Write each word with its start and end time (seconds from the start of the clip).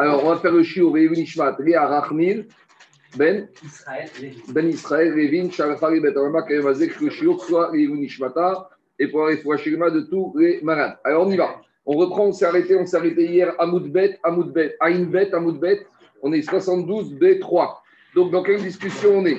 Alors, 0.00 0.24
on 0.24 0.28
va 0.28 0.36
faire 0.36 0.52
le 0.52 0.62
shiur 0.62 0.96
et 0.96 1.08
Nishmat, 1.08 1.56
Ria 1.58 1.84
Rachmil, 1.84 2.46
Ben 3.16 3.48
Ben 4.50 4.68
Israël, 4.68 5.12
Levin, 5.12 5.50
Shalachari, 5.50 5.98
Bet 5.98 6.16
Arama, 6.16 6.42
Kayamazek, 6.42 7.00
le 7.00 7.10
shiur 7.10 7.42
soit 7.42 7.72
Nishmata, 7.72 8.70
et 9.00 9.08
pour 9.08 9.26
aller 9.26 9.36
de 9.38 10.00
tous 10.08 10.36
les 10.38 10.60
malades. 10.62 10.96
Alors, 11.02 11.26
on 11.26 11.30
y 11.32 11.36
va. 11.36 11.60
On 11.84 11.96
reprend, 11.96 12.26
on 12.26 12.32
s'est 12.32 12.44
arrêté, 12.44 12.76
on 12.76 12.86
s'est 12.86 12.96
arrêté 12.96 13.26
hier 13.26 13.52
à 13.58 13.66
Moudbet, 13.66 14.20
à 14.22 14.30
Moudbet, 14.30 14.76
à 14.78 14.86
Inbet, 14.86 15.34
à 15.34 15.40
Moudbet. 15.40 15.84
On 16.22 16.32
est 16.32 16.42
72 16.42 17.14
B3. 17.14 17.78
Donc, 18.14 18.30
dans 18.30 18.44
quelle 18.44 18.62
discussion 18.62 19.18
on 19.18 19.26
est? 19.26 19.38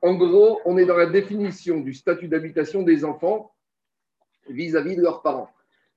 En 0.00 0.14
gros, 0.14 0.60
on 0.64 0.78
est 0.78 0.86
dans 0.86 0.96
la 0.96 1.06
définition 1.06 1.80
du 1.80 1.92
statut 1.92 2.28
d'habitation 2.28 2.82
des 2.82 3.04
enfants 3.04 3.52
vis-à-vis 4.48 4.96
de 4.96 5.02
leurs 5.02 5.20
parents. 5.20 5.50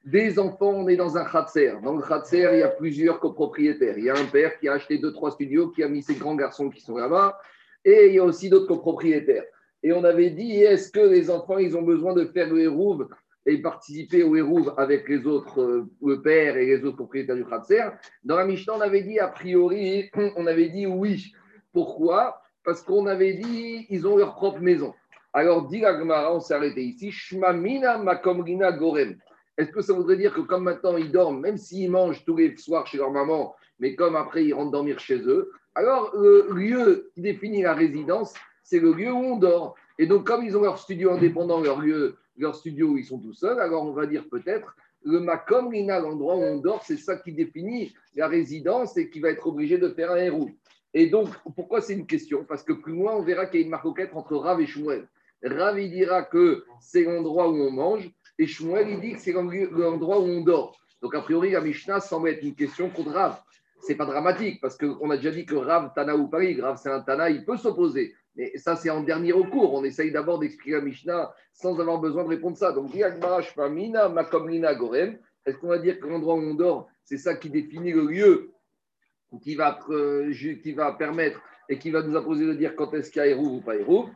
Des 0.04 0.40
enfants, 0.40 0.72
on 0.72 0.88
est 0.88 0.96
dans 0.96 1.16
un 1.16 1.26
khatser. 1.26 1.74
Dans 1.84 1.96
le 1.96 2.02
khatser, 2.02 2.50
il 2.54 2.60
y 2.60 2.64
a 2.64 2.70
plusieurs 2.70 3.20
copropriétaires. 3.20 3.98
Il 4.00 4.06
y 4.06 4.10
a 4.10 4.16
un 4.18 4.26
père 4.26 4.58
qui 4.58 4.68
a 4.68 4.74
acheté 4.74 4.98
deux, 4.98 5.14
trois 5.14 5.30
studios, 5.30 5.70
qui 5.70 5.84
a 5.84 5.88
mis 5.88 6.02
ses 6.02 6.16
grands 6.16 6.36
garçons 6.36 6.72
qui 6.72 6.82
sont 6.82 6.98
là-bas. 6.98 7.38
Et 7.86 8.08
il 8.08 8.16
y 8.16 8.20
a 8.20 8.24
aussi 8.24 8.50
d'autres 8.50 8.68
copropriétaires. 8.68 9.44
Et 9.84 9.94
on 9.94 10.04
avait 10.04 10.32
dit, 10.32 10.58
est-ce 10.58 10.92
que 10.92 11.00
les 11.00 11.30
enfants, 11.30 11.60
ils 11.60 11.78
ont 11.78 11.84
besoin 11.84 12.14
de 12.14 12.26
faire 12.26 12.52
le 12.52 12.62
hérouve 12.62 13.10
et 13.46 13.62
participer 13.62 14.24
au 14.24 14.36
hérouve 14.36 14.74
avec 14.78 15.08
les 15.08 15.26
autres, 15.28 15.62
euh, 15.62 15.90
le 16.04 16.22
père 16.22 16.58
et 16.58 16.66
les 16.66 16.84
autres 16.84 16.98
propriétaires 16.98 17.36
du 17.36 17.46
Khatser? 17.46 17.84
Dans 18.24 18.38
la 18.38 18.46
Mishnah, 18.46 18.74
on 18.78 18.82
avait 18.82 19.04
dit, 19.04 19.20
a 19.20 19.28
priori, 19.28 20.10
on 20.36 20.48
avait 20.48 20.70
dit 20.70 20.88
oui. 20.88 21.32
Pourquoi? 21.74 22.42
Parce 22.64 22.82
qu'on 22.82 23.06
avait 23.06 23.34
dit, 23.34 23.86
ils 23.90 24.08
ont 24.08 24.18
leur 24.18 24.34
propre 24.34 24.60
maison. 24.60 24.96
Alors, 25.34 25.68
dit 25.68 25.80
la 25.80 26.34
on 26.34 26.40
s'est 26.40 26.56
arrêté 26.56 26.84
ici, 26.84 27.12
Shmamina 27.12 28.00
makomrina 28.00 28.72
gorem. 28.72 29.16
Est-ce 29.58 29.72
que 29.72 29.82
ça 29.82 29.94
voudrait 29.94 30.18
dire 30.18 30.34
que 30.34 30.42
comme 30.42 30.64
maintenant 30.64 30.98
ils 30.98 31.12
dorment, 31.12 31.42
même 31.42 31.58
s'ils 31.58 31.92
mangent 31.92 32.24
tous 32.26 32.38
les 32.38 32.56
soirs 32.58 32.88
chez 32.88 32.98
leur 32.98 33.12
maman, 33.12 33.56
mais 33.80 33.96
comme 33.96 34.16
après 34.16 34.46
ils 34.46 34.54
rentrent 34.54 34.72
dormir 34.72 35.00
chez 35.00 35.20
eux, 35.28 35.52
alors 35.76 36.12
le 36.16 36.48
lieu 36.54 37.12
qui 37.14 37.22
définit 37.22 37.62
la 37.62 37.74
résidence, 37.74 38.34
c'est 38.64 38.80
le 38.80 38.94
lieu 38.94 39.12
où 39.12 39.18
on 39.18 39.38
dort. 39.38 39.76
Et 40.00 40.08
donc, 40.08 40.26
comme 40.26 40.44
ils 40.44 40.58
ont 40.58 40.62
leur 40.62 40.78
studio 40.78 41.12
indépendant, 41.12 41.60
leur 41.60 41.80
lieu, 41.80 42.16
leur 42.38 42.56
studio 42.56 42.90
où 42.90 42.98
ils 42.98 43.06
sont 43.06 43.20
tout 43.20 43.34
seuls, 43.34 43.60
alors 43.60 43.84
on 43.84 43.92
va 43.92 44.06
dire 44.06 44.26
peut-être 44.30 44.76
le 45.04 45.20
makom 45.20 45.72
l'endroit 45.72 46.36
où 46.36 46.42
on 46.42 46.58
dort, 46.58 46.84
c'est 46.86 46.98
ça 46.98 47.18
qui 47.18 47.34
définit 47.34 47.94
la 48.16 48.28
résidence 48.28 48.98
et 48.98 49.10
qui 49.10 49.20
va 49.20 49.30
être 49.30 49.48
obligé 49.48 49.78
de 49.78 49.90
faire 49.90 50.12
un 50.12 50.18
héros. 50.18 50.50
Et 50.94 51.08
donc, 51.08 51.30
pourquoi 51.56 51.82
c'est 51.82 51.94
une 51.94 52.06
question? 52.06 52.44
Parce 52.44 52.64
que 52.64 52.74
plus 52.74 52.94
loin, 52.94 53.14
on 53.16 53.24
verra 53.24 53.46
qu'il 53.46 53.60
y 53.60 53.64
a 53.64 53.66
une 53.66 53.72
marcoquette 53.72 54.12
entre 54.14 54.36
Rav 54.36 54.60
et 54.62 54.68
Shmuel. 54.68 55.08
Rav, 55.44 55.80
il 55.80 55.92
dira 55.92 56.24
que 56.24 56.66
c'est 56.80 57.04
l'endroit 57.04 57.50
où 57.50 57.56
on 57.56 57.72
mange, 57.72 58.12
et 58.38 58.48
Shmuel, 58.48 58.90
il 58.90 59.00
dit 59.00 59.14
que 59.14 59.20
c'est 59.20 59.34
l'endroit 59.34 60.20
où 60.20 60.26
on 60.26 60.42
dort. 60.42 60.78
Donc, 61.02 61.16
a 61.16 61.22
priori, 61.22 61.52
la 61.52 61.62
Mishnah 61.62 62.00
semble 62.00 62.30
être 62.30 62.44
une 62.44 62.56
question 62.56 62.90
contre 62.90 63.12
Rav. 63.12 63.42
C'est 63.82 63.96
pas 63.96 64.06
dramatique, 64.06 64.62
parce 64.62 64.78
qu'on 64.78 65.10
a 65.10 65.18
déjà 65.18 65.32
dit 65.32 65.46
que 65.46 65.56
Rav, 65.56 65.92
Tana 65.96 66.16
ou 66.16 66.28
Paris, 66.28 66.60
Rav, 66.62 66.78
c'est 66.82 66.92
un 66.92 67.02
Tana, 67.02 67.30
il 67.30 67.44
peut 67.44 67.58
s'opposer. 67.58 68.14
Mais 68.36 68.56
ça, 68.58 68.76
c'est 68.76 68.90
en 68.90 69.02
dernier 69.02 69.32
recours. 69.32 69.74
On 69.74 69.84
essaye 69.84 70.12
d'abord 70.12 70.40
d'expliquer 70.40 70.78
la 70.78 70.82
Mishnah 70.82 71.34
sans 71.54 71.80
avoir 71.80 72.00
besoin 72.00 72.24
de 72.24 72.30
répondre 72.30 72.58
ça. 72.58 72.72
Donc, 72.72 72.92
Gorem. 74.76 75.18
Est-ce 75.46 75.58
qu'on 75.58 75.68
va 75.68 75.80
dire 75.80 76.00
que 76.00 76.08
l'endroit 76.08 76.36
où 76.36 76.40
on 76.40 76.54
dort, 76.54 76.88
c'est 77.04 77.18
ça 77.18 77.36
qui 77.36 77.50
définit 77.50 77.92
le 77.92 78.06
lieu 78.06 78.52
qui 79.42 79.56
va, 79.56 79.80
euh, 79.90 80.32
qui 80.34 80.74
va 80.74 80.92
permettre 80.94 81.42
et 81.68 81.80
qui 81.80 81.90
va 81.90 82.04
nous 82.04 82.16
imposer 82.16 82.46
de 82.46 82.54
dire 82.54 82.76
quand 82.76 82.94
est-ce 82.94 83.10
qu'il 83.10 83.22
y 83.22 83.26
a 83.26 83.28
Hérouv 83.28 83.54
ou 83.54 83.62
pas 83.62 83.76
Hérouv? 83.76 84.10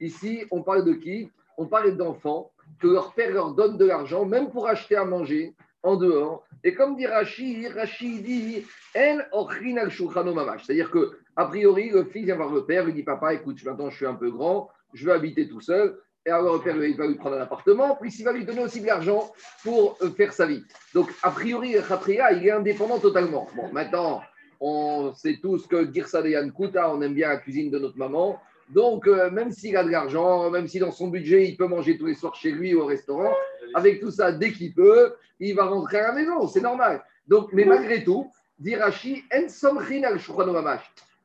Ici, 0.00 0.44
on 0.50 0.62
parle 0.62 0.84
de 0.84 0.94
qui? 0.94 1.30
On 1.56 1.66
parle 1.66 1.96
d'enfants 1.96 2.50
que 2.80 2.86
leur 2.86 3.12
père 3.12 3.32
leur 3.32 3.52
donne 3.52 3.76
de 3.76 3.84
l'argent, 3.84 4.24
même 4.24 4.50
pour 4.50 4.66
acheter 4.66 4.96
à 4.96 5.04
manger 5.04 5.54
en 5.82 5.96
dehors. 5.96 6.44
Et 6.64 6.74
comme 6.74 6.96
dit 6.96 7.06
Rachid, 7.06 7.66
Rachid 7.74 8.22
dit 8.22 8.64
C'est-à-dire 8.94 10.90
que, 10.90 11.18
a 11.36 11.46
priori, 11.46 11.90
le 11.90 12.04
fils 12.04 12.24
vient 12.24 12.36
voir 12.36 12.52
le 12.52 12.64
père, 12.64 12.88
il 12.88 12.94
dit 12.94 13.02
Papa, 13.02 13.34
écoute, 13.34 13.62
maintenant 13.64 13.90
je 13.90 13.96
suis 13.96 14.06
un 14.06 14.14
peu 14.14 14.30
grand, 14.30 14.70
je 14.94 15.06
veux 15.06 15.12
habiter 15.12 15.48
tout 15.48 15.60
seul. 15.60 15.98
Et 16.26 16.30
alors 16.30 16.56
le 16.56 16.60
père 16.60 16.76
il 16.76 16.96
va 16.98 17.06
lui 17.06 17.14
prendre 17.14 17.36
un 17.36 17.40
appartement, 17.40 17.96
puis 17.98 18.12
il 18.12 18.24
va 18.24 18.32
lui 18.32 18.44
donner 18.44 18.60
aussi 18.62 18.82
de 18.82 18.86
l'argent 18.86 19.32
pour 19.64 19.96
euh, 20.02 20.10
faire 20.10 20.34
sa 20.34 20.44
vie. 20.44 20.62
Donc, 20.92 21.08
a 21.22 21.30
priori, 21.30 21.76
Khatria, 21.88 22.32
il 22.32 22.46
est 22.46 22.50
indépendant 22.50 22.98
totalement. 22.98 23.48
Bon, 23.56 23.72
maintenant, 23.72 24.20
on 24.60 25.14
sait 25.14 25.38
tous 25.40 25.66
que 25.66 25.90
Girsad 25.90 26.26
et 26.26 26.38
Kouta, 26.54 26.94
on 26.94 27.00
aime 27.00 27.14
bien 27.14 27.30
la 27.30 27.38
cuisine 27.38 27.70
de 27.70 27.78
notre 27.78 27.96
maman. 27.96 28.38
Donc, 28.72 29.06
euh, 29.06 29.30
même 29.30 29.50
s'il 29.50 29.76
a 29.76 29.82
de 29.82 29.90
l'argent, 29.90 30.50
même 30.50 30.68
si 30.68 30.78
dans 30.78 30.92
son 30.92 31.08
budget, 31.08 31.48
il 31.48 31.56
peut 31.56 31.66
manger 31.66 31.98
tous 31.98 32.06
les 32.06 32.14
soirs 32.14 32.34
chez 32.34 32.52
lui 32.52 32.74
au 32.74 32.86
restaurant, 32.86 33.32
avec 33.74 34.00
tout 34.00 34.10
ça, 34.10 34.32
dès 34.32 34.52
qu'il 34.52 34.72
peut, 34.74 35.14
il 35.40 35.54
va 35.54 35.64
rentrer 35.64 35.98
à 35.98 36.08
la 36.08 36.12
maison, 36.12 36.46
c'est 36.46 36.60
normal. 36.60 37.02
Donc, 37.26 37.52
mais 37.52 37.64
malgré 37.64 38.04
tout, 38.04 38.30
dit 38.58 38.76
Rashi, 38.76 39.24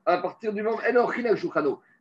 à 0.06 0.18
partir 0.18 0.54
du 0.54 0.62
moment, 0.64 0.80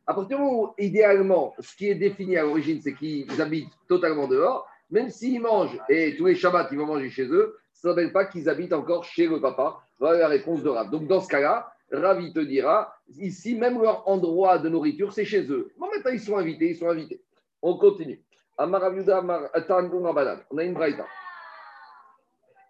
à 0.07 0.13
partir 0.13 0.27
du 0.27 0.35
moment 0.35 0.61
où, 0.61 0.73
idéalement, 0.79 1.53
ce 1.59 1.75
qui 1.75 1.89
est 1.89 1.95
défini 1.95 2.37
à 2.37 2.43
l'origine, 2.43 2.81
c'est 2.81 2.93
qu'ils 2.93 3.41
habitent 3.41 3.73
totalement 3.87 4.27
dehors, 4.27 4.67
même 4.89 5.09
s'ils 5.09 5.41
mangent, 5.41 5.77
et 5.89 6.15
tous 6.15 6.27
les 6.27 6.35
Shabbats, 6.35 6.69
ils 6.71 6.77
vont 6.77 6.85
manger 6.85 7.09
chez 7.09 7.25
eux, 7.25 7.57
ça 7.73 7.89
ne 7.89 7.93
s'appelle 7.93 8.13
pas 8.13 8.25
qu'ils 8.25 8.49
habitent 8.49 8.73
encore 8.73 9.03
chez 9.03 9.27
le 9.27 9.39
papa. 9.39 9.77
Voilà 9.99 10.19
la 10.19 10.27
réponse 10.27 10.63
de 10.63 10.69
Rav. 10.69 10.89
Donc, 10.89 11.07
dans 11.07 11.21
ce 11.21 11.27
cas-là, 11.27 11.74
Ravi 11.91 12.33
te 12.33 12.39
dira, 12.39 12.95
ici, 13.17 13.55
même 13.55 13.81
leur 13.81 14.07
endroit 14.07 14.57
de 14.57 14.69
nourriture, 14.69 15.13
c'est 15.13 15.25
chez 15.25 15.49
eux. 15.51 15.71
Bon, 15.77 15.87
maintenant, 15.89 16.11
ils 16.11 16.19
sont 16.19 16.37
invités, 16.37 16.71
ils 16.71 16.75
sont 16.75 16.89
invités. 16.89 17.21
On 17.61 17.77
continue. 17.77 18.23
On 18.57 18.73
a 18.73 20.63
une 20.63 20.73
braïta. 20.73 21.05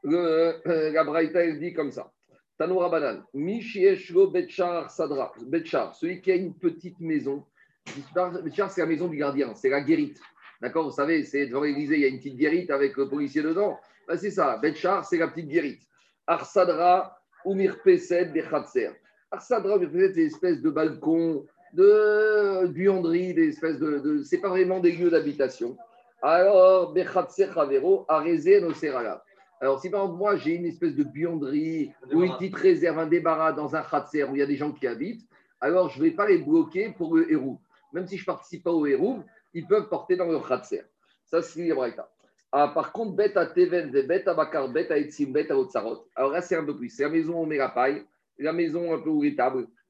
Euh, 0.06 0.92
la 0.92 1.04
braïta, 1.04 1.44
elle 1.44 1.60
dit 1.60 1.74
comme 1.74 1.92
ça. 1.92 2.12
Tanoura 2.58 2.90
Banan. 2.90 3.24
Mishieshlo 3.34 4.32
Betchar 4.32 4.90
Sadra. 4.90 5.34
Betchar, 5.42 5.96
celui 5.96 6.22
qui 6.22 6.32
a 6.32 6.36
une 6.36 6.54
petite 6.58 7.00
maison. 7.00 7.46
Betchar, 8.44 8.72
c'est 8.72 8.82
la 8.82 8.88
maison 8.88 9.08
du 9.08 9.18
gardien, 9.18 9.54
c'est 9.54 9.70
la 9.70 9.82
guérite. 9.82 10.20
D'accord 10.62 10.86
Vous 10.86 10.92
savez, 10.92 11.24
c'est 11.24 11.48
devant 11.48 11.62
l'Élysée, 11.62 11.96
il 11.96 12.02
y 12.02 12.06
a 12.06 12.08
une 12.08 12.18
petite 12.18 12.38
guérite 12.38 12.72
avec 12.72 12.96
le 12.98 13.10
policier 13.10 13.42
dedans. 13.42 13.80
Ben, 14.08 14.18
c'est 14.18 14.32
ça. 14.32 14.58
Betchar, 14.58 15.06
c'est 15.06 15.18
la 15.18 15.28
petite 15.28 15.48
guérite. 15.48 15.82
Arsadra, 16.28 17.18
Umir 17.46 17.82
Pesed, 17.84 18.34
Bechatser. 18.34 18.92
Arsadra, 19.32 19.80
c'est 19.80 20.10
des 20.14 20.26
espèces 20.26 20.62
de 20.62 20.70
balcons, 20.70 21.46
de 21.74 22.68
buanderies, 22.68 23.34
des 23.34 23.50
espèces 23.50 23.80
de. 23.80 24.00
de 24.00 24.24
c'est 24.24 24.40
pas 24.40 24.50
vraiment 24.50 24.80
des 24.80 24.92
lieux 24.92 25.10
d'habitation. 25.10 25.78
Alors, 26.22 26.94
Bechatser 26.94 27.50
Chavero, 27.54 28.06
Arezé, 28.08 28.62
Noserala. 28.62 29.24
Alors, 29.62 29.80
si 29.80 29.90
par 29.90 30.04
exemple, 30.04 30.18
moi, 30.18 30.36
j'ai 30.38 30.56
une 30.56 30.66
espèce 30.66 30.96
de 30.96 31.04
buanderie 31.04 31.92
ou 32.12 32.24
une 32.24 32.34
petite 32.34 32.56
réserve, 32.56 33.00
un 33.00 33.08
débarras 33.08 33.54
dans 33.54 33.76
un 33.76 33.82
khatser 33.82 34.24
où 34.24 34.36
il 34.36 34.40
y 34.40 34.42
a 34.42 34.46
des 34.46 34.58
gens 34.58 34.72
qui 34.72 34.88
habitent, 34.88 35.26
alors 35.62 35.90
je 35.90 36.00
ne 36.00 36.06
vais 36.06 36.12
pas 36.12 36.28
les 36.28 36.40
bloquer 36.40 36.94
pour 36.98 37.16
le 37.16 37.32
héros. 37.32 37.60
Même 37.94 38.08
si 38.08 38.18
je 38.18 38.24
ne 38.24 38.26
participe 38.26 38.64
pas 38.64 38.72
au 38.72 38.86
héros, 38.86 39.20
ils 39.54 39.66
peuvent 39.66 39.88
porter 39.88 40.16
dans 40.18 40.26
leur 40.26 40.48
khatser. 40.48 40.84
Ça, 41.26 41.42
c'est 41.42 41.62
les 41.62 41.74
ah, 42.58 42.70
par 42.74 42.94
contre, 42.94 43.18
bête 43.18 43.36
à 43.36 43.48
Teven, 43.48 43.92
bête 43.92 44.30
à 44.30 44.34
Bakar, 44.34 44.70
bête 44.70 44.90
à 44.90 44.98
Etzim, 44.98 45.34
bête 45.34 45.52
à 45.52 45.58
Otsarot. 45.58 46.08
Alors 46.16 46.32
là, 46.32 46.42
c'est 46.42 46.56
un 46.56 46.64
peu 46.64 46.74
plus. 46.74 46.88
C'est 46.88 47.04
la 47.04 47.10
maison 47.10 47.34
où 47.34 47.44
on 47.44 47.46
met 47.46 47.58
la 47.58 47.68
paille, 47.68 48.06
la 48.38 48.54
maison 48.54 48.94
un 48.94 49.00
peu 49.00 49.10
où 49.10 49.22
les 49.22 49.36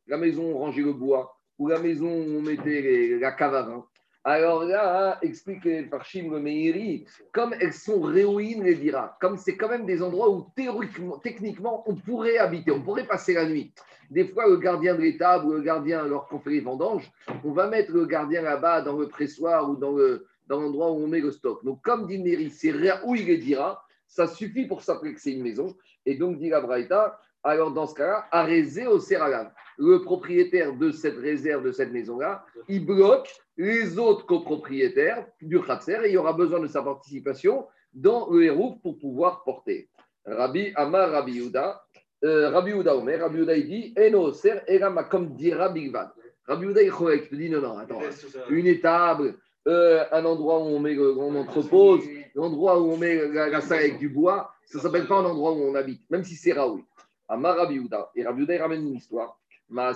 la 0.08 0.18
maison 0.18 0.44
où 0.44 0.56
on 0.56 0.60
rangeait 0.60 0.82
le 0.82 0.94
bois, 0.94 1.38
ou 1.58 1.68
la 1.68 1.80
maison 1.80 2.08
où 2.08 2.38
on 2.38 2.42
mettait 2.42 3.18
la 3.20 3.32
cave 3.32 3.82
Alors 4.24 4.64
là, 4.66 5.18
explique 5.22 5.68
Parchim 5.90 6.30
le 6.32 6.40
Meiri, 6.40 7.06
comme 7.32 7.56
elles 7.60 7.74
sont 7.74 8.02
réouines, 8.02 8.64
les 8.64 8.76
dira, 8.76 9.18
comme 9.20 9.38
c'est 9.38 9.56
quand 9.56 9.70
même 9.70 9.86
des 9.86 10.02
endroits 10.02 10.30
où 10.30 10.48
théoriquement, 10.56 11.18
techniquement, 11.20 11.84
on 11.88 11.96
pourrait 11.96 12.38
habiter, 12.38 12.72
on 12.72 12.82
pourrait 12.82 13.08
passer 13.08 13.34
la 13.34 13.48
nuit. 13.48 13.74
Des 14.12 14.28
fois, 14.28 14.48
le 14.48 14.58
gardien 14.58 14.96
de 14.96 15.02
l'étable 15.02 15.48
ou 15.48 15.54
le 15.54 15.62
gardien, 15.62 16.04
alors 16.04 16.28
qu'on 16.28 16.40
fait 16.40 16.52
les 16.52 16.62
vendanges, 16.62 17.12
on 17.44 17.52
va 17.52 17.68
mettre 17.68 17.92
le 17.92 18.06
gardien 18.06 18.44
là-bas 18.44 18.82
dans 18.82 18.98
le 18.98 19.08
pressoir 19.08 19.68
ou 19.70 19.76
dans 19.76 19.94
le, 19.94 20.28
dans 20.48 20.62
l'endroit 20.62 20.92
où 20.92 21.04
on 21.04 21.08
met 21.08 21.22
le 21.22 21.32
stock. 21.32 21.64
Donc, 21.66 21.82
comme 21.82 22.06
dit 22.06 22.20
Néri, 22.20 22.52
c'est 22.52 22.72
où 23.04 23.16
il 23.16 23.26
les 23.26 23.38
dira, 23.38 23.84
ça 24.08 24.28
suffit 24.28 24.68
pour 24.68 24.84
s'appeler 24.84 25.14
que 25.14 25.20
c'est 25.20 25.32
une 25.32 25.42
maison. 25.42 25.76
Et 26.06 26.16
donc, 26.16 26.38
dit 26.38 26.50
la 26.50 26.62
Braïta, 26.62 27.20
alors 27.46 27.72
dans 27.72 27.86
ce 27.86 27.94
cas-là, 27.94 28.26
arrêté 28.32 28.88
au 28.88 29.00
Serralam. 29.00 29.52
Le 29.78 30.02
propriétaire 30.02 30.76
de 30.76 30.92
cette 30.92 31.18
réserve, 31.18 31.64
de 31.64 31.72
cette 31.72 31.92
maison-là, 31.92 32.44
il 32.68 32.86
bloque 32.86 33.30
les 33.58 34.00
autres 34.00 34.26
copropriétaires 34.26 35.26
du 35.42 35.62
Khatser 35.62 36.00
et 36.04 36.10
il 36.10 36.14
y 36.14 36.18
aura 36.18 36.34
besoin 36.34 36.60
de 36.60 36.68
sa 36.68 36.82
participation 36.82 37.68
dans 37.94 38.30
le 38.30 38.44
Hérouf 38.44 38.82
pour 38.82 38.98
pouvoir 38.98 39.44
porter. 39.44 39.90
Rabbi 40.26 40.72
Amar 40.76 41.12
Rabbi 41.12 41.34
Yuda, 41.34 41.84
euh, 42.24 42.50
Rabbi 42.50 42.72
Yuda 42.72 42.96
Omer, 42.96 43.20
Rabbi 43.20 43.38
Yuda 43.38 43.56
il 43.56 43.68
dit 43.68 43.94
Eno 43.96 44.34
Ser 44.34 44.62
Erama 44.68 45.04
comme 45.04 45.36
dira 45.36 45.70
Bigvad. 45.70 46.10
Rabbi 46.48 46.66
Yuda 46.66 46.82
il 46.82 46.92
te 47.30 47.36
dit 47.36 47.50
non, 47.50 47.62
non, 47.62 47.78
attends, 47.78 48.02
une 48.50 48.66
étable, 48.66 49.36
euh, 49.68 50.04
un 50.12 50.26
endroit 50.26 50.60
où 50.60 50.68
on, 50.68 50.80
met, 50.80 50.98
on 50.98 51.36
entrepose, 51.36 52.04
l'endroit 52.34 52.80
où 52.82 52.92
on 52.92 52.98
met 52.98 53.28
la, 53.28 53.62
salle 53.62 53.80
avec 53.80 54.00
du 54.00 54.10
bois, 54.10 54.52
ça 54.66 54.80
ne 54.80 54.84
s'appelle 54.84 55.08
pas 55.08 55.18
un 55.18 55.26
endroit 55.26 55.52
où 55.52 55.62
on 55.62 55.76
habite, 55.76 56.02
même 56.10 56.24
si 56.24 56.36
c'est 56.36 56.54
Raoui. 56.54 56.84
À 57.28 57.38
Marabiouda, 57.38 58.12
et 58.16 58.24
Rabiouda 58.24 58.60
ramène 58.60 58.88
une 58.88 58.96
histoire. 58.96 59.40
Ben 59.70 59.94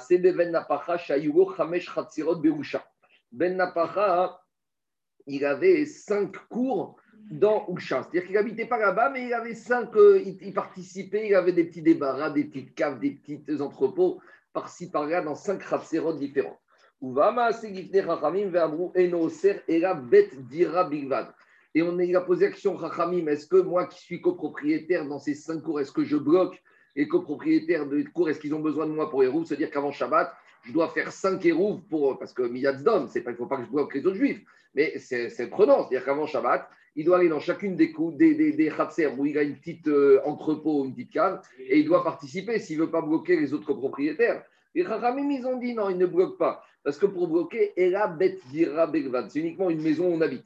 Ben 3.31 3.55
Napacha, 3.57 4.41
il 5.27 5.45
avait 5.45 5.85
cinq 5.85 6.35
cours 6.49 6.95
dans 7.29 7.65
Oucha. 7.67 8.01
C'est-à-dire 8.01 8.25
qu'il 8.25 8.33
n'habitait 8.33 8.65
pas 8.65 8.79
là-bas, 8.79 9.11
mais 9.11 9.27
il 9.27 9.33
avait 9.33 9.53
cinq, 9.53 9.95
euh, 9.95 10.19
il, 10.25 10.53
participait, 10.53 11.27
il 11.27 11.35
avait 11.35 11.53
des 11.53 11.65
petits 11.65 11.83
débarras, 11.83 12.31
des 12.31 12.45
petites 12.45 12.73
caves, 12.73 12.99
des 12.99 13.11
petits 13.11 13.61
entrepôts, 13.61 14.19
par-ci, 14.51 14.89
par-là, 14.89 15.21
dans 15.21 15.35
cinq 15.35 15.59
Khatserot 15.59 16.13
différents. 16.13 16.59
Et 21.75 21.81
on 21.83 21.99
a 21.99 22.21
posé 22.21 22.47
action 22.47 22.75
Rachamim, 22.75 23.27
est-ce 23.27 23.45
que 23.47 23.61
moi 23.61 23.85
qui 23.85 23.99
suis 23.99 24.21
copropriétaire 24.21 25.05
dans 25.07 25.19
ces 25.19 25.35
cinq 25.35 25.61
cours, 25.61 25.79
est-ce 25.79 25.91
que 25.91 26.03
je 26.03 26.17
bloque 26.17 26.61
les 26.99 27.07
copropriétaires 27.07 27.85
de 27.85 28.03
cours, 28.13 28.29
est-ce 28.29 28.41
qu'ils 28.41 28.53
ont 28.53 28.59
besoin 28.59 28.85
de 28.85 28.91
moi 28.91 29.09
pour 29.09 29.23
Hérouv 29.23 29.45
C'est-à-dire 29.45 29.71
qu'avant 29.71 29.93
Shabbat, 29.93 30.33
je 30.63 30.73
dois 30.73 30.89
faire 30.89 31.13
cinq 31.13 31.45
Hérouv 31.45 31.79
pour, 31.89 32.19
parce 32.19 32.33
que 32.33 32.41
Miyazdom, 32.41 33.07
il 33.15 33.23
ne 33.25 33.33
faut 33.35 33.45
pas 33.45 33.55
que 33.55 33.63
je 33.63 33.69
bloque 33.69 33.93
les 33.95 34.05
autres 34.05 34.17
juifs, 34.17 34.41
mais 34.75 34.99
c'est 34.99 35.49
prenant, 35.49 35.87
c'est-à-dire 35.87 36.03
qu'avant 36.03 36.27
Shabbat, 36.27 36.69
il 36.97 37.05
doit 37.05 37.19
aller 37.19 37.29
dans 37.29 37.39
chacune 37.39 37.77
des 37.77 37.93
coups, 37.93 38.17
des, 38.17 38.35
des, 38.35 38.51
des 38.51 38.69
où 39.17 39.25
il 39.25 39.37
a 39.37 39.43
une 39.43 39.55
petite 39.55 39.87
euh, 39.87 40.19
entrepôt, 40.25 40.83
une 40.83 40.93
petite 40.93 41.13
cave, 41.13 41.41
et 41.57 41.79
il 41.79 41.85
doit 41.85 42.03
participer 42.03 42.59
s'il 42.59 42.77
ne 42.79 42.83
veut 42.83 42.91
pas 42.91 43.01
bloquer 43.01 43.39
les 43.39 43.53
autres 43.53 43.65
copropriétaires. 43.65 44.43
Les 44.75 44.83
Chachamim, 44.83 45.31
ils 45.31 45.45
ont 45.47 45.57
dit 45.57 45.73
non, 45.73 45.89
il 45.89 45.97
ne 45.97 46.05
bloque 46.05 46.37
pas. 46.37 46.65
Parce 46.83 46.97
que 46.97 47.05
pour 47.05 47.29
bloquer, 47.29 47.71
c'est 47.77 49.39
uniquement 49.39 49.69
une 49.69 49.81
maison 49.81 50.09
où 50.09 50.15
on 50.15 50.21
habite. 50.21 50.45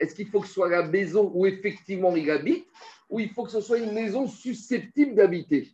Est-ce 0.00 0.14
qu'il 0.14 0.26
faut 0.26 0.40
que 0.40 0.46
ce 0.48 0.54
soit 0.54 0.68
la 0.68 0.86
maison 0.88 1.30
où 1.32 1.46
effectivement 1.46 2.14
il 2.16 2.28
habite, 2.30 2.66
ou 3.14 3.20
il 3.20 3.30
faut 3.30 3.44
que 3.44 3.52
ce 3.52 3.60
soit 3.60 3.78
une 3.78 3.92
maison 3.92 4.26
susceptible 4.26 5.14
d'habiter 5.14 5.68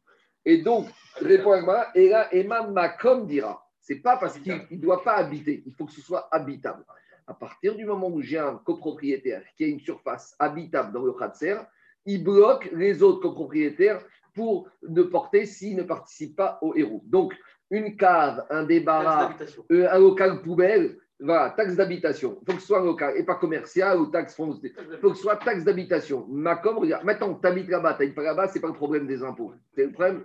Et 0.44 0.58
donc, 0.58 0.88
répond 1.16 1.52
Agmara, 1.52 1.86
Ela 1.94 2.28
Ema 2.34 2.66
Makom 2.66 3.26
Dira. 3.26 3.66
C'est 3.80 4.00
pas 4.00 4.18
parce 4.18 4.38
qu'il 4.38 4.60
ne 4.70 4.76
doit 4.76 5.02
pas 5.02 5.14
habiter, 5.14 5.62
il 5.64 5.72
faut 5.72 5.86
que 5.86 5.92
ce 5.92 6.02
soit 6.02 6.28
habitable. 6.30 6.84
À 7.26 7.32
partir 7.32 7.74
du 7.76 7.86
moment 7.86 8.08
où 8.08 8.20
j'ai 8.20 8.38
un 8.38 8.56
copropriétaire 8.56 9.42
qui 9.56 9.64
a 9.64 9.68
une 9.68 9.80
surface 9.80 10.36
habitable 10.38 10.92
dans 10.92 11.02
le 11.02 11.14
Khatser, 11.14 11.56
il 12.04 12.22
bloque 12.22 12.68
les 12.74 13.02
autres 13.02 13.20
copropriétaires 13.20 14.04
pour 14.34 14.68
ne 14.86 15.02
porter 15.02 15.46
s'ils 15.46 15.76
ne 15.76 15.82
participent 15.82 16.36
pas 16.36 16.58
au 16.60 16.74
héros. 16.76 17.02
Donc, 17.06 17.34
une 17.70 17.96
cave, 17.96 18.44
un 18.50 18.64
débarras, 18.64 19.34
euh, 19.72 19.88
un 19.90 19.98
local 19.98 20.42
poubelle, 20.42 20.98
voilà, 21.20 21.50
taxe 21.50 21.76
d'habitation. 21.76 22.38
Il 22.40 22.46
faut 22.46 22.56
que 22.56 22.60
ce 22.60 22.66
soit 22.66 22.80
local 22.80 23.14
et 23.16 23.24
pas 23.24 23.34
commercial 23.34 23.98
ou 24.00 24.06
taxe 24.06 24.34
foncière. 24.34 24.72
Il 24.90 24.98
faut 24.98 25.10
que 25.10 25.16
ce 25.16 25.22
soit 25.22 25.36
taxe 25.36 25.64
d'habitation. 25.64 26.26
Macom, 26.28 26.78
regarde, 26.78 27.04
maintenant, 27.04 27.34
tu 27.34 27.46
habites 27.46 27.68
là-bas, 27.68 27.94
tu 27.94 28.04
habites 28.04 28.14
pas 28.14 28.22
là-bas, 28.22 28.48
ce 28.48 28.54
n'est 28.54 28.60
pas 28.60 28.68
le 28.68 28.74
problème 28.74 29.06
des 29.06 29.22
impôts. 29.22 29.52
C'est 29.74 29.84
le 29.84 29.92
problème. 29.92 30.24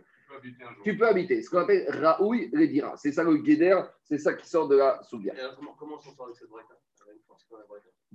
Tu 0.83 0.97
peux 0.97 1.07
habiter. 1.07 1.42
Ce 1.42 1.50
qu'on 1.50 1.59
appelle 1.59 1.86
Raoui 1.89 2.51
Redira. 2.53 2.95
C'est 2.97 3.12
ça 3.12 3.24
le 3.24 3.38
guéder, 3.38 3.80
c'est 4.03 4.18
ça 4.18 4.33
qui 4.33 4.47
sort 4.47 4.68
de 4.68 4.77
la 4.77 5.01
Soudia. 5.03 5.33
Comment 5.77 5.95
on 5.95 6.00
sort 6.00 6.25
avec 6.25 6.36
cette 6.36 6.50
braïta 6.50 6.75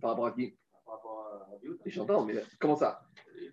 Par 0.00 0.10
rapport 0.10 0.26
à 0.26 0.32
qui? 0.32 0.56
Par 0.84 0.94
rapport 0.94 1.48
à 1.52 1.56
Biout 1.62 1.78
J'entends, 1.86 2.24
mais 2.24 2.34
comment 2.58 2.76
ça? 2.76 3.02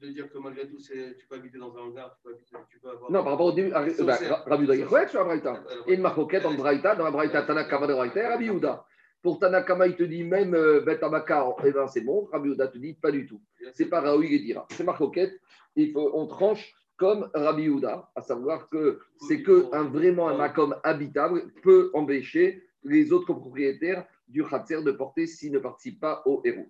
De 0.02 0.10
dire 0.10 0.30
que 0.32 0.38
malgré 0.38 0.68
tout, 0.68 0.78
tu 0.78 1.28
peux 1.30 1.36
habiter 1.36 1.58
dans 1.58 1.76
un 1.78 1.82
hangar, 1.82 2.14
tu 2.16 2.24
peux, 2.24 2.34
habiter, 2.34 2.58
tu 2.70 2.80
peux 2.80 2.90
avoir. 2.90 3.10
Non, 3.10 3.24
par 3.24 3.34
rapport 3.34 3.48
au 3.48 3.52
début, 3.54 3.72
Rabbi 3.72 3.92
Yehuda, 3.92 5.08
sur 5.08 5.20
la 5.20 5.26
Braïta. 5.26 5.64
Il 5.86 5.90
y 5.90 5.92
a 5.94 5.96
une 5.96 6.02
marcoquette 6.02 6.46
en 6.46 6.54
Braïta, 6.54 6.96
dans 6.96 7.06
la 7.06 7.12
Braïta 7.12 7.44
Tanakama 7.44 7.88
de 7.88 7.94
Braïta 7.94 8.20
et 8.22 8.28
Rabbi 8.28 8.46
Yehuda. 8.46 8.86
Pour 9.22 9.40
Tanakama, 9.40 9.88
il 9.88 9.96
te 9.96 10.04
dit 10.04 10.24
même 10.24 10.54
euh, 10.54 10.82
Bet 10.82 11.04
Abakar, 11.04 11.56
eh 11.66 11.72
ben 11.72 11.88
c'est 11.88 12.02
bon. 12.02 12.30
Rabbi 12.32 12.50
Yehuda 12.50 12.68
te 12.68 12.78
dit 12.78 12.94
pas 12.94 13.12
du 13.12 13.26
tout. 13.26 13.42
C'est 13.74 13.88
pas 13.90 14.02
Raoui 14.02 14.34
et 14.34 14.40
dira. 14.40 14.68
C'est 14.72 14.84
marcoquette. 14.84 15.34
Il 15.76 15.92
faut, 15.92 16.12
on 16.14 16.28
tranche 16.28 16.74
comme 16.98 17.30
Rabbi 17.34 17.64
Yehuda, 17.64 18.10
à 18.16 18.22
savoir 18.22 18.70
que 18.70 19.00
c'est 19.28 19.44
que 19.44 19.74
un, 19.74 19.84
vraiment 19.84 20.30
un 20.30 20.38
makom 20.38 20.76
habitable 20.84 21.52
peut 21.62 21.92
empêcher 21.94 22.64
les 22.84 23.12
autres 23.12 23.34
propriétaires 23.34 24.06
du 24.28 24.44
Khatser 24.44 24.82
de 24.82 24.92
porter 24.92 25.28
s'ils 25.28 25.52
ne 25.52 25.60
participent 25.60 26.00
pas 26.00 26.22
au 26.26 26.42
héros. 26.44 26.68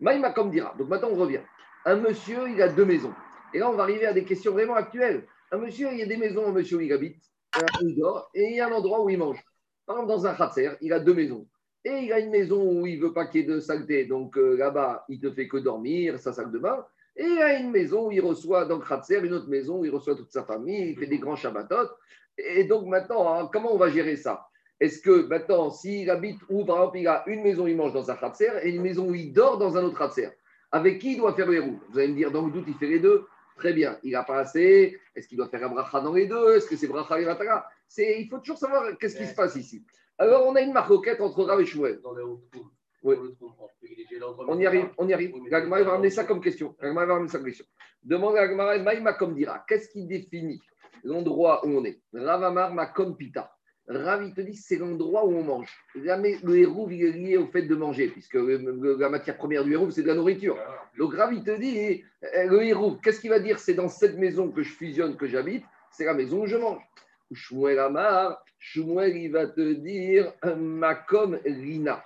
Maïmakom 0.00 0.50
dira. 0.50 0.74
Donc 0.78 0.88
maintenant, 0.88 1.10
on 1.12 1.16
revient. 1.16 1.40
Un 1.84 1.96
monsieur, 1.96 2.48
il 2.48 2.60
a 2.60 2.68
deux 2.68 2.84
maisons. 2.84 3.14
Et 3.54 3.58
là, 3.58 3.70
on 3.70 3.74
va 3.74 3.84
arriver 3.84 4.06
à 4.06 4.12
des 4.12 4.24
questions 4.24 4.52
vraiment 4.52 4.74
actuelles. 4.74 5.26
Un 5.50 5.58
monsieur, 5.58 5.88
il 5.92 5.98
y 5.98 6.02
a 6.02 6.06
des 6.06 6.16
maisons, 6.16 6.46
un 6.46 6.52
monsieur 6.52 6.78
où 6.78 6.80
il 6.80 6.92
habite, 6.92 7.22
où 7.56 7.88
il 7.88 7.96
dort, 7.96 8.30
et 8.34 8.44
il 8.50 8.56
y 8.56 8.60
a 8.60 8.68
un 8.68 8.72
endroit 8.72 9.02
où 9.02 9.10
il 9.10 9.18
mange. 9.18 9.42
Par 9.86 9.96
exemple, 9.96 10.12
dans 10.12 10.26
un 10.26 10.34
khatser, 10.34 10.70
il 10.80 10.92
a 10.92 11.00
deux 11.00 11.14
maisons. 11.14 11.46
Et 11.84 11.98
il 12.04 12.12
a 12.12 12.20
une 12.20 12.30
maison 12.30 12.62
où 12.62 12.86
il 12.86 12.98
ne 12.98 13.06
veut 13.06 13.12
pas 13.12 13.26
qu'il 13.26 13.40
y 13.40 13.44
ait 13.44 13.46
de 13.46 13.60
saleté. 13.60 14.04
Donc 14.04 14.36
euh, 14.36 14.56
là-bas, 14.56 15.04
il 15.08 15.20
ne 15.20 15.30
fait 15.30 15.48
que 15.48 15.56
dormir, 15.56 16.18
sa 16.18 16.32
salle 16.32 16.52
de 16.52 16.58
bain. 16.58 16.84
Et 17.16 17.24
il 17.24 17.38
a 17.42 17.58
une 17.58 17.70
maison 17.70 18.08
où 18.08 18.12
il 18.12 18.20
reçoit, 18.20 18.64
dans 18.64 18.78
le 18.78 18.84
Khatser, 18.84 19.20
une 19.22 19.34
autre 19.34 19.48
maison 19.48 19.80
où 19.80 19.84
il 19.84 19.90
reçoit 19.90 20.14
toute 20.14 20.30
sa 20.30 20.44
famille, 20.44 20.90
il 20.90 20.96
fait 20.96 21.06
des 21.06 21.18
grands 21.18 21.36
Shabbatot. 21.36 21.88
Et 22.38 22.64
donc 22.64 22.86
maintenant, 22.86 23.34
hein, 23.34 23.50
comment 23.52 23.74
on 23.74 23.78
va 23.78 23.90
gérer 23.90 24.16
ça? 24.16 24.46
Est-ce 24.80 25.00
que 25.00 25.26
maintenant, 25.26 25.70
s'il 25.70 26.08
habite 26.10 26.40
où, 26.48 26.64
par 26.64 26.78
exemple, 26.78 26.98
il 26.98 27.08
a 27.08 27.22
une 27.26 27.42
maison 27.42 27.64
où 27.64 27.68
il 27.68 27.76
mange 27.76 27.92
dans 27.92 28.10
un 28.10 28.16
Khatser 28.16 28.50
et 28.62 28.70
une 28.70 28.82
maison 28.82 29.08
où 29.08 29.14
il 29.14 29.32
dort 29.32 29.58
dans 29.58 29.76
un 29.76 29.84
autre 29.84 29.98
Khatser 29.98 30.30
avec 30.72 30.98
qui 30.98 31.12
il 31.12 31.18
doit 31.18 31.34
faire 31.34 31.46
le 31.46 31.56
héros 31.56 31.78
Vous 31.90 31.98
allez 31.98 32.08
me 32.08 32.16
dire, 32.16 32.32
dans 32.32 32.46
le 32.46 32.50
doute, 32.50 32.64
il 32.66 32.74
fait 32.74 32.86
les 32.86 32.98
deux. 32.98 33.26
Très 33.56 33.74
bien. 33.74 33.98
Il 34.02 34.12
n'a 34.12 34.24
pas 34.24 34.38
assez. 34.38 34.98
Est-ce 35.14 35.28
qu'il 35.28 35.36
doit 35.36 35.48
faire 35.48 35.64
un 35.64 35.68
bracha 35.68 36.00
dans 36.00 36.14
les 36.14 36.26
deux? 36.26 36.56
Est-ce 36.56 36.66
que 36.66 36.76
c'est 36.76 36.88
bracha 36.88 37.20
et 37.20 37.24
vatara 37.24 37.68
Il 37.98 38.26
faut 38.28 38.38
toujours 38.38 38.58
savoir 38.58 38.96
qu'est-ce 38.98 39.16
qui 39.16 39.26
se 39.26 39.34
passe 39.34 39.54
ici. 39.56 39.84
Alors, 40.22 40.46
on 40.46 40.54
a 40.54 40.60
une 40.60 40.72
marcoquette 40.72 41.20
entre 41.20 41.42
Rav 41.42 41.60
et 41.60 41.66
Shmuel. 41.66 41.98
Oui. 43.02 43.16
On 44.46 44.56
y 44.56 44.66
arrive, 44.66 44.88
on 44.96 45.08
y 45.08 45.12
arrive. 45.12 45.32
Gagmar 45.50 45.82
va 45.82 45.90
ramener 45.90 46.10
ça 46.10 46.22
comme 46.22 46.40
question. 46.40 46.76
Gagmar 46.80 47.06
va 47.06 47.14
ramener 47.14 47.28
ça 47.28 47.38
comme 47.38 47.48
question. 47.48 47.64
Demande 48.04 48.36
à 48.36 48.46
Gagmar, 48.46 48.78
Maïma 48.78 49.14
comme 49.14 49.34
dira, 49.34 49.64
qu'est-ce 49.66 49.88
qui 49.88 50.06
définit 50.06 50.60
l'endroit 51.02 51.66
où 51.66 51.70
on 51.70 51.84
est? 51.84 51.98
Ravamar 52.14 52.72
Makom 52.72 53.16
Pita. 53.16 53.52
Rav, 53.88 54.22
il 54.22 54.32
te 54.32 54.40
dit 54.42 54.54
c'est 54.54 54.76
l'endroit 54.76 55.26
où 55.26 55.34
on 55.34 55.42
mange. 55.42 55.76
le 55.96 56.56
héros 56.56 56.88
il 56.88 57.04
est 57.04 57.10
lié 57.10 57.36
au 57.36 57.48
fait 57.48 57.62
de 57.62 57.74
manger, 57.74 58.06
puisque 58.06 58.36
la 58.36 59.08
matière 59.08 59.36
première 59.36 59.64
du 59.64 59.72
héros, 59.72 59.90
c'est 59.90 60.02
de 60.02 60.06
la 60.06 60.14
nourriture. 60.14 60.56
Donc 60.96 61.14
Rav, 61.14 61.34
il 61.34 61.42
te 61.42 61.58
dit 61.58 61.76
eh, 61.76 62.04
le 62.46 62.62
héros, 62.62 62.96
qu'est-ce 63.02 63.20
qu'il 63.20 63.30
va 63.30 63.40
dire? 63.40 63.58
C'est 63.58 63.74
dans 63.74 63.88
cette 63.88 64.16
maison 64.16 64.52
que 64.52 64.62
je 64.62 64.72
fusionne, 64.72 65.16
que 65.16 65.26
j'habite, 65.26 65.64
c'est 65.90 66.04
la 66.04 66.14
maison 66.14 66.42
où 66.42 66.46
je 66.46 66.56
mange. 66.56 66.80
Shmuel 67.34 67.78
Amar, 67.78 68.42
Shmuel, 68.58 69.16
il 69.16 69.32
va 69.32 69.46
te 69.46 69.72
dire 69.72 70.32
Makom 70.56 71.38
Rina. 71.44 72.04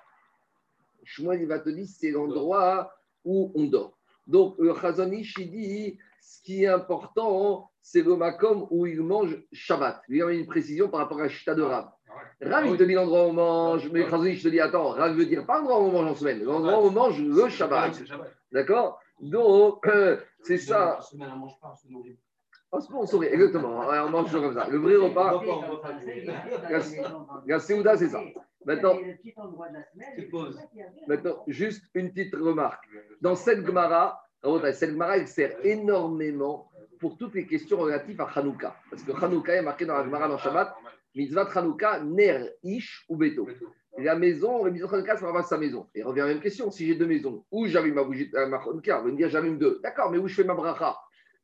Shmuel, 1.04 1.42
il 1.42 1.48
va 1.48 1.58
te 1.58 1.70
dire 1.70 1.86
c'est 1.86 2.10
l'endroit 2.10 2.92
où 3.24 3.52
on 3.54 3.64
dort. 3.64 3.96
Donc, 4.26 4.56
le 4.58 4.74
Chazonish, 4.74 5.34
il 5.38 5.50
dit 5.50 5.98
ce 6.20 6.42
qui 6.42 6.64
est 6.64 6.68
important, 6.68 7.70
c'est 7.80 8.02
le 8.02 8.16
makom 8.16 8.66
où 8.70 8.86
il 8.86 9.00
mange 9.00 9.40
Shabbat. 9.52 10.02
Il 10.08 10.16
y 10.16 10.22
a 10.22 10.30
une 10.30 10.46
précision 10.46 10.88
par 10.88 11.00
rapport 11.00 11.20
à 11.20 11.28
Shita 11.28 11.54
de 11.54 11.62
Rav. 11.62 11.88
Rav, 12.40 12.66
il 12.66 12.76
te 12.76 12.82
dit 12.82 12.94
l'endroit 12.94 13.26
où 13.26 13.30
on 13.30 13.32
mange, 13.32 13.88
mais 13.92 14.02
je 14.02 14.42
te 14.42 14.48
dis 14.48 14.60
attends, 14.60 14.88
Rav 14.88 15.14
veut 15.14 15.26
dire 15.26 15.46
pas 15.46 15.58
l'endroit 15.58 15.80
où 15.80 15.84
on 15.84 15.92
mange 15.92 16.10
en 16.10 16.14
semaine, 16.16 16.42
l'endroit 16.42 16.82
où 16.82 16.86
on 16.86 16.90
mange 16.90 17.22
le 17.22 17.48
Shabbat. 17.48 17.92
D'accord? 18.50 19.00
Donc, 19.20 19.86
euh, 19.86 20.18
c'est 20.42 20.58
ça. 20.58 20.98
Semaine, 22.72 23.00
on 23.00 23.06
saurait, 23.06 23.32
exactement. 23.32 23.80
On 23.80 24.10
mange 24.10 24.26
toujours 24.26 24.42
comme 24.42 24.54
ça. 24.54 24.68
Le 24.68 24.78
vrai 24.78 24.96
repas, 24.96 25.40
la 27.46 27.58
Séouda, 27.58 27.96
c'est 27.96 28.08
ça. 28.08 28.20
Maintenant, 28.64 28.94
maintenant, 31.06 31.44
juste 31.46 31.84
une 31.94 32.12
petite 32.12 32.34
remarque. 32.34 32.84
Dans 33.20 33.36
cette 33.36 33.64
Gemara, 33.64 34.20
cette 34.72 34.90
Gemara, 34.90 35.16
elle 35.16 35.28
sert 35.28 35.56
énormément 35.64 36.70
pour 36.98 37.16
toutes 37.16 37.34
les 37.34 37.46
questions 37.46 37.78
relatives 37.78 38.20
à 38.20 38.28
Hanouka. 38.34 38.76
Parce 38.90 39.02
que 39.02 39.12
Hanouka 39.12 39.54
est 39.54 39.62
marqué 39.62 39.86
dans 39.86 39.96
la 39.96 40.04
Gemara 40.04 40.28
dans 40.28 40.38
Shabbat, 40.38 40.74
Mitzvah 41.14 41.48
Hanouka, 41.54 42.00
Ner, 42.00 42.50
Ish 42.64 43.06
ou 43.08 43.16
Beto. 43.16 43.46
La 43.98 44.16
maison, 44.16 44.64
la 44.64 44.70
Mitzvah 44.72 44.96
Hanouka, 44.96 45.16
ça 45.16 45.30
va 45.30 45.42
sa 45.42 45.56
maison. 45.56 45.88
Et 45.94 46.02
revient 46.02 46.22
à 46.22 46.26
la 46.26 46.32
même 46.32 46.42
question, 46.42 46.70
si 46.70 46.86
j'ai 46.86 46.96
deux 46.96 47.06
maisons, 47.06 47.44
où 47.50 47.66
j'allume 47.66 47.94
ma 47.94 48.02
bougie, 48.02 48.30
euh, 48.34 48.48
ma 48.48 48.58
Hanouka, 48.58 49.00
on 49.00 49.04
me 49.04 49.16
dire 49.16 49.30
j'allume 49.30 49.58
deux. 49.58 49.78
D'accord, 49.82 50.10
mais 50.10 50.18
où 50.18 50.26
je 50.26 50.34
fais 50.34 50.44
ma 50.44 50.54
bracha? 50.54 50.96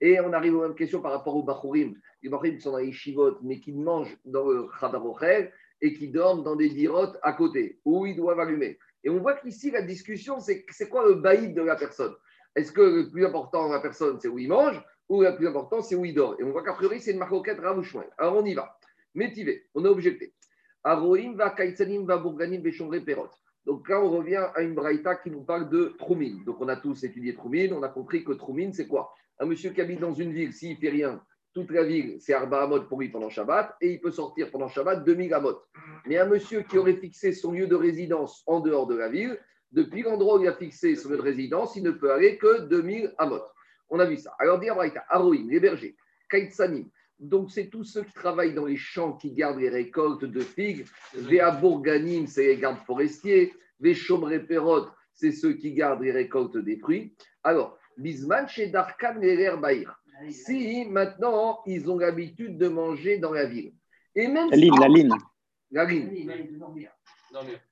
Et 0.04 0.18
on 0.18 0.32
arrive 0.32 0.56
aux 0.56 0.62
mêmes 0.62 0.74
questions 0.74 1.00
par 1.00 1.12
rapport 1.12 1.36
aux 1.36 1.44
Bachurim. 1.44 1.94
Les 2.24 2.28
Bachurim 2.28 2.58
sont 2.58 2.72
dans 2.72 2.78
les 2.78 2.90
Shivot, 2.90 3.38
mais 3.40 3.60
qui 3.60 3.72
mangent 3.72 4.18
dans 4.24 4.48
le 4.48 4.66
Chadarochel 4.80 5.52
et 5.80 5.94
qui 5.94 6.08
dorment 6.08 6.42
dans 6.42 6.56
des 6.56 6.70
dirotes 6.70 7.16
à 7.22 7.32
côté, 7.32 7.78
où 7.84 8.04
ils 8.04 8.16
doivent 8.16 8.40
allumer. 8.40 8.80
Et 9.04 9.10
on 9.10 9.20
voit 9.20 9.34
qu'ici, 9.34 9.70
la 9.70 9.82
discussion, 9.82 10.40
c'est 10.40 10.88
quoi 10.88 11.06
le 11.06 11.14
baïd 11.14 11.54
de 11.54 11.62
la 11.62 11.76
personne? 11.76 12.14
Est-ce 12.56 12.72
que 12.72 12.82
le 12.82 13.10
plus 13.10 13.24
important 13.24 13.68
de 13.68 13.74
la 13.74 13.80
personne, 13.80 14.18
c'est 14.20 14.26
où 14.26 14.40
il 14.40 14.48
mange 14.48 14.82
ou 15.08 15.22
le 15.22 15.36
plus 15.36 15.46
important, 15.46 15.80
c'est 15.82 15.94
où 15.94 16.04
il 16.04 16.14
dort? 16.14 16.34
Et 16.40 16.42
on 16.42 16.50
voit 16.50 16.64
qu'a 16.64 16.72
priori, 16.72 17.00
c'est 17.00 17.12
une 17.12 17.18
marcoquette 17.18 17.60
Ravouchouin. 17.60 18.04
Alors 18.18 18.36
on 18.36 18.44
y 18.44 18.54
va. 18.54 18.76
Métivé, 19.14 19.66
on 19.74 19.84
a 19.84 19.88
objecté. 19.88 20.34
Aroim 20.82 21.34
va 21.36 21.50
kaitsanim 21.50 22.06
va 22.06 22.16
bourganim 22.16 22.60
perot. 23.04 23.30
Donc 23.64 23.88
là, 23.88 24.02
on 24.02 24.10
revient 24.10 24.48
à 24.54 24.62
une 24.62 24.74
braïta 24.74 25.14
qui 25.14 25.30
nous 25.30 25.42
parle 25.42 25.68
de 25.68 25.94
Troumine. 25.96 26.42
Donc 26.44 26.60
on 26.60 26.66
a 26.66 26.74
tous 26.74 27.04
étudié 27.04 27.34
Troumine, 27.34 27.72
on 27.72 27.84
a 27.84 27.88
compris 27.88 28.24
que 28.24 28.32
Troumine, 28.32 28.72
c'est 28.72 28.88
quoi? 28.88 29.14
Un 29.42 29.46
monsieur 29.46 29.70
qui 29.70 29.80
habite 29.80 29.98
dans 29.98 30.14
une 30.14 30.32
ville, 30.32 30.52
s'il 30.52 30.76
ne 30.76 30.76
fait 30.76 30.90
rien, 30.90 31.20
toute 31.52 31.72
la 31.72 31.82
ville, 31.82 32.16
c'est 32.20 32.32
Arba 32.32 32.62
Amot 32.62 32.82
pour 32.82 33.00
lui 33.00 33.08
pendant 33.08 33.28
Shabbat, 33.28 33.74
et 33.80 33.94
il 33.94 34.00
peut 34.00 34.12
sortir 34.12 34.52
pendant 34.52 34.68
Shabbat 34.68 35.04
2000 35.04 35.34
Amot. 35.34 35.58
Mais 36.06 36.16
un 36.16 36.26
monsieur 36.26 36.62
qui 36.62 36.78
aurait 36.78 36.94
fixé 36.94 37.32
son 37.32 37.50
lieu 37.50 37.66
de 37.66 37.74
résidence 37.74 38.44
en 38.46 38.60
dehors 38.60 38.86
de 38.86 38.94
la 38.94 39.08
ville, 39.08 39.36
depuis 39.72 40.02
l'endroit 40.02 40.38
où 40.38 40.42
il 40.42 40.46
a 40.46 40.52
fixé 40.52 40.94
son 40.94 41.08
lieu 41.08 41.16
de 41.16 41.22
résidence, 41.22 41.74
il 41.74 41.82
ne 41.82 41.90
peut 41.90 42.12
aller 42.12 42.38
que 42.38 42.68
2000 42.68 43.14
Amot. 43.18 43.42
On 43.90 43.98
a 43.98 44.04
vu 44.04 44.16
ça. 44.16 44.32
Alors, 44.38 44.60
dit 44.60 44.68
Aroïm, 45.08 45.50
les 45.50 45.58
bergers, 45.58 45.96
Kaitsanim. 46.30 46.88
Donc, 47.18 47.50
c'est 47.50 47.68
tous 47.68 47.82
ceux 47.82 48.04
qui 48.04 48.12
travaillent 48.12 48.54
dans 48.54 48.66
les 48.66 48.76
champs, 48.76 49.14
qui 49.14 49.32
gardent 49.32 49.58
les 49.58 49.70
récoltes 49.70 50.24
de 50.24 50.40
figues. 50.40 50.86
Véabourganim, 51.14 52.28
c'est 52.28 52.46
les 52.46 52.58
gardes 52.58 52.78
forestiers. 52.86 53.52
Véchomre 53.80 54.38
Perot, 54.46 54.86
c'est 55.14 55.32
ceux 55.32 55.54
qui 55.54 55.72
gardent 55.72 56.02
les 56.02 56.12
récoltes 56.12 56.58
des 56.58 56.76
fruits. 56.76 57.16
Alors, 57.42 57.76
Bisman 57.96 58.48
chez 58.48 58.68
Darkan 58.68 59.14
Baïr. 59.60 59.98
Si 60.30 60.84
maintenant 60.86 61.60
ils 61.66 61.90
ont 61.90 61.98
l'habitude 61.98 62.58
de 62.58 62.68
manger 62.68 63.18
dans 63.18 63.32
la 63.32 63.46
ville. 63.46 63.72
Et 64.14 64.28
même 64.28 64.50
la 64.50 64.56
ligne, 64.56 64.78
la 64.78 64.88
ligne. 64.88 65.14
La 65.70 65.84
ligne. 65.84 66.28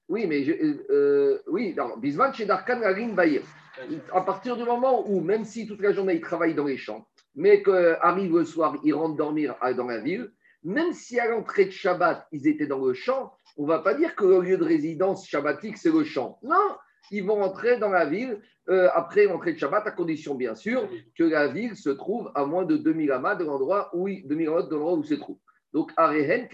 Oui, 0.08 0.26
mais 0.26 0.42
je, 0.44 0.52
euh, 0.52 0.86
euh, 0.90 1.42
oui, 1.48 1.76
Bisman 1.98 2.32
chez 2.32 2.46
Darkan 2.46 2.78
Larin 2.78 3.12
Baïr. 3.12 3.42
À 4.12 4.22
partir 4.22 4.56
du 4.56 4.64
moment 4.64 5.08
où, 5.08 5.20
même 5.20 5.44
si 5.44 5.66
toute 5.66 5.80
la 5.80 5.92
journée 5.92 6.14
ils 6.14 6.20
travaillent 6.20 6.54
dans 6.54 6.64
les 6.64 6.76
champs, 6.76 7.06
mais 7.34 7.62
qu'arrive 7.62 8.36
le 8.36 8.44
soir, 8.44 8.76
ils 8.84 8.94
rentrent 8.94 9.16
dormir 9.16 9.54
dans 9.76 9.86
la 9.86 9.98
ville, 9.98 10.32
même 10.62 10.92
si 10.92 11.18
à 11.18 11.28
l'entrée 11.28 11.66
de 11.66 11.70
Shabbat, 11.70 12.26
ils 12.32 12.46
étaient 12.48 12.66
dans 12.66 12.84
le 12.84 12.92
champ, 12.92 13.32
on 13.56 13.62
ne 13.62 13.68
va 13.68 13.78
pas 13.78 13.94
dire 13.94 14.14
que 14.14 14.24
le 14.24 14.40
lieu 14.40 14.58
de 14.58 14.64
résidence 14.64 15.26
shabbatique, 15.26 15.78
c'est 15.78 15.92
le 15.92 16.04
champ. 16.04 16.38
Non, 16.42 16.76
ils 17.10 17.24
vont 17.24 17.42
entrer 17.42 17.78
dans 17.78 17.88
la 17.90 18.04
ville 18.04 18.40
euh, 18.68 18.88
après 18.94 19.24
l'entrée 19.24 19.52
de 19.52 19.58
Shabbat, 19.58 19.86
à 19.86 19.90
condition 19.90 20.34
bien 20.34 20.54
sûr 20.54 20.88
que 21.16 21.24
la 21.24 21.48
ville 21.48 21.76
se 21.76 21.90
trouve 21.90 22.30
à 22.34 22.44
moins 22.44 22.64
de 22.64 22.76
2000 22.76 23.10
amas 23.12 23.34
de 23.34 23.44
l'endroit 23.44 23.90
où, 23.94 24.08
2000 24.08 24.28
de 24.46 24.50
l'endroit 24.50 24.94
où 24.94 25.02
se 25.02 25.14
trouve. 25.14 25.38
Donc, 25.72 25.92
Arehen 25.96 26.48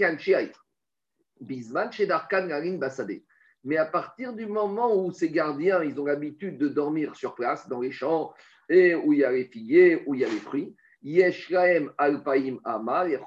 Bisman 1.40 1.92
Shedarkan 1.92 2.46
Garin 2.46 2.78
Basade. 2.78 3.22
Mais 3.64 3.76
à 3.76 3.84
partir 3.84 4.32
du 4.32 4.46
moment 4.46 4.96
où 4.96 5.10
ces 5.10 5.30
gardiens, 5.30 5.82
ils 5.82 6.00
ont 6.00 6.06
l'habitude 6.06 6.56
de 6.56 6.68
dormir 6.68 7.16
sur 7.16 7.34
place, 7.34 7.68
dans 7.68 7.80
les 7.80 7.90
champs, 7.90 8.32
et 8.68 8.94
où 8.94 9.12
il 9.12 9.18
y 9.20 9.24
a 9.24 9.32
les 9.32 9.44
figuiers, 9.44 10.02
où 10.06 10.14
il 10.14 10.20
y 10.20 10.24
a 10.24 10.28
les 10.28 10.38
fruits, 10.38 10.76
Yeshraem 11.02 11.92
Alpaim 11.98 12.58
Amal 12.64 13.18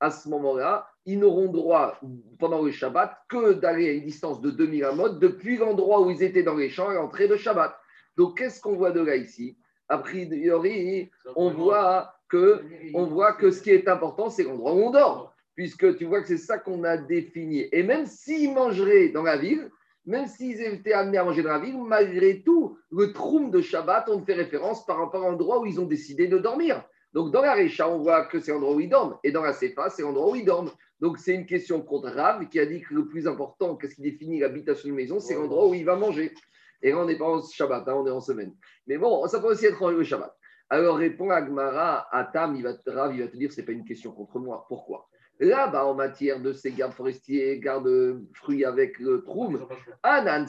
à 0.00 0.10
ce 0.10 0.28
moment-là, 0.28 0.88
ils 1.08 1.18
n'auront 1.18 1.50
droit 1.50 1.98
pendant 2.38 2.60
le 2.60 2.70
Shabbat 2.70 3.16
que 3.30 3.54
d'aller 3.54 3.88
à 3.88 3.92
une 3.92 4.04
distance 4.04 4.42
de 4.42 4.50
2000 4.50 4.84
amot 4.84 5.08
depuis 5.08 5.56
l'endroit 5.56 6.02
où 6.02 6.10
ils 6.10 6.22
étaient 6.22 6.42
dans 6.42 6.54
les 6.54 6.68
champs 6.68 6.90
à 6.90 6.92
l'entrée 6.92 7.26
de 7.26 7.36
Shabbat. 7.36 7.74
Donc, 8.18 8.36
qu'est-ce 8.36 8.60
qu'on 8.60 8.76
voit 8.76 8.90
de 8.90 9.00
là 9.00 9.16
ici? 9.16 9.56
A 9.88 9.96
priori, 9.96 11.10
on 11.34 11.50
voit, 11.50 12.12
que, 12.28 12.62
on 12.92 13.06
voit 13.06 13.32
que 13.32 13.50
ce 13.50 13.62
qui 13.62 13.70
est 13.70 13.88
important, 13.88 14.28
c'est 14.28 14.42
l'endroit 14.42 14.74
où 14.74 14.82
on 14.82 14.90
dort, 14.90 15.34
puisque 15.54 15.96
tu 15.96 16.04
vois 16.04 16.20
que 16.20 16.28
c'est 16.28 16.36
ça 16.36 16.58
qu'on 16.58 16.84
a 16.84 16.98
défini. 16.98 17.64
Et 17.72 17.82
même 17.82 18.04
s'ils 18.04 18.52
mangeraient 18.52 19.08
dans 19.08 19.22
la 19.22 19.38
ville, 19.38 19.70
même 20.04 20.26
s'ils 20.26 20.60
étaient 20.60 20.92
amenés 20.92 21.16
à 21.16 21.24
manger 21.24 21.42
dans 21.42 21.52
la 21.52 21.58
ville, 21.58 21.82
malgré 21.82 22.42
tout, 22.42 22.76
le 22.90 23.14
troum 23.14 23.50
de 23.50 23.62
Shabbat, 23.62 24.10
on 24.10 24.22
fait 24.26 24.34
référence 24.34 24.84
par 24.84 24.98
rapport 24.98 25.24
à 25.24 25.30
l'endroit 25.30 25.60
où 25.60 25.64
ils 25.64 25.80
ont 25.80 25.86
décidé 25.86 26.26
de 26.26 26.36
dormir. 26.36 26.84
Donc, 27.12 27.32
dans 27.32 27.42
la 27.42 27.54
Récha, 27.54 27.88
on 27.88 27.98
voit 27.98 28.26
que 28.26 28.40
c'est 28.40 28.52
l'endroit 28.52 28.74
où 28.74 28.80
ils 28.80 28.88
dorment. 28.88 29.16
Et 29.24 29.32
dans 29.32 29.42
la 29.42 29.52
Sefa, 29.52 29.90
c'est 29.90 30.02
l'endroit 30.02 30.30
où 30.30 30.36
ils 30.36 30.44
dorment. 30.44 30.70
Donc, 31.00 31.18
c'est 31.18 31.34
une 31.34 31.46
question 31.46 31.80
contre 31.80 32.10
Rav 32.10 32.46
qui 32.48 32.60
a 32.60 32.66
dit 32.66 32.82
que 32.82 32.94
le 32.94 33.06
plus 33.06 33.26
important, 33.26 33.76
qu'est-ce 33.76 33.94
qui 33.94 34.02
définit 34.02 34.40
l'habitation 34.40 34.88
d'une 34.88 34.96
maison, 34.96 35.20
c'est 35.20 35.34
l'endroit 35.34 35.68
où 35.68 35.74
il 35.74 35.84
va 35.84 35.96
manger. 35.96 36.34
Et 36.82 36.90
là, 36.90 36.98
on 36.98 37.06
n'est 37.06 37.18
pas 37.18 37.24
en 37.24 37.42
Shabbat, 37.42 37.88
hein, 37.88 37.94
on 37.94 38.06
est 38.06 38.10
en 38.10 38.20
semaine. 38.20 38.54
Mais 38.86 38.98
bon, 38.98 39.26
ça 39.26 39.40
peut 39.40 39.48
aussi 39.48 39.66
être 39.66 39.90
le 39.90 40.04
Shabbat. 40.04 40.34
Alors, 40.70 40.96
répond 40.96 41.30
Agmara, 41.30 42.08
Atam, 42.14 42.56
il 42.56 42.62
va 42.62 42.74
Rav, 42.86 43.14
il 43.14 43.22
va 43.22 43.28
te 43.28 43.36
dire, 43.36 43.52
ce 43.52 43.60
n'est 43.60 43.66
pas 43.66 43.72
une 43.72 43.84
question 43.84 44.12
contre 44.12 44.38
moi. 44.38 44.66
Pourquoi? 44.68 45.08
Là-bas, 45.40 45.86
en 45.86 45.94
matière 45.94 46.40
de 46.40 46.52
ces 46.52 46.72
gardes 46.72 46.92
forestiers, 46.92 47.60
gardes 47.60 48.20
fruits 48.34 48.64
avec 48.64 48.98
le 48.98 49.22
troum, 49.22 49.66
Anan 50.02 50.46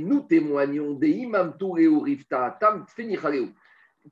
nous 0.00 0.20
témoignons 0.20 0.92
des 0.92 1.10
imam 1.10 1.54
et 1.76 2.18
Tam, 2.28 2.86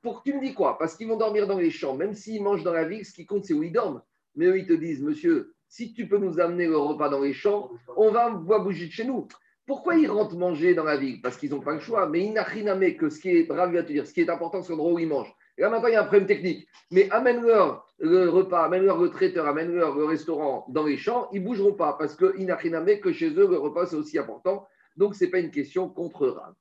pour 0.02 0.22
tu 0.22 0.34
me 0.34 0.40
dis 0.40 0.54
quoi 0.54 0.78
Parce 0.78 0.96
qu'ils 0.96 1.08
vont 1.08 1.16
dormir 1.16 1.46
dans 1.46 1.58
les 1.58 1.70
champs, 1.70 1.96
même 1.96 2.14
s'ils 2.14 2.42
mangent 2.42 2.64
dans 2.64 2.72
la 2.72 2.84
ville, 2.84 3.04
ce 3.04 3.12
qui 3.12 3.26
compte, 3.26 3.44
c'est 3.44 3.54
où 3.54 3.62
ils 3.62 3.72
dorment. 3.72 4.02
Mais 4.34 4.46
eux, 4.46 4.58
ils 4.58 4.66
te 4.66 4.72
disent, 4.72 5.02
monsieur, 5.02 5.54
si 5.68 5.92
tu 5.92 6.08
peux 6.08 6.18
nous 6.18 6.40
amener 6.40 6.66
le 6.66 6.76
repas 6.76 7.08
dans 7.08 7.20
les 7.20 7.32
champs, 7.32 7.70
on 7.96 8.10
va, 8.10 8.30
bouger 8.30 8.86
de 8.86 8.92
chez 8.92 9.04
nous. 9.04 9.26
Pourquoi 9.66 9.96
ils 9.96 10.08
rentrent 10.08 10.36
manger 10.36 10.74
dans 10.74 10.84
la 10.84 10.96
ville? 10.96 11.20
Parce 11.20 11.36
qu'ils 11.36 11.50
n'ont 11.50 11.60
pas 11.60 11.74
le 11.74 11.80
choix. 11.80 12.08
Mais 12.08 12.20
inachiname 12.20 12.94
que 12.96 13.08
ce 13.08 13.18
qui 13.18 13.30
est, 13.30 13.50
à 13.50 13.82
te 13.82 13.92
dire, 13.92 14.06
ce 14.06 14.12
qui 14.12 14.20
est 14.20 14.30
important, 14.30 14.62
c'est 14.62 14.70
l'endroit 14.70 14.92
où 14.92 14.98
ils 14.98 15.08
mangent. 15.08 15.34
Et 15.58 15.62
là, 15.62 15.70
maintenant, 15.70 15.88
il 15.88 15.94
y 15.94 15.96
a 15.96 16.02
un 16.02 16.06
problème 16.06 16.26
technique. 16.26 16.68
Mais 16.92 17.10
amène-leur 17.10 17.86
le 17.98 18.28
repas, 18.28 18.64
amène-leur 18.64 18.98
le 18.98 19.10
traiteur, 19.10 19.46
amène-leur 19.46 19.96
le 19.96 20.04
restaurant 20.04 20.66
dans 20.68 20.84
les 20.84 20.98
champs, 20.98 21.28
ils 21.32 21.40
ne 21.40 21.46
bougeront 21.46 21.72
pas. 21.72 21.94
Parce 21.94 22.14
que 22.14 22.38
inachiname 22.38 23.00
que 23.00 23.12
chez 23.12 23.30
eux, 23.30 23.48
le 23.48 23.58
repas, 23.58 23.86
c'est 23.86 23.96
aussi 23.96 24.18
important. 24.18 24.68
Donc, 24.96 25.14
ce 25.14 25.24
n'est 25.24 25.30
pas 25.30 25.40
une 25.40 25.50
question 25.50 25.88
contre 25.88 26.28
Rav. 26.28 26.54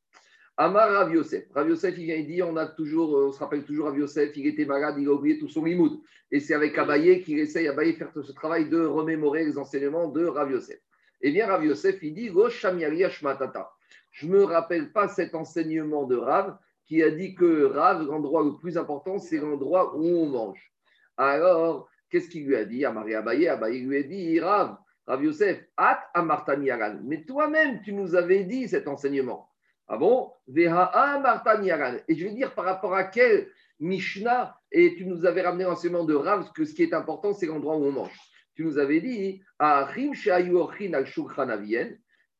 Amar 0.57 0.89
Rav 0.89 1.13
Yosef. 1.13 1.43
Rav 1.53 1.67
Yosef, 1.67 1.97
il 1.97 2.05
vient 2.05 2.15
il 2.15 2.27
dit 2.27 2.41
toujours, 2.77 3.13
on 3.13 3.31
se 3.33 3.39
rappelle 3.39 3.65
toujours 3.65 3.87
Rav 3.87 3.97
Yosef, 3.97 4.37
il 4.37 4.47
était 4.47 4.63
malade, 4.63 4.95
il 4.97 5.07
a 5.09 5.11
oublié 5.11 5.37
tout 5.37 5.49
son 5.49 5.65
limoud. 5.65 5.99
Et 6.31 6.39
c'est 6.39 6.53
avec 6.53 6.77
Abaye 6.77 7.21
qu'il 7.23 7.39
essaye, 7.39 7.67
Abaye, 7.67 7.93
faire 7.93 8.11
ce 8.13 8.31
travail 8.31 8.69
de 8.69 8.85
remémorer 8.85 9.43
les 9.43 9.57
enseignements 9.57 10.07
de 10.07 10.25
Rav 10.25 10.49
Yosef. 10.49 10.79
Et 11.21 11.31
bien 11.31 11.47
Rav 11.47 11.65
Yosef, 11.65 12.01
il 12.01 12.13
dit 12.13 12.29
Je 12.29 14.27
ne 14.27 14.31
me 14.31 14.43
rappelle 14.43 14.93
pas 14.93 15.09
cet 15.09 15.35
enseignement 15.35 16.05
de 16.05 16.15
Rav 16.15 16.57
qui 16.85 17.03
a 17.03 17.11
dit 17.11 17.35
que 17.35 17.65
Rav, 17.65 18.05
l'endroit 18.05 18.45
le 18.45 18.55
plus 18.57 18.77
important, 18.77 19.19
c'est 19.19 19.39
l'endroit 19.39 19.97
où 19.97 20.05
on 20.05 20.27
mange. 20.27 20.71
Alors, 21.17 21.89
qu'est-ce 22.09 22.29
qu'il 22.29 22.45
lui 22.47 22.55
a 22.55 22.63
dit 22.63 22.85
Amari 22.85 23.13
Abaye? 23.13 23.49
Abaye 23.49 23.81
lui 23.81 23.97
a 23.97 24.03
dit 24.03 24.39
Rav, 24.39 24.77
Rav 25.05 25.21
Yosef, 25.21 25.65
at 25.75 26.01
amartani 26.13 26.69
Mais 27.03 27.25
toi-même, 27.25 27.81
tu 27.81 27.91
nous 27.91 28.15
avais 28.15 28.45
dit 28.45 28.69
cet 28.69 28.87
enseignement. 28.87 29.49
Ah 29.87 29.97
bon? 29.97 30.31
Et 30.47 30.65
je 30.65 32.25
veux 32.25 32.31
dire 32.31 32.53
par 32.55 32.65
rapport 32.65 32.95
à 32.95 33.03
quel 33.03 33.47
Mishnah, 33.79 34.57
et 34.71 34.95
tu 34.95 35.05
nous 35.05 35.25
avais 35.25 35.41
ramené 35.41 35.65
l'enseignement 35.65 36.05
de 36.05 36.15
Rav, 36.15 36.51
que 36.53 36.65
ce 36.65 36.73
qui 36.73 36.83
est 36.83 36.93
important, 36.93 37.33
c'est 37.33 37.45
l'endroit 37.45 37.75
où 37.77 37.85
on 37.85 37.91
mange. 37.91 38.17
Tu 38.55 38.63
nous 38.63 38.77
avais 38.77 39.01
dit 39.01 39.43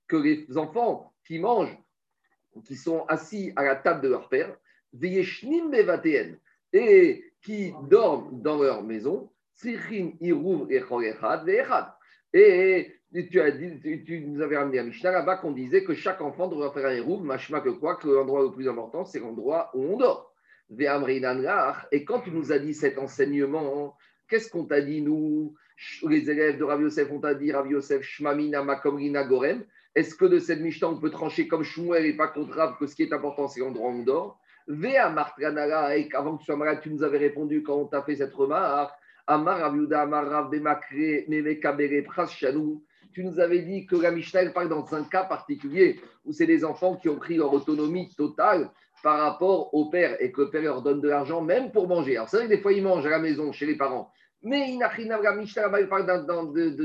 que 0.07 0.17
les 0.17 0.57
enfants 0.57 1.13
qui 1.25 1.39
mangent, 1.39 1.77
qui 2.63 2.75
sont 2.75 3.05
assis 3.07 3.51
à 3.55 3.63
la 3.63 3.75
table 3.75 4.01
de 4.01 4.07
leur 4.09 4.29
père, 4.29 4.55
et 6.73 7.33
qui 7.41 7.73
dorment 7.89 8.41
dans 8.41 8.57
leur 8.57 8.81
maison, 8.83 9.29
et 12.33 12.94
tu, 13.13 14.25
nous 14.27 14.41
avais 14.41 14.57
ramené 14.57 14.79
à 14.79 14.83
Mishnah 14.83 15.11
là-bas 15.11 15.37
qu'on 15.37 15.51
disait 15.51 15.83
que 15.83 15.93
chaque 15.93 16.21
enfant 16.21 16.47
devrait 16.47 16.71
faire 16.71 16.89
un 16.89 16.95
hérouve, 16.95 17.23
machma 17.23 17.61
que 17.61 17.69
quoi, 17.69 17.95
que 17.95 18.07
l'endroit 18.07 18.43
le 18.43 18.51
plus 18.51 18.67
important, 18.67 19.05
c'est 19.05 19.19
l'endroit 19.19 19.71
où 19.73 19.83
on 19.83 19.97
dort. 19.97 20.33
Et 20.69 22.05
quand 22.05 22.21
tu 22.21 22.31
nous 22.31 22.51
as 22.51 22.59
dit 22.59 22.73
cet 22.73 22.97
enseignement, 22.97 23.95
qu'est-ce 24.27 24.49
qu'on 24.49 24.65
t'a 24.65 24.81
dit, 24.81 25.01
nous, 25.01 25.55
les 26.07 26.29
élèves 26.29 26.57
de 26.57 26.63
Rav 26.63 26.81
Yosef, 26.81 27.11
on 27.11 27.19
t'a 27.19 27.35
dit 27.35 27.51
Rav 27.51 27.69
Yosef, 27.69 28.01
Shmamina, 28.01 28.63
Makomrina, 28.63 29.23
Gorem 29.23 29.63
Est-ce 29.93 30.15
que 30.15 30.25
de 30.25 30.39
cette 30.39 30.61
Mishnah, 30.61 30.89
on 30.89 30.99
peut 30.99 31.11
trancher 31.11 31.47
comme 31.47 31.63
Shmuel 31.63 32.05
et 32.05 32.17
pas 32.17 32.27
contre 32.27 32.55
Rav 32.55 32.77
que 32.79 32.87
ce 32.87 32.95
qui 32.95 33.03
est 33.03 33.13
important, 33.13 33.47
c'est 33.47 33.59
l'endroit 33.59 33.89
où 33.89 33.93
on 33.93 34.03
dort? 34.03 34.39
Vea 34.67 35.13
et 35.95 36.09
avant 36.15 36.35
que 36.35 36.39
tu 36.39 36.45
sois 36.45 36.55
malade, 36.55 36.79
tu 36.81 36.89
nous 36.89 37.03
avais 37.03 37.19
répondu 37.19 37.61
quand 37.61 37.75
on 37.75 37.85
t'a 37.85 38.01
fait 38.01 38.15
cette 38.15 38.33
remarque. 38.33 38.97
Amar 39.27 39.59
Rav 39.59 39.93
Amar 39.93 40.27
Rav 40.27 40.49
Bemakre, 40.49 41.27
Memekabere, 41.27 42.03
Prashanou 42.03 42.83
tu 43.15 43.23
nous 43.23 43.39
avais 43.39 43.59
dit 43.59 43.85
que 43.85 43.95
la 43.95 44.11
Mishnah 44.11 44.49
parle 44.49 44.67
dans 44.67 44.93
un 44.93 45.05
cas 45.05 45.23
particulier 45.23 46.01
où 46.25 46.33
c'est 46.33 46.45
des 46.45 46.65
enfants 46.65 46.97
qui 46.97 47.07
ont 47.07 47.15
pris 47.15 47.37
leur 47.37 47.53
autonomie 47.53 48.13
totale 48.13 48.69
par 49.01 49.19
rapport 49.19 49.73
au 49.73 49.89
père 49.89 50.21
et 50.21 50.33
que 50.33 50.41
le 50.41 50.49
père 50.49 50.63
leur 50.63 50.81
donne 50.81 50.99
de 50.99 51.07
l'argent 51.07 51.41
même 51.41 51.71
pour 51.71 51.87
manger. 51.87 52.17
Alors 52.17 52.27
c'est 52.27 52.35
vrai 52.35 52.47
que 52.47 52.51
des 52.51 52.61
fois 52.61 52.73
ils 52.73 52.83
mangent 52.83 53.05
à 53.05 53.11
la 53.11 53.19
maison 53.19 53.53
chez 53.53 53.65
les 53.65 53.77
parents, 53.77 54.11
mais 54.43 54.77
la 54.77 55.33
Mishnah 55.33 55.69
parle 55.87 56.25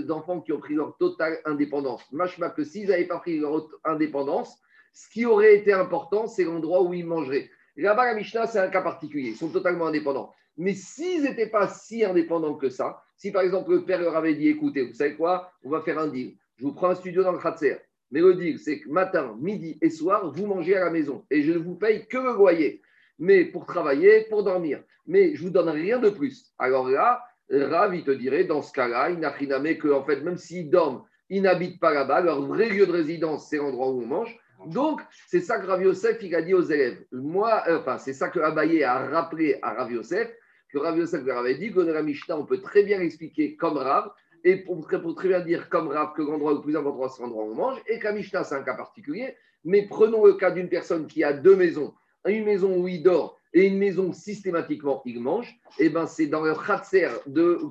d'enfants 0.06 0.40
qui 0.40 0.52
ont 0.52 0.60
pris 0.60 0.75
leur 0.75 0.96
totale 0.99 1.40
indépendance. 1.44 2.00
Machma 2.12 2.50
que 2.50 2.62
s'ils 2.62 2.88
n'avaient 2.88 3.08
pas 3.08 3.18
pris 3.18 3.40
leur 3.40 3.68
indépendance, 3.82 4.56
ce 4.92 5.10
qui 5.10 5.26
aurait 5.26 5.56
été 5.56 5.72
important, 5.72 6.28
c'est 6.28 6.44
l'endroit 6.44 6.82
où 6.82 6.94
ils 6.94 7.04
mangeraient. 7.04 7.50
Là-bas, 7.76 8.04
la 8.04 8.14
Mishnah, 8.14 8.46
c'est 8.46 8.60
un 8.60 8.68
cas 8.68 8.82
particulier. 8.82 9.30
Ils 9.30 9.37
sont 9.37 9.49
totalement 9.49 9.87
indépendants. 9.87 10.32
Mais 10.56 10.75
s'ils 10.75 11.22
n'étaient 11.22 11.49
pas 11.49 11.66
si 11.68 12.04
indépendants 12.04 12.54
que 12.54 12.68
ça, 12.68 13.02
si 13.20 13.30
par 13.30 13.42
exemple 13.42 13.70
le 13.70 13.84
père 13.84 14.00
leur 14.00 14.16
avait 14.16 14.34
dit 14.34 14.48
écoutez, 14.48 14.82
vous 14.82 14.94
savez 14.94 15.14
quoi, 15.14 15.52
on 15.62 15.68
va 15.68 15.82
faire 15.82 15.98
un 15.98 16.08
deal. 16.08 16.36
Je 16.56 16.64
vous 16.64 16.72
prends 16.72 16.88
un 16.88 16.94
studio 16.94 17.22
dans 17.22 17.32
le 17.32 17.38
Kratzer. 17.38 17.76
Mais 18.10 18.20
le 18.20 18.34
deal, 18.34 18.58
c'est 18.58 18.80
que 18.80 18.88
matin, 18.88 19.36
midi 19.38 19.78
et 19.82 19.90
soir, 19.90 20.32
vous 20.32 20.46
mangez 20.46 20.74
à 20.74 20.86
la 20.86 20.90
maison. 20.90 21.22
Et 21.30 21.42
je 21.42 21.52
ne 21.52 21.58
vous 21.58 21.74
paye 21.74 22.06
que 22.06 22.16
le 22.16 22.32
loyer. 22.32 22.80
Mais 23.18 23.44
pour 23.44 23.66
travailler, 23.66 24.24
pour 24.30 24.42
dormir. 24.42 24.82
Mais 25.06 25.34
je 25.34 25.42
ne 25.42 25.48
vous 25.48 25.52
donne 25.52 25.68
rien 25.68 25.98
de 25.98 26.08
plus. 26.08 26.50
Alors 26.58 26.88
là, 26.88 27.22
Rav, 27.50 27.94
il 27.94 28.04
te 28.04 28.10
dirait, 28.10 28.44
dans 28.44 28.62
ce 28.62 28.72
cas-là, 28.72 29.10
il 29.10 29.18
n'a 29.18 29.28
rien 29.28 29.50
à 29.50 29.74
que, 29.74 29.88
en 29.92 30.02
fait, 30.02 30.22
même 30.22 30.38
s'ils 30.38 30.70
dorment, 30.70 31.04
ils 31.28 31.42
n'habitent 31.42 31.78
pas 31.78 31.92
là-bas. 31.92 32.22
Leur 32.22 32.40
vrai 32.40 32.70
lieu 32.70 32.86
de 32.86 32.92
résidence, 32.92 33.50
c'est 33.50 33.58
l'endroit 33.58 33.90
où 33.90 34.00
on 34.00 34.06
mange. 34.06 34.34
Donc, 34.66 35.02
c'est 35.26 35.40
ça 35.40 35.58
que 35.58 35.66
Rav 35.66 35.82
Yosef, 35.82 36.22
il 36.22 36.34
a 36.34 36.40
dit 36.40 36.54
aux 36.54 36.62
élèves. 36.62 37.04
Moi, 37.12 37.62
euh, 37.68 37.80
enfin, 37.80 37.98
c'est 37.98 38.14
ça 38.14 38.30
que 38.30 38.40
Abaye 38.40 38.82
a 38.82 38.98
rappelé 39.08 39.58
à 39.60 39.74
Rav 39.74 39.92
Yosef 39.92 40.30
que 40.72 40.78
Rav 40.78 40.98
Yosef 40.98 41.26
avait 41.28 41.54
dit 41.54 41.72
que 41.72 41.80
dans 41.80 41.92
la 41.92 42.02
Mishnah, 42.02 42.38
on 42.38 42.46
peut 42.46 42.60
très 42.60 42.82
bien 42.82 43.00
expliquer 43.00 43.56
comme 43.56 43.76
Rav, 43.76 44.10
et 44.44 44.56
pour, 44.56 44.86
très 44.86 45.28
bien 45.28 45.40
dire 45.40 45.68
comme 45.68 45.88
Rav 45.88 46.12
que 46.14 46.22
l'endroit 46.22 46.54
le 46.54 46.60
plus 46.60 46.76
important, 46.76 47.08
c'est 47.08 47.22
l'endroit 47.22 47.44
où 47.44 47.52
on 47.52 47.54
mange, 47.54 47.82
et 47.86 47.98
que 47.98 48.04
la 48.04 48.12
Mishnah, 48.12 48.44
c'est 48.44 48.54
un 48.54 48.62
cas 48.62 48.74
particulier. 48.74 49.34
Mais 49.64 49.86
prenons 49.86 50.24
le 50.24 50.34
cas 50.34 50.50
d'une 50.50 50.68
personne 50.68 51.06
qui 51.06 51.22
a 51.22 51.32
deux 51.32 51.56
maisons, 51.56 51.92
une 52.26 52.44
maison 52.44 52.76
où 52.76 52.88
il 52.88 53.02
dort 53.02 53.36
et 53.52 53.66
une 53.66 53.78
maison 53.78 54.08
où 54.08 54.12
systématiquement 54.12 55.02
il 55.04 55.20
mange, 55.20 55.58
et 55.78 55.86
eh 55.86 55.88
ben 55.88 56.06
c'est 56.06 56.28
dans 56.28 56.42
le 56.42 56.54
khatser 56.54 57.08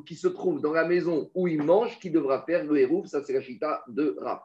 qui 0.05 0.15
se 0.15 0.27
trouve 0.27 0.61
dans 0.61 0.73
la 0.73 0.85
maison 0.85 1.31
où 1.33 1.47
il 1.47 1.63
mange 1.63 1.99
qui 1.99 2.09
devra 2.09 2.43
faire 2.43 2.65
le 2.65 2.77
hérouf, 2.77 3.07
ça 3.07 3.23
c'est 3.23 3.33
la 3.33 3.41
chita 3.41 3.83
de 3.87 4.15
Rav. 4.19 4.41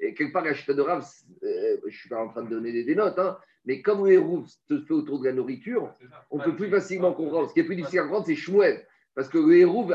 Et 0.00 0.14
quelque 0.14 0.32
part, 0.32 0.44
la 0.44 0.52
de 0.52 0.80
Rav, 0.80 1.06
euh, 1.44 1.76
je 1.82 1.86
ne 1.86 1.90
suis 1.90 2.08
pas 2.08 2.20
en 2.20 2.28
train 2.28 2.42
de 2.42 2.48
donner 2.48 2.72
des, 2.84 2.94
notes, 2.96 3.18
hein, 3.18 3.38
mais 3.64 3.80
comme 3.82 4.04
le 4.04 4.12
héros 4.12 4.44
se 4.46 4.80
fait 4.84 4.94
autour 4.94 5.20
de 5.20 5.26
la 5.26 5.32
nourriture, 5.32 5.94
on 6.30 6.38
peut 6.38 6.56
plus 6.56 6.68
facilement 6.68 7.12
comprendre. 7.12 7.48
Ce 7.48 7.54
qui 7.54 7.60
est 7.60 7.64
plus 7.64 7.76
difficile 7.76 8.00
à 8.00 8.02
comprendre, 8.02 8.26
c'est 8.26 8.34
Shmuel. 8.34 8.86
Parce 9.14 9.28
que 9.28 9.38
le 9.38 9.56
héros, 9.56 9.88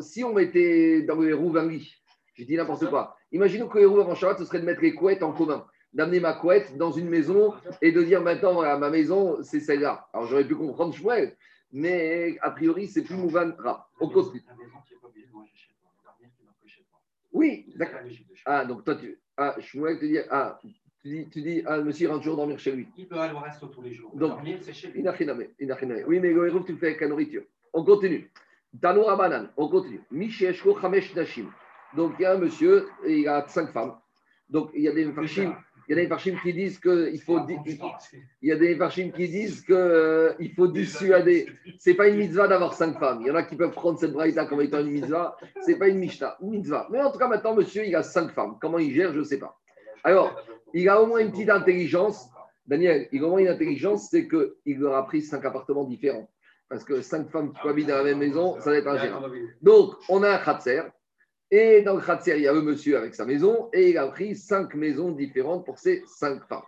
si 0.00 0.24
on 0.24 0.34
mettait 0.34 1.02
dans 1.02 1.16
le 1.16 1.30
héros 1.30 1.56
un 1.56 1.68
lit, 1.68 1.94
je 2.34 2.44
dis 2.44 2.56
n'importe 2.56 2.88
quoi. 2.90 3.16
Imaginons 3.32 3.68
que 3.68 3.78
le 3.78 3.84
héros 3.84 4.00
avant 4.00 4.14
Shabbat, 4.14 4.38
ce 4.38 4.44
serait 4.44 4.60
de 4.60 4.66
mettre 4.66 4.82
les 4.82 4.94
couettes 4.94 5.22
en 5.22 5.32
commun, 5.32 5.66
d'amener 5.92 6.20
ma 6.20 6.34
couette 6.34 6.76
dans 6.76 6.90
une 6.90 7.08
maison 7.08 7.54
et 7.80 7.92
de 7.92 8.02
dire 8.02 8.22
maintenant, 8.22 8.54
voilà, 8.54 8.76
ma 8.76 8.90
maison, 8.90 9.42
c'est 9.42 9.60
celle-là. 9.60 10.08
Alors 10.12 10.26
j'aurais 10.26 10.46
pu 10.46 10.56
comprendre 10.56 10.92
Shmuel, 10.92 11.36
mais 11.72 12.36
a 12.42 12.50
priori, 12.50 12.88
c'est 12.88 13.02
plus 13.02 13.14
Mouvan 13.14 13.52
Ra. 13.58 13.88
On 14.00 14.08
continue. 14.08 14.44
Oui, 17.32 17.72
d'accord. 17.76 18.00
Ah, 18.44 18.64
donc 18.64 18.84
toi, 18.84 18.96
tu. 18.96 19.20
Ah, 19.36 19.54
Shmuel 19.60 19.98
te 19.98 20.04
dit. 20.06 20.18
Ah, 20.30 20.58
tu 21.06 21.14
dis, 21.14 21.28
tu 21.28 21.42
dis 21.42 21.62
ah, 21.66 21.78
monsieur 21.78 22.08
rentre 22.08 22.20
toujours 22.20 22.36
dormir 22.36 22.58
chez 22.58 22.72
lui. 22.72 22.88
Il 22.96 23.06
peut 23.06 23.18
aller 23.18 23.34
au 23.34 23.38
resto 23.38 23.66
tous 23.66 23.82
les 23.82 23.92
jours. 23.92 24.10
Donc, 24.14 24.30
dormir, 24.30 24.58
c'est 24.60 24.72
chez 24.72 24.88
lui. 24.88 25.04
Oui, 26.06 26.20
mais 26.20 26.32
le 26.32 26.64
tu 26.64 26.72
le 26.72 26.78
fais 26.78 26.86
avec 26.86 27.00
la 27.00 27.08
nourriture. 27.08 27.42
On 27.72 27.84
continue. 27.84 28.30
Tanoura 28.80 29.16
Banan, 29.16 29.48
on 29.56 29.68
continue. 29.68 30.00
Misheshko 30.10 30.78
Chamesh 30.80 31.14
Nashim. 31.14 31.46
Donc, 31.94 32.14
il 32.18 32.22
y 32.22 32.24
a 32.26 32.32
un 32.32 32.38
monsieur, 32.38 32.88
et 33.06 33.20
il 33.20 33.28
a 33.28 33.46
cinq 33.46 33.72
femmes. 33.72 33.94
Donc, 34.50 34.70
il 34.74 34.82
y 34.82 34.88
a 34.88 34.92
des 34.92 35.10
farshim, 35.12 35.54
il 35.88 35.96
y 35.96 35.98
a 35.98 36.02
des 36.02 36.08
farshim 36.08 36.36
qui 36.42 36.52
disent 36.52 36.78
qu'il 36.78 37.20
faut. 37.20 37.40
Il 37.48 38.48
y 38.48 38.52
a 38.52 38.56
des 38.56 38.76
farshim 38.76 39.10
qui 39.12 39.28
disent 39.28 39.62
qu'il 39.62 39.74
euh, 39.74 40.32
faut 40.56 40.68
dissuader. 40.68 41.46
Ce 41.78 41.90
n'est 41.90 41.96
pas 41.96 42.08
une 42.08 42.16
mitzvah 42.16 42.48
d'avoir 42.48 42.74
cinq 42.74 42.98
femmes. 42.98 43.20
Il 43.22 43.28
y 43.28 43.30
en 43.30 43.36
a 43.36 43.44
qui 43.44 43.56
peuvent 43.56 43.72
prendre 43.72 43.98
cette 43.98 44.12
braïta 44.12 44.46
comme 44.46 44.60
étant 44.60 44.80
une 44.80 44.90
mitzvah. 44.90 45.36
Ce 45.64 45.70
n'est 45.70 45.78
pas 45.78 45.88
une 45.88 45.98
mishta, 45.98 46.36
une 46.42 46.50
mitzvah. 46.50 46.88
Mais 46.90 47.00
en 47.00 47.10
tout 47.10 47.18
cas, 47.18 47.28
maintenant, 47.28 47.54
monsieur, 47.54 47.86
il 47.86 47.94
a 47.94 48.02
cinq 48.02 48.32
femmes. 48.32 48.56
Comment 48.60 48.78
il 48.78 48.92
gère, 48.92 49.12
je 49.12 49.20
ne 49.20 49.24
sais 49.24 49.38
pas. 49.38 49.58
Alors, 50.04 50.36
il 50.80 50.88
a 50.88 51.00
au 51.00 51.06
moins 51.06 51.20
une 51.20 51.30
petite 51.30 51.48
intelligence. 51.48 52.28
Daniel, 52.66 53.08
il 53.10 53.22
a 53.22 53.26
au 53.26 53.30
moins 53.30 53.40
une 53.40 53.48
intelligence, 53.48 54.08
c'est 54.10 54.28
qu'il 54.28 54.78
leur 54.78 54.94
a 54.94 55.06
pris 55.06 55.22
cinq 55.22 55.44
appartements 55.44 55.84
différents. 55.84 56.28
Parce 56.68 56.84
que 56.84 57.00
cinq 57.00 57.30
femmes 57.30 57.52
qui 57.52 57.66
habitent 57.66 57.86
dans 57.86 57.96
la 57.96 58.04
même 58.04 58.18
maison, 58.18 58.60
ça 58.60 58.70
va 58.70 58.76
être 58.76 58.88
ingérable. 58.88 59.30
Donc, 59.62 59.94
on 60.08 60.22
a 60.22 60.30
un 60.30 60.38
khatser. 60.38 60.82
Et 61.50 61.80
dans 61.82 61.94
le 61.94 62.02
khatser, 62.02 62.36
il 62.36 62.42
y 62.42 62.48
a 62.48 62.52
le 62.52 62.60
monsieur 62.60 62.98
avec 62.98 63.14
sa 63.14 63.24
maison. 63.24 63.70
Et 63.72 63.90
il 63.90 63.98
a 63.98 64.06
pris 64.08 64.34
cinq 64.36 64.74
maisons 64.74 65.12
différentes 65.12 65.64
pour 65.64 65.78
ses 65.78 66.02
cinq 66.06 66.42
femmes. 66.46 66.60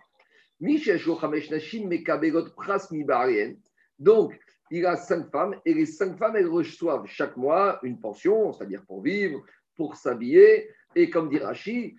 Donc, 3.99 4.39
il 4.71 4.85
a 4.85 4.95
cinq 4.95 5.29
femmes. 5.29 5.55
Et 5.65 5.73
les 5.73 5.85
cinq 5.85 6.17
femmes, 6.17 6.35
elles 6.37 6.47
reçoivent 6.47 7.05
chaque 7.05 7.37
mois 7.37 7.79
une 7.83 7.99
pension, 7.99 8.53
c'est-à-dire 8.53 8.83
pour 8.87 9.03
vivre, 9.03 9.43
pour 9.75 9.97
s'habiller. 9.97 10.69
Et 10.95 11.09
comme 11.09 11.29
dit 11.29 11.37
Rashi, 11.37 11.97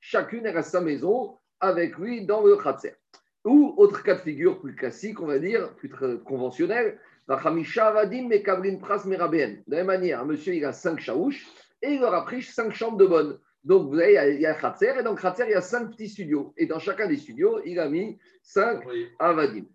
chacune 0.00 0.46
a 0.46 0.62
sa 0.62 0.80
maison 0.80 1.36
avec 1.60 1.98
lui 1.98 2.24
dans 2.24 2.42
le 2.42 2.56
khatser. 2.56 2.94
Ou 3.44 3.74
autre 3.76 4.02
cas 4.02 4.14
de 4.14 4.20
figure 4.20 4.60
plus 4.60 4.74
classique, 4.74 5.20
on 5.20 5.26
va 5.26 5.38
dire, 5.38 5.74
plus 5.76 5.90
conventionnel, 6.24 6.98
de 7.28 7.34
la 9.68 9.76
même 9.76 9.86
manière, 9.86 10.20
un 10.20 10.24
monsieur 10.24 10.54
il 10.54 10.64
a 10.64 10.72
cinq 10.72 10.98
chaouches 10.98 11.46
et 11.80 11.92
il 11.92 12.00
leur 12.00 12.12
a 12.14 12.24
pris 12.24 12.42
cinq 12.42 12.72
chambres 12.72 12.96
de 12.96 13.06
bonne. 13.06 13.38
Donc 13.62 13.84
vous 13.84 13.94
voyez, 13.94 14.34
il 14.34 14.40
y 14.40 14.46
a 14.46 14.54
Khatser 14.54 14.94
et 14.98 15.02
dans 15.02 15.14
Khatser, 15.14 15.44
il 15.46 15.52
y 15.52 15.54
a 15.54 15.60
cinq 15.60 15.90
petits 15.90 16.08
studios. 16.08 16.52
Et 16.56 16.66
dans 16.66 16.78
chacun 16.78 17.06
des 17.06 17.18
studios, 17.18 17.60
il 17.64 17.78
a 17.78 17.88
mis 17.88 18.18
cinq 18.42 18.82
avadim. 19.18 19.66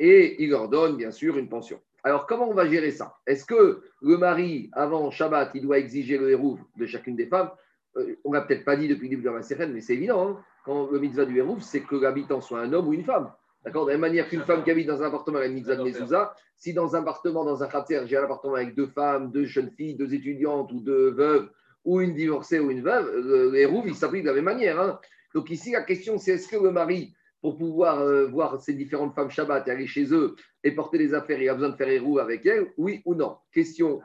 Et 0.00 0.42
il 0.42 0.50
leur 0.50 0.68
donne 0.68 0.96
bien 0.96 1.10
sûr 1.10 1.38
une 1.38 1.48
pension. 1.48 1.80
Alors 2.04 2.26
comment 2.26 2.48
on 2.48 2.54
va 2.54 2.66
gérer 2.66 2.90
ça? 2.90 3.16
Est-ce 3.26 3.44
que 3.44 3.82
le 4.00 4.16
mari, 4.16 4.70
avant 4.72 5.10
Shabbat, 5.10 5.50
il 5.54 5.62
doit 5.62 5.78
exiger 5.78 6.18
le 6.18 6.30
hérouf 6.30 6.60
de 6.76 6.86
chacune 6.86 7.16
des 7.16 7.26
femmes? 7.26 7.50
Euh, 7.96 8.16
On 8.24 8.32
n'a 8.32 8.40
peut-être 8.40 8.64
pas 8.64 8.76
dit 8.76 8.88
depuis 8.88 9.08
le 9.08 9.16
début 9.16 9.22
de 9.22 9.30
la 9.30 9.42
sérène, 9.42 9.72
mais 9.72 9.80
c'est 9.80 9.94
évident. 9.94 10.28
Hein 10.28 10.44
quand 10.68 10.90
le 10.90 10.98
mitzvah 10.98 11.24
du 11.24 11.38
Hérouf, 11.38 11.62
c'est 11.62 11.80
que 11.80 11.96
l'habitant 11.96 12.42
soit 12.42 12.60
un 12.60 12.72
homme 12.74 12.88
ou 12.88 12.92
une 12.92 13.04
femme. 13.04 13.32
D'accord? 13.64 13.86
De 13.86 13.90
la 13.90 13.94
même 13.94 14.02
manière 14.02 14.28
qu'une 14.28 14.42
femme 14.42 14.62
qui 14.62 14.70
habite 14.70 14.86
dans 14.86 15.02
un 15.02 15.06
appartement 15.06 15.38
avec 15.38 15.48
une 15.48 15.54
mitzvah 15.54 15.76
de 15.76 15.82
mezouza, 15.82 16.34
si 16.56 16.74
dans 16.74 16.94
un 16.94 17.00
appartement, 17.00 17.42
dans 17.42 17.62
un 17.62 17.68
khatser, 17.68 18.02
j'ai 18.06 18.18
un 18.18 18.24
appartement 18.24 18.54
avec 18.54 18.74
deux 18.74 18.86
femmes, 18.88 19.30
deux 19.30 19.46
jeunes 19.46 19.70
filles, 19.70 19.94
deux 19.94 20.12
étudiantes 20.12 20.70
ou 20.72 20.80
deux 20.80 21.10
veuves, 21.10 21.48
ou 21.86 22.02
une 22.02 22.14
divorcée 22.14 22.58
ou 22.58 22.70
une 22.70 22.82
veuve, 22.82 23.10
le 23.16 23.54
Hérouf, 23.56 23.84
il 23.86 23.94
s'applique 23.94 24.24
de 24.24 24.28
la 24.28 24.34
même 24.34 24.44
manière. 24.44 24.78
Hein. 24.78 25.00
Donc 25.34 25.48
ici, 25.50 25.72
la 25.72 25.82
question, 25.82 26.18
c'est 26.18 26.32
est-ce 26.32 26.48
que 26.48 26.62
le 26.62 26.70
mari, 26.70 27.14
pour 27.40 27.56
pouvoir 27.56 28.00
euh, 28.00 28.26
voir 28.26 28.60
ces 28.60 28.74
différentes 28.74 29.14
femmes 29.14 29.30
Shabbat 29.30 29.66
et 29.68 29.70
aller 29.70 29.86
chez 29.86 30.12
eux 30.12 30.34
et 30.64 30.72
porter 30.72 30.98
les 30.98 31.14
affaires, 31.14 31.40
il 31.40 31.48
a 31.48 31.54
besoin 31.54 31.70
de 31.70 31.76
faire 31.76 31.88
Hérouf 31.88 32.18
avec 32.20 32.44
elles, 32.46 32.72
oui 32.76 33.02
ou 33.04 33.14
non? 33.14 33.36
Question 33.52 34.02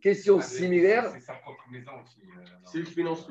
Question 0.00 0.40
similaire. 0.40 1.10
C'est 1.14 1.20
sa 1.20 1.32
propre 1.34 1.64
maison 1.70 1.92
aussi. 2.02 2.20
Euh, 2.20 2.44
c'est 2.64 2.78
lui 2.78 2.84
qui 2.84 2.92
finance. 2.92 3.28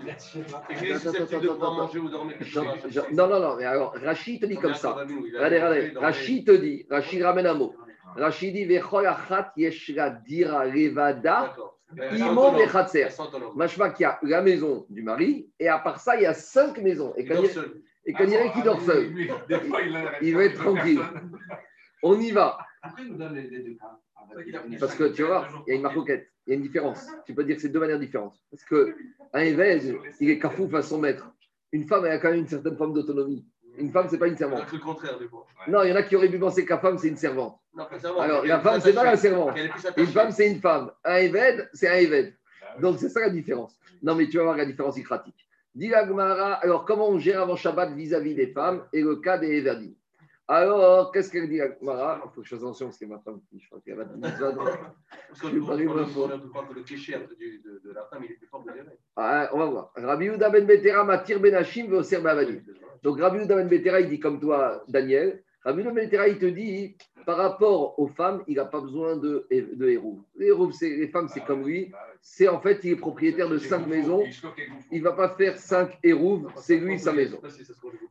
Non, 3.13 3.28
non, 3.28 3.39
non, 3.39 3.56
mais 3.56 3.65
alors 3.65 3.93
Rachid 3.95 4.41
te 4.41 4.45
dit 4.45 4.56
comme 4.56 4.74
ça. 4.74 4.93
Regardez, 4.93 5.62
regardez. 5.62 5.91
Rachid 5.95 6.45
te 6.45 6.52
dit, 6.52 6.86
Rachid 6.89 7.21
ramène 7.21 7.45
un 7.45 7.54
mot. 7.54 7.76
Rachid 8.15 8.54
dit 8.54 8.65
Vechol 8.65 9.06
achat 9.06 9.54
yeshra 9.56 10.10
dira 10.10 10.65
levada. 10.65 11.56
Machma 13.56 13.91
qu'il 13.91 14.04
y 14.04 14.06
a 14.06 14.19
la 14.24 14.41
maison 14.41 14.86
du 14.89 15.04
mari 15.04 15.50
et 15.60 15.69
à 15.69 15.78
part 15.78 16.00
ça, 16.00 16.15
il 16.15 16.24
y 16.24 16.26
a 16.26 16.34
cinq 16.34 16.80
maisons. 16.80 17.13
Et 17.15 17.26
quand 17.26 17.41
il 17.41 17.50
y 18.13 18.35
a 18.35 18.49
qui 18.49 18.61
dort 18.63 18.81
seul, 18.81 19.11
il 20.21 20.35
va 20.35 20.43
être 20.45 20.57
tranquille. 20.57 21.01
On 22.03 22.19
y 22.19 22.31
va. 22.31 22.57
Après, 22.81 23.03
il 23.03 23.11
nous 23.11 23.17
donne 23.17 23.35
les 23.35 23.49
deux 23.49 23.75
cas. 23.75 23.99
Parce 24.79 24.95
que 24.95 25.05
tu 25.05 25.23
vois, 25.23 25.47
il 25.65 25.71
y 25.71 25.73
a 25.73 25.75
une 25.75 25.81
marcoquette, 25.81 26.31
il 26.45 26.51
y 26.51 26.53
a 26.53 26.55
une 26.57 26.61
différence. 26.61 27.05
Tu 27.25 27.33
peux 27.33 27.43
dire 27.43 27.55
que 27.55 27.61
c'est 27.61 27.69
deux 27.69 27.79
manières 27.79 27.99
différentes. 27.99 28.35
Parce 28.51 28.63
qu'un 28.63 29.39
évêque, 29.39 29.83
il 30.19 30.29
est 30.29 30.39
cafouf 30.39 30.73
à 30.73 30.81
son 30.81 30.99
maître. 30.99 31.31
Une 31.71 31.85
femme, 31.85 32.05
elle 32.05 32.13
a 32.13 32.19
quand 32.19 32.29
même 32.29 32.39
une 32.39 32.47
certaine 32.47 32.77
forme 32.77 32.93
d'autonomie. 32.93 33.45
Une 33.77 33.91
femme, 33.91 34.07
c'est 34.09 34.17
pas 34.17 34.27
une 34.27 34.37
servante. 34.37 34.63
C'est 34.69 34.77
le 34.77 34.81
contraire, 34.81 35.19
des 35.19 35.27
fois. 35.27 35.45
Non, 35.67 35.83
il 35.83 35.89
y 35.89 35.91
en 35.91 35.95
a 35.95 36.03
qui 36.03 36.15
auraient 36.15 36.29
pu 36.29 36.39
penser 36.39 36.65
qu'une 36.65 36.77
femme, 36.79 36.97
c'est 36.97 37.09
une 37.09 37.17
servante. 37.17 37.59
Non, 37.75 37.85
pas 37.85 37.99
servante. 37.99 38.21
Alors, 38.21 38.45
la 38.45 38.59
femme, 38.61 38.79
c'est 38.79 38.93
pas 38.93 39.03
la 39.03 39.17
servante. 39.17 39.57
Une 39.97 40.07
femme, 40.07 40.31
c'est 40.31 40.49
une 40.49 40.61
femme. 40.61 40.91
Un 41.03 41.17
évêque, 41.17 41.67
c'est 41.73 41.89
un 41.89 41.95
évêque. 41.95 42.35
Ah 42.61 42.79
Donc, 42.79 42.99
c'est 42.99 43.09
ça 43.09 43.19
la 43.19 43.29
différence. 43.29 43.77
Non, 44.01 44.15
mais 44.15 44.27
tu 44.27 44.37
vas 44.37 44.43
voir 44.43 44.57
la 44.57 44.65
différence 44.65 45.01
pratique. 45.03 45.44
Dis 45.75 45.93
alors 45.93 46.85
comment 46.85 47.09
on 47.09 47.19
gère 47.19 47.41
avant 47.41 47.55
Shabbat 47.55 47.93
vis-à-vis 47.93 48.33
des 48.33 48.47
femmes 48.47 48.83
et 48.93 49.01
le 49.01 49.17
cas 49.17 49.38
des 49.38 49.47
Éverdim 49.47 49.93
alors, 50.47 51.11
qu'est-ce 51.11 51.31
qu'elle 51.31 51.49
dit 51.49 51.59
Mara 51.81 52.21
Il 52.23 52.29
faut 52.35 52.41
que 52.41 52.47
je 52.47 52.55
fasse 52.55 52.63
attention 52.63 52.85
parce 52.85 52.99
que 52.99 53.05
ma 53.05 53.17
femme, 53.19 53.41
je 53.57 53.65
crois 53.67 53.81
qu'elle 53.83 53.95
va 53.95 54.05
dire 54.05 54.38
ça. 54.38 54.53
Parce 55.27 55.41
que 55.41 55.47
le 55.47 56.83
cliché 56.83 57.13
de 57.13 57.91
la 57.91 58.05
femme, 58.05 58.23
il 58.23 58.31
est 58.31 58.35
plus 58.35 58.47
fort 58.47 58.63
que 58.63 58.69
ah, 59.15 59.49
On 59.53 59.57
va 59.57 59.65
voir. 59.65 59.91
Rabbi 59.95 60.27
Uda 60.27 60.51
ben 60.51 60.67
Betera 60.67 61.03
matir 61.03 61.39
ben 61.39 61.55
Hashim 61.55 61.88
veoser. 61.88 62.21
Donc 63.01 63.19
Rabbi 63.19 63.39
Uda 63.43 63.55
ben 63.55 63.67
Betera, 63.67 63.99
il 64.01 64.09
dit 64.09 64.19
comme 64.19 64.39
toi, 64.39 64.83
Daniel. 64.88 65.43
Rabbi 65.63 65.81
Uda 65.81 65.91
ben 65.91 66.05
Betera, 66.05 66.27
il 66.27 66.38
te 66.38 66.45
dit, 66.45 66.95
par 67.25 67.38
rapport 67.38 67.97
aux 67.97 68.07
femmes, 68.07 68.43
il 68.47 68.57
n'a 68.57 68.65
pas 68.65 68.81
besoin 68.81 69.17
de, 69.17 69.47
de 69.49 69.88
héros. 69.89 70.19
Les, 70.35 70.47
héros, 70.47 70.69
les 70.79 71.07
femmes, 71.07 71.27
c'est 71.27 71.43
comme 71.43 71.65
lui. 71.65 71.91
C'est 72.27 72.47
en 72.47 72.59
fait, 72.59 72.79
il 72.83 72.93
est 72.93 72.95
propriétaire 72.95 73.47
de 73.47 73.59
cinq 73.59 73.85
maisons. 73.85 74.23
Il 74.91 74.97
ne 74.99 75.03
va 75.03 75.11
pas 75.11 75.29
faire 75.29 75.59
cinq 75.59 75.95
héros, 76.03 76.47
c'est 76.57 76.77
lui 76.77 76.97
sa 76.97 77.13
maison. 77.13 77.39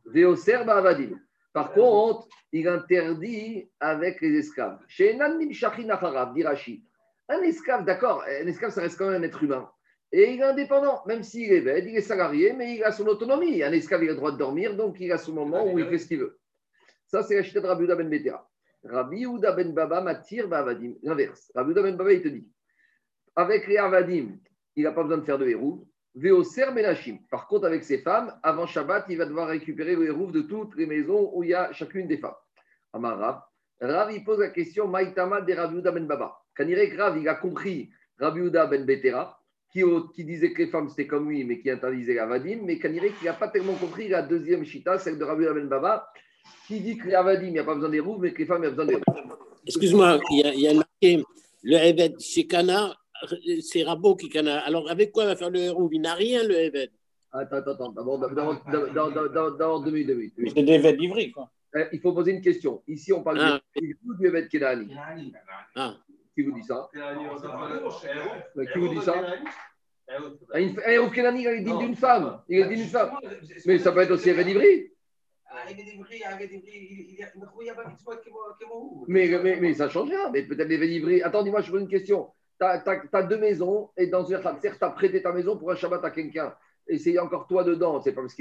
Veoser 0.05 0.63
bavadim. 0.65 1.19
Par 1.51 1.73
contre, 1.73 2.25
il 2.53 2.65
interdit 2.69 3.69
avec 3.77 4.21
les 4.21 4.37
esclaves. 4.37 4.79
Chez 4.87 5.19
Un 5.19 5.37
esclave, 7.41 7.83
d'accord, 7.83 8.23
un 8.23 8.47
esclave, 8.47 8.71
ça 8.71 8.81
reste 8.83 8.97
quand 8.97 9.09
même 9.09 9.21
un 9.21 9.25
être 9.25 9.43
humain. 9.43 9.69
Et 10.13 10.31
il 10.31 10.39
est 10.39 10.43
indépendant, 10.43 11.01
même 11.05 11.21
s'il 11.21 11.51
est 11.51 11.61
bête, 11.61 11.83
il 11.85 11.97
est 11.97 12.01
salarié, 12.01 12.53
mais 12.53 12.77
il 12.77 12.83
a 12.85 12.93
son 12.93 13.07
autonomie. 13.07 13.63
Un 13.63 13.73
esclave, 13.73 14.05
il 14.05 14.09
a 14.09 14.13
le 14.13 14.17
droit 14.17 14.31
de 14.31 14.37
dormir, 14.37 14.77
donc 14.77 14.95
il 15.01 15.11
a 15.11 15.17
son 15.17 15.33
moment 15.33 15.69
où 15.69 15.77
il 15.77 15.87
fait 15.87 15.97
ce 15.97 16.07
qu'il 16.07 16.19
veut. 16.19 16.39
Ça, 17.07 17.21
c'est 17.21 17.35
la 17.35 17.61
de 17.61 17.67
Rabbi 17.67 17.85
ben 17.85 18.09
Betera. 18.09 18.49
Rabbi 18.85 19.25
Uda 19.25 19.51
ben 19.51 19.73
Baba 19.73 19.99
m'attire 19.99 20.51
Avadim. 20.53 20.93
L'inverse. 21.03 21.51
Rabbi 21.53 21.73
ben 21.73 21.97
Baba, 21.97 22.13
il 22.13 22.21
te 22.21 22.29
dit 22.29 22.47
avec 23.35 23.67
les 23.67 23.77
Avadim, 23.77 24.37
il 24.75 24.83
n'a 24.83 24.91
pas 24.91 25.03
besoin 25.03 25.17
de 25.17 25.25
faire 25.25 25.37
de 25.37 25.47
héros. 25.47 25.87
Veoser 26.15 26.71
Menachim. 26.71 27.17
Par 27.29 27.47
contre, 27.47 27.65
avec 27.65 27.83
ses 27.83 27.97
femmes, 27.97 28.33
avant 28.41 28.65
Shabbat, 28.65 29.05
il 29.09 29.17
va 29.17 29.25
devoir 29.25 29.49
récupérer 29.49 29.95
le 29.95 30.07
hérouf 30.07 30.31
de 30.31 30.41
toutes 30.41 30.75
les 30.75 30.85
maisons 30.85 31.31
où 31.33 31.43
il 31.43 31.49
y 31.49 31.53
a 31.53 31.71
chacune 31.73 32.07
des 32.07 32.17
femmes. 32.17 32.35
Amar 32.93 33.43
Rav. 33.81 34.13
il 34.13 34.23
pose 34.23 34.39
la 34.39 34.49
question 34.49 34.87
Maïtama 34.87 35.41
de 35.41 35.53
Rav 35.53 35.73
ben 35.73 36.07
Baba. 36.07 36.37
Kanirek 36.55 36.97
Rav, 36.97 37.17
il 37.17 37.27
a 37.27 37.35
compris 37.35 37.89
Rav 38.17 38.33
ben 38.33 38.85
Betera, 38.85 39.37
qui, 39.69 40.23
disait 40.23 40.53
que 40.53 40.63
les 40.63 40.69
femmes 40.69 40.87
c'était 40.87 41.05
comme 41.05 41.29
lui, 41.29 41.43
mais 41.43 41.59
qui 41.59 41.69
interdisait 41.69 42.13
la 42.13 42.25
vadim. 42.25 42.59
Mais 42.63 42.79
Kanirek, 42.79 43.13
il 43.21 43.25
n'a 43.25 43.33
pas 43.33 43.49
tellement 43.49 43.73
compris 43.73 44.07
la 44.07 44.21
deuxième 44.21 44.63
chita, 44.63 44.97
celle 44.97 45.19
de 45.19 45.23
Rav 45.25 45.37
ben 45.37 45.67
Baba, 45.67 46.07
qui 46.65 46.79
dit 46.79 46.97
que 46.97 47.07
les 47.07 47.11
vadim, 47.11 47.47
il 47.47 47.51
n'y 47.51 47.59
a 47.59 47.65
pas 47.65 47.75
besoin 47.75 47.89
des 47.89 48.01
mais 48.01 48.31
que 48.31 48.37
les 48.37 48.45
femmes, 48.45 48.63
il 48.63 48.65
y 48.65 48.67
a 48.67 48.71
besoin 48.71 48.85
des 48.85 48.97
Excuse-moi, 49.67 50.19
il 50.31 50.61
y 50.61 50.67
a, 50.69 50.73
marqué 50.73 51.23
le 51.63 51.77
Evet 51.77 52.13
Shekana 52.19 52.95
c'est 53.61 53.83
Rabot 53.83 54.15
qui 54.15 54.29
canne. 54.29 54.47
Alors, 54.47 54.89
avec 54.89 55.11
quoi 55.11 55.25
va 55.25 55.35
faire 55.35 55.49
le 55.49 55.59
héros 55.59 55.89
Il 55.91 56.01
n'a 56.01 56.13
rien, 56.13 56.43
le 56.43 56.55
Eved. 56.55 56.91
Attends, 57.31 57.57
attends, 57.57 57.71
attends. 57.71 57.91
D'abord, 57.91 58.19
d'abord, 58.19 59.81
deux 59.83 59.91
minutes, 59.91 60.07
deux 60.07 60.15
minutes. 60.15 60.33
C'est 60.55 60.63
des 60.63 60.73
Eved 60.73 60.99
livrés, 60.99 61.31
quoi. 61.31 61.49
Euh, 61.75 61.85
il 61.91 61.99
faut 61.99 62.13
poser 62.13 62.31
une 62.31 62.41
question. 62.41 62.81
Ici, 62.87 63.11
on 63.11 63.21
parle 63.21 63.39
ah. 63.41 63.59
du 63.75 63.97
Eved 64.25 64.47
Kenani. 64.47 64.95
Ah. 65.75 65.97
Qui 66.33 66.43
vous 66.43 66.53
dit 66.53 66.63
ça 66.63 66.89
Qui 68.73 68.79
vous 68.79 68.87
dit 68.89 69.01
ça 69.01 69.15
Un 70.53 70.91
Eruv 70.91 71.11
Kenani, 71.11 71.41
il 71.41 71.47
est 71.47 71.61
digne 71.61 71.79
d'une 71.79 71.95
femme. 71.95 72.41
Il 72.47 72.59
est 72.59 72.67
digne 72.67 72.77
d'une 72.77 72.87
femme. 72.87 73.17
Mais 73.65 73.77
ça 73.79 73.91
peut 73.91 73.99
être 74.01 74.11
aussi 74.11 74.29
Eved 74.29 74.47
Ivri. 74.47 74.91
Ah, 75.47 75.69
Eved 75.69 75.85
Ivri, 75.87 76.21
Eved 76.21 76.51
Ivri, 76.51 76.71
il- 76.73 77.09
il 77.11 77.15
y 77.19 77.23
a- 77.23 77.31
il 77.61 77.65
y 77.65 77.69
a 77.69 77.73
pas 77.75 77.85
de 77.85 77.89
mitzvot 77.89 78.11
qui 78.23 78.29
vont- 78.29 78.37
qui 78.59 78.65
vont- 78.65 79.05
Mais, 79.07 79.27
mais, 79.41 79.57
mais 79.61 79.73
ça 79.73 79.89
change 79.89 80.09
rien. 80.09 80.29
Mais 80.31 80.43
peut-être 80.43 80.67
les 80.67 80.97
Ivri. 80.97 81.21
Attends, 81.21 81.43
dis-moi, 81.43 81.61
je 81.61 81.71
pose 81.71 81.81
une 81.81 81.87
question. 81.87 82.29
Tu 82.59 82.65
as, 82.65 83.23
deux 83.23 83.37
maisons 83.37 83.89
et 83.97 84.07
dans 84.07 84.23
une 84.23 84.41
Khatser, 84.41 84.71
tu 84.77 84.83
as 84.85 84.89
prêté 84.89 85.21
ta 85.21 85.31
maison 85.31 85.57
pour 85.57 85.71
un 85.71 85.75
Shabbat 85.75 86.03
à 86.05 86.11
quelqu'un. 86.11 86.55
Et 86.87 86.97
encore 87.19 87.47
toi 87.47 87.63
dedans. 87.63 87.99
C'est 88.01 88.13
pas 88.13 88.21
parce 88.21 88.35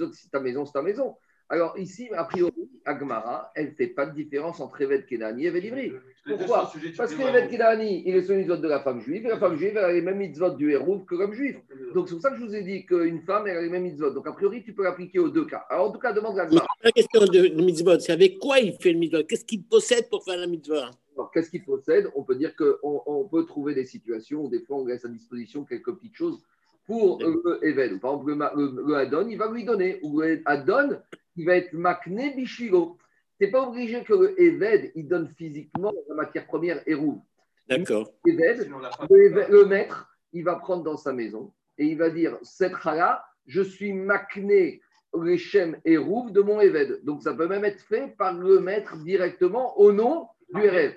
autres, 0.00 0.14
si 0.14 0.30
ta 0.30 0.40
maison, 0.40 0.64
c'est 0.64 0.72
ta 0.72 0.82
maison. 0.82 1.16
Alors 1.50 1.78
ici, 1.78 2.08
a 2.14 2.24
priori, 2.24 2.68
Agmara, 2.84 3.50
elle 3.54 3.66
ne 3.68 3.70
fait 3.70 3.86
pas 3.86 4.04
de 4.04 4.14
différence 4.14 4.60
entre 4.60 4.82
Eved 4.82 5.06
Kenani 5.06 5.44
et 5.44 5.48
Eved 5.48 5.64
Ivri. 5.64 5.92
Pourquoi 6.26 6.70
Parce 6.96 7.14
que 7.14 7.22
Eved 7.22 7.48
Kenani, 7.50 8.02
il 8.06 8.14
est 8.16 8.22
sur 8.22 8.34
mitzvot 8.36 8.56
de 8.58 8.68
la 8.68 8.80
femme 8.80 9.00
juive. 9.00 9.24
Et 9.24 9.28
la 9.28 9.38
femme 9.38 9.56
juive, 9.56 9.72
elle 9.76 9.84
a 9.84 9.92
les 9.92 10.02
mêmes 10.02 10.18
mitzvot 10.18 10.50
du 10.50 10.70
héros 10.72 10.98
que 11.00 11.14
comme 11.14 11.32
juif. 11.32 11.56
Donc 11.94 12.08
c'est 12.08 12.14
pour 12.16 12.22
ça 12.22 12.30
que 12.30 12.36
je 12.36 12.44
vous 12.44 12.54
ai 12.54 12.62
dit 12.62 12.84
qu'une 12.84 13.22
femme, 13.22 13.46
elle 13.46 13.56
a 13.56 13.62
les 13.62 13.70
mêmes 13.70 13.84
mitzvot. 13.84 14.10
Donc 14.10 14.26
a 14.26 14.32
priori, 14.32 14.62
tu 14.62 14.74
peux 14.74 14.82
l'appliquer 14.84 15.20
aux 15.20 15.30
deux 15.30 15.46
cas. 15.46 15.64
Alors 15.70 15.88
en 15.88 15.92
tout 15.92 15.98
cas, 15.98 16.12
demande 16.12 16.38
à 16.38 16.42
Mais 16.44 16.48
Agmara. 16.48 16.66
la 16.84 16.92
question 16.92 17.20
de, 17.24 17.26
de 17.48 17.62
mitzvot, 17.62 17.98
c'est 17.98 18.12
avec 18.12 18.38
quoi 18.38 18.58
il 18.58 18.74
fait 18.74 18.92
le 18.92 18.98
mitzvot? 18.98 19.24
Qu'est-ce 19.24 19.44
qu'il 19.46 19.62
possède 19.62 20.08
pour 20.10 20.24
faire 20.24 20.36
la 20.36 20.46
mitzvah? 20.46 20.90
Alors, 21.16 21.30
qu'est-ce 21.32 21.50
qu'il 21.50 21.64
possède? 21.64 22.10
On 22.14 22.22
peut 22.24 22.36
dire 22.36 22.54
qu'on 22.54 23.02
on 23.06 23.24
peut 23.24 23.44
trouver 23.46 23.74
des 23.74 23.86
situations 23.86 24.44
où 24.44 24.48
des 24.50 24.60
fois 24.60 24.76
on 24.76 24.86
laisse 24.86 25.04
à 25.04 25.08
disposition 25.08 25.64
quelques 25.64 25.92
petites 25.94 26.14
choses 26.14 26.40
pour 26.86 27.20
euh. 27.22 27.42
Par 27.42 28.12
exemple, 28.12 28.28
le, 28.28 28.34
ma- 28.36 28.52
le- 28.54 28.82
le 28.86 28.94
Adon, 28.94 29.26
il 29.28 29.36
va 29.36 29.50
lui 29.50 29.64
donner. 29.64 29.98
Ou 30.02 30.20
le 30.20 30.40
Adon, 30.44 30.96
il 31.38 31.46
va 31.46 31.56
être 31.56 31.72
Makne 31.72 32.34
Bishiro. 32.34 32.98
Tu 33.40 33.46
n'es 33.46 33.50
pas 33.52 33.62
obligé 33.62 34.02
que 34.02 34.12
le 34.12 34.40
Eved, 34.40 34.92
il 34.96 35.08
donne 35.08 35.28
physiquement 35.36 35.92
la 36.08 36.14
matière 36.16 36.46
première 36.46 36.82
Hérouv. 36.86 37.20
D'accord. 37.68 38.10
Le, 38.24 39.50
le 39.50 39.64
maître, 39.66 40.10
il 40.32 40.42
va 40.42 40.56
prendre 40.56 40.82
dans 40.82 40.96
sa 40.96 41.12
maison 41.12 41.52
et 41.78 41.86
il 41.86 41.96
va 41.96 42.10
dire 42.10 42.36
Cette 42.42 42.76
chala, 42.76 43.24
je 43.46 43.62
suis 43.62 43.92
Makne 43.92 44.80
Rechem 45.12 45.80
Hérouv 45.84 46.32
de 46.32 46.40
mon 46.40 46.60
Eved. 46.60 47.04
Donc 47.04 47.22
ça 47.22 47.32
peut 47.32 47.46
même 47.46 47.64
être 47.64 47.80
fait 47.80 48.16
par 48.18 48.34
le 48.34 48.58
maître 48.58 48.96
directement 48.96 49.78
au 49.78 49.92
nom 49.92 50.28
du 50.52 50.64
Erev. 50.64 50.94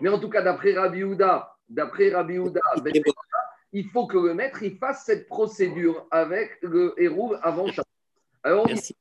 Mais, 0.00 0.08
en 0.08 0.18
tout 0.18 0.28
cas, 0.28 0.42
d'après 0.42 0.74
Rabbi 0.74 1.04
Houda, 1.04 1.56
d'après 1.68 2.10
Rabbi 2.10 2.38
Houda, 2.38 2.60
Ben 2.82 2.94
Et 2.94 3.00
bon, 3.00 3.12
il 3.72 3.88
faut 3.88 4.06
que 4.06 4.18
le 4.18 4.34
maître 4.34 4.62
il 4.62 4.76
fasse 4.76 5.04
cette 5.04 5.26
procédure 5.26 6.06
avec 6.10 6.58
le 6.62 6.94
héros 7.00 7.34
avant 7.40 7.66
chaque. 7.68 7.86
Alors, 8.42 8.66
on 8.68 8.74
dit. 8.74 8.96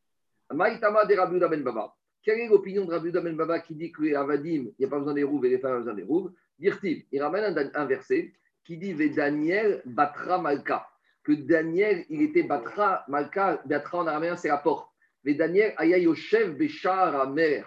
Maïtama 0.52 1.06
de 1.06 1.16
Rabbi 1.16 1.40
Ben 1.40 1.64
Baba. 1.64 1.96
Quelle 2.24 2.40
est 2.40 2.48
l'opinion 2.48 2.86
de 2.86 2.92
Rabbi 2.92 3.12
Ben 3.12 3.36
Baba 3.36 3.60
qui 3.60 3.76
dit 3.76 3.92
que 3.92 4.02
les 4.02 4.16
Avadim, 4.16 4.66
il 4.68 4.74
n'y 4.80 4.86
a 4.86 4.90
pas 4.90 5.00
besoin 5.00 5.14
d'hérouv 5.14 5.46
et 5.46 5.50
les 5.50 5.60
femmes 5.60 5.76
ont 5.76 5.80
besoin 5.80 5.94
d'hérouv 5.94 6.32
Dirtiv, 6.58 7.04
il 7.12 7.22
ramène 7.22 7.58
un, 7.58 7.82
un 7.82 7.86
verset 7.86 8.34
qui 8.66 8.78
dit 8.78 8.94
Ve 8.94 9.14
Daniel 9.14 9.82
Batra 9.86 10.40
Malka. 10.40 10.88
Que 11.24 11.32
Daniel, 11.34 12.06
il 12.10 12.22
était 12.22 12.44
Batra 12.44 13.06
Malka. 13.08 13.62
Batra 13.66 14.00
en 14.00 14.08
araméen, 14.08 14.36
c'est 14.36 14.50
la 14.50 14.58
porte. 14.58 14.90
Ve 15.24 15.36
Daniel 15.36 15.74
Ayayoshev 15.78 16.58
Beshar 16.58 17.16
Amer. 17.20 17.64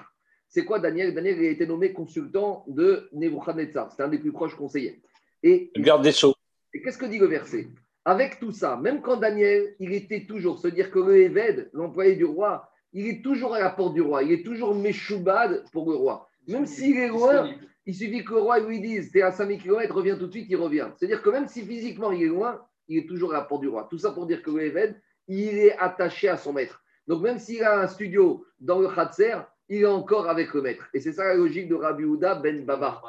C'est 0.49 0.64
quoi 0.66 0.79
Daniel? 0.79 1.14
Daniel 1.14 1.38
il 1.38 1.47
a 1.47 1.51
été 1.51 1.66
nommé 1.66 1.92
consultant 1.92 2.64
de 2.68 3.09
Nebuchadnezzar. 3.12 3.90
C'était 3.90 4.03
un 4.03 4.09
des 4.09 4.18
plus 4.18 4.33
proches 4.33 4.55
conseillers. 4.55 5.01
Et 5.42 5.71
Garde 5.77 6.03
des 6.03 6.12
Sceaux. 6.12 6.35
et 6.75 6.83
qu'est-ce 6.83 6.99
que 6.99 7.07
dit 7.07 7.18
le 7.18 7.27
verset? 7.27 7.68
Avec 8.05 8.38
tout 8.38 8.53
ça, 8.53 8.77
même 8.77 9.01
quand 9.01 9.16
Daniel, 9.16 9.75
il 9.79 9.95
était 9.95 10.27
toujours, 10.27 10.59
se 10.59 10.68
dire 10.68 10.90
que 10.90 10.99
le 10.99 11.71
l'employé 11.73 12.16
du 12.16 12.25
roi, 12.25 12.68
il 12.92 13.07
est 13.07 13.22
toujours 13.22 13.55
à 13.55 13.61
la 13.61 13.70
porte 13.70 13.94
du 13.94 14.02
roi, 14.02 14.22
il 14.22 14.33
est 14.33 14.44
toujours 14.44 14.74
méchoubad 14.74 15.64
pour 15.72 15.90
le 15.90 15.96
roi. 15.96 16.28
Même 16.48 16.66
s'il 16.66 16.96
est 16.98 17.09
loin, 17.09 17.50
il 17.87 17.94
suffit 17.94 18.24
que 18.24 18.35
le 18.35 18.40
roi 18.40 18.61
lui 18.61 18.81
dise 18.81 19.11
T'es 19.12 19.22
à 19.22 19.33
5000 19.33 19.62
km, 19.62 19.94
reviens 19.94 20.16
tout 20.16 20.26
de 20.26 20.33
suite, 20.33 20.46
il 20.48 20.57
revient. 20.57 20.88
C'est-à-dire 20.96 21.22
que 21.22 21.31
même 21.31 21.48
si 21.48 21.62
physiquement 21.64 22.12
il 22.12 22.24
est 22.24 22.26
loin, 22.28 22.61
il 22.88 22.98
est 22.98 23.07
toujours 23.07 23.33
à 23.33 23.38
la 23.38 23.44
porte 23.44 23.62
du 23.62 23.68
roi. 23.68 23.87
Tout 23.90 23.98
ça 23.98 24.11
pour 24.11 24.26
dire 24.26 24.42
que 24.42 24.50
le 24.50 24.64
Éved, 24.64 25.00
il 25.28 25.59
est 25.59 25.76
attaché 25.78 26.28
à 26.28 26.37
son 26.37 26.52
maître. 26.52 26.83
Donc 27.07 27.22
même 27.22 27.38
s'il 27.38 27.62
a 27.62 27.81
un 27.81 27.87
studio 27.87 28.44
dans 28.61 28.78
le 28.81 28.88
Khatser, 28.88 29.37
il 29.68 29.83
est 29.83 29.87
encore 29.87 30.28
avec 30.28 30.52
le 30.52 30.62
maître. 30.62 30.88
Et 30.92 31.00
c'est 31.00 31.12
ça 31.12 31.24
la 31.24 31.35
logique 31.35 31.68
de 31.68 31.74
Rabbi 31.74 32.05
Houda 32.05 32.35
ben 32.35 32.64
Baba. 32.64 33.02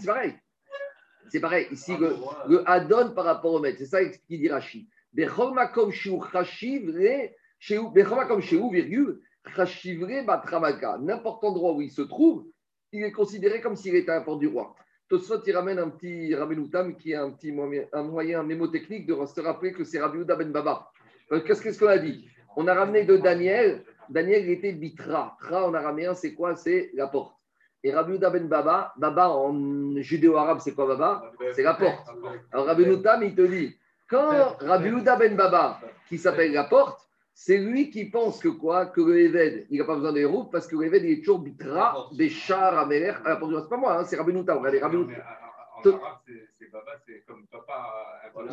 C'est 0.00 0.06
pareil. 0.06 0.34
C'est 1.28 1.40
pareil. 1.40 1.68
Ici, 1.70 1.96
le, 1.96 2.16
le 2.48 2.68
Adon 2.68 3.12
par 3.14 3.24
rapport 3.24 3.52
au 3.52 3.60
maître. 3.60 3.78
C'est 3.78 3.86
ça 3.86 4.04
qu'il 4.04 4.40
dit 4.40 4.48
Rashi. 4.48 4.88
Le- 7.70 7.76
shiu- 7.76 7.90
bechol 7.92 8.16
makom 8.16 8.40
shiu, 8.40 8.70
virgule. 8.70 9.20
N'importe 11.00 11.44
endroit 11.44 11.72
où 11.74 11.82
il 11.82 11.90
se 11.90 12.02
trouve, 12.02 12.46
il 12.92 13.02
est 13.02 13.12
considéré 13.12 13.60
comme 13.60 13.76
s'il 13.76 13.94
était 13.94 14.10
à 14.10 14.16
la 14.16 14.20
porte 14.22 14.40
du 14.40 14.48
roi. 14.48 14.74
Tosfot, 15.08 15.42
il 15.46 15.54
ramène 15.54 15.78
un 15.78 15.90
petit 15.90 16.34
Rabbenoutam 16.34 16.96
qui 16.96 17.12
est 17.12 17.16
un 17.16 17.30
petit 17.30 17.52
moyen, 17.52 17.84
un 17.92 18.02
moyen 18.04 18.42
mémotechnique 18.42 19.06
de 19.06 19.14
se 19.26 19.40
rappeler 19.40 19.72
que 19.72 19.84
c'est 19.84 20.00
Rabbi 20.00 20.24
ben 20.24 20.50
Baba. 20.50 20.90
Euh, 21.30 21.40
Qu'est-ce 21.40 21.78
qu'on 21.78 21.88
a 21.88 21.98
dit? 21.98 22.26
On 22.56 22.66
a 22.68 22.74
ramené 22.74 23.04
de 23.04 23.16
Daniel. 23.18 23.84
Daniel 24.08 24.48
était 24.48 24.72
bitra. 24.72 25.36
Tra 25.40 25.66
en 25.66 25.74
araméen, 25.74 26.14
c'est 26.14 26.34
quoi? 26.34 26.56
C'est 26.56 26.90
la 26.94 27.08
porte. 27.08 27.36
Et 27.82 27.92
Rabbi 27.92 28.16
ben 28.18 28.48
Baba, 28.48 28.94
Baba 28.96 29.28
en 29.28 30.00
judéo-arabe, 30.00 30.60
c'est 30.60 30.72
quoi 30.74 30.86
Baba? 30.86 31.30
C'est 31.52 31.62
la 31.62 31.74
porte. 31.74 32.08
Alors 32.50 32.66
Rabbi 32.66 32.84
il 32.84 33.34
te 33.34 33.42
dit, 33.42 33.76
quand 34.08 34.56
Rabbi 34.60 34.90
ben 35.18 35.36
Baba, 35.36 35.80
qui 36.08 36.16
s'appelle 36.16 36.52
la 36.52 36.64
porte, 36.64 37.03
c'est 37.36 37.58
lui 37.58 37.90
qui 37.90 38.04
pense 38.10 38.38
que 38.40 38.48
quoi 38.48 38.86
Que 38.86 39.00
le 39.00 39.20
Eved, 39.20 39.66
il 39.70 39.78
n'a 39.78 39.84
pas 39.84 39.96
besoin 39.96 40.12
des 40.12 40.24
roues 40.24 40.44
parce 40.44 40.66
que 40.68 40.76
le 40.76 40.84
Eved, 40.86 41.02
il 41.04 41.10
est 41.12 41.18
toujours 41.18 41.40
bitra, 41.40 42.08
des 42.12 42.28
chars, 42.30 42.78
à 42.78 42.86
Meler. 42.86 43.12
à 43.24 43.30
la 43.30 43.36
porte 43.36 43.50
du 43.50 43.56
roi. 43.56 43.62
C'est 43.64 43.70
pas 43.70 43.76
moi, 43.76 43.98
hein, 43.98 44.04
c'est 44.04 44.16
Rabbi 44.16 44.32
Noutam. 44.32 44.58
Regardez, 44.58 44.96
mais 44.98 45.04
en- 45.16 45.18
arabe, 45.18 46.18
c'est- 46.26 46.70
baba, 46.72 46.92
c'est 47.06 47.24
comme 47.26 47.46
papa. 47.48 47.92
euh, 48.36 48.46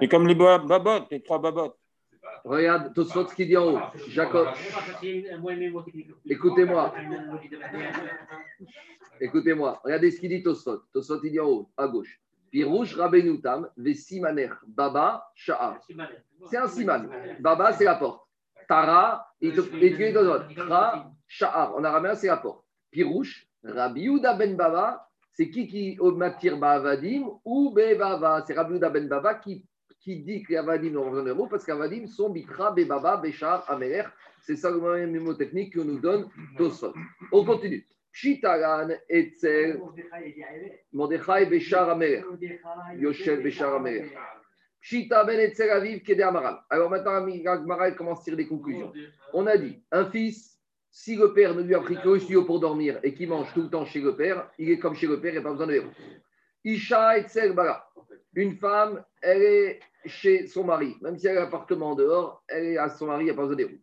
C'est 0.00 0.08
comme 0.08 0.26
les 0.26 0.34
ba- 0.34 0.58
babottes, 0.58 1.06
les 1.10 1.22
trois 1.22 1.38
babottes. 1.40 1.76
Regarde, 2.44 2.94
Tosfot, 2.94 3.26
ce 3.26 3.34
qu'il 3.34 3.48
dit 3.48 3.56
en 3.56 3.66
haut. 3.74 3.78
Jacob, 4.08 4.48
Écoutez-moi. 6.26 6.94
écoutez-moi. 9.20 9.80
Regardez 9.84 10.10
ce 10.10 10.20
qu'il 10.20 10.28
dit 10.30 10.42
Tosfot. 10.42 10.82
Tosfot, 10.92 11.20
il 11.24 11.32
dit 11.32 11.40
en 11.40 11.46
haut, 11.46 11.70
à 11.76 11.88
gauche. 11.88 12.20
Pirouche 12.50 12.94
Rabbenoutam, 12.94 13.68
Vesimaner, 13.76 14.50
Baba, 14.66 15.24
Sha'ar. 15.34 15.80
C'est 16.50 16.56
un 16.56 16.66
siman. 16.68 17.08
Baba, 17.40 17.72
c'est 17.72 17.84
la 17.84 17.96
porte. 17.96 18.22
Tara, 18.68 19.26
il 19.40 19.54
te 19.54 19.60
dit 19.60 20.12
dans. 20.12 20.66
Tra, 20.66 21.10
Sha'ar. 21.26 21.74
En 21.74 21.84
araméen, 21.84 22.14
c'est 22.14 22.28
la 22.28 22.36
porte. 22.36 22.64
Pirouche, 22.90 23.46
Rabbi 23.64 24.02
Yehuda 24.02 24.34
ben 24.34 24.56
Baba, 24.56 25.06
c'est 25.32 25.50
qui 25.50 25.66
qui 25.66 25.98
matir 26.16 26.58
Bavadim 26.58 27.26
ou 27.44 27.70
Bebava 27.70 28.44
C'est 28.46 28.54
Rabbi 28.54 28.72
Yehuda 28.72 28.90
ben 28.90 29.08
Baba 29.08 29.34
qui, 29.34 29.64
qui 30.00 30.20
dit 30.22 30.42
que 30.42 30.52
les 30.52 30.58
Avadim 30.58 30.90
n'ont 30.90 31.10
besoin 31.10 31.24
de 31.24 31.32
mots 31.32 31.46
parce 31.46 31.64
qu'Avadim 31.64 32.06
sont 32.06 32.30
Bitra, 32.30 32.72
Bebaba, 32.72 33.18
Béchar, 33.18 33.64
Amer. 33.68 34.10
C'est 34.40 34.56
ça 34.56 34.70
le 34.70 34.78
moyen 34.78 35.06
mémotechnique 35.06 35.74
que 35.74 35.80
nous 35.80 35.98
donne 35.98 36.28
Tosfot. 36.56 36.94
On 37.32 37.44
continue. 37.44 37.86
Shitaran, 38.20 38.90
Etzel, 39.08 39.80
Mordechai, 40.92 41.46
Béchar, 41.46 41.88
Amer. 41.90 42.24
Yoshev, 42.96 43.42
Béchar, 43.44 43.76
Amer. 43.76 44.10
Shita 44.80 45.22
ben 45.22 45.38
Etzel 45.38 45.70
Aviv, 45.70 46.02
Kede 46.02 46.22
Amaral. 46.22 46.58
Alors 46.68 46.90
maintenant, 46.90 47.12
Agmaral 47.12 47.94
commence 47.94 48.20
à 48.20 48.24
tirer 48.24 48.36
des 48.36 48.48
conclusions. 48.48 48.92
On 49.32 49.46
a 49.46 49.56
dit, 49.56 49.84
un 49.92 50.10
fils, 50.10 50.58
si 50.90 51.14
le 51.14 51.32
père 51.32 51.54
ne 51.54 51.62
lui 51.62 51.76
a 51.76 51.80
pris 51.80 51.94
que 51.94 52.08
le 52.08 52.18
studio 52.18 52.44
pour 52.44 52.58
dormir 52.58 52.98
et 53.04 53.14
qu'il 53.14 53.28
mange 53.28 53.52
tout 53.54 53.62
le 53.62 53.70
temps 53.70 53.84
chez 53.84 54.00
le 54.00 54.16
père, 54.16 54.50
il 54.58 54.68
est 54.70 54.80
comme 54.80 54.96
chez 54.96 55.06
le 55.06 55.20
père, 55.20 55.30
il 55.30 55.34
n'y 55.34 55.38
a 55.38 55.42
pas 55.42 55.52
besoin 55.52 55.68
de 55.68 55.74
héros. 55.74 55.90
Isha 56.64 57.18
et 57.18 57.52
Bala. 57.52 57.86
Une 58.34 58.56
femme, 58.56 59.04
elle 59.22 59.42
est 59.42 59.80
chez 60.06 60.48
son 60.48 60.64
mari. 60.64 60.96
Même 61.02 61.16
si 61.16 61.28
elle 61.28 61.38
a 61.38 61.42
un 61.42 61.44
appartement 61.44 61.94
dehors, 61.94 62.42
elle 62.48 62.64
est 62.64 62.78
à 62.78 62.88
son 62.88 63.06
mari, 63.06 63.22
il 63.22 63.24
n'y 63.26 63.30
a 63.30 63.34
pas 63.34 63.42
besoin 63.42 63.56
de 63.56 63.62
héros. 63.62 63.78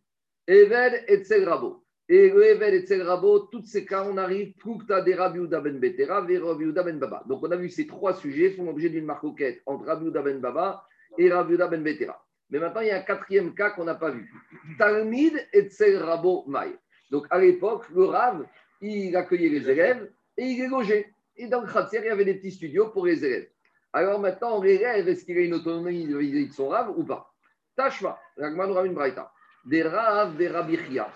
Eved 0.46 1.04
et 1.08 1.44
Rabo. 1.44 1.85
Et 2.08 2.30
le 2.30 2.44
Eved 2.44 2.88
et 2.88 3.02
Rabo, 3.02 3.40
tous 3.50 3.64
ces 3.64 3.84
cas, 3.84 4.04
on 4.08 4.16
arrive, 4.16 4.54
Proukta 4.58 5.00
de 5.02 5.12
Rabbi 5.12 5.40
ben 5.40 5.80
Betera, 5.80 6.20
ve 6.20 6.40
Rabbi 6.40 6.66
ben 6.72 6.98
Baba. 7.00 7.24
Donc 7.28 7.42
on 7.42 7.50
a 7.50 7.56
vu 7.56 7.68
ces 7.68 7.86
trois 7.86 8.14
sujets 8.14 8.50
font 8.50 8.64
l'objet 8.64 8.90
d'une 8.90 9.04
marcoquette 9.04 9.60
entre 9.66 9.86
Rabbi 9.86 10.10
ben 10.10 10.38
Baba 10.38 10.84
et 11.18 11.32
Rabbi 11.32 11.56
ben 11.56 11.82
Betera. 11.82 12.24
Mais 12.50 12.60
maintenant, 12.60 12.80
il 12.80 12.88
y 12.88 12.90
a 12.90 12.98
un 12.98 13.02
quatrième 13.02 13.54
cas 13.54 13.70
qu'on 13.70 13.84
n'a 13.84 13.96
pas 13.96 14.10
vu. 14.10 14.30
Talmid 14.78 15.34
et 15.52 15.96
Rabo 15.96 16.44
Maï. 16.46 16.76
Donc 17.10 17.26
à 17.30 17.40
l'époque, 17.40 17.84
le 17.94 18.04
Rav, 18.04 18.46
il 18.80 19.16
accueillait 19.16 19.48
les 19.48 19.68
élèves 19.68 20.08
et 20.36 20.44
il 20.44 20.58
les 20.60 20.68
logeait. 20.68 21.12
Et 21.36 21.48
dans 21.48 21.60
le 21.60 21.66
Khatser, 21.66 21.98
il 22.02 22.06
y 22.06 22.08
avait 22.08 22.24
des 22.24 22.34
petits 22.34 22.52
studios 22.52 22.90
pour 22.90 23.04
les 23.04 23.24
élèves. 23.24 23.48
Alors 23.92 24.20
maintenant, 24.20 24.62
l'élève, 24.62 25.08
est-ce 25.08 25.24
qu'il 25.24 25.38
a 25.38 25.40
une 25.40 25.54
autonomie 25.54 26.06
de 26.06 26.52
son 26.52 26.68
Rav 26.68 26.96
ou 26.96 27.04
pas 27.04 27.32
Tashma, 27.76 28.18
l'Agman 28.36 28.70
Rav 28.70 28.86
une 28.86 28.94
Braïta. 28.94 29.32
Des 29.64 29.82
Rav, 29.82 30.36
des 30.36 30.48
Rabbi 30.48 30.76
Chia. 30.76 31.08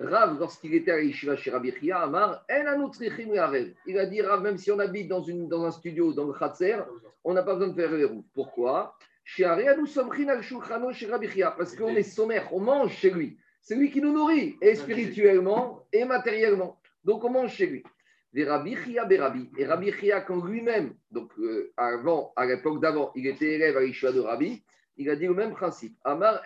Rav, 0.00 0.38
lorsqu'il 0.38 0.74
était 0.74 0.92
à 0.92 1.00
l'Ishiva 1.00 1.36
chez 1.36 1.50
Rabbi 1.50 1.72
Chia, 1.72 1.98
Amar, 2.00 2.44
il 2.48 3.98
a 3.98 4.06
dit 4.06 4.22
Rav, 4.22 4.42
même 4.42 4.56
si 4.56 4.70
on 4.70 4.78
habite 4.78 5.08
dans, 5.08 5.64
un 5.64 5.70
studio, 5.72 6.12
dans 6.12 6.26
le 6.26 6.32
Khatser, 6.32 6.76
on 7.24 7.34
n'a 7.34 7.42
pas 7.42 7.54
besoin 7.54 7.68
de 7.68 7.74
faire 7.74 7.92
les 7.92 8.04
routes. 8.04 8.26
Pourquoi? 8.32 8.96
Nous 9.38 9.86
sommes 9.86 10.10
Rabbi 10.10 11.28
parce 11.56 11.74
qu'on 11.76 11.94
est 11.96 12.02
sommaire, 12.02 12.48
on 12.52 12.60
mange 12.60 12.92
chez 12.92 13.10
lui. 13.10 13.38
C'est 13.60 13.74
lui 13.74 13.90
qui 13.90 14.00
nous 14.00 14.12
nourrit, 14.12 14.56
et 14.62 14.74
spirituellement 14.76 15.84
et 15.92 16.04
matériellement. 16.04 16.80
Donc 17.04 17.24
on 17.24 17.30
mange 17.30 17.52
chez 17.52 17.66
lui. 17.66 17.82
Et 18.34 18.44
Rabbi 18.44 18.76
Chia, 18.76 20.20
quand 20.20 20.44
lui-même, 20.44 20.94
donc 21.10 21.32
euh, 21.38 21.72
avant, 21.76 22.32
à 22.36 22.46
l'époque 22.46 22.80
d'avant, 22.80 23.10
il 23.16 23.26
était 23.26 23.54
élève 23.54 23.76
à 23.76 23.80
l'Ishua 23.80 24.12
de 24.12 24.20
Rabbi, 24.20 24.62
il 24.98 25.10
a 25.10 25.16
dit 25.16 25.26
le 25.26 25.34
même 25.34 25.52
principe. 25.52 25.96
Amar. 26.04 26.42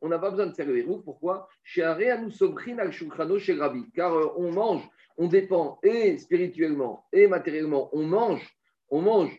On 0.00 0.08
n'a 0.08 0.18
pas 0.18 0.30
besoin 0.30 0.46
de 0.46 0.52
faire 0.52 0.66
le 0.66 0.78
héros. 0.78 0.98
Pourquoi? 0.98 1.48
Car 1.74 1.98
euh, 2.00 4.28
on 4.36 4.50
mange, 4.50 4.88
on 5.18 5.28
dépend 5.28 5.78
et 5.82 6.16
spirituellement 6.18 7.04
et 7.12 7.26
matériellement. 7.26 7.90
On 7.92 8.04
mange, 8.04 8.56
on 8.88 9.02
mange 9.02 9.38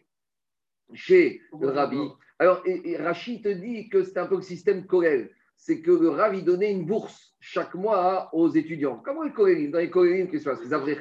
chez 0.94 1.42
le 1.60 1.70
Rabbi. 1.70 2.00
Alors, 2.38 2.62
et, 2.66 2.98
Rachid 2.98 3.44
te 3.44 3.50
dit 3.50 3.90
que 3.90 4.04
c'est 4.04 4.18
un 4.18 4.28
peu 4.28 4.36
le 4.36 4.42
système 4.42 4.86
Korel. 4.86 5.32
C'est 5.58 5.82
que 5.82 5.92
le 5.92 6.10
Rabbi 6.10 6.44
donnait 6.44 6.72
une 6.72 6.86
bourse 6.86 7.36
chaque 7.40 7.74
mois 7.74 8.30
aux 8.34 8.50
étudiants. 8.50 9.02
Comment 9.04 9.24
les 9.24 9.32
Korelim 9.32 9.72
Dans 9.72 9.80
les 9.80 9.90
Korelim, 9.90 10.30
qu'est-ce 10.30 10.50
qui 10.50 10.68
se 10.68 10.86
Les 10.86 10.96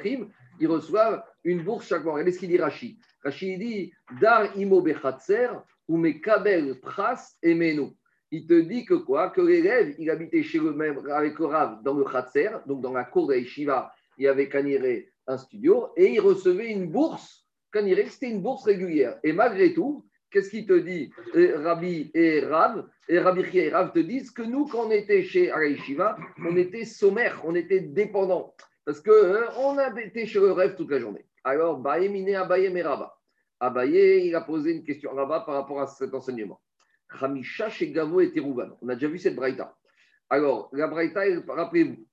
ils 0.59 0.67
reçoivent 0.67 1.23
une 1.43 1.63
bourse 1.63 1.87
chaque 1.87 2.03
mois. 2.03 2.13
Regardez 2.13 2.31
ce 2.31 2.39
qu'il 2.39 2.49
dit 2.49 2.57
Rachid. 2.57 2.97
Rachid 3.23 3.59
dit 3.59 3.93
Dar 4.21 4.55
imo 4.57 4.81
bechatzer 4.81 5.49
ou 5.87 5.97
mekabel 5.97 6.79
pras 6.79 7.35
emenu. 7.41 7.91
Il 8.31 8.47
te 8.47 8.59
dit 8.59 8.85
que 8.85 8.95
quoi 8.95 9.29
Que 9.29 9.41
l'élève, 9.41 9.93
il 9.99 10.09
habitait 10.09 10.41
chez 10.41 10.59
le 10.59 10.73
même 10.73 11.07
avec 11.11 11.37
le 11.37 11.45
Rav 11.45 11.83
dans 11.83 11.93
le 11.93 12.03
Khatser, 12.03 12.49
donc 12.65 12.81
dans 12.81 12.93
la 12.93 13.03
cour 13.03 13.27
de 13.27 13.35
Yeshiva, 13.35 13.93
il 14.17 14.23
y 14.23 14.27
avait 14.27 14.49
Kaniré 14.49 15.09
un 15.27 15.37
studio, 15.37 15.89
et 15.95 16.13
il 16.13 16.19
recevait 16.19 16.71
une 16.71 16.87
bourse. 16.87 17.45
Kaniré, 17.71 18.07
c'était 18.07 18.29
une 18.29 18.41
bourse 18.41 18.65
régulière. 18.65 19.19
Et 19.23 19.33
malgré 19.33 19.73
tout, 19.73 20.05
qu'est-ce 20.31 20.49
qu'il 20.49 20.65
te 20.65 20.77
dit 20.77 21.11
Et 21.35 21.53
Rabbi 21.53 22.11
et 22.13 22.41
Rav, 22.41 22.87
et 23.07 23.19
Rabbi 23.19 23.43
Chia 23.45 23.65
et 23.65 23.69
Rav 23.69 23.91
te 23.93 23.99
disent 23.99 24.31
que 24.31 24.41
nous, 24.41 24.65
quand 24.65 24.87
on 24.87 24.91
était 24.91 25.23
chez 25.23 25.51
Yeshiva, 25.55 26.17
on 26.39 26.57
était 26.57 26.85
sommaire, 26.85 27.39
on 27.45 27.55
était 27.55 27.81
dépendant. 27.81 28.55
Parce 28.85 28.99
qu'on 28.99 29.11
on 29.57 29.77
était 29.97 30.25
chez 30.25 30.39
le 30.39 30.51
rêve 30.51 30.75
toute 30.75 30.91
la 30.91 30.99
journée. 30.99 31.25
Alors, 31.43 31.77
Baïmine 31.77 32.35
Abaye 32.35 32.69
Meraba. 32.69 33.15
Abaye, 33.63 34.27
il 34.27 34.35
a 34.35 34.41
posé 34.41 34.71
une 34.71 34.83
question 34.83 35.15
Rabat 35.15 35.39
par 35.45 35.55
rapport 35.55 35.79
à 35.79 35.87
cet 35.87 36.13
enseignement. 36.13 36.59
Hamisha 37.21 37.69
chez 37.69 37.91
Gavo 37.91 38.19
et 38.19 38.33
Terouvan. 38.33 38.77
On 38.81 38.89
a 38.89 38.95
déjà 38.95 39.07
vu 39.07 39.17
cette 39.17 39.37
braïta. 39.37 39.73
Alors, 40.29 40.69
la 40.73 40.87
braïta, 40.87 41.21
rappelez-vous, 41.47 42.05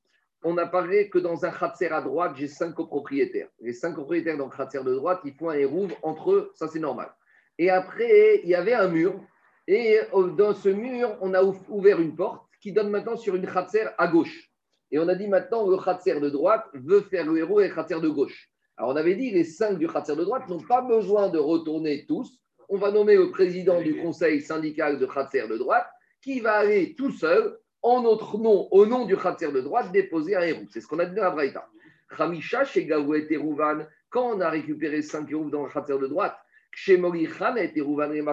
on 0.45 0.57
a 0.59 0.67
parlé 0.67 1.11
que 1.11 1.19
dans 1.19 1.45
un 1.45 1.51
khatser 1.51 1.89
à 1.89 2.03
droite, 2.03 2.37
j'ai 2.37 2.47
cinq 2.47 2.75
copropriétaires. 2.75 3.49
Les 3.59 3.73
cinq 3.73 3.95
copropriétaires 3.95 4.39
dans 4.39 4.47
le 4.47 4.57
khatser 4.57 4.85
de 4.85 4.95
droite, 4.95 5.23
ils 5.25 5.35
font 5.35 5.51
un 5.51 5.55
hérouve 5.55 5.93
entre 6.03 6.31
eux, 6.31 6.53
ça 6.55 6.69
c'est 6.69 6.79
normal. 6.79 7.13
Et 7.59 7.69
après, 7.69 8.43
il 8.45 8.49
y 8.49 8.55
avait 8.55 8.75
un 8.75 8.87
mur. 8.87 9.21
Et 9.67 9.99
dans 10.13 10.55
ce 10.55 10.69
mur, 10.69 11.19
on 11.21 11.35
a 11.35 11.43
ouvert 11.43 12.01
une 12.01 12.15
porte 12.15 12.47
qui 12.61 12.73
donne 12.73 12.91
maintenant 12.91 13.17
sur 13.17 13.35
une 13.35 13.47
khatser 13.47 13.87
à 13.99 14.07
gauche. 14.07 14.53
Et 14.93 15.01
on 15.01 15.09
a 15.09 15.17
dit 15.17 15.27
maintenant, 15.27 15.69
le 15.69 15.79
khatser 15.79 16.21
de 16.21 16.31
droite 16.31 16.65
veut 16.75 17.01
faire 17.01 17.27
le 17.27 17.39
héros 17.39 17.61
et 17.61 17.69
le 17.69 17.75
khatser 17.75 18.01
de 18.01 18.09
gauche. 18.09 18.51
Alors, 18.81 18.93
on 18.93 18.97
avait 18.97 19.15
dit 19.15 19.31
les 19.31 19.45
cinq 19.45 19.79
du 19.79 19.87
Khatser 19.87 20.17
de 20.17 20.25
droite 20.25 20.49
n'ont 20.49 20.63
pas 20.63 20.81
besoin 20.81 21.29
de 21.29 21.39
retourner 21.39 22.07
tous. 22.07 22.41
On 22.71 22.79
va 22.79 22.91
nommer 22.91 23.15
le 23.15 23.31
président 23.31 23.83
du 23.83 24.01
conseil 24.01 24.41
syndical 24.41 24.99
de 24.99 25.05
Khatser 25.05 25.47
de 25.49 25.59
droite 25.59 25.87
qui 26.23 26.41
va 26.41 26.55
aller 26.55 26.95
tout 26.95 27.11
seul, 27.11 27.59
en 27.83 28.01
notre 28.01 28.39
nom, 28.39 28.69
au 28.71 28.87
nom 28.87 29.05
du 29.05 29.19
Khatser 29.19 29.53
de 29.53 29.61
droite, 29.61 29.93
déposer 29.93 30.35
un 30.35 30.41
héros. 30.41 30.65
C'est 30.71 30.81
ce 30.81 30.87
qu'on 30.87 30.99
a 30.99 31.05
dit 31.05 31.15
dans 31.15 31.25
la 31.25 31.31
Braïta. 31.31 31.69
Khamisha 32.17 32.65
chez 32.65 32.87
Gavou 32.87 33.17
et 33.17 33.27
Terouvan, 33.27 33.85
quand 34.09 34.35
on 34.35 34.41
a 34.41 34.49
récupéré 34.49 35.03
cinq 35.03 35.31
héros 35.31 35.51
dans 35.51 35.65
le 35.65 35.71
Khatser 35.71 35.99
de 35.99 36.07
droite, 36.07 36.39
chez 36.73 36.97
Morichan 36.97 37.57
et 37.57 37.75
Terouvan 37.75 38.13
et 38.13 38.25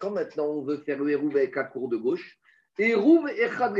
quand 0.00 0.10
maintenant 0.10 0.46
on 0.46 0.62
veut 0.62 0.78
faire 0.78 0.98
le 0.98 1.08
héros 1.08 1.30
avec 1.30 1.54
la 1.54 1.62
cour 1.62 1.88
de 1.88 1.98
gauche, 1.98 2.40
Hérouv 2.76 3.28
Hérouv 3.28 3.28
Echad 3.28 3.78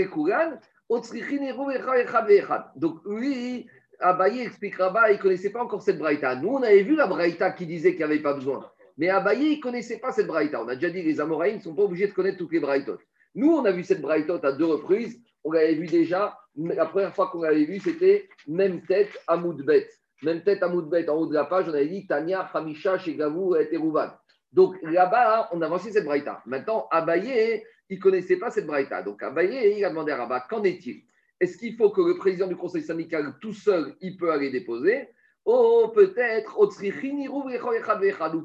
Echad. 2.30 2.64
Donc, 2.76 3.00
lui, 3.04 3.66
Abaye 4.04 4.42
explique 4.42 4.76
Rabat, 4.76 5.12
il 5.12 5.16
ne 5.16 5.22
connaissait 5.22 5.50
pas 5.50 5.62
encore 5.62 5.80
cette 5.80 5.98
braïta. 5.98 6.36
Nous, 6.36 6.50
on 6.50 6.62
avait 6.62 6.82
vu 6.82 6.94
la 6.94 7.06
braïta 7.06 7.52
qui 7.52 7.64
disait 7.64 7.92
qu'il 7.92 7.98
n'y 7.98 8.12
avait 8.12 8.20
pas 8.20 8.34
besoin. 8.34 8.70
Mais 8.98 9.08
Abaye, 9.08 9.52
il 9.52 9.56
ne 9.56 9.62
connaissait 9.62 9.98
pas 9.98 10.12
cette 10.12 10.26
braïta. 10.26 10.62
On 10.62 10.68
a 10.68 10.74
déjà 10.74 10.90
dit 10.90 11.02
les 11.02 11.20
Amoraïs 11.20 11.56
ne 11.56 11.60
sont 11.60 11.74
pas 11.74 11.84
obligés 11.84 12.06
de 12.06 12.12
connaître 12.12 12.36
toutes 12.36 12.52
les 12.52 12.60
braïtotes. 12.60 13.00
Nous, 13.34 13.50
on 13.50 13.64
a 13.64 13.72
vu 13.72 13.82
cette 13.82 14.02
braïtote 14.02 14.44
à 14.44 14.52
deux 14.52 14.66
reprises. 14.66 15.18
On 15.42 15.52
l'avait 15.52 15.74
vu 15.74 15.86
déjà. 15.86 16.38
La 16.54 16.84
première 16.84 17.14
fois 17.14 17.28
qu'on 17.28 17.42
l'avait 17.42 17.64
vu, 17.64 17.80
c'était 17.80 18.28
même 18.46 18.82
tête 18.82 19.18
à 19.26 19.38
Moudbet. 19.38 19.88
Même 20.22 20.42
tête 20.42 20.62
à 20.62 20.68
Moudbet. 20.68 21.08
En 21.08 21.14
haut 21.14 21.26
de 21.26 21.34
la 21.34 21.46
page, 21.46 21.64
on 21.68 21.72
avait 21.72 21.88
dit 21.88 22.06
Tania, 22.06 22.42
Hamisha, 22.52 22.98
Shegavou 22.98 23.56
et 23.56 23.70
Terouvan. 23.70 24.10
Donc 24.52 24.76
là-bas, 24.82 25.48
on 25.52 25.62
a 25.62 25.66
avancé 25.66 25.90
cette 25.90 26.04
braïta. 26.04 26.42
Maintenant, 26.44 26.88
Abaye, 26.90 27.64
il 27.88 27.96
ne 27.96 28.02
connaissait 28.02 28.36
pas 28.36 28.50
cette 28.50 28.66
braïta. 28.66 29.02
Donc 29.02 29.22
Abaye, 29.22 29.78
il 29.78 29.84
a 29.84 29.88
demandé 29.88 30.12
à 30.12 30.16
Rabat, 30.16 30.46
qu'en 30.48 30.62
est-il? 30.62 31.04
Est-ce 31.44 31.56
qu'il 31.58 31.76
faut 31.76 31.90
que 31.90 32.00
le 32.00 32.16
président 32.16 32.46
du 32.46 32.56
conseil 32.56 32.80
syndical 32.82 33.34
tout 33.40 33.52
seul, 33.52 33.94
il 34.00 34.16
peut 34.16 34.32
aller 34.32 34.50
déposer? 34.50 35.10
Oh, 35.44 35.92
peut-être, 35.94 36.58
ou 36.58 36.66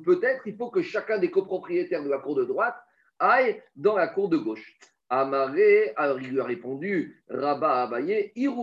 peut-être 0.01 0.47
il 0.47 0.57
faut 0.57 0.69
que 0.69 0.81
chacun 0.81 1.17
des 1.17 1.31
copropriétaires 1.31 2.03
de 2.03 2.09
la 2.09 2.17
cour 2.17 2.35
de 2.35 2.43
droite 2.43 2.75
aille 3.19 3.63
dans 3.77 3.95
la 3.95 4.09
cour 4.09 4.27
de 4.27 4.35
gauche. 4.37 4.77
Amaré, 5.09 5.93
alors 5.95 6.19
il 6.19 6.31
lui 6.31 6.41
a 6.41 6.43
répondu, 6.43 7.23
Rabat 7.29 7.83
Abaye, 7.83 8.33
Il 8.35 8.53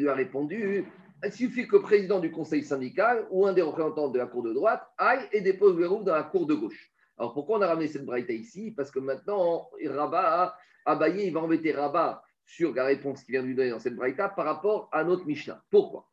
lui 0.00 0.08
a 0.08 0.14
répondu, 0.14 0.84
il 1.24 1.32
suffit 1.32 1.66
que 1.66 1.76
le 1.76 1.82
président 1.82 2.20
du 2.20 2.30
conseil 2.30 2.62
syndical 2.62 3.26
ou 3.30 3.46
un 3.46 3.54
des 3.54 3.62
représentants 3.62 4.10
de 4.10 4.18
la 4.18 4.26
cour 4.26 4.42
de 4.42 4.52
droite 4.52 4.86
aille 4.98 5.26
et 5.32 5.40
dépose 5.40 5.78
le 5.78 5.88
roue 5.88 6.04
dans 6.04 6.14
la 6.14 6.24
cour 6.24 6.46
de 6.46 6.52
gauche. 6.54 6.92
Alors 7.16 7.32
pourquoi 7.32 7.58
on 7.58 7.62
a 7.62 7.68
ramené 7.68 7.88
cette 7.88 8.04
braïta 8.04 8.34
ici? 8.34 8.70
Parce 8.70 8.90
que 8.90 8.98
maintenant, 8.98 9.70
Rabat, 9.86 10.54
Abaye, 10.84 11.28
il 11.28 11.32
va 11.32 11.40
embêter 11.40 11.72
Rabat 11.72 12.22
sur 12.46 12.74
la 12.74 12.84
réponse 12.84 13.22
qu'il 13.24 13.32
vient 13.32 13.42
de 13.42 13.48
lui 13.48 13.54
donner 13.54 13.70
dans 13.70 13.78
cette 13.78 13.96
braïta 13.96 14.28
par 14.28 14.44
rapport 14.44 14.88
à 14.92 15.04
notre 15.04 15.26
Mishnah. 15.26 15.62
Pourquoi? 15.70 16.08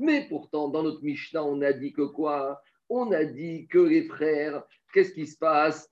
Mais 0.00 0.26
pourtant, 0.28 0.68
dans 0.68 0.82
notre 0.84 1.02
Mishnah, 1.02 1.44
on 1.44 1.60
a 1.62 1.72
dit 1.72 1.92
que 1.92 2.02
quoi? 2.02 2.62
On 2.88 3.10
a 3.12 3.24
dit 3.24 3.66
que 3.66 3.78
les 3.78 4.04
frères, 4.04 4.62
qu'est-ce 4.94 5.12
qui 5.12 5.26
se 5.26 5.36
passe? 5.36 5.90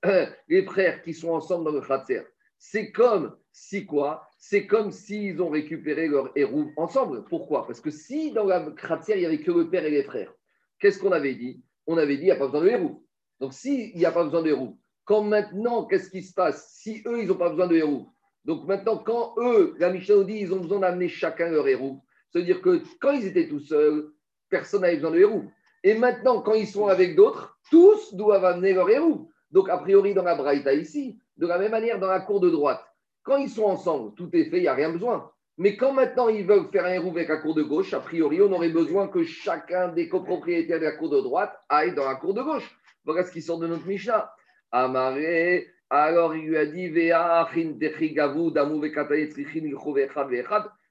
Les 0.49 0.65
frères 0.65 1.03
qui 1.03 1.13
sont 1.13 1.31
ensemble 1.31 1.65
dans 1.65 1.73
le 1.73 1.81
Khatser, 1.81 2.23
c'est 2.59 2.93
comme 2.93 3.37
si 3.53 3.85
quoi? 3.85 4.27
C'est 4.39 4.67
comme 4.67 4.93
s'ils 4.93 5.43
ont 5.43 5.51
récupéré 5.51 6.09
leur 6.09 6.31
héros 6.37 6.67
ensemble. 6.77 7.25
Pourquoi? 7.25 7.67
Parce 7.67 7.81
que 7.81 7.91
si 7.91 8.33
dans 8.33 8.45
la 8.45 8.71
Khatser, 8.71 9.15
il 9.17 9.21
n'y 9.21 9.27
avait 9.27 9.41
que 9.41 9.51
le 9.51 9.69
père 9.69 9.85
et 9.85 9.91
les 9.91 10.05
frères, 10.05 10.33
qu'est-ce 10.79 10.99
qu'on 10.99 11.13
avait 11.13 11.35
dit? 11.35 11.63
On 11.87 11.99
avait 11.99 12.17
dit 12.17 12.23
il 12.23 12.27
n'y 12.27 12.31
a 12.31 12.37
pas 12.37 12.47
besoin 12.47 12.63
de 12.63 12.69
héros. 12.69 13.05
Donc, 13.41 13.53
s'il 13.53 13.95
n'y 13.97 14.05
a 14.05 14.13
pas 14.13 14.25
besoin 14.25 14.43
de 14.43 14.49
héros, 14.49 14.79
quand 15.07 15.23
maintenant, 15.23 15.85
qu'est-ce 15.85 16.11
qui 16.11 16.23
se 16.23 16.35
passe 16.35 16.75
Si 16.75 17.03
eux, 17.07 17.23
ils 17.23 17.29
n'ont 17.29 17.37
pas 17.37 17.49
besoin 17.49 17.69
de 17.69 17.77
héros. 17.77 18.09
Donc 18.45 18.67
maintenant, 18.67 18.99
quand 18.99 19.35
eux, 19.39 19.75
la 19.79 19.91
Mishnah 19.91 20.17
nous 20.17 20.25
dit, 20.25 20.39
ils 20.41 20.53
ont 20.53 20.61
besoin 20.61 20.81
d'amener 20.81 21.09
chacun 21.09 21.49
leur 21.49 21.67
héros. 21.67 22.03
C'est-à-dire 22.31 22.61
que 22.61 22.83
quand 23.01 23.13
ils 23.13 23.27
étaient 23.27 23.49
tout 23.49 23.61
seuls, 23.61 24.11
personne 24.51 24.83
n'avait 24.83 24.97
besoin 24.97 25.13
de 25.13 25.19
héros. 25.19 25.45
Et 25.83 25.95
maintenant, 25.95 26.43
quand 26.43 26.55
ils 26.55 26.67
sont 26.67 26.89
avec 26.89 27.17
d'autres, 27.17 27.59
tous 27.71 28.15
doivent 28.15 28.45
amener 28.45 28.73
leur 28.73 28.91
héros. 28.91 29.31
Donc, 29.53 29.69
a 29.69 29.79
priori, 29.79 30.13
dans 30.13 30.25
la 30.25 30.35
Braïta 30.35 30.75
ici, 30.75 31.19
de 31.37 31.47
la 31.47 31.59
même 31.59 31.71
manière, 31.71 32.01
dans 32.01 32.09
la 32.09 32.21
cour 32.21 32.41
de 32.41 32.51
droite, 32.51 32.85
quand 33.23 33.37
ils 33.37 33.51
sont 33.51 33.65
ensemble, 33.65 34.15
tout 34.15 34.29
est 34.33 34.51
fait, 34.51 34.59
il 34.59 34.63
n'y 34.63 34.69
a 34.69 34.75
rien 34.75 34.91
besoin. 34.91 35.31
Mais 35.59 35.77
quand 35.77 35.93
maintenant 35.93 36.29
ils 36.29 36.47
veulent 36.47 36.69
faire 36.71 36.85
un 36.85 36.93
héros 36.93 37.11
avec 37.11 37.29
la 37.29 37.39
cour 37.39 37.55
de 37.55 37.63
gauche, 37.63 37.95
a 37.95 38.01
priori, 38.01 38.43
on 38.43 38.53
aurait 38.53 38.69
besoin 38.69 39.09
que 39.09 39.25
chacun 39.25 39.89
des 39.89 40.09
copropriétaires 40.09 40.81
de 40.81 40.85
la 40.85 40.93
cour 40.93 41.09
de 41.09 41.21
droite 41.21 41.57
aille 41.69 41.95
dans 41.95 42.05
la 42.05 42.17
cour 42.17 42.35
de 42.35 42.43
gauche. 42.43 42.77
Voilà 43.05 43.23
ce 43.23 43.33
qui 43.33 43.41
sort 43.41 43.59
de 43.59 43.67
notre 43.67 43.87
Mishnah. 43.87 44.31
Amaré, 44.73 45.69
alors 45.89 46.35
il 46.35 46.47
lui 46.49 46.57
a 46.57 46.67
dit 46.67 46.93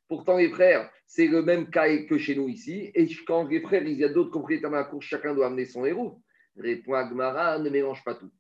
Pourtant, 0.08 0.38
les 0.38 0.50
frères, 0.50 0.90
c'est 1.06 1.28
le 1.28 1.42
même 1.42 1.70
cas 1.70 1.98
que 2.06 2.18
chez 2.18 2.36
nous 2.36 2.48
ici. 2.48 2.92
Et 2.94 3.08
quand 3.28 3.50
les 3.50 3.60
frères, 3.60 3.84
il 3.84 3.98
y 3.98 4.04
a 4.04 4.10
d'autres 4.10 4.32
propriétaires 4.32 4.70
dans 4.70 4.78
la 4.78 4.84
cour, 4.84 5.02
chacun 5.02 5.34
doit 5.34 5.48
amener 5.48 5.66
son 5.66 5.86
héros. 5.86 6.22
Répond 6.58 6.94
Agmara, 6.94 7.60
ne 7.60 7.70
mélange 7.70 8.04
pas 8.04 8.16
tout. 8.16 8.32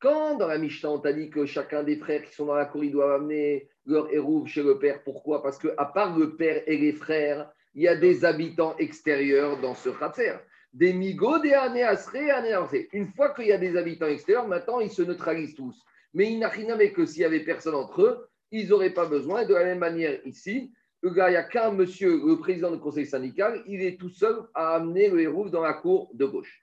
Quand 0.00 0.36
dans 0.36 0.46
la 0.46 0.58
Mishnah, 0.58 0.90
on 0.90 0.98
t'a 0.98 1.12
dit 1.12 1.30
que 1.30 1.46
chacun 1.46 1.82
des 1.82 1.96
frères 1.96 2.22
qui 2.22 2.34
sont 2.34 2.46
dans 2.46 2.54
la 2.54 2.64
cour, 2.64 2.82
ils 2.82 2.92
doivent 2.92 3.20
amener 3.20 3.68
leur 3.86 4.12
héros 4.12 4.46
chez 4.46 4.62
le 4.62 4.78
père. 4.78 5.02
Pourquoi? 5.04 5.42
Parce 5.42 5.58
qu'à 5.58 5.84
part 5.84 6.18
le 6.18 6.36
père 6.36 6.62
et 6.66 6.78
les 6.78 6.92
frères, 6.92 7.50
il 7.74 7.82
y 7.82 7.88
a 7.88 7.96
des 7.96 8.24
habitants 8.24 8.76
extérieurs 8.78 9.60
dans 9.60 9.74
ce 9.74 9.90
khatser 9.90 10.34
des 10.72 10.92
migots, 10.92 11.38
des 11.40 11.52
années 11.52 11.82
années 11.82 12.88
Une 12.92 13.08
fois 13.08 13.34
qu'il 13.34 13.46
y 13.46 13.52
a 13.52 13.58
des 13.58 13.76
habitants 13.76 14.06
extérieurs, 14.06 14.46
maintenant 14.46 14.80
ils 14.80 14.90
se 14.90 15.02
neutralisent 15.02 15.54
tous. 15.54 15.82
Mais 16.14 16.32
il 16.32 16.38
n'a 16.38 16.48
rien 16.48 16.72
avec 16.72 16.94
que 16.94 17.06
s'il 17.06 17.22
y 17.22 17.24
avait 17.24 17.40
personne 17.40 17.74
entre 17.74 18.02
eux, 18.02 18.28
ils 18.50 18.68
n'auraient 18.68 18.94
pas 18.94 19.06
besoin. 19.06 19.44
De 19.44 19.54
la 19.54 19.64
même 19.64 19.78
manière 19.78 20.18
ici, 20.26 20.72
il 21.02 21.12
n'y 21.12 21.20
a 21.20 21.42
qu'un 21.42 21.70
monsieur, 21.70 22.20
le 22.26 22.36
président 22.38 22.70
du 22.70 22.78
conseil 22.78 23.06
syndical, 23.06 23.62
il 23.66 23.82
est 23.82 23.98
tout 23.98 24.10
seul 24.10 24.42
à 24.54 24.74
amener 24.74 25.08
le 25.08 25.20
héros 25.20 25.48
dans 25.48 25.62
la 25.62 25.72
cour 25.72 26.10
de 26.14 26.26
gauche. 26.26 26.60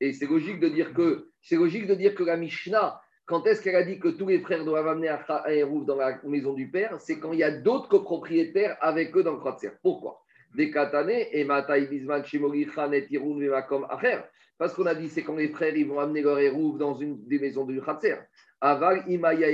Et 0.00 0.12
c'est 0.12 0.26
logique 0.26 0.60
de 0.60 0.68
dire 0.68 0.92
que 0.92 1.30
c'est 1.40 1.56
logique 1.56 1.86
de 1.86 1.94
dire 1.94 2.14
que 2.14 2.24
la 2.24 2.36
Mishnah, 2.36 3.00
quand 3.24 3.46
est-ce 3.46 3.62
qu'elle 3.62 3.76
a 3.76 3.84
dit 3.84 3.98
que 3.98 4.08
tous 4.08 4.28
les 4.28 4.40
frères 4.40 4.64
doivent 4.64 4.88
amener 4.88 5.08
un 5.08 5.18
héros 5.48 5.84
dans 5.84 5.96
la 5.96 6.20
maison 6.24 6.52
du 6.52 6.70
père? 6.70 7.00
C'est 7.00 7.18
quand 7.18 7.32
il 7.32 7.38
y 7.38 7.44
a 7.44 7.50
d'autres 7.50 7.88
copropriétaires 7.88 8.76
avec 8.80 9.16
eux 9.16 9.22
dans 9.22 9.32
le 9.32 9.40
Kratzer. 9.40 9.70
Pourquoi? 9.82 10.23
Des 10.54 10.70
katané 10.70 11.28
et 11.32 11.44
matai 11.44 11.86
bisman 11.86 12.24
shemori 12.24 12.68
chanet 12.74 13.06
irun 13.10 13.38
vemakom 13.38 13.86
acher. 13.90 14.18
Parce 14.58 14.72
qu'on 14.74 14.86
a 14.86 14.94
dit, 14.94 15.08
c'est 15.08 15.22
quand 15.22 15.36
les 15.36 15.48
frères 15.48 15.76
ils 15.76 15.86
vont 15.86 15.98
amener 15.98 16.22
leur 16.22 16.38
érouve 16.38 16.78
dans 16.78 16.94
une 16.94 17.26
des 17.26 17.38
maisons 17.38 17.64
du 17.64 17.80
Khatser. 17.80 18.16
Aval 18.60 19.04
imaya 19.08 19.48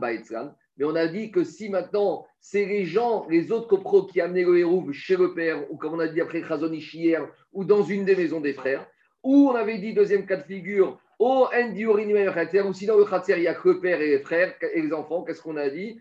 baetzlan. 0.00 0.54
Mais 0.78 0.84
on 0.84 0.94
a 0.94 1.06
dit 1.06 1.30
que 1.30 1.44
si 1.44 1.68
maintenant, 1.68 2.26
c'est 2.40 2.64
les 2.64 2.84
gens, 2.84 3.26
les 3.28 3.52
autres 3.52 3.68
copros 3.68 4.06
qui 4.06 4.20
amenaient 4.20 4.44
le 4.44 4.58
hérouve 4.58 4.92
chez 4.92 5.16
le 5.16 5.34
père, 5.34 5.70
ou 5.70 5.76
comme 5.76 5.94
on 5.94 5.98
a 6.00 6.08
dit 6.08 6.20
après 6.20 6.42
Khazonish 6.42 6.94
hier, 6.94 7.26
ou 7.52 7.64
dans 7.64 7.82
une 7.82 8.04
des 8.04 8.16
maisons 8.16 8.40
des 8.40 8.52
frères, 8.52 8.86
ou 9.22 9.50
on 9.50 9.54
avait 9.54 9.78
dit, 9.78 9.94
deuxième 9.94 10.26
cas 10.26 10.36
de 10.36 10.42
figure, 10.42 10.98
au 11.18 11.46
ou 11.48 12.72
si 12.74 12.86
dans 12.86 12.98
le 12.98 13.04
Khatser, 13.04 13.34
il 13.36 13.40
n'y 13.40 13.46
a 13.46 13.54
que 13.54 13.68
le 13.68 13.80
père 13.80 14.00
et 14.00 14.18
frères 14.18 14.54
et 14.74 14.82
les 14.82 14.92
enfants, 14.92 15.24
qu'est-ce 15.24 15.40
qu'on 15.40 15.56
a 15.56 15.70
dit? 15.70 15.98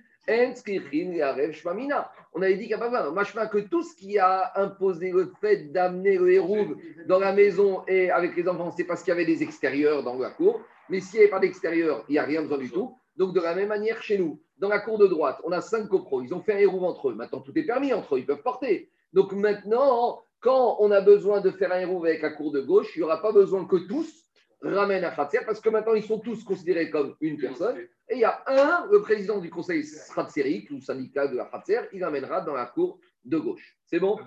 On 2.34 2.42
avait 2.42 2.56
dit 2.56 2.68
qu'il 2.68 2.68
n'y 2.68 2.74
a 2.74 2.78
pas 2.78 2.90
besoin. 2.90 3.12
Machma 3.12 3.48
que 3.48 3.60
tout 3.60 3.84
ce 3.84 3.96
qui 3.96 4.18
a 4.18 4.52
imposé 4.56 5.12
le 5.12 5.32
fait 5.40 5.72
d'amener 5.72 6.18
le 6.18 6.34
hérouve 6.34 6.78
dans 7.08 7.20
la 7.20 7.32
maison 7.32 7.84
et 7.88 8.10
avec 8.10 8.36
les 8.36 8.48
enfants, 8.48 8.72
c'est 8.72 8.86
parce 8.86 9.04
qu'il 9.04 9.10
y 9.10 9.14
avait 9.14 9.26
des 9.26 9.44
extérieurs 9.44 10.04
dans 10.04 10.18
la 10.18 10.32
cour. 10.32 10.62
Mais 10.90 11.00
s'il 11.00 11.20
n'y 11.20 11.24
avait 11.24 11.32
pas 11.32 11.40
d'extérieur, 11.40 12.06
il 12.10 12.14
n'y 12.14 12.20
a 12.20 12.24
rien 12.24 12.42
besoin 12.42 12.58
du 12.58 12.70
tout. 12.70 12.98
Donc, 13.16 13.34
de 13.34 13.40
la 13.40 13.56
même 13.56 13.70
manière, 13.70 14.02
chez 14.02 14.18
nous, 14.18 14.42
dans 14.58 14.70
la 14.70 14.80
cour 14.80 14.98
de 14.98 15.08
droite, 15.08 15.40
on 15.44 15.52
a 15.52 15.62
cinq 15.62 15.88
copros. 15.88 16.22
Ils 16.22 16.34
ont 16.34 16.42
fait 16.42 16.54
un 16.54 16.58
hérouve 16.58 16.84
entre 16.84 17.10
eux. 17.10 17.16
Maintenant, 17.16 17.40
tout 17.40 17.58
est 17.58 17.64
permis 17.64 17.94
entre 17.94 18.16
eux. 18.16 18.20
Ils 18.20 18.26
peuvent 18.26 18.42
porter. 18.42 18.90
Donc, 19.14 19.32
maintenant, 19.34 20.24
quand 20.42 20.78
on 20.80 20.92
a 20.92 21.02
besoin 21.02 21.42
de 21.42 21.52
faire 21.52 21.72
un 21.72 21.80
hérouve 21.80 22.06
avec 22.06 22.22
la 22.22 22.32
cour 22.32 22.52
de 22.52 22.62
gauche, 22.62 22.96
il 22.96 23.00
n'y 23.00 23.04
aura 23.04 23.22
pas 23.22 23.32
besoin 23.32 23.66
que 23.66 23.78
tous 23.88 24.26
ramènent 24.62 25.04
à 25.04 25.12
Khatser 25.12 25.40
parce 25.46 25.60
que 25.60 25.70
maintenant, 25.70 25.94
ils 25.94 26.04
sont 26.04 26.20
tous 26.20 26.44
considérés 26.44 26.90
comme 26.90 27.16
une 27.22 27.38
personne. 27.38 27.78
Et 28.10 28.16
il 28.16 28.20
y 28.20 28.24
a 28.24 28.44
un, 28.48 28.88
le 28.92 29.02
président 29.02 29.40
du 29.40 29.50
conseil 29.50 29.84
Khatserique 30.14 30.70
ou 30.72 30.80
syndicat 30.80 31.28
de 31.28 31.38
la 31.38 31.46
Khatser, 31.46 31.82
il 31.92 32.04
amènera 32.04 32.42
dans 32.42 32.54
la 32.54 32.68
cour 32.68 33.00
de 33.24 33.38
gauche. 33.38 33.78
C'est 33.86 34.00
bon? 34.00 34.16
Dans, 34.18 34.24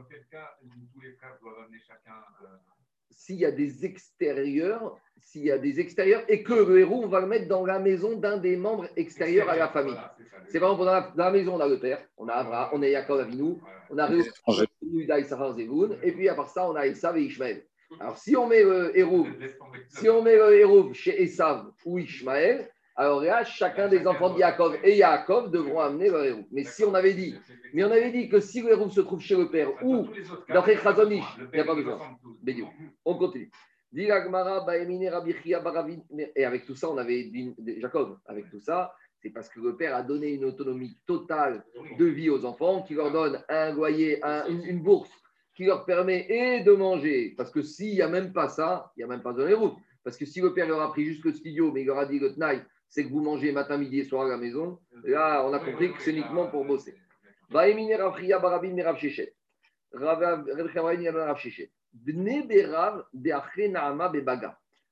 dans 0.00 0.06
quel 0.10 0.26
cas, 0.30 0.56
tous 0.92 1.00
les 1.00 1.12
frères 1.14 1.38
doivent 1.40 1.64
amener 1.64 1.78
chacun. 1.86 2.12
euh, 2.42 2.46
S'il 3.10 3.36
y 3.36 3.46
a 3.46 3.50
des 3.50 3.86
extérieurs, 3.86 4.98
s'il 5.18 5.44
y 5.44 5.50
a 5.50 5.56
des 5.56 5.80
extérieurs 5.80 6.22
et 6.28 6.42
que 6.42 6.52
le 6.52 6.80
héros, 6.80 7.02
on 7.04 7.08
va 7.08 7.20
le 7.20 7.26
mettre 7.26 7.48
dans 7.48 7.64
la 7.64 7.78
maison 7.78 8.16
d'un 8.18 8.36
des 8.36 8.56
membres 8.56 8.88
extérieurs 8.96 9.48
à 9.48 9.56
la 9.56 9.68
famille. 9.68 9.94
Voilà, 9.94 10.14
c'est 10.48 10.60
par 10.60 10.72
exemple, 10.72 10.84
dans 10.84 10.92
la, 10.92 11.00
dans 11.16 11.24
la 11.24 11.30
maison, 11.30 11.54
on 11.54 11.60
a 11.60 11.68
le 11.68 11.78
père, 11.80 12.06
on 12.18 12.28
a 12.28 12.34
Abraham, 12.34 12.70
on 12.74 12.82
a 12.82 12.88
Yaakov 12.88 13.20
Avinu, 13.20 13.54
Voilà. 13.88 14.10
on 14.46 14.52
a. 14.52 14.58
Yehuda, 14.82 15.18
Issachar, 15.20 15.54
Zevun, 15.54 15.96
et 16.02 16.12
puis 16.12 16.28
à 16.28 16.34
part 16.34 16.50
ça, 16.50 16.68
on 16.68 16.74
a 16.76 16.86
Esav 16.86 17.16
et 17.16 17.22
Ishmaël. 17.22 17.64
Alors, 18.00 18.18
si 18.18 18.36
on 18.36 18.46
met 18.46 18.62
le 18.62 18.96
héros, 18.98 19.26
si 19.88 20.08
on 20.10 20.20
met 20.22 20.36
le 20.36 20.52
héros 20.58 20.92
chez 20.92 21.22
Esav 21.22 21.70
ou 21.86 21.98
Ishmaël, 21.98 22.70
alors 22.96 23.22
là, 23.22 23.42
chacun 23.44 23.88
des 23.88 24.06
enfants 24.06 24.30
de 24.32 24.38
Yaakov 24.38 24.76
et 24.84 24.96
Yaakov 24.96 25.50
devront 25.50 25.80
amener 25.80 26.10
leur 26.10 26.24
héros. 26.24 26.44
Mais 26.52 26.64
si 26.64 26.84
on 26.84 26.94
avait 26.94 27.14
dit, 27.14 27.34
mais 27.72 27.82
on 27.84 27.90
avait 27.90 28.12
dit 28.12 28.28
que 28.28 28.38
si 28.40 28.62
le 28.62 28.70
héros 28.70 28.88
se 28.90 29.00
trouve 29.00 29.20
chez 29.20 29.36
le 29.36 29.50
père 29.50 29.70
ou 29.84 30.06
d'après 30.48 30.76
Khazonish, 30.76 31.24
il 31.38 31.48
n'y 31.54 31.60
a 31.60 31.64
pas 31.64 31.74
besoin. 31.74 31.98
On 33.04 33.16
continue. 33.16 33.50
Baravin. 35.62 35.98
Et 36.36 36.44
avec 36.44 36.64
tout 36.66 36.74
ça, 36.74 36.90
on 36.90 36.98
avait 36.98 37.24
dit, 37.24 37.54
Jacob, 37.78 38.18
avec 38.26 38.50
tout 38.50 38.60
ça, 38.60 38.92
c'est 39.22 39.30
parce 39.30 39.48
que 39.48 39.60
le 39.60 39.76
père 39.76 39.94
a 39.96 40.02
donné 40.02 40.28
une 40.32 40.44
autonomie 40.44 40.98
totale 41.06 41.64
de 41.98 42.04
vie 42.04 42.28
aux 42.28 42.44
enfants, 42.44 42.82
qui 42.82 42.94
leur 42.94 43.10
donne 43.12 43.42
un 43.48 43.72
loyer, 43.72 44.22
un- 44.24 44.46
une, 44.48 44.64
une 44.64 44.82
bourse, 44.82 45.10
qui 45.56 45.64
leur 45.64 45.84
permet 45.84 46.26
et 46.28 46.60
de 46.64 46.72
manger. 46.72 47.34
Parce 47.36 47.50
que 47.50 47.62
s'il 47.62 47.94
n'y 47.94 48.02
a 48.02 48.08
même 48.08 48.32
pas 48.32 48.48
ça, 48.48 48.90
il 48.96 49.00
n'y 49.00 49.04
a 49.04 49.06
même 49.06 49.22
pas 49.22 49.32
de 49.32 49.52
route. 49.54 49.74
Parce 50.02 50.16
que 50.18 50.26
si 50.26 50.40
le 50.40 50.52
père 50.52 50.66
leur 50.68 50.80
a 50.82 50.90
pris 50.90 51.04
juste 51.06 51.24
le 51.24 51.32
studio, 51.32 51.70
mais 51.72 51.82
il 51.82 51.86
leur 51.86 51.98
a 51.98 52.04
dit 52.06 52.18
le 52.18 52.34
tnaï, 52.34 52.60
c'est 52.94 53.04
que 53.04 53.08
vous 53.10 53.20
mangez 53.20 53.50
matin, 53.50 53.76
midi 53.76 53.98
et 53.98 54.04
soir 54.04 54.26
à 54.26 54.28
la 54.28 54.36
maison, 54.36 54.78
là, 55.02 55.44
on 55.44 55.52
a 55.52 55.58
compris 55.58 55.92
que 55.92 56.00
c'est 56.00 56.12
uniquement 56.12 56.46
pour 56.46 56.64
bosser. 56.64 56.94
Baravin, 57.50 58.72
Merav 58.72 58.96
Shechet. 58.98 59.34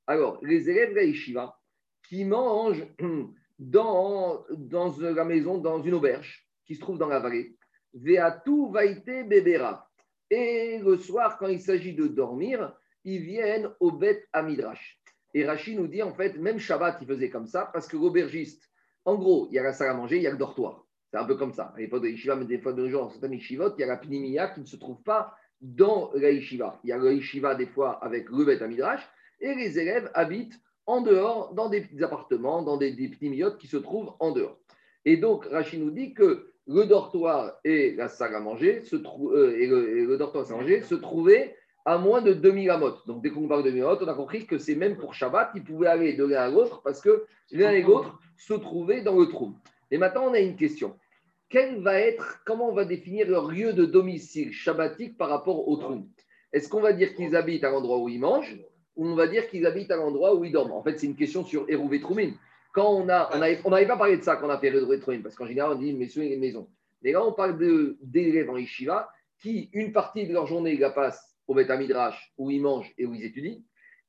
Alors, 0.08 0.40
les 0.42 0.68
élèves 0.68 0.94
de 0.94 1.00
yeshiva 1.00 1.56
qui 2.08 2.24
mangent 2.24 2.84
dans, 3.60 4.44
dans 4.50 4.92
la 4.98 5.24
maison, 5.24 5.58
dans 5.58 5.80
une 5.80 5.94
auberge 5.94 6.48
qui 6.66 6.74
se 6.74 6.80
trouve 6.80 6.98
dans 6.98 7.06
la 7.06 7.20
vallée, 7.20 7.56
Veatu 7.94 8.72
Vaite 8.72 9.28
Bebera. 9.28 9.88
Et 10.28 10.80
le 10.82 10.96
soir, 10.96 11.38
quand 11.38 11.46
il 11.46 11.60
s'agit 11.60 11.94
de 11.94 12.08
dormir, 12.08 12.76
ils 13.04 13.22
viennent 13.22 13.70
au 13.78 13.92
Bet 13.92 14.24
Amidrash. 14.32 15.00
Et 15.34 15.44
Rachid 15.44 15.78
nous 15.78 15.86
dit, 15.86 16.02
en 16.02 16.12
fait, 16.12 16.38
même 16.38 16.58
Shabbat, 16.58 16.98
il 17.00 17.06
faisait 17.06 17.30
comme 17.30 17.46
ça, 17.46 17.70
parce 17.72 17.88
que 17.88 17.96
l'aubergiste, 17.96 18.70
en 19.04 19.16
gros, 19.16 19.48
il 19.50 19.54
y 19.54 19.58
a 19.58 19.62
la 19.62 19.72
salle 19.72 19.90
à 19.90 19.94
manger, 19.94 20.16
il 20.16 20.22
y 20.22 20.26
a 20.26 20.30
le 20.30 20.36
dortoir. 20.36 20.86
C'est 21.10 21.18
un 21.18 21.24
peu 21.24 21.36
comme 21.36 21.52
ça. 21.52 21.72
À 21.74 21.78
l'époque 21.78 22.02
de 22.02 22.08
yeshiva, 22.08 22.36
mais 22.36 22.44
des 22.44 22.58
fois 22.58 22.72
de 22.72 22.88
gens, 22.88 23.10
certaines 23.10 23.32
yeshivot, 23.32 23.74
il 23.76 23.80
y 23.80 23.84
a 23.84 23.86
la 23.86 23.96
pinimia 23.96 24.48
qui 24.48 24.60
ne 24.60 24.66
se 24.66 24.76
trouve 24.76 25.02
pas 25.02 25.34
dans 25.60 26.10
la 26.14 26.30
yeshiva. 26.30 26.80
Il 26.84 26.90
y 26.90 26.92
a 26.92 26.98
la 26.98 27.12
yeshiva 27.12 27.54
des 27.54 27.66
fois 27.66 28.02
avec 28.04 28.28
le 28.30 28.44
Bet 28.44 28.62
Amidrash, 28.62 29.06
et 29.40 29.54
les 29.54 29.78
élèves 29.78 30.10
habitent 30.14 30.58
en 30.86 31.00
dehors, 31.00 31.54
dans 31.54 31.68
des 31.68 31.80
petits 31.80 32.02
appartements, 32.02 32.62
dans 32.62 32.76
des, 32.76 32.92
des 32.92 33.08
petits 33.08 33.28
miottes 33.28 33.58
qui 33.58 33.68
se 33.68 33.76
trouvent 33.76 34.12
en 34.20 34.32
dehors. 34.32 34.58
Et 35.04 35.16
donc, 35.16 35.46
Rachid 35.46 35.80
nous 35.80 35.90
dit 35.90 36.14
que 36.14 36.52
le 36.66 36.84
dortoir 36.86 37.58
et 37.64 37.94
la 37.96 38.08
salle 38.08 38.34
à 38.34 38.40
manger, 38.40 38.82
se 38.84 38.96
trou- 38.96 39.32
euh, 39.32 39.56
et, 39.58 39.66
le, 39.66 39.98
et 39.98 40.04
le 40.04 40.16
dortoir 40.16 40.48
à 40.48 40.54
manger 40.54 40.82
se 40.82 40.94
trouvaient 40.94 41.56
à 41.84 41.98
moins 41.98 42.22
de 42.22 42.32
2000 42.32 42.70
amotes. 42.70 43.06
Donc, 43.06 43.22
dès 43.22 43.30
qu'on 43.30 43.48
parle 43.48 43.62
de 43.62 43.70
2000 43.70 43.82
amotes, 43.82 44.02
on 44.02 44.08
a 44.08 44.14
compris 44.14 44.46
que 44.46 44.58
c'est 44.58 44.74
même 44.74 44.96
pour 44.96 45.14
Shabbat, 45.14 45.50
ils 45.54 45.64
pouvaient 45.64 45.88
aller 45.88 46.14
de 46.14 46.24
l'un 46.24 46.42
à 46.42 46.48
l'autre 46.48 46.82
parce 46.82 47.00
que 47.00 47.26
l'un 47.50 47.70
et 47.70 47.82
l'autre 47.82 48.18
se 48.36 48.54
trouvaient 48.54 49.02
dans 49.02 49.18
le 49.18 49.26
trou. 49.26 49.54
Et 49.90 49.98
maintenant, 49.98 50.26
on 50.28 50.32
a 50.32 50.38
une 50.38 50.56
question. 50.56 50.96
Quel 51.48 51.82
va 51.82 52.00
être, 52.00 52.42
comment 52.46 52.70
on 52.70 52.74
va 52.74 52.84
définir 52.84 53.28
leur 53.28 53.50
lieu 53.50 53.72
de 53.72 53.84
domicile 53.84 54.52
shabbatique 54.52 55.18
par 55.18 55.28
rapport 55.28 55.68
au 55.68 55.76
trou 55.76 56.08
Est-ce 56.52 56.68
qu'on 56.68 56.80
va 56.80 56.92
dire 56.92 57.14
qu'ils 57.14 57.36
habitent 57.36 57.64
à 57.64 57.70
l'endroit 57.70 57.98
où 57.98 58.08
ils 58.08 58.20
mangent 58.20 58.58
ou 58.96 59.06
on 59.06 59.14
va 59.14 59.26
dire 59.26 59.48
qu'ils 59.48 59.66
habitent 59.66 59.90
à 59.90 59.96
l'endroit 59.96 60.34
où 60.34 60.44
ils 60.44 60.52
dorment? 60.52 60.72
En 60.72 60.82
fait, 60.82 60.98
c'est 60.98 61.06
une 61.06 61.16
question 61.16 61.44
sur 61.44 61.68
Hérouvé 61.68 62.00
Troumine. 62.00 62.34
Quand 62.72 62.90
on 62.90 63.08
a, 63.10 63.28
on 63.64 63.70
n'avait 63.70 63.86
pas 63.86 63.98
parlé 63.98 64.16
de 64.16 64.22
ça 64.22 64.36
quand 64.36 64.46
on 64.46 64.50
a 64.50 64.58
fait 64.58 64.68
Hérouvé 64.68 64.98
Troumine, 64.98 65.22
parce 65.22 65.34
qu'en 65.34 65.46
général, 65.46 65.72
on 65.72 65.78
dit 65.78 65.92
messieurs 65.92 66.22
et 66.22 66.36
maisons. 66.38 66.68
Mais 67.02 67.12
là, 67.12 67.22
on 67.22 67.32
parle 67.32 67.58
d'élèves 68.00 68.48
en 68.48 68.56
Yeshiva 68.56 69.10
qui, 69.40 69.68
une 69.72 69.92
partie 69.92 70.26
de 70.26 70.32
leur 70.32 70.46
journée, 70.46 70.72
ils 70.72 70.80
la 70.80 70.90
passent 70.90 71.31
au 71.46 71.54
Beth 71.54 71.70
Midrash 71.70 72.32
où 72.38 72.50
ils 72.50 72.60
mangent 72.60 72.92
et 72.98 73.06
où 73.06 73.14
ils 73.14 73.24
étudient, 73.24 73.60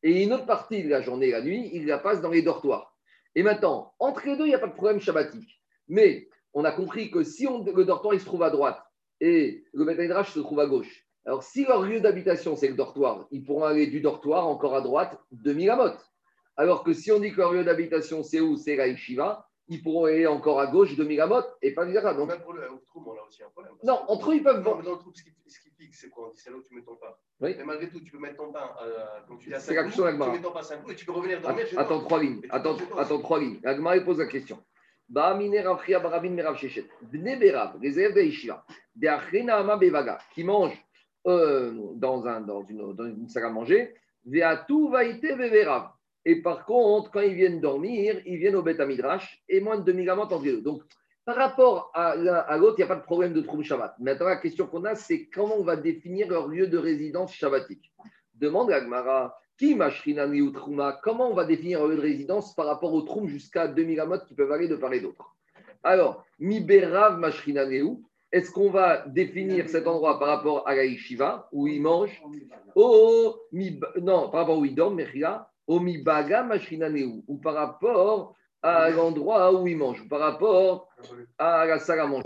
et 0.03 0.23
une 0.23 0.33
autre 0.33 0.45
partie 0.45 0.83
de 0.83 0.89
la 0.89 1.01
journée, 1.01 1.31
la 1.31 1.41
nuit, 1.41 1.69
ils 1.73 1.85
la 1.85 1.97
passent 1.97 2.21
dans 2.21 2.29
les 2.29 2.41
dortoirs. 2.41 2.95
Et 3.35 3.43
maintenant, 3.43 3.93
entre 3.99 4.25
les 4.27 4.35
deux, 4.35 4.45
il 4.45 4.49
n'y 4.49 4.55
a 4.55 4.59
pas 4.59 4.67
de 4.67 4.73
problème 4.73 4.99
shabbatique. 4.99 5.61
Mais 5.87 6.27
on 6.53 6.65
a 6.65 6.71
compris 6.71 7.09
que 7.09 7.23
si 7.23 7.47
on- 7.47 7.63
le 7.63 7.85
dortoir 7.85 8.13
il 8.13 8.19
se 8.19 8.25
trouve 8.25 8.43
à 8.43 8.49
droite 8.49 8.81
et 9.21 9.63
le 9.73 9.85
Beth 9.85 9.97
Midrash 9.97 10.31
se 10.31 10.39
trouve 10.39 10.59
à 10.59 10.67
gauche, 10.67 11.07
alors 11.25 11.41
si 11.41 11.63
leur 11.65 11.81
lieu 11.83 12.01
d'habitation 12.01 12.55
c'est 12.55 12.67
le 12.67 12.75
dortoir, 12.75 13.27
ils 13.31 13.43
pourront 13.43 13.63
aller 13.63 13.87
du 13.87 14.01
dortoir 14.01 14.45
encore 14.47 14.75
à 14.75 14.81
droite 14.81 15.17
2000 15.31 15.69
amotes. 15.69 16.05
Alors 16.57 16.83
que 16.83 16.93
si 16.93 17.11
on 17.11 17.19
dit 17.19 17.31
que 17.31 17.37
leur 17.37 17.53
lieu 17.53 17.63
d'habitation 17.63 18.23
c'est 18.23 18.41
où? 18.41 18.57
C'est 18.57 18.75
la 18.75 18.87
ils 19.67 19.81
pourront 19.81 20.05
aller 20.05 20.27
encore 20.27 20.59
à 20.59 20.67
gauche 20.67 20.95
2000 20.95 21.21
amotes 21.21 21.57
et 21.61 21.73
pas 21.73 21.85
Mizraha. 21.85 22.13
Donc, 22.13 22.29
Même 22.29 22.41
pour 22.41 22.53
le 22.53 22.69
au 22.71 22.77
trou, 22.85 23.03
on 23.05 23.11
a 23.11 23.25
aussi 23.27 23.43
un 23.43 23.49
problème. 23.49 23.73
non, 23.83 23.99
entre 24.07 24.31
eux, 24.31 24.35
ils 24.35 24.43
peuvent 24.43 24.63
Non, 24.63 24.75
mais 24.75 24.83
dans 24.83 24.93
le 24.93 24.97
trou, 24.99 25.11
ce 25.13 25.23
qui, 25.23 25.31
ce 25.47 25.59
qui 25.59 25.69
pique, 25.71 25.95
c'est 25.95 26.09
quoi 26.09 26.27
On 26.27 26.31
dit 26.31 26.37
c'est 26.37 26.49
là 26.49 26.57
où 26.57 26.63
tu 26.63 26.75
mets 26.75 26.81
ton 26.81 26.95
pain. 26.95 27.13
Oui. 27.39 27.55
Mais 27.57 27.63
malgré 27.63 27.89
tout, 27.89 28.01
tu 28.01 28.11
peux 28.11 28.19
mettre 28.19 28.37
ton 28.37 28.51
pain, 28.51 28.69
euh, 28.81 29.05
comme 29.27 29.39
tu 29.39 29.49
dis, 29.49 29.55
à 29.55 29.59
C'est 29.59 29.73
5 29.73 29.75
la 29.75 29.83
question 29.83 30.03
coups, 30.03 30.25
tu 30.25 30.31
mets 30.31 30.41
ton 30.41 30.51
pain 30.51 30.59
à 30.59 30.63
5 30.63 30.81
coups 30.81 30.93
et 30.93 30.95
tu 30.95 31.05
peux 31.05 31.11
revenir 31.13 31.41
dormir 31.41 31.69
toi. 31.69 31.81
Attends 31.81 32.01
trois 32.01 32.21
lignes. 32.21 32.41
Attends, 32.49 32.77
attends 32.97 33.19
trois 33.19 33.39
lignes. 33.39 33.59
Agmara 33.63 33.99
pose 34.01 34.19
la 34.19 34.27
question. 34.27 34.59
Ba'amine 35.09 35.59
Rav 35.59 35.85
Chia 35.85 35.99
Barabin 35.99 36.31
Merav 36.31 36.57
Shechet. 36.57 36.87
Bne 37.01 37.37
Berav, 37.39 37.77
les 37.81 37.99
élèves 37.99 38.15
de 38.15 38.53
de 38.95 39.07
Achena 39.07 39.57
Ama 39.57 39.77
Bevaga, 39.77 40.17
qui 40.33 40.43
mangent 40.43 40.77
euh, 41.27 41.71
dans, 41.95 42.25
un, 42.25 42.41
dans, 42.41 42.63
une, 42.63 42.93
dans 42.93 43.05
une 43.05 43.29
salle 43.29 43.45
à 43.45 43.49
manger, 43.49 43.95
Veatu 44.25 44.89
Vaite 44.91 45.21
Beverav. 45.21 45.91
Et 46.25 46.41
par 46.41 46.65
contre, 46.65 47.11
quand 47.11 47.21
ils 47.21 47.33
viennent 47.33 47.59
dormir, 47.59 48.21
ils 48.25 48.37
viennent 48.37 48.55
au 48.55 48.61
Beth 48.61 48.79
Midrash 48.79 49.43
et 49.49 49.59
moins 49.59 49.77
de 49.77 49.83
2000 49.83 50.09
amantes 50.09 50.31
entre 50.31 50.45
les 50.45 50.53
deux. 50.53 50.61
Donc, 50.61 50.83
par 51.25 51.35
rapport 51.35 51.91
à 51.93 52.15
l'autre, 52.57 52.75
il 52.77 52.81
n'y 52.81 52.83
a 52.83 52.87
pas 52.87 52.99
de 52.99 53.03
problème 53.03 53.33
de 53.33 53.41
trouble 53.41 53.63
Shabbat. 53.63 53.95
Maintenant, 53.99 54.27
la 54.27 54.37
question 54.37 54.67
qu'on 54.67 54.83
a, 54.83 54.95
c'est 54.95 55.27
comment 55.27 55.55
on 55.57 55.63
va 55.63 55.77
définir 55.77 56.29
leur 56.29 56.47
lieu 56.47 56.67
de 56.67 56.77
résidence 56.77 57.33
shabbatique? 57.33 57.91
Demande 58.35 58.71
à 58.71 58.77
Agmara, 58.77 59.37
qui 59.57 59.75
mashrinani 59.75 60.41
ou 60.41 60.51
trouma 60.51 60.99
Comment 61.01 61.29
on 61.29 61.33
va 61.33 61.45
définir 61.45 61.81
un 61.81 61.87
lieu 61.87 61.95
de 61.95 62.01
résidence 62.01 62.53
par 62.55 62.65
rapport 62.65 62.93
au 62.93 63.01
troum 63.03 63.27
jusqu'à 63.27 63.67
2000 63.67 63.99
amotes 64.01 64.25
qui 64.25 64.33
peuvent 64.33 64.51
aller 64.51 64.67
de 64.67 64.75
part 64.75 64.93
et 64.93 64.99
d'autre? 64.99 65.33
Alors, 65.83 66.25
mi 66.39 66.59
berav 66.59 67.17
mashrinaneu, 67.19 67.97
est-ce 68.33 68.51
qu'on 68.51 68.71
va 68.71 69.05
définir 69.07 69.69
cet 69.69 69.87
endroit 69.87 70.19
par 70.19 70.27
rapport 70.27 70.67
à 70.67 70.75
la 70.75 70.85
yeshiva, 70.85 71.47
où 71.51 71.67
ils 71.67 71.81
mangent? 71.81 72.21
Oh, 72.75 73.35
non, 74.01 74.29
par 74.29 74.41
rapport 74.41 74.57
où 74.57 74.65
ils 74.65 74.73
dorment, 74.73 74.95
mechila, 74.95 75.52
au 75.67 75.79
mi 75.79 75.97
baga 75.97 76.43
mashrinaneu, 76.43 77.23
ou 77.27 77.37
par 77.37 77.53
rapport 77.55 78.35
à 78.61 78.89
l'endroit 78.89 79.53
où 79.53 79.67
ils 79.67 79.77
mangent, 79.77 80.01
ou 80.01 80.07
par 80.07 80.19
rapport 80.19 80.89
à 81.37 81.65
la 81.65 81.79
salle 81.79 81.99
à 81.99 82.07
manger. 82.07 82.23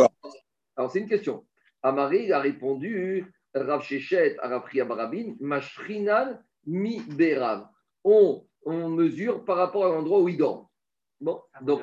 Alors, 0.75 0.91
c'est 0.91 0.99
une 0.99 1.09
question. 1.09 1.45
Amari 1.81 2.25
il 2.25 2.33
a 2.33 2.39
répondu, 2.39 3.25
Rav 3.53 3.81
Shechet, 3.83 4.37
à 4.39 4.49
Rav 4.49 4.69
Chia 4.69 4.85
Barabin, 4.85 5.35
Mashrinan 5.39 6.39
mi 6.65 7.01
berav. 7.01 7.67
On, 8.03 8.45
on 8.65 8.89
mesure 8.89 9.43
par 9.45 9.57
rapport 9.57 9.85
à 9.85 9.89
l'endroit 9.89 10.19
où 10.19 10.29
il 10.29 10.37
dort. 10.37 10.69
Bon, 11.19 11.41
donc, 11.61 11.81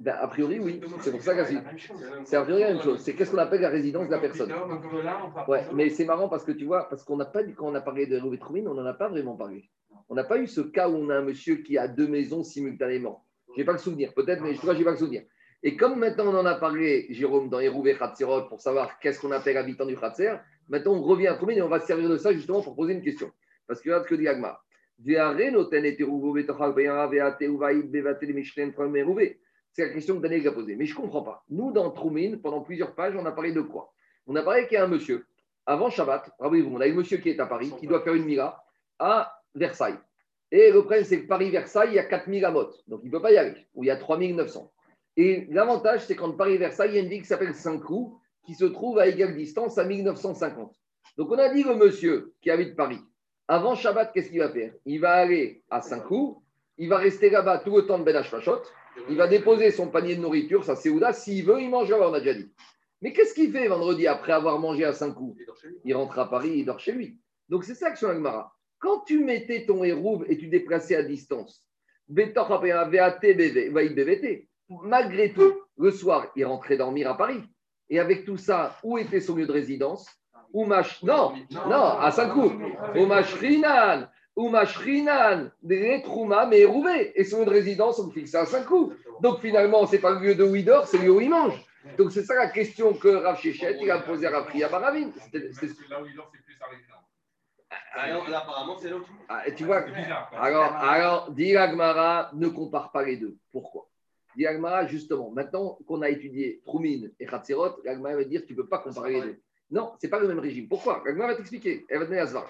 Ben, 0.00 0.16
a 0.18 0.26
priori, 0.28 0.58
oui. 0.58 0.80
C'est 1.00 1.10
pour 1.10 1.20
ça 1.20 1.34
que 1.34 1.44
c'est 2.24 2.36
a 2.36 2.42
priori 2.42 2.62
la 2.62 2.72
même 2.72 2.82
chose. 2.82 3.00
C'est 3.00 3.12
qu'est-ce 3.14 3.30
qu'on 3.30 3.38
appelle 3.38 3.60
la 3.60 3.68
résidence 3.68 4.06
de 4.06 4.10
la 4.10 4.18
personne. 4.18 4.50
Ouais, 5.46 5.62
mais 5.74 5.90
c'est 5.90 6.06
marrant 6.06 6.30
parce 6.30 6.42
que 6.42 6.52
tu 6.52 6.64
vois, 6.64 6.88
parce 6.88 7.04
qu'on 7.04 7.18
n'a 7.18 7.26
pas 7.26 7.44
quand 7.44 7.70
on 7.70 7.74
a 7.74 7.82
parlé 7.82 8.06
de 8.06 8.16
Hérouvé 8.16 8.38
Troumine, 8.38 8.66
on 8.66 8.74
n'en 8.74 8.86
a 8.86 8.94
pas 8.94 9.10
vraiment 9.10 9.36
parlé. 9.36 9.68
On 10.08 10.14
n'a 10.14 10.24
pas 10.24 10.38
eu 10.38 10.46
ce 10.46 10.62
cas 10.62 10.88
où 10.88 10.94
on 10.94 11.10
a 11.10 11.18
un 11.18 11.22
monsieur 11.22 11.56
qui 11.56 11.76
a 11.76 11.86
deux 11.86 12.08
maisons 12.08 12.42
simultanément. 12.42 13.26
Je 13.54 13.60
n'ai 13.60 13.66
pas 13.66 13.72
le 13.72 13.78
souvenir, 13.78 14.14
peut-être, 14.14 14.42
mais 14.42 14.54
je 14.54 14.58
crois 14.58 14.70
que 14.70 14.76
je 14.76 14.80
n'ai 14.80 14.84
pas 14.86 14.92
le 14.92 14.96
souvenir. 14.96 15.22
Et 15.62 15.76
comme 15.76 15.98
maintenant 15.98 16.32
on 16.32 16.38
en 16.38 16.46
a 16.46 16.54
parlé, 16.54 17.06
Jérôme, 17.10 17.50
dans 17.50 17.60
Hérouvé 17.60 17.94
Khatzerot, 17.94 18.48
pour 18.48 18.62
savoir 18.62 18.98
qu'est-ce 19.00 19.20
qu'on 19.20 19.32
appelle 19.32 19.58
habitant 19.58 19.84
du 19.84 19.96
Khatser, 19.98 20.36
maintenant 20.70 20.94
on 20.94 21.02
revient 21.02 21.26
à 21.26 21.34
Troumine 21.34 21.58
et 21.58 21.62
on 21.62 21.68
va 21.68 21.78
se 21.78 21.86
servir 21.86 22.08
de 22.08 22.16
ça 22.16 22.32
justement 22.32 22.62
pour 22.62 22.74
poser 22.74 22.94
une 22.94 23.02
question. 23.02 23.30
Parce 23.66 23.82
que 23.82 23.90
regarde 23.90 24.04
ce 24.04 24.08
que 24.08 24.14
dit 24.14 24.28
Agmar? 24.28 24.64
C'est 29.72 29.86
la 29.86 29.92
question 29.92 30.16
que 30.16 30.22
Daniel 30.22 30.46
a 30.48 30.52
posée. 30.52 30.76
Mais 30.76 30.86
je 30.86 30.94
ne 30.94 31.00
comprends 31.00 31.22
pas. 31.22 31.44
Nous, 31.48 31.72
dans 31.72 31.90
Troumine, 31.90 32.40
pendant 32.40 32.60
plusieurs 32.60 32.94
pages, 32.94 33.14
on 33.16 33.24
a 33.24 33.32
parlé 33.32 33.52
de 33.52 33.60
quoi? 33.60 33.92
On 34.26 34.36
a 34.36 34.42
parlé 34.42 34.66
qu'il 34.66 34.74
y 34.74 34.76
a 34.76 34.84
un 34.84 34.88
monsieur, 34.88 35.26
avant 35.66 35.90
Shabbat, 35.90 36.30
rappelez-vous, 36.38 36.74
on 36.74 36.80
a 36.80 36.86
un 36.86 36.92
monsieur 36.92 37.18
qui 37.18 37.30
est 37.30 37.40
à 37.40 37.46
Paris, 37.46 37.72
qui 37.78 37.86
doit 37.86 38.02
faire 38.02 38.14
une 38.14 38.24
mira 38.24 38.64
à 38.98 39.40
Versailles. 39.54 39.98
Et 40.50 40.70
le 40.72 40.80
problème, 40.80 41.04
c'est 41.04 41.22
que 41.22 41.28
Paris-Versailles, 41.28 41.90
il 41.90 41.94
y 41.94 41.98
a 41.98 42.04
4000 42.04 42.44
amotes. 42.44 42.82
Donc, 42.88 43.00
il 43.04 43.06
ne 43.06 43.12
peut 43.12 43.22
pas 43.22 43.32
y 43.32 43.36
aller. 43.36 43.54
Ou 43.74 43.84
il 43.84 43.86
y 43.86 43.90
a 43.90 43.96
3900. 43.96 44.72
Et 45.16 45.46
l'avantage, 45.50 46.06
c'est 46.06 46.16
qu'en 46.16 46.32
Paris-Versailles, 46.32 46.90
il 46.90 46.94
y 46.96 46.98
a 46.98 47.02
une 47.02 47.08
ville 47.08 47.22
qui 47.22 47.28
s'appelle 47.28 47.54
Saint-Cloud, 47.54 48.12
qui 48.44 48.54
se 48.54 48.64
trouve 48.64 48.98
à 48.98 49.06
égale 49.06 49.36
distance 49.36 49.78
à 49.78 49.84
1950. 49.84 50.74
Donc, 51.16 51.30
on 51.30 51.38
a 51.38 51.48
dit 51.52 51.62
le 51.62 51.74
monsieur 51.76 52.32
qui 52.40 52.50
habite 52.50 52.74
Paris, 52.74 53.00
avant 53.46 53.74
Shabbat, 53.74 54.12
qu'est-ce 54.12 54.30
qu'il 54.30 54.40
va 54.40 54.48
faire? 54.48 54.72
Il 54.86 55.00
va 55.00 55.12
aller 55.12 55.62
à 55.70 55.82
Saint-Cloud, 55.82 56.36
il 56.78 56.88
va 56.88 56.96
rester 56.98 57.30
là-bas 57.30 57.58
tout 57.58 57.76
le 57.76 57.86
temps 57.86 57.98
de 57.98 58.04
Ben 58.04 58.16
Hashmashot, 58.16 58.62
il 59.08 59.16
va 59.16 59.26
déposer 59.26 59.70
son 59.70 59.88
panier 59.88 60.16
de 60.16 60.20
nourriture, 60.20 60.64
sa 60.64 60.76
Séouda, 60.76 61.12
s'il 61.12 61.44
veut, 61.44 61.60
il 61.60 61.70
mange 61.70 61.90
là 61.90 62.08
on 62.08 62.12
a 62.12 62.20
déjà 62.20 62.34
dit. 62.34 62.50
Mais 63.02 63.12
qu'est-ce 63.12 63.34
qu'il 63.34 63.50
fait 63.50 63.68
vendredi 63.68 64.06
après 64.06 64.32
avoir 64.32 64.58
mangé 64.58 64.84
à 64.84 64.92
Saint-Cloud 64.92 65.36
Il 65.84 65.94
rentre 65.94 66.18
à 66.18 66.28
Paris, 66.28 66.52
il 66.56 66.66
dort 66.66 66.80
chez 66.80 66.92
lui. 66.92 67.18
Donc, 67.48 67.64
c'est 67.64 67.74
ça 67.74 67.90
que 67.90 67.98
sur 67.98 68.10
Agmara. 68.10 68.54
Quand 68.78 69.00
tu 69.00 69.24
mettais 69.24 69.64
ton 69.66 69.82
hérouve 69.84 70.24
et 70.28 70.36
tu 70.38 70.48
déplaçais 70.48 70.96
à 70.96 71.02
distance, 71.02 71.64
malgré 74.68 75.32
tout, 75.32 75.54
le 75.76 75.90
soir, 75.90 76.30
il 76.36 76.44
rentrait 76.44 76.76
dormir 76.76 77.10
à 77.10 77.16
Paris. 77.16 77.42
Et 77.88 77.98
avec 77.98 78.24
tout 78.24 78.36
ça, 78.36 78.76
où 78.82 78.98
était 78.98 79.20
son 79.20 79.34
lieu 79.34 79.46
de 79.46 79.52
résidence? 79.52 80.06
Oumash, 80.52 81.02
non, 81.02 81.32
non, 81.50 81.98
à 81.98 82.10
Saint-Cloud. 82.10 82.52
Oumashrinan, 82.96 84.08
Oumashrinan, 84.40 85.50
des 85.62 86.02
Trouma, 86.02 86.46
mais 86.46 86.64
rouvé. 86.64 87.12
Et 87.14 87.24
son 87.24 87.40
lieu 87.40 87.44
de 87.46 87.50
résidence, 87.50 87.98
on 87.98 88.06
le 88.06 88.12
fixe 88.12 88.34
à 88.34 88.46
Saint-Cloud. 88.46 88.96
Donc 89.20 89.40
finalement, 89.40 89.86
ce 89.86 89.92
n'est 89.92 89.98
pas 90.00 90.12
le 90.12 90.20
lieu 90.20 90.34
de 90.34 90.44
où 90.44 90.56
il 90.56 90.64
dort, 90.64 90.86
c'est 90.86 90.98
le 90.98 91.04
lieu 91.04 91.10
où 91.10 91.20
il 91.20 91.30
mange. 91.30 91.64
Donc 91.98 92.12
c'est 92.12 92.24
ça 92.24 92.34
la 92.34 92.48
question 92.48 92.94
que 92.94 93.08
Rav 93.08 93.38
Shechet, 93.38 93.78
il 93.80 93.90
a 93.90 93.98
posée 93.98 94.26
à 94.26 94.30
Rav 94.30 94.50
que 94.52 94.58
là 94.58 96.02
où 96.02 96.06
il 96.06 96.14
dort, 96.14 96.30
c'est 96.32 96.42
plus 96.42 96.56
à 96.60 96.66
résidence. 96.66 97.00
Ah, 97.92 98.12
non, 98.12 98.24
là, 98.28 98.38
apparemment, 98.38 98.76
c'est 98.78 98.88
l'autre. 98.88 99.08
Ah, 99.28 99.46
et 99.46 99.54
tu 99.54 99.64
vois, 99.64 99.84
C'est 99.84 99.94
bizarre. 99.94 100.30
Alors, 100.38 100.72
alors 100.74 101.30
dit 101.30 101.56
Agmara, 101.56 102.30
ne 102.34 102.48
compare 102.48 102.90
pas 102.90 103.04
les 103.04 103.16
deux. 103.16 103.36
Pourquoi? 103.52 103.88
Dit 104.36 104.46
Agmara, 104.46 104.86
justement, 104.86 105.30
maintenant 105.30 105.78
qu'on 105.86 106.02
a 106.02 106.08
étudié 106.08 106.62
Troumine 106.64 107.12
et 107.18 107.26
Khatzerot, 107.26 107.76
Agmara 107.86 108.16
va 108.16 108.24
dire 108.24 108.42
tu 108.46 108.54
ne 108.54 108.58
peux 108.58 108.68
pas 108.68 108.78
comparer 108.78 109.12
les 109.12 109.20
deux. 109.20 109.40
Non, 109.70 109.92
ce 110.00 110.06
n'est 110.06 110.10
pas 110.10 110.18
le 110.18 110.28
même 110.28 110.40
régime. 110.40 110.68
Pourquoi? 110.68 111.02
Agmara 111.06 111.30
va 111.30 111.36
t'expliquer. 111.36 111.86
Elle 111.88 111.98
va 111.98 112.04
te 112.06 112.10
donner 112.10 112.22
la. 112.22 112.44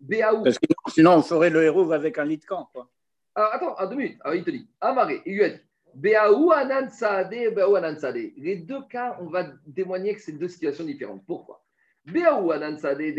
Béaou. 0.00 0.42
Parce 0.42 0.58
que 0.58 0.66
sinon, 0.88 1.16
on 1.16 1.22
ferait 1.22 1.50
le 1.50 1.62
héros 1.64 1.92
avec 1.92 2.18
un 2.18 2.24
lit 2.24 2.38
de 2.38 2.44
camp. 2.44 2.68
Quoi. 2.72 2.88
Alors, 3.34 3.54
attends, 3.54 3.74
à 3.74 3.86
deux 3.86 3.96
minutes. 3.96 4.18
Alors, 4.22 4.34
il 4.36 4.44
te 4.44 4.50
dit 4.50 4.68
Amaré, 4.80 5.22
il 5.26 5.34
lui 5.34 5.44
a 5.44 5.48
dit 5.50 5.60
Béaou 5.94 6.52
Anan 6.52 6.88
Saadé, 6.90 7.50
Béaou 7.50 7.76
Anan 7.76 7.98
Saadé. 7.98 8.34
Les 8.36 8.56
deux 8.56 8.82
cas, 8.90 9.16
on 9.20 9.26
va 9.26 9.46
témoigner 9.74 10.14
que 10.14 10.20
c'est 10.20 10.32
deux 10.32 10.48
situations 10.48 10.84
différentes. 10.84 11.24
Pourquoi? 11.26 11.64
Béaou 12.04 12.52
Anan 12.52 12.76
Saadé. 12.78 13.12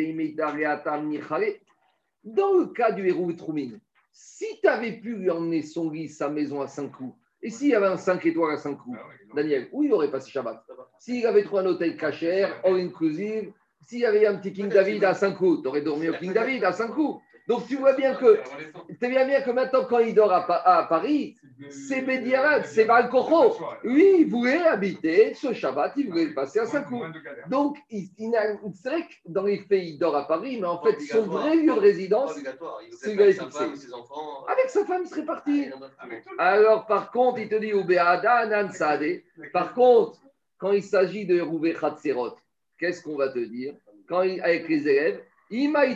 Dans 2.24 2.54
le 2.54 2.66
cas 2.68 2.92
du 2.92 3.08
héros 3.08 3.32
Troumine, 3.34 3.80
si 4.12 4.46
tu 4.62 4.68
avais 4.68 4.94
pu 4.94 5.16
lui 5.16 5.30
emmener 5.30 5.62
son 5.62 5.90
lit, 5.90 6.10
sa 6.10 6.30
maison 6.30 6.62
à 6.62 6.68
5 6.68 6.90
coups, 6.92 7.16
et 7.42 7.50
s'il 7.50 7.70
y 7.70 7.76
avait 7.76 7.88
un 7.88 7.98
5 7.98 8.26
étoiles 8.26 8.56
à 8.56 8.58
5 8.58 8.76
coups, 8.76 8.98
Ah. 9.02 9.06
Daniel, 9.36 9.70
où 9.72 9.84
il 9.84 9.94
aurait 9.94 10.12
passé 10.12 10.30
Shabbat? 10.32 10.66
S'il 11.00 11.26
avait 11.26 11.44
trouvé 11.44 11.62
un 11.62 11.68
hôtel 11.68 11.96
cachère, 11.96 12.60
all 12.66 12.76
inclusive, 12.76 13.54
s'il 13.90 14.00
y 14.00 14.06
avait 14.06 14.26
un 14.28 14.36
petit 14.36 14.54
King 14.54 14.70
David 14.70 15.04
à 15.04 15.14
5 15.14 15.36
coups, 15.36 15.62
tu 15.64 15.68
aurais 15.68 15.82
dormi 15.82 16.10
au 16.10 16.14
King 16.14 16.32
David 16.34 16.64
à 16.64 16.72
5 16.72 16.90
coups. 16.90 17.22
Donc 17.48 17.66
tu 17.68 17.78
vois 17.78 17.94
bien 17.94 18.14
que, 18.14 18.40
tu 19.02 19.12
vois 19.12 19.26
bien 19.26 19.42
que 19.42 19.50
maintenant, 19.50 19.84
quand 19.90 19.98
il 19.98 20.14
dort 20.14 20.32
à, 20.32 20.46
Pa- 20.46 20.62
à 20.64 20.84
Paris, 20.84 21.36
c'est 21.72 22.02
Bédiarad, 22.04 22.64
c'est 22.66 22.86
Balcocho. 22.86 23.58
Lui, 23.84 24.22
il 24.22 24.30
voulait 24.30 24.62
habiter 24.62 25.34
ce 25.34 25.52
Shabbat, 25.52 25.94
il 25.98 26.10
voulait 26.10 26.26
le 26.26 26.34
passer 26.36 26.60
à 26.60 26.68
5 26.68 26.86
coups. 26.86 27.08
Donc, 27.50 27.78
il, 27.90 28.08
il 28.20 28.36
a- 28.36 28.54
vrai 28.54 29.02
que 29.02 29.14
dans 29.26 29.42
les 29.44 29.58
faits, 29.58 29.82
il 29.84 29.98
dort 29.98 30.16
à 30.16 30.28
Paris, 30.28 30.60
mais 30.62 30.68
en 30.68 30.80
fait, 30.84 31.00
son 31.08 31.24
vrai 31.24 31.56
lieu 31.56 31.74
de 31.74 31.80
résidence, 31.80 32.36
c'est 33.00 33.16
le 33.16 33.24
avec 34.48 34.70
sa 34.70 34.86
femme, 34.86 35.02
il 35.06 35.10
serait 35.10 35.26
parti. 35.26 35.66
Ah. 36.38 36.52
Alors, 36.52 36.86
par 36.86 37.10
contre, 37.10 37.40
il 37.40 37.50
te 37.50 37.56
dit 37.56 37.72
Ubéada 37.72 38.46
Nan 38.46 38.70
Saadé. 38.72 39.26
Par 39.54 39.74
contre, 39.74 40.20
quand 40.60 40.72
il 40.74 40.84
s'agit 40.84 41.26
de 41.26 41.42
Rouvé 41.42 41.74
Khatserot, 41.74 42.36
qu'est-ce 42.80 43.04
qu'on 43.04 43.16
va 43.16 43.30
te 43.30 43.40
dire 43.40 43.76
quand 44.08 44.24
il, 44.24 44.42
Avec 44.42 44.68
les 44.68 44.88
élèves, 44.88 45.22
ni. 45.52 45.68
Mais 45.68 45.96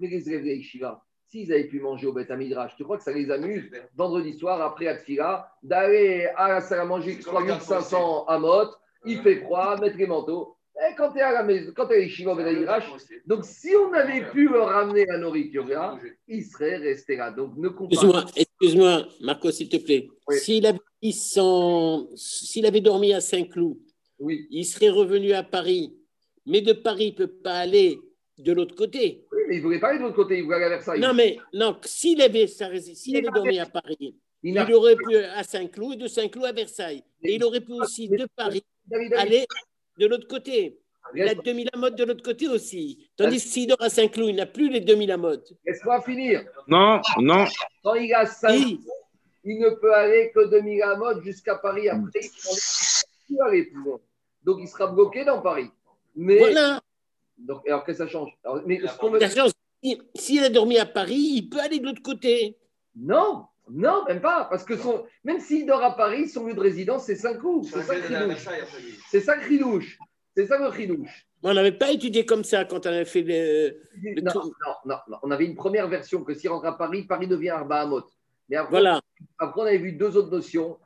les 0.00 0.28
élèves 0.28 0.44
de 0.44 0.48
Yeshiva, 0.48 1.04
s'ils 1.26 1.52
avaient 1.52 1.64
pu 1.64 1.80
manger 1.80 2.06
au 2.06 2.12
Beth 2.12 2.30
Midrash, 2.30 2.74
tu 2.76 2.84
crois 2.84 2.96
que 2.96 3.04
ça 3.04 3.12
les 3.12 3.30
amuse 3.30 3.70
vendredi 3.94 4.32
soir, 4.32 4.60
après 4.62 4.86
Atfila, 4.88 5.52
d'aller 5.62 6.28
à 6.36 6.48
la 6.48 6.60
salle 6.60 6.80
à 6.80 6.84
manger 6.84 7.18
3500 7.18 8.26
amot, 8.26 8.70
il 9.04 9.18
fait 9.20 9.36
froid, 9.36 9.78
mettre 9.80 9.96
les 9.96 10.06
manteaux. 10.06 10.56
Et 10.76 10.94
quand 10.94 11.10
tu 11.12 11.18
es 11.18 11.22
à 11.22 11.32
la 11.32 11.42
maison, 11.42 11.72
quand 11.74 11.88
tu 11.88 11.94
es 11.94 12.26
à 12.26 12.30
au 12.30 12.36
Beth 12.36 12.56
Midrash, 12.56 12.84
donc 13.26 13.44
si 13.44 13.74
on 13.74 13.92
avait 13.92 14.30
pu 14.30 14.48
leur 14.48 14.68
ramener 14.68 15.04
la 15.06 15.18
nourriture 15.18 15.66
là, 15.66 15.98
il 16.28 16.44
serait 16.44 16.76
resté 16.76 17.16
là. 17.16 17.30
Donc 17.30 17.56
ne 17.56 17.68
Excuse-moi, 17.68 18.24
excuse-moi, 18.36 19.02
Marco, 19.20 19.50
s'il 19.50 19.68
te 19.68 19.76
plaît. 19.76 20.08
Oui. 20.28 20.36
S'il 20.38 20.64
avait, 20.66 20.78
dit 21.02 21.12
son- 21.12 22.08
s'il 22.14 22.66
avait 22.66 22.80
dormi 22.80 23.12
à 23.12 23.20
Saint-Cloud, 23.20 23.76
Oui. 24.18 24.46
il 24.50 24.64
serait 24.64 24.90
revenu 24.90 25.32
à 25.32 25.42
Paris. 25.42 25.94
Mais 26.46 26.60
de 26.60 26.72
Paris, 26.72 27.06
il 27.16 27.20
ne 27.20 27.26
peut 27.26 27.32
pas 27.42 27.58
aller 27.58 27.98
de 28.38 28.52
l'autre 28.52 28.74
côté. 28.74 29.24
Oui, 29.32 29.38
mais 29.48 29.54
il 29.56 29.58
ne 29.58 29.62
voulait 29.62 29.78
pas 29.80 29.88
aller 29.88 29.98
de 29.98 30.04
l'autre 30.04 30.16
côté, 30.16 30.38
il 30.38 30.44
voulait 30.44 30.56
aller 30.56 30.64
à 30.66 30.68
Versailles. 30.70 31.00
Non, 31.00 31.12
mais 31.14 31.36
non, 31.52 31.76
s'il 31.84 32.20
avait, 32.22 32.46
s'il 32.46 32.66
Il 33.06 33.16
avait 33.18 33.28
dormi 33.34 33.58
à 33.58 33.66
Paris, 33.66 34.14
il 34.42 34.58
aurait 34.72 34.96
pu 34.96 35.16
à 35.16 35.42
Saint-Cloud 35.44 35.94
et 35.94 35.96
de 35.96 36.08
Saint-Cloud 36.08 36.44
à 36.46 36.52
Versailles. 36.52 37.02
Et 37.22 37.34
il 37.34 37.44
aurait 37.44 37.60
pu 37.60 37.72
aussi 37.72 38.08
de 38.08 38.26
Paris 38.36 38.62
David, 38.86 39.10
David, 39.10 39.14
aller 39.14 39.46
de 39.98 40.06
l'autre 40.06 40.26
côté. 40.26 40.78
Il 41.14 41.22
a 41.22 41.26
laisse- 41.32 41.42
2000 41.44 41.68
à 41.72 41.76
mode 41.78 41.96
de 41.96 42.04
l'autre 42.04 42.22
côté 42.22 42.48
aussi. 42.48 43.08
Tandis 43.16 43.36
que 43.36 43.42
s'il 43.42 43.66
dort 43.66 43.80
à 43.80 43.88
Saint-Cloud, 43.88 44.28
il 44.28 44.36
n'a 44.36 44.46
plus 44.46 44.68
les 44.68 44.80
2000 44.80 45.10
à 45.10 45.16
mode. 45.16 45.42
Laisse-moi 45.66 46.02
finir. 46.02 46.44
Non, 46.66 47.00
non. 47.18 47.44
Quand 47.82 47.94
il 47.94 48.12
a 48.14 48.26
5, 48.26 48.50
Oui. 48.52 48.80
Il 49.44 49.58
ne 49.60 49.70
peut 49.70 49.94
aller 49.94 50.30
que 50.34 50.46
de 50.48 50.58
Miramode 50.60 51.22
jusqu'à 51.22 51.56
Paris. 51.56 51.88
Après, 51.88 52.20
il 52.20 53.34
ne 53.34 53.36
peut 53.38 53.44
aller 53.44 53.64
plus 53.64 53.82
loin. 53.82 53.98
Donc, 54.44 54.58
il 54.60 54.68
sera 54.68 54.86
bloqué 54.88 55.24
dans 55.24 55.40
Paris. 55.40 55.70
Mais, 56.16 56.38
Voilà. 56.38 56.80
donc, 57.38 57.66
alors 57.68 57.84
que 57.84 57.92
ça 57.92 58.06
change 58.06 58.30
Alors, 58.44 58.62
Mais 58.66 58.80
ce 58.86 58.96
qu'on 58.98 59.10
me- 59.10 59.18
La 59.18 59.30
chance, 59.30 59.52
si- 59.82 60.00
S'il 60.14 60.42
a 60.44 60.48
dormi 60.48 60.78
à 60.78 60.86
Paris, 60.86 61.30
il 61.34 61.48
peut 61.48 61.60
aller 61.60 61.78
de 61.78 61.84
l'autre 61.86 62.02
côté. 62.02 62.56
Non, 62.96 63.44
non, 63.70 64.04
même 64.08 64.20
pas. 64.20 64.46
Parce 64.50 64.64
que 64.64 64.76
son... 64.76 65.04
même 65.24 65.38
s'il 65.40 65.66
dort 65.66 65.82
à 65.82 65.96
Paris, 65.96 66.28
son 66.28 66.46
lieu 66.46 66.54
de 66.54 66.60
résidence, 66.60 67.04
c'est 67.04 67.14
Saint-Cloud. 67.16 67.64
C'est 67.66 67.82
ça. 67.82 67.94
C'est 69.10 69.20
ça 69.20 69.36
le 69.36 69.42
chidouche. 69.42 69.98
C'est 70.36 70.46
ça 70.46 70.58
le 70.58 70.72
chidouche. 70.76 71.26
On 71.44 71.54
n'avait 71.54 71.70
pas 71.72 71.92
étudié 71.92 72.26
comme 72.26 72.42
ça 72.42 72.64
quand 72.64 72.84
on 72.86 72.88
avait 72.90 73.04
fait 73.04 73.22
le. 73.22 73.80
Le 74.02 74.20
Non, 74.22 74.32
tour- 74.32 74.44
non, 74.66 74.74
non, 74.86 74.96
non. 75.08 75.16
On 75.22 75.30
avait 75.30 75.44
une 75.46 75.54
première 75.54 75.86
version 75.88 76.24
que 76.24 76.34
s'il 76.34 76.50
rentre 76.50 76.66
à 76.66 76.76
Paris, 76.76 77.04
Paris 77.04 77.28
devient 77.28 77.50
Arba 77.50 77.82
Hamot. 77.82 78.02
Mais 78.48 78.56
après, 78.56 78.70
Voilà. 78.70 79.00
Après, 79.38 79.60
on 79.60 79.64
avait 79.64 79.78
vu 79.78 79.92
deux 79.92 80.16
autres 80.16 80.30
notions. 80.30 80.78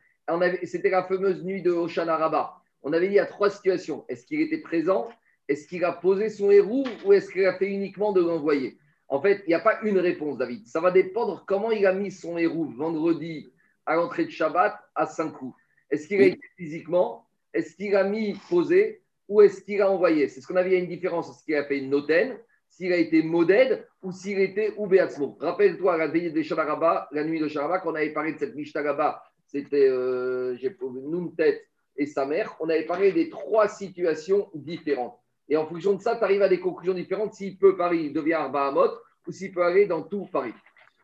C'était 0.64 0.90
la 0.90 1.04
fameuse 1.04 1.42
nuit 1.42 1.62
de 1.62 1.70
Hoshana 1.70 2.16
Rabbah. 2.16 2.54
On 2.82 2.92
avait 2.92 3.08
dit 3.08 3.18
à 3.18 3.26
trois 3.26 3.50
situations. 3.50 4.04
Est-ce 4.08 4.26
qu'il 4.26 4.40
était 4.40 4.58
présent? 4.58 5.08
Est-ce 5.48 5.66
qu'il 5.68 5.84
a 5.84 5.92
posé 5.92 6.28
son 6.28 6.50
héros 6.50 6.84
Ou 7.04 7.12
est-ce 7.12 7.30
qu'il 7.30 7.44
a 7.44 7.56
fait 7.58 7.68
uniquement 7.68 8.12
de 8.12 8.20
l'envoyer? 8.20 8.78
En 9.08 9.20
fait, 9.20 9.42
il 9.46 9.48
n'y 9.48 9.54
a 9.54 9.60
pas 9.60 9.80
une 9.82 9.98
réponse, 9.98 10.38
David. 10.38 10.66
Ça 10.66 10.80
va 10.80 10.90
dépendre 10.90 11.44
comment 11.46 11.70
il 11.70 11.84
a 11.86 11.92
mis 11.92 12.10
son 12.10 12.38
héros 12.38 12.64
vendredi 12.64 13.52
à 13.84 13.96
l'entrée 13.96 14.24
de 14.24 14.30
Shabbat 14.30 14.78
à 14.94 15.06
cinq 15.06 15.32
coups. 15.32 15.54
Est-ce 15.90 16.08
qu'il 16.08 16.20
a 16.22 16.26
été 16.26 16.40
physiquement? 16.56 17.26
Est-ce 17.52 17.76
qu'il 17.76 17.94
a 17.94 18.04
mis 18.04 18.38
posé 18.48 19.02
Ou 19.28 19.42
est-ce 19.42 19.60
qu'il 19.60 19.82
a 19.82 19.90
envoyé? 19.90 20.28
C'est 20.28 20.40
ce 20.40 20.46
qu'on 20.46 20.56
avait 20.56 20.70
il 20.70 20.72
y 20.72 20.76
a 20.76 20.78
une 20.80 20.88
différence. 20.88 21.28
Est-ce 21.28 21.44
qu'il 21.44 21.54
a 21.54 21.64
fait 21.64 21.78
une 21.78 21.90
notaine 21.90 22.38
s'il 22.72 22.90
a 22.92 22.96
été 22.96 23.22
modèle 23.22 23.86
ou 24.02 24.12
s'il 24.12 24.40
était 24.40 24.72
Oubéatzmo. 24.78 25.36
Rappelle-toi, 25.40 25.98
la 25.98 26.08
veillée 26.08 26.30
de 26.30 26.42
Shabbat, 26.42 27.08
la 27.12 27.24
nuit 27.24 27.38
de 27.38 27.46
Shabbat, 27.46 27.82
qu'on 27.82 27.94
avait 27.94 28.12
parlé 28.14 28.32
de 28.32 28.38
cette 28.38 28.54
Mishnah 28.54 28.82
là-bas, 28.82 29.22
c'était 29.46 29.88
euh, 29.88 30.56
Nountet 30.80 31.66
et 31.96 32.06
sa 32.06 32.24
mère. 32.24 32.56
On 32.60 32.68
avait 32.70 32.86
parlé 32.86 33.12
des 33.12 33.28
trois 33.28 33.68
situations 33.68 34.48
différentes. 34.54 35.18
Et 35.50 35.56
en 35.58 35.66
fonction 35.66 35.92
de 35.92 36.00
ça, 36.00 36.16
tu 36.16 36.24
arrives 36.24 36.40
à 36.40 36.48
des 36.48 36.60
conclusions 36.60 36.94
différentes. 36.94 37.34
S'il 37.34 37.58
peut 37.58 37.76
Paris 37.76 38.06
il 38.06 38.12
devient 38.14 38.32
Arba 38.32 38.68
Hamot 38.68 38.90
ou 39.26 39.32
s'il 39.32 39.52
peut 39.52 39.62
aller 39.62 39.84
dans 39.84 40.02
tout 40.02 40.26
Paris. 40.32 40.54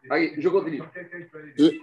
Allez, 0.08 0.32
je 0.38 0.48
continue. 0.48 0.80
Il 1.58 1.64
Oui. 1.64 1.82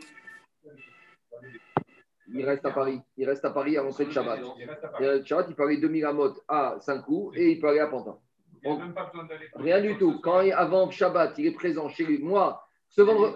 Il 2.34 2.44
reste 2.44 2.66
à 2.66 2.72
Paris. 2.72 3.00
Il 3.18 3.30
reste 3.30 3.46
à 3.46 3.52
Paris 3.52 3.78
à 3.78 3.84
l'entrée 3.84 4.06
de 4.06 4.12
Shabbat. 4.12 4.40
Il 4.58 4.68
reste 4.68 4.84
à 4.84 4.88
Paris. 4.88 5.06
le 5.06 5.24
Shabbat, 5.24 5.46
il 5.48 5.56
peut 5.56 5.64
aller 5.64 5.78
2000 5.78 6.06
amot 6.06 6.34
à 6.48 6.78
Saint-Cloud 6.80 7.34
et 7.36 7.52
il 7.52 7.60
peut 7.60 7.68
aller 7.68 7.82
à 7.82 7.88
Pantin. 7.88 8.18
Il 8.66 8.72
n'y 8.74 8.82
a 8.82 8.84
même 8.86 8.94
pas 8.94 9.04
besoin 9.06 9.26
d'aller. 9.26 9.48
Rien 9.56 9.82
du 9.82 9.98
tout. 9.98 10.20
Quand 10.22 10.42
il- 10.42 10.52
avant 10.54 10.90
Shabbat, 10.90 11.38
il 11.38 11.48
est 11.48 11.52
présent 11.52 11.88
chez 11.90 12.04
lui. 12.06 12.18
Moi, 12.20 12.62
ce 12.90 13.02
vendredi. 13.02 13.36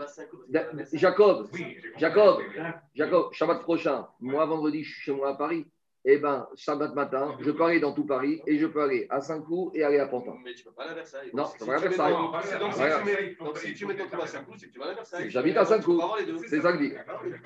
Jacob, 0.93 1.47
Oui. 1.53 1.77
Jacob. 1.97 2.41
Jacob, 2.95 3.33
Shabbat 3.33 3.61
prochain, 3.61 4.07
moi 4.19 4.45
vendredi, 4.45 4.83
je 4.83 4.91
suis 4.93 5.01
chez 5.03 5.11
moi 5.13 5.29
à 5.29 5.33
Paris. 5.35 5.65
Eh 6.05 6.17
bien, 6.17 6.47
Shabbat 6.55 6.95
matin, 6.95 7.35
je 7.41 7.51
peux 7.51 7.63
aller 7.65 7.81
dans 7.81 7.91
tout 7.91 8.05
Paris 8.05 8.41
et 8.47 8.57
je 8.57 8.65
peux 8.67 8.81
aller 8.81 9.05
à 9.09 9.19
Saint-Cloud 9.19 9.71
et 9.75 9.83
aller 9.83 9.99
à 9.99 10.07
Pantin. 10.07 10.33
Mais 10.45 10.53
tu 10.53 10.63
peux 10.63 10.71
pas 10.71 10.83
aller 10.83 10.91
à 10.91 10.95
Versailles. 10.95 11.29
Non, 11.33 11.43
tu 11.43 11.59
peux 11.59 11.65
pas 11.65 11.73
aller 11.75 11.85
à 11.85 11.87
Versailles. 11.89 12.13
donc, 12.13 12.73
si 12.73 12.79
tu 12.79 13.05
mérites 13.05 13.37
ton 13.37 13.45
Donc 13.45 13.57
si 13.57 13.73
tu 13.73 13.85
mets 13.85 13.95
ton 13.97 14.07
coup 14.07 14.21
à 14.21 14.27
Saint-Cloud, 14.27 14.57
c'est 14.57 14.67
que 14.67 14.73
tu 14.73 14.79
vas 14.79 14.85
aller 14.85 14.93
à 14.93 14.95
Versailles. 14.95 15.29
J'habite 15.29 15.57
à 15.57 15.65
Saint-Cloud. 15.65 16.01
C'est 16.47 16.61
ça 16.61 16.71
que 16.71 16.77
je 16.79 16.83
dis. 16.89 16.93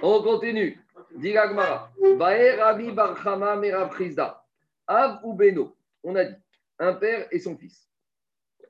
On 0.03 0.21
continue. 0.21 0.79
Dit 1.15 1.33
l'Agmara. 1.33 1.89
Baer 2.17 2.55
Rabbi 2.61 2.91
Barchama 2.91 3.55
Merav 3.55 3.97
Chizda. 3.97 4.45
Av 4.85 5.19
ou 5.23 5.33
Beno. 5.33 5.75
On 6.03 6.15
a 6.15 6.23
dit 6.25 6.35
un 6.83 6.93
père 6.93 7.27
et 7.31 7.39
son 7.39 7.57
fils. 7.57 7.89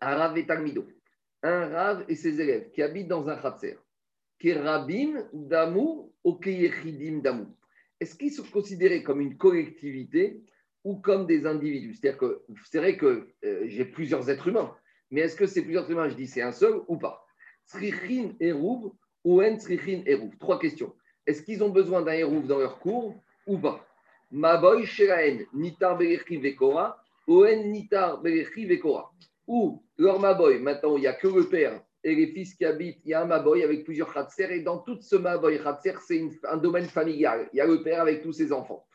Un 0.02 0.16
Rav 0.16 0.38
et 0.38 0.46
Talmido. 0.46 0.88
Un 1.42 1.68
Rav 1.68 2.06
et 2.08 2.16
ses 2.16 2.40
élèves 2.40 2.72
qui 2.72 2.82
habitent 2.82 3.08
dans 3.08 3.30
un 3.30 3.38
Khatser. 3.38 3.78
Kerabim 4.40 5.28
Damou 5.34 6.14
ou 6.24 6.34
Keyechidim 6.36 7.20
Damou. 7.20 7.56
Est-ce 8.00 8.16
qu'ils 8.16 8.34
sont 8.34 8.44
considérés 8.44 9.04
comme 9.04 9.22
une 9.22 9.38
collectivité 9.38 10.44
ou 10.84 10.98
comme 10.98 11.26
des 11.26 11.46
individus? 11.46 11.96
C'est-à-dire 11.96 12.18
que 12.18 12.44
c'est 12.70 12.80
vrai 12.80 12.98
que 12.98 13.30
euh, 13.46 13.64
j'ai 13.66 13.86
plusieurs 13.86 14.30
êtres 14.30 14.50
humains, 14.50 14.76
mais 15.12 15.22
est-ce 15.22 15.36
que 15.36 15.46
ces 15.46 15.62
plusieurs 15.62 15.84
êtres 15.84 15.92
humains, 15.92 16.10
je 16.10 16.16
dis 16.16 16.28
c'est 16.28 16.42
un 16.42 16.52
seul 16.52 16.82
ou 16.88 16.98
pas? 16.98 17.26
Eruv 17.82 18.92
ou 19.24 19.42
Eruv 19.42 20.38
Trois 20.40 20.60
questions. 20.60 20.94
Est-ce 21.26 21.42
qu'ils 21.42 21.64
ont 21.64 21.70
besoin 21.70 22.02
d'un 22.02 22.14
Eruv 22.14 22.46
dans 22.46 22.60
leur 22.60 22.80
cours 22.80 23.16
ou 23.48 23.58
pas? 23.58 23.88
Maboy 24.32 24.86
Sheraen, 24.86 25.46
Nitar 25.54 25.98
Vekora, 25.98 27.03
Oen 27.28 27.72
Nitar. 27.72 28.22
Ou 29.48 29.84
leur 29.98 30.20
Maboy, 30.20 30.60
maintenant 30.60 30.98
il 30.98 31.02
n'y 31.02 31.08
a 31.08 31.14
que 31.14 31.28
le 31.28 31.48
père 31.50 31.82
et 32.04 32.16
les 32.16 32.28
fils 32.28 32.54
qui 32.56 32.66
habitent, 32.66 33.00
il 33.06 33.12
y 33.12 33.14
a 33.14 33.22
un 33.22 33.26
Maboy 33.26 33.64
avec 33.64 33.86
plusieurs 33.86 34.14
Khatser, 34.14 34.48
et 34.52 34.62
dans 34.62 34.80
tout 34.80 35.00
ce 35.02 35.16
Maboy 35.16 35.62
Khatser, 35.62 35.96
c'est 36.06 36.22
un 36.50 36.58
domaine 36.58 36.86
familial. 36.86 37.50
Il 37.54 37.58
y 37.58 37.62
a 37.62 37.66
le 37.66 37.82
père 37.82 38.02
avec 38.02 38.22
tous 38.22 38.34
ses 38.34 38.52
enfants. 38.52 38.86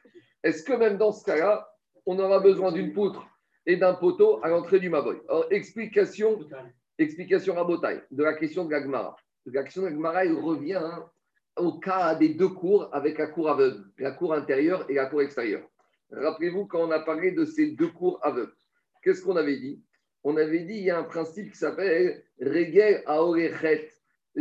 Est-ce 0.43 0.63
que 0.63 0.75
même 0.75 0.99
dans 0.99 1.13
ce 1.13 1.25
cas-là, 1.25 1.69
on 2.07 2.19
aura 2.19 2.41
besoin 2.41 2.71
d'une 2.71 2.93
poutre 2.93 3.27
et 3.67 3.77
d'un 3.77 3.95
poteau 3.95 4.41
à 4.43 4.49
l'entrée 4.49 4.79
du 4.79 4.91
Maboy 4.91 5.17
Alors, 5.29 5.47
explication, 5.51 6.39
explication 6.99 7.55
rabotaille 7.55 8.03
de 8.11 8.23
la 8.23 8.35
question 8.35 8.65
de 8.65 8.71
l'Agmara. 8.71 9.17
La 9.47 9.63
question 9.63 9.83
de 9.83 9.87
l'Agmara, 9.87 10.25
il 10.27 10.35
revient 10.35 10.75
hein, 10.75 11.05
au 11.57 11.79
cas 11.79 12.15
des 12.15 12.31
deux 12.31 12.49
cours 12.49 12.89
avec 12.93 13.19
la 13.19 13.27
cour 13.27 13.49
aveugle, 13.49 13.85
la 13.99 14.13
cour 14.13 14.35
intérieure 14.35 14.85
et 14.89 14.95
la 14.95 15.07
cour 15.07 15.23
extérieure. 15.23 15.67
Rappelez-vous 16.11 16.67
quand 16.67 16.87
on 16.87 16.91
a 16.91 17.01
parlé 17.01 17.33
de 17.33 17.45
ces 17.45 17.73
deux 17.73 17.89
cours 17.89 18.19
aveugles, 18.23 18.55
qu'est-ce 19.03 19.23
qu'on 19.23 19.37
avait 19.37 19.59
dit? 19.59 19.83
On 20.25 20.37
avait 20.37 20.65
dit 20.65 20.75
il 20.75 20.85
y 20.85 20.91
a 20.91 20.99
un 20.99 21.05
principe 21.05 21.53
qui 21.53 21.59
s'appelle 21.59 22.25
Regel 22.41 23.03
Aorechet 23.07 23.91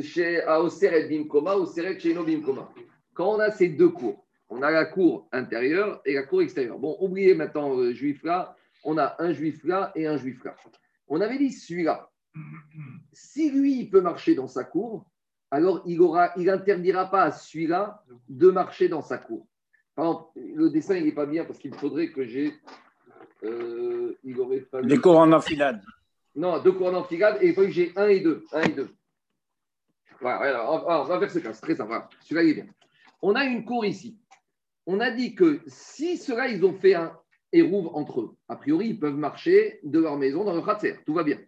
chez 0.02 0.42
Aoseret 0.44 1.08
Bimkoma, 1.08 1.56
Oseret 1.56 2.00
chez 2.00 2.14
Bimkoma. 2.14 2.72
Quand 3.14 3.36
on 3.36 3.40
a 3.40 3.52
ces 3.52 3.70
deux 3.70 3.90
cours, 3.90 4.26
on 4.50 4.62
a 4.62 4.72
la 4.72 4.86
cour 4.86 5.28
intérieure 5.32 6.02
et 6.06 6.14
la 6.14 6.24
cour 6.24 6.42
extérieure. 6.42 6.80
Bon, 6.80 6.98
oubliez 7.00 7.36
maintenant 7.36 7.76
le 7.76 7.94
juif 7.94 8.24
là, 8.24 8.56
on 8.84 8.98
a 8.98 9.16
un 9.20 9.34
juif 9.34 9.64
là 9.64 9.92
et 9.96 10.08
un 10.08 10.18
juif 10.18 10.44
là. 10.44 10.56
On 11.08 11.22
avait 11.22 11.38
dit 11.38 11.52
celui-là, 11.52 12.10
si 13.12 13.52
lui 13.52 13.86
peut 13.86 14.02
marcher 14.02 14.36
dans 14.36 14.48
sa 14.48 14.64
cour, 14.64 15.06
alors 15.52 15.82
il 15.86 16.02
aura, 16.02 16.32
il 16.38 16.50
interdira 16.50 17.10
pas 17.10 17.24
à 17.24 17.32
celui-là 17.32 18.04
de 18.30 18.50
marcher 18.52 18.88
dans 18.90 19.02
sa 19.02 19.18
cour. 19.18 19.48
Le 19.98 20.70
dessin 20.70 20.96
il 20.96 21.06
n'est 21.06 21.12
pas 21.12 21.26
bien 21.26 21.44
parce 21.46 21.58
qu'il 21.58 21.74
faudrait 21.74 22.12
que 22.12 22.24
j'ai, 22.24 22.54
euh, 23.44 24.16
il 24.24 24.40
aurait 24.40 24.62
fallu. 24.62 24.88
Des 24.88 24.98
cours 24.98 25.18
en 25.18 25.32
enfilade. 25.32 25.82
Non, 26.36 26.60
deux 26.62 26.72
cours 26.72 26.88
en 26.88 26.94
enfilade 26.94 27.40
et 27.42 27.48
il 27.48 27.56
faut 27.56 27.62
que 27.62 27.72
j'ai 27.72 27.94
un 27.96 28.08
et 28.08 28.20
deux. 28.20 28.46
Un 28.52 28.62
et 28.62 28.74
deux. 28.74 28.90
Voilà, 30.22 30.38
voilà, 30.38 30.72
on 30.72 31.04
on 31.04 31.04
va 31.04 31.20
faire 31.20 31.32
ce 31.32 31.40
cas, 31.40 31.54
c'est 31.54 31.62
très 31.62 31.76
simple. 31.76 31.90
Voilà, 31.90 32.10
Celui-là, 32.22 32.44
il 32.44 32.50
est 32.50 32.62
bien. 32.62 32.68
On 33.22 33.34
a 33.36 33.44
une 33.44 33.66
cour 33.66 33.86
ici. 33.86 34.20
On 34.86 35.00
a 35.00 35.12
dit 35.12 35.36
que 35.36 35.62
si 35.68 36.18
ceux-là, 36.18 36.48
ils 36.48 36.64
ont 36.64 36.74
fait 36.74 36.94
un 36.94 37.18
érouve 37.52 37.90
entre 37.94 38.22
eux, 38.22 38.36
a 38.48 38.56
priori, 38.56 38.90
ils 38.90 39.00
peuvent 39.00 39.18
marcher 39.18 39.80
de 39.84 40.00
leur 40.00 40.18
maison 40.18 40.44
dans 40.44 40.56
le 40.56 40.62
khatser. 40.62 40.98
Tout 41.06 41.14
va 41.14 41.24
bien. 41.24 41.40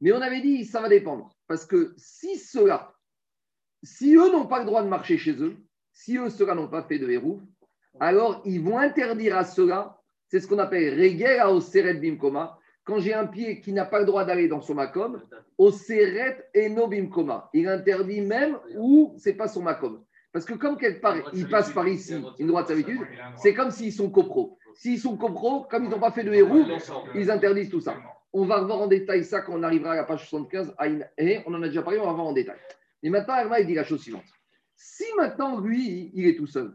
Mais 0.00 0.12
on 0.12 0.20
avait 0.20 0.40
dit, 0.40 0.64
ça 0.64 0.80
va 0.80 0.88
dépendre. 0.88 1.36
Parce 1.46 1.66
que 1.66 1.94
si 1.96 2.36
ceux-là, 2.38 2.94
si 3.82 4.14
eux 4.14 4.32
n'ont 4.32 4.46
pas 4.46 4.60
le 4.60 4.64
droit 4.64 4.82
de 4.82 4.88
marcher 4.88 5.18
chez 5.18 5.32
eux, 5.32 5.56
si 5.92 6.16
eux, 6.16 6.30
ceux-là 6.30 6.54
n'ont 6.54 6.68
pas 6.68 6.82
fait 6.82 6.98
de 6.98 7.08
érouve, 7.08 7.42
alors 7.98 8.42
ils 8.44 8.60
vont 8.62 8.78
interdire 8.78 9.36
à 9.36 9.44
ceux-là, 9.44 9.98
c'est 10.28 10.40
ce 10.40 10.46
qu'on 10.46 10.58
appelle 10.58 10.94
Regel 11.00 11.40
Oseret 11.48 11.94
Bimkoma, 11.94 12.58
quand 12.84 12.98
j'ai 13.00 13.14
un 13.14 13.26
pied 13.26 13.60
qui 13.60 13.72
n'a 13.72 13.84
pas 13.84 14.00
le 14.00 14.06
droit 14.06 14.24
d'aller 14.24 14.48
dans 14.48 14.60
son 14.60 14.74
makom, 14.74 15.22
au 15.58 15.70
Seret 15.70 16.48
et 16.54 16.68
no 16.68 16.86
Bimkoma. 16.86 17.50
Il 17.52 17.68
interdit 17.68 18.20
même 18.20 18.56
où 18.76 19.14
c'est 19.18 19.34
pas 19.34 19.48
son 19.48 19.62
makom. 19.62 20.02
Parce 20.32 20.44
que 20.44 20.54
comme 20.54 20.76
quelque 20.78 21.00
part, 21.00 21.16
ils 21.34 21.48
passent 21.48 21.72
par 21.72 21.86
ici, 21.88 22.14
une 22.38 22.46
droite 22.46 22.68
servitude, 22.68 23.00
c'est 23.36 23.52
comme 23.54 23.70
s'ils 23.70 23.92
sont 23.92 24.10
copro. 24.10 24.56
S'ils 24.74 24.98
sont 25.00 25.16
copro, 25.16 25.64
comme 25.70 25.84
ils 25.84 25.90
n'ont 25.90 25.98
pas 25.98 26.12
fait 26.12 26.22
de 26.24 26.32
héros, 26.32 26.64
ils 27.14 27.30
interdisent 27.30 27.70
tout 27.70 27.80
ça. 27.80 27.96
On 28.32 28.44
va 28.44 28.60
revoir 28.60 28.80
en 28.82 28.86
détail 28.86 29.24
ça 29.24 29.40
quand 29.40 29.54
on 29.54 29.62
arrivera 29.64 29.92
à 29.92 29.96
la 29.96 30.04
page 30.04 30.28
75. 30.28 30.72
à 30.78 30.86
une- 30.86 31.06
et 31.18 31.40
on 31.46 31.54
en 31.54 31.62
a 31.62 31.66
déjà 31.66 31.82
parlé, 31.82 31.98
on 31.98 32.06
va 32.06 32.12
voir 32.12 32.26
en 32.28 32.32
détail. 32.32 32.56
Et 33.02 33.10
maintenant, 33.10 33.34
Herma, 33.36 33.58
il 33.60 33.66
dit 33.66 33.74
la 33.74 33.82
chose 33.84 34.00
suivante. 34.00 34.24
Si 34.76 35.04
maintenant, 35.18 35.58
lui, 35.60 36.12
il 36.14 36.26
est 36.28 36.36
tout 36.36 36.46
seul, 36.46 36.72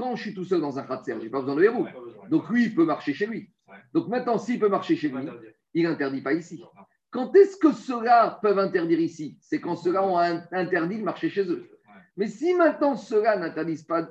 quand 0.00 0.16
je 0.16 0.22
suis 0.22 0.34
tout 0.34 0.44
seul 0.44 0.62
dans 0.62 0.78
un 0.78 0.82
khatser, 0.82 1.14
je 1.18 1.24
n'ai 1.24 1.28
pas 1.28 1.40
besoin 1.40 1.56
de 1.56 1.62
héros. 1.62 1.86
Donc 2.30 2.48
lui, 2.48 2.64
il 2.64 2.74
peut 2.74 2.86
marcher 2.86 3.12
chez 3.12 3.26
lui. 3.26 3.50
Donc 3.92 4.08
maintenant, 4.08 4.38
s'il 4.38 4.58
peut 4.58 4.68
marcher 4.68 4.96
chez 4.96 5.08
lui, 5.08 5.28
il 5.74 5.84
n'interdit 5.84 6.22
pas 6.22 6.32
ici. 6.32 6.64
Quand 7.10 7.34
est-ce 7.36 7.56
que 7.58 7.72
ceux-là 7.72 8.38
peuvent 8.40 8.58
interdire 8.58 9.00
ici? 9.00 9.36
C'est 9.42 9.60
quand 9.60 9.76
ceux-là 9.76 10.02
ont 10.06 10.16
interdit 10.16 10.98
de 10.98 11.04
marcher 11.04 11.28
chez 11.28 11.42
eux. 11.42 11.68
Mais 12.16 12.28
si 12.28 12.54
maintenant 12.54 12.96
ceux-là 12.96 13.36
n'interdisent 13.36 13.84
pas, 13.84 14.08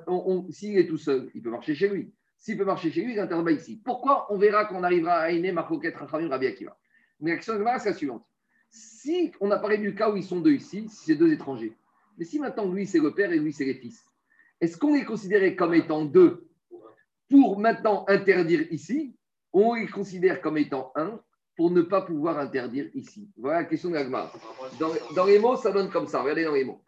s'il 0.50 0.78
est 0.78 0.86
tout 0.86 0.96
seul, 0.96 1.28
il 1.34 1.42
peut 1.42 1.50
marcher 1.50 1.74
chez 1.74 1.88
lui. 1.88 2.12
S'il 2.36 2.56
peut 2.56 2.64
marcher 2.64 2.90
chez 2.90 3.02
lui, 3.02 3.12
il 3.12 3.16
n'interdit 3.16 3.44
pas 3.44 3.52
ici. 3.52 3.82
Pourquoi? 3.84 4.32
On 4.32 4.38
verra 4.38 4.66
qu'on 4.66 4.84
arrivera 4.84 5.14
à 5.14 5.22
Aïné, 5.24 5.50
Marcoquet, 5.50 5.90
Rachamim, 5.90 6.28
Rabbi 6.28 6.46
Akiva. 6.46 6.76
Mais 7.20 7.30
la 7.30 7.36
question 7.36 7.58
de 7.58 7.64
c'est 7.78 7.90
la 7.90 7.94
suivante. 7.96 8.24
Si 8.70 9.32
on 9.40 9.50
a 9.50 9.58
parlé 9.58 9.78
du 9.78 9.94
cas 9.94 10.10
où 10.10 10.16
ils 10.16 10.24
sont 10.24 10.40
deux 10.40 10.52
ici, 10.52 10.88
si 10.88 11.06
c'est 11.06 11.16
deux 11.16 11.32
étrangers, 11.32 11.72
mais 12.16 12.24
si 12.24 12.38
maintenant 12.38 12.70
lui 12.70 12.86
c'est 12.86 13.00
le 13.00 13.12
père 13.12 13.32
et 13.32 13.38
lui 13.38 13.52
c'est 13.52 13.64
les 13.64 13.74
fils, 13.74 14.09
est-ce 14.60 14.76
qu'on 14.76 14.94
les 14.94 15.04
considérait 15.04 15.56
comme 15.56 15.74
étant 15.74 16.04
deux 16.04 16.46
pour 17.28 17.58
maintenant 17.58 18.04
interdire 18.08 18.70
ici 18.72 19.16
on 19.52 19.74
les 19.74 19.86
considère 19.86 20.40
comme 20.40 20.58
étant 20.58 20.92
un 20.94 21.20
pour 21.56 21.70
ne 21.70 21.82
pas 21.82 22.02
pouvoir 22.02 22.38
interdire 22.38 22.88
ici? 22.94 23.28
Voilà 23.36 23.58
la 23.58 23.64
question 23.64 23.90
de 23.90 23.94
la 23.94 24.04
Gemara. 24.04 24.32
Dans, 24.78 24.92
dans 25.14 25.24
les 25.26 25.38
mots, 25.38 25.56
ça 25.56 25.72
donne 25.72 25.90
comme 25.90 26.06
ça. 26.06 26.22
Regardez 26.22 26.44
dans 26.44 26.54
les 26.54 26.64
mots. 26.64 26.82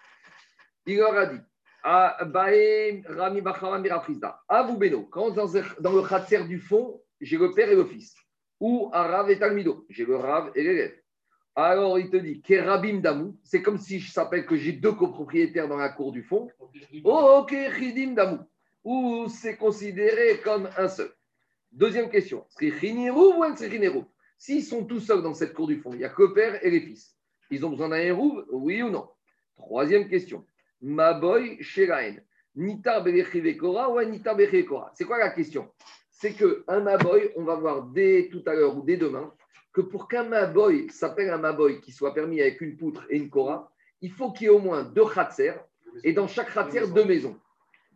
Il 0.86 0.98
leur 0.98 1.14
a 1.14 1.26
dit 1.26 1.40
Ah, 1.82 2.16
Rami 2.20 3.42
Mirafrizda. 3.42 4.40
Avou 4.48 4.76
Beno, 4.76 5.04
quand 5.04 5.30
dans, 5.30 5.46
le 5.46 6.08
khatser 6.08 6.44
du 6.44 6.58
fond, 6.58 7.02
j'ai 7.20 7.36
le 7.36 7.52
père 7.52 7.68
et 7.68 7.76
le 7.76 7.84
fils. 7.84 8.14
Ou 8.60 8.90
un 8.92 9.02
Rav 9.02 9.30
et 9.30 9.38
Talmido, 9.38 9.86
j'ai 9.88 10.04
le 10.04 10.16
Rav 10.16 10.52
et 10.54 10.62
l'élève. 10.62 10.96
Alors 11.54 11.98
il 11.98 12.08
te 12.08 12.16
dit 12.16 12.40
Kerabim 12.40 13.00
Damou, 13.00 13.36
c'est 13.42 13.60
comme 13.60 13.76
si 13.76 14.00
je 14.00 14.10
s'appelle 14.10 14.46
que 14.46 14.56
j'ai 14.56 14.72
deux 14.72 14.92
copropriétaires 14.92 15.68
dans 15.68 15.76
la 15.76 15.90
cour 15.90 16.10
du 16.12 16.22
fond. 16.22 16.48
Oh, 17.04 17.40
ok, 17.40 17.54
Chidim 17.78 18.12
Damou. 18.12 18.38
Ou 18.84 19.28
c'est 19.28 19.56
considéré 19.56 20.38
comme 20.42 20.68
un 20.78 20.88
seul. 20.88 21.10
Deuxième 21.70 22.08
question. 22.10 22.46
Ou 22.60 23.44
S'ils 24.38 24.64
sont 24.64 24.84
tous 24.84 25.00
seuls 25.00 25.22
dans 25.22 25.34
cette 25.34 25.52
cour 25.52 25.66
du 25.66 25.76
fond, 25.76 25.92
il 25.92 25.98
n'y 25.98 26.04
a 26.04 26.08
que 26.08 26.32
père 26.32 26.64
et 26.64 26.70
les 26.70 26.80
fils. 26.80 27.16
Ils 27.50 27.64
ont 27.66 27.70
besoin 27.70 27.90
d'un 27.90 27.96
hérouv, 27.96 28.46
oui 28.50 28.82
ou 28.82 28.90
non? 28.90 29.08
Troisième 29.56 30.08
question. 30.08 30.44
Maboy 30.80 31.62
Sheraen. 31.62 32.16
Nitar 32.54 33.02
Belechivekora 33.02 33.90
ou 33.90 34.02
Nitar 34.02 34.36
Belechivekora 34.36 34.92
C'est 34.94 35.04
quoi 35.04 35.18
la 35.18 35.30
question? 35.30 35.70
C'est 36.10 36.32
qu'un 36.32 36.80
Maboy, 36.80 37.30
on 37.36 37.44
va 37.44 37.54
voir 37.54 37.84
dès 37.84 38.28
tout 38.30 38.42
à 38.46 38.54
l'heure 38.54 38.76
ou 38.76 38.82
dès 38.82 38.96
demain, 38.96 39.32
que 39.72 39.80
pour 39.80 40.08
qu'un 40.08 40.24
Maboy 40.24 40.88
s'appelle 40.90 41.30
un 41.30 41.38
Maboy 41.38 41.80
qui 41.80 41.92
soit 41.92 42.14
permis 42.14 42.40
avec 42.40 42.60
une 42.60 42.76
poutre 42.76 43.04
et 43.08 43.16
une 43.16 43.30
Kora, 43.30 43.72
il 44.00 44.10
faut 44.10 44.32
qu'il 44.32 44.44
y 44.44 44.46
ait 44.46 44.50
au 44.50 44.58
moins 44.58 44.82
deux 44.82 45.06
Khatser 45.06 45.54
et 46.04 46.12
dans 46.12 46.26
chaque 46.26 46.52
Khatser, 46.52 46.88
deux 46.94 47.04
maisons. 47.04 47.38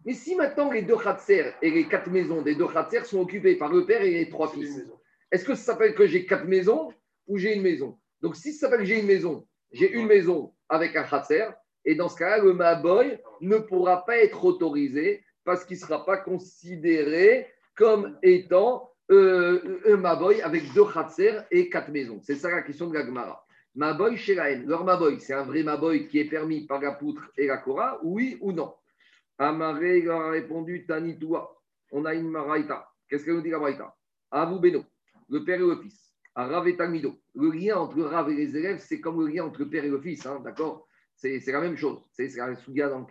Mais 0.05 0.15
si 0.15 0.37
maintenant 0.37 0.71
les 0.71 0.83
deux 0.83 0.97
Khatser 0.97 1.53
et 1.63 1.71
les 1.71 1.87
quatre 1.89 2.09
maisons 2.11 2.43
des 2.43 2.55
deux 2.55 2.69
Khatser 2.69 3.05
sont 3.05 3.21
occupées 3.21 3.57
par 3.57 3.73
le 3.73 3.85
père 3.85 4.03
et 4.03 4.11
les 4.11 4.29
trois 4.29 4.49
fils, 4.49 4.85
est-ce 5.33 5.45
que 5.45 5.55
ça 5.55 5.73
s'appelle 5.73 5.95
que 5.95 6.07
j'ai 6.07 6.25
quatre 6.25 6.47
maisons 6.47 6.93
ou 7.27 7.39
j'ai 7.39 7.55
une 7.55 7.63
maison? 7.63 7.99
Donc 8.21 8.37
si 8.37 8.53
ça 8.53 8.61
s'appelle 8.61 8.81
que 8.81 8.87
j'ai 8.87 9.01
une 9.01 9.07
maison, 9.07 9.47
j'ai 9.73 9.91
une 9.91 10.07
maison 10.07 10.55
avec 10.69 10.97
un 10.97 11.03
Khatser, 11.03 11.47
et 11.85 11.95
dans 11.95 12.09
ce 12.09 12.17
cas-là, 12.17 12.39
le 12.39 12.53
Maboy 12.53 13.19
ne 13.41 13.59
pourra 13.59 14.05
pas 14.05 14.19
être 14.19 14.45
autorisé 14.45 15.25
parce 15.45 15.65
qu'il 15.65 15.77
ne 15.77 15.83
sera 15.83 16.05
pas 16.05 16.17
considéré 16.17 17.49
comme 17.77 18.19
étant 18.23 18.91
euh, 19.11 19.81
un 19.87 19.97
Maboy 19.97 20.41
avec 20.43 20.73
deux 20.75 20.85
Khatser 20.85 21.39
et 21.51 21.69
quatre 21.71 21.91
maisons. 21.91 22.21
C'est 22.23 22.35
ça 22.35 22.51
la 22.51 22.63
question 22.63 22.89
de 22.89 22.95
la 22.95 23.07
Gemara. 23.07 23.47
Maboy 23.75 24.17
chez 24.17 24.35
la 24.35 24.51
haine. 24.51 24.67
Leur 24.67 24.85
Maboy, 24.85 25.21
c'est 25.21 25.35
un 25.35 25.45
vrai 25.45 25.63
Maboy 25.63 26.09
qui 26.09 26.19
est 26.19 26.29
permis 26.29 26.67
par 26.67 26.81
la 26.81 26.93
poutre 26.93 27.31
et 27.37 27.47
la 27.47 27.59
Kora, 27.59 28.01
oui 28.03 28.39
ou 28.41 28.53
non? 28.53 28.75
Amaré, 29.39 30.01
leur 30.01 30.23
a 30.23 30.31
répondu 30.31 30.87
Tanitoua. 30.87 31.61
On 31.93 32.05
a 32.05 32.15
une 32.15 32.31
maraïta. 32.31 32.89
Qu'est-ce 33.09 33.25
qu'elle 33.25 33.35
nous 33.35 33.43
dit 33.43 33.51
la 33.51 33.59
maraïta? 33.59 33.95
Abou 34.31 34.59
Beno, 34.59 34.85
le 35.29 35.45
père 35.45 35.61
et 35.61 35.67
le 35.67 35.77
fils. 35.77 36.07
Rav 36.37 36.69
et 36.69 36.77
Talmido. 36.77 37.19
Le 37.35 37.51
lien 37.51 37.77
entre 37.77 38.01
Rav 38.03 38.31
et 38.31 38.35
les 38.35 38.57
élèves, 38.57 38.79
c'est 38.79 39.01
comme 39.01 39.21
le 39.21 39.33
lien 39.33 39.45
entre 39.45 39.65
père 39.65 39.85
et 39.85 39.89
le 39.89 40.01
fils, 40.01 40.27
hein, 40.27 40.41
d'accord? 40.45 40.87
C'est, 41.15 41.41
la 41.47 41.63
même 41.63 41.77
chose. 41.77 42.05
C'est, 42.13 42.29
c'est 42.29 42.41
la 42.41 42.55
souga 42.57 42.91
dans 42.91 42.99
le 42.99 43.07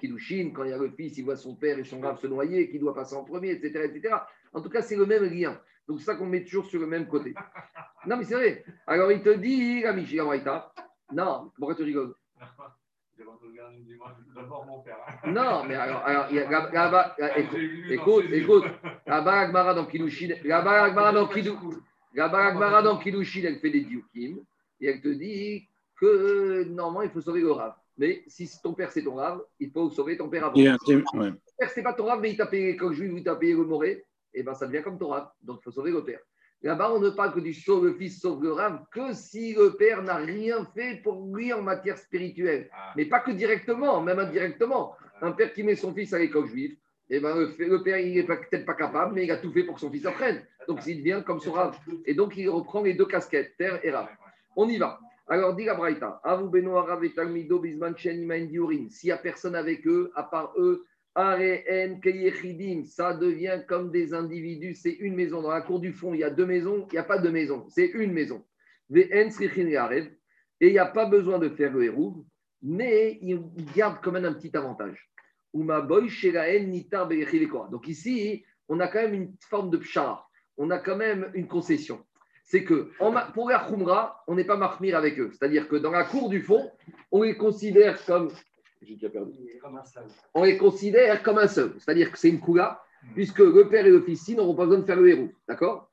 quand 0.54 0.64
il 0.64 0.70
y 0.70 0.74
a 0.74 0.78
le 0.78 0.92
fils, 0.92 1.18
il 1.18 1.26
voit 1.26 1.36
son 1.36 1.56
père 1.56 1.80
et 1.80 1.84
son 1.84 2.02
Rav 2.02 2.20
se 2.20 2.28
noyer, 2.28 2.70
qui 2.70 2.78
doit 2.78 2.94
passer 2.94 3.16
en 3.16 3.24
premier, 3.24 3.52
etc., 3.52 3.90
etc. 3.92 4.16
En 4.54 4.62
tout 4.62 4.70
cas, 4.70 4.84
c'est 4.84 4.96
le 4.96 5.08
même 5.08 5.24
lien. 5.24 5.60
Donc, 5.88 6.00
c'est 6.00 6.06
ça 6.06 6.16
qu'on 6.16 6.26
met 6.26 6.44
toujours 6.44 6.66
sur 6.66 6.80
le 6.80 6.88
même 6.88 7.08
côté. 7.08 7.34
Non, 8.08 8.18
mais 8.18 8.24
c'est 8.24 8.36
vrai. 8.36 8.64
Alors, 8.88 9.12
il 9.12 9.22
te 9.22 9.30
dit, 9.30 9.82
la 9.82 9.94
Michi, 9.94 10.16
la 10.16 10.24
Maraïta. 10.24 10.74
Non, 11.14 11.52
pourquoi 11.58 11.76
tu 11.76 11.84
rigoles 11.84 12.14
D'abord 14.36 14.66
mon 14.66 14.80
père. 14.82 14.98
hein. 15.08 15.32
Non, 15.32 15.64
mais 15.68 15.76
alors, 15.76 16.02
alors 16.04 16.28
il 16.30 16.36
y 16.36 16.40
a, 16.40 16.50
là- 16.50 16.70
là-bas, 16.72 17.16
là, 17.18 17.38
écoute, 17.38 18.26
écoute, 18.32 18.66
là-bas, 19.06 19.40
Agmara 19.42 19.74
dans 19.74 19.86
Kiddushin, 19.86 20.36
là-bas, 20.44 20.84
Agmara 20.84 21.14
dans 21.14 21.28
là-bas, 22.14 22.46
Agmara 22.48 22.82
dans 22.82 23.00
elle 23.00 23.60
fait 23.60 23.70
des 23.70 23.82
diukim, 23.82 24.40
et 24.82 24.88
elle 24.88 25.02
te 25.02 25.08
dit 25.08 25.68
que 26.00 26.64
normalement, 26.66 27.04
il 27.04 27.10
faut 27.12 27.22
sauver 27.22 27.42
le 27.42 27.52
rave. 27.52 27.74
Mais 27.98 28.24
si 28.28 28.50
ton 28.62 28.74
père, 28.74 28.92
c'est 28.92 29.04
ton 29.04 29.16
rave, 29.16 29.42
il 29.60 29.72
faut 29.72 29.90
sauver 29.90 30.18
ton 30.18 30.28
père 30.28 30.46
avant. 30.48 30.56
Ton 31.24 31.56
père, 31.58 31.70
c'est 31.70 31.84
pas 31.84 31.94
ton 31.94 32.06
rave, 32.06 32.20
mais 32.22 32.32
il 32.32 32.38
t'a 32.38 32.46
payé 32.48 32.76
comme 32.76 32.92
juif 32.94 33.14
ou 33.14 33.18
il 33.18 33.24
t'a 33.24 33.36
payé 33.36 33.54
le 33.54 33.64
moré, 33.64 34.04
et 34.36 34.44
ben 34.44 34.54
ça 34.54 34.68
devient 34.68 34.84
comme 34.84 35.00
ton 35.00 35.08
rave. 35.08 35.28
Donc, 35.42 35.60
il 35.62 35.64
faut 35.64 35.72
sauver 35.72 35.92
le 35.92 36.04
père. 36.04 36.20
Là-bas, 36.62 36.92
on 36.94 37.00
ne 37.00 37.10
parle 37.10 37.34
que 37.34 37.40
du 37.40 37.54
sauve 37.54 37.86
le 37.86 37.94
fils, 37.94 38.20
sauve 38.20 38.44
le 38.44 38.52
rave, 38.52 38.80
que 38.92 39.14
si 39.14 39.54
le 39.54 39.76
père 39.78 40.02
n'a 40.02 40.16
rien 40.16 40.66
fait 40.74 41.02
pour 41.04 41.36
lui 41.36 41.54
en 41.54 41.62
matière 41.62 41.98
spirituelle. 41.98 42.70
Ah. 42.74 42.94
Mais 42.96 43.06
pas 43.06 43.20
que 43.20 43.32
directement, 43.32 44.02
même 44.02 44.20
indirectement. 44.20 44.96
Un 45.22 45.32
père 45.32 45.54
qui 45.54 45.64
met 45.64 45.76
son 45.76 45.94
fils 45.94 46.14
à 46.14 46.20
l'école 46.20 46.48
juive, 46.48 46.76
eh 47.10 47.20
ben, 47.20 47.36
le, 47.36 47.84
père, 47.84 48.00
il 48.00 48.16
n'est 48.16 48.24
peut-être 48.24 48.66
pas 48.66 48.74
capable, 48.74 49.14
mais 49.14 49.26
il 49.26 49.32
a 49.32 49.38
tout 49.38 49.52
fait 49.52 49.64
pour 49.64 49.76
que 49.76 49.82
son 49.82 49.92
fils 49.92 50.06
apprenne. 50.06 50.44
Donc, 50.68 50.80
il 50.88 50.98
devient 50.98 51.22
comme 51.26 51.40
son 51.40 51.52
rave. 51.52 51.78
Et 52.06 52.16
donc, 52.16 52.36
il 52.36 52.50
reprend 52.50 52.82
les 52.82 52.96
deux 52.96 53.06
casquettes, 53.06 53.56
père 53.58 53.80
et 53.84 53.92
rave. 53.92 54.10
On 54.56 54.68
y 54.68 54.78
va. 54.78 55.00
Alors, 55.28 55.56
dit 55.56 55.66
la 55.66 55.76
Braïta, 55.76 56.20
Avou 56.24 56.50
Beno 56.50 56.78
Arav 56.78 57.04
et 57.04 57.14
Talmido 57.14 57.60
Bisman 57.60 57.96
Chen 57.98 58.28
Diurim. 58.48 58.90
S'il 58.90 59.10
n'y 59.10 59.12
a 59.12 59.18
personne 59.18 59.56
avec 59.56 59.86
eux, 59.88 60.12
à 60.16 60.24
part 60.24 60.54
eux, 60.58 60.86
ça 61.16 63.14
devient 63.14 63.62
comme 63.68 63.92
des 63.92 64.14
individus. 64.14 64.76
C'est 64.76 64.92
une 64.92 65.16
maison. 65.16 65.42
Dans 65.42 65.52
la 65.52 65.62
cour 65.62 65.80
du 65.80 65.94
fond, 65.94 66.14
il 66.14 66.20
y 66.20 66.24
a 66.24 66.30
deux 66.30 66.46
maisons, 66.46 66.88
il 66.92 66.96
n'y 66.96 67.00
a 67.00 67.04
pas 67.04 67.20
deux 67.20 67.32
maisons. 67.32 67.66
C'est 67.70 67.88
une 67.88 68.12
maison. 68.12 68.44
Et 68.94 69.10
il 70.62 70.72
n'y 70.72 70.78
a 70.78 70.86
pas 70.86 71.06
besoin 71.06 71.40
de 71.40 71.50
faire 71.50 71.74
le 71.74 71.86
hérouve, 71.86 72.24
mais 72.62 73.18
il 73.22 73.42
garde 73.76 73.98
quand 74.04 74.12
même 74.12 74.26
un 74.26 74.34
petit 74.34 74.56
avantage. 74.56 75.10
Donc 75.54 77.88
ici, 77.88 78.46
on 78.68 78.80
a 78.80 78.88
quand 78.88 79.02
même 79.02 79.14
une 79.14 79.34
forme 79.50 79.70
de 79.70 79.78
pshara. 79.78 80.28
On 80.58 80.70
a 80.70 80.80
quand 80.80 80.98
même 80.98 81.32
une 81.34 81.48
concession 81.48 82.06
c'est 82.46 82.64
que 82.64 82.92
pour 83.34 83.50
la 83.50 83.68
Khumra, 83.68 84.24
on 84.28 84.36
n'est 84.36 84.46
pas 84.46 84.56
marmire 84.56 84.98
avec 84.98 85.20
eux. 85.20 85.32
C'est-à-dire 85.32 85.68
que 85.68 85.76
dans 85.76 85.92
la 85.92 86.04
cour 86.04 86.30
du 86.30 86.42
fond, 86.42 86.72
on 87.12 87.24
les 87.24 87.36
considère 87.36 88.04
comme. 88.06 88.32
J'ai 88.86 88.94
déjà 88.94 89.10
perdu. 89.10 89.32
On 90.34 90.44
les 90.44 90.58
considère 90.58 91.24
comme 91.24 91.38
un 91.38 91.48
seul. 91.48 91.74
C'est-à-dire 91.80 92.12
que 92.12 92.18
c'est 92.18 92.30
une 92.30 92.42
Kula, 92.42 92.82
puisque 93.14 93.40
le 93.40 93.68
père 93.68 93.86
et 93.86 93.90
le 93.90 94.02
fils 94.02 94.22
ici 94.22 94.36
n'auront 94.36 94.56
pas 94.56 94.66
besoin 94.66 94.80
de 94.80 94.86
faire 94.86 95.00
le 95.00 95.10
héros. 95.10 95.30
D'accord? 95.48 95.92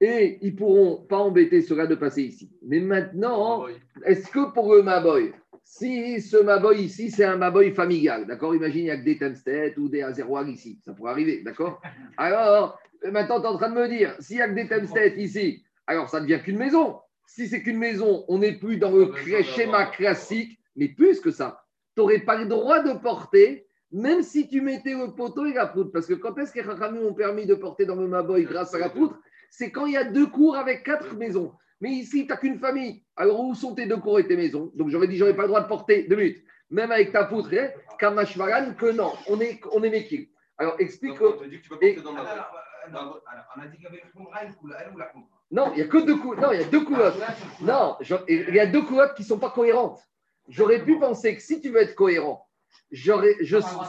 Et 0.00 0.38
ils 0.42 0.52
ne 0.52 0.58
pourront 0.58 0.96
pas 1.06 1.18
embêter 1.18 1.62
cela 1.62 1.86
de 1.86 1.94
passer 1.94 2.22
ici. 2.22 2.50
Mais 2.62 2.80
maintenant, 2.80 3.66
est-ce 4.04 4.30
que 4.30 4.52
pour 4.52 4.74
le 4.74 4.82
Maboy, 4.82 5.32
si 5.62 6.20
ce 6.20 6.36
Maboy 6.36 6.82
ici, 6.82 7.10
c'est 7.10 7.24
un 7.24 7.36
Maboy 7.36 7.72
familial, 7.72 8.26
d'accord? 8.26 8.54
Imagine, 8.54 8.80
il 8.80 8.84
n'y 8.84 8.90
a 8.90 8.98
que 8.98 9.04
des 9.04 9.18
Temstead 9.18 9.78
ou 9.78 9.88
des 9.88 10.02
Azerwag 10.02 10.48
ici, 10.48 10.78
ça 10.84 10.92
pourrait 10.92 11.12
arriver, 11.12 11.42
d'accord? 11.42 11.80
Alors, 12.18 12.78
maintenant, 13.10 13.40
tu 13.40 13.46
es 13.46 13.48
en 13.48 13.56
train 13.56 13.70
de 13.70 13.80
me 13.80 13.88
dire, 13.88 14.14
s'il 14.20 14.36
n'y 14.36 14.42
a 14.42 14.48
que 14.48 14.54
des 14.54 14.68
Temstead 14.68 15.16
ici, 15.16 15.64
alors 15.86 16.08
ça 16.08 16.20
ne 16.20 16.26
devient 16.26 16.42
qu'une 16.42 16.58
maison. 16.58 16.98
Si 17.26 17.48
c'est 17.48 17.62
qu'une 17.62 17.78
maison, 17.78 18.24
on 18.28 18.38
n'est 18.38 18.54
plus 18.54 18.76
dans 18.76 18.90
le 18.90 19.12
schéma 19.42 19.86
classique, 19.86 20.58
mais 20.76 20.88
plus 20.88 21.20
que 21.20 21.30
ça. 21.30 21.63
Tu 21.94 22.00
n'aurais 22.00 22.20
pas 22.20 22.36
le 22.36 22.46
droit 22.46 22.80
de 22.80 22.92
porter, 22.98 23.66
même 23.92 24.22
si 24.22 24.48
tu 24.48 24.60
mettais 24.60 24.94
le 24.94 25.14
poteau 25.14 25.46
et 25.46 25.52
la 25.52 25.66
poutre. 25.66 25.92
Parce 25.92 26.06
que 26.06 26.14
quand 26.14 26.36
est-ce 26.38 26.52
que 26.52 26.60
les 26.60 26.98
ont 27.06 27.14
permis 27.14 27.46
de 27.46 27.54
porter 27.54 27.86
dans 27.86 27.94
le 27.94 28.08
Maboy 28.08 28.44
grâce 28.44 28.74
à 28.74 28.78
la 28.78 28.88
poutre? 28.88 29.18
C'est 29.50 29.70
quand 29.70 29.86
il 29.86 29.92
y 29.92 29.96
a 29.96 30.04
deux 30.04 30.26
cours 30.26 30.56
avec 30.56 30.82
quatre 30.82 31.14
maisons. 31.14 31.52
Mais 31.80 31.90
ici, 31.90 32.22
tu 32.22 32.28
n'as 32.28 32.36
qu'une 32.36 32.58
famille. 32.58 33.04
Alors, 33.14 33.40
où 33.40 33.54
sont 33.54 33.74
tes 33.74 33.86
deux 33.86 33.98
cours 33.98 34.18
et 34.18 34.26
tes 34.26 34.36
maisons? 34.36 34.72
Donc, 34.74 34.88
j'aurais 34.88 35.06
dit, 35.06 35.16
j'aurais 35.16 35.36
pas 35.36 35.42
le 35.42 35.48
droit 35.48 35.60
de 35.60 35.68
porter 35.68 36.04
deux 36.08 36.16
minutes. 36.16 36.42
Même 36.70 36.90
avec 36.90 37.12
ta 37.12 37.24
poutre, 37.24 37.50
hein, 37.52 37.68
Kamashvaran, 37.98 38.74
que 38.74 38.90
non. 38.90 39.12
On 39.28 39.40
est, 39.40 39.60
on 39.70 39.82
est 39.84 39.90
Mekil. 39.90 40.28
Alors, 40.58 40.74
explique. 40.80 41.18
Donc, 41.18 41.36
on 41.40 41.46
dit 41.46 41.58
que 41.58 41.62
tu 41.62 41.68
peux 41.68 41.78
Et- 41.80 41.94
porter 41.94 42.02
dans 42.02 42.16
Alors, 42.16 42.24
la 42.24 42.30
alors, 42.32 42.46
alors, 42.86 43.22
alors, 43.30 43.44
on 43.56 43.60
a 43.60 43.66
dit 43.66 43.76
qu'il 43.76 43.84
y 43.84 43.86
avait 43.88 44.02
une 44.02 44.10
Kula, 44.10 44.78
elle 44.82 44.94
ou 44.94 44.98
la 44.98 45.12
Non, 45.52 45.72
il 45.72 45.76
n'y 45.76 45.82
a 45.82 45.86
que 45.86 45.98
deux 45.98 46.16
coups. 46.16 46.38
Non, 46.40 46.52
il 46.52 46.60
y 46.60 46.64
a 46.64 46.66
deux 46.66 46.84
coulottes. 46.84 47.14
Non, 47.60 47.96
je- 48.00 48.14
il 48.28 48.54
y 48.54 48.60
a 48.60 48.66
deux 48.66 48.82
coulottes 48.82 49.14
qui 49.14 49.22
ne 49.22 49.28
sont 49.28 49.38
pas 49.38 49.50
cohérentes. 49.50 50.00
J'aurais 50.48 50.84
pu 50.84 50.98
penser 50.98 51.34
que 51.34 51.42
si 51.42 51.60
tu 51.60 51.70
veux 51.70 51.80
être 51.80 51.94
cohérent, 51.94 52.46
je, 52.90 53.12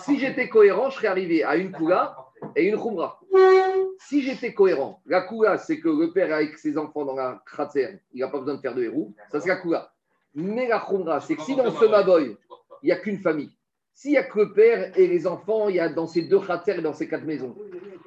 si 0.03 0.20
j'étais 0.20 0.49
cohérent, 0.49 0.89
je 0.89 0.95
serais 0.95 1.08
arrivé 1.08 1.43
à 1.43 1.56
une 1.56 1.72
Kula 1.72 2.16
et 2.56 2.68
une 2.68 2.78
Khumra. 2.78 3.20
Si 3.99 4.22
j'étais 4.22 4.53
cohérent, 4.53 5.01
la 5.06 5.22
Kula, 5.22 5.58
c'est 5.58 5.80
que 5.80 5.89
le 5.89 6.12
père 6.12 6.30
est 6.30 6.34
avec 6.34 6.58
ses 6.58 6.78
enfants 6.78 7.06
dans 7.06 7.16
la 7.16 7.41
kratzer, 7.45 7.99
il 8.14 8.22
n'a 8.22 8.28
pas 8.30 8.39
besoin 8.39 8.56
de 8.56 8.62
faire 8.62 8.76
de 8.76 8.84
héros, 8.84 9.14
ça 9.32 9.39
c'est 9.39 9.49
la 9.49 9.58
Kula. 9.58 9.91
Mais 10.34 10.68
la 10.68 10.80
Khumra, 10.80 11.20
c'est 11.22 11.36
que 11.36 11.41
si 11.41 11.56
dans 11.56 11.72
ce 11.72 11.86
Maboy, 11.86 12.38
il 12.82 12.86
n'y 12.86 12.91
a 12.91 12.97
qu'une 12.97 13.20
famille, 13.20 13.51
s'il 13.93 14.12
n'y 14.12 14.18
a 14.18 14.24
que 14.24 14.39
le 14.39 14.53
père 14.53 14.97
et 14.97 15.08
les 15.08 15.28
enfants, 15.28 15.70
il 15.70 15.76
y 15.76 15.80
a 15.80 15.89
dans 15.89 16.08
ces 16.08 16.24
deux 16.24 16.39
kratzer 16.39 16.78
et 16.78 16.82
dans 16.82 16.93
ces 16.93 17.08
quatre 17.08 17.26
maisons. 17.26 17.56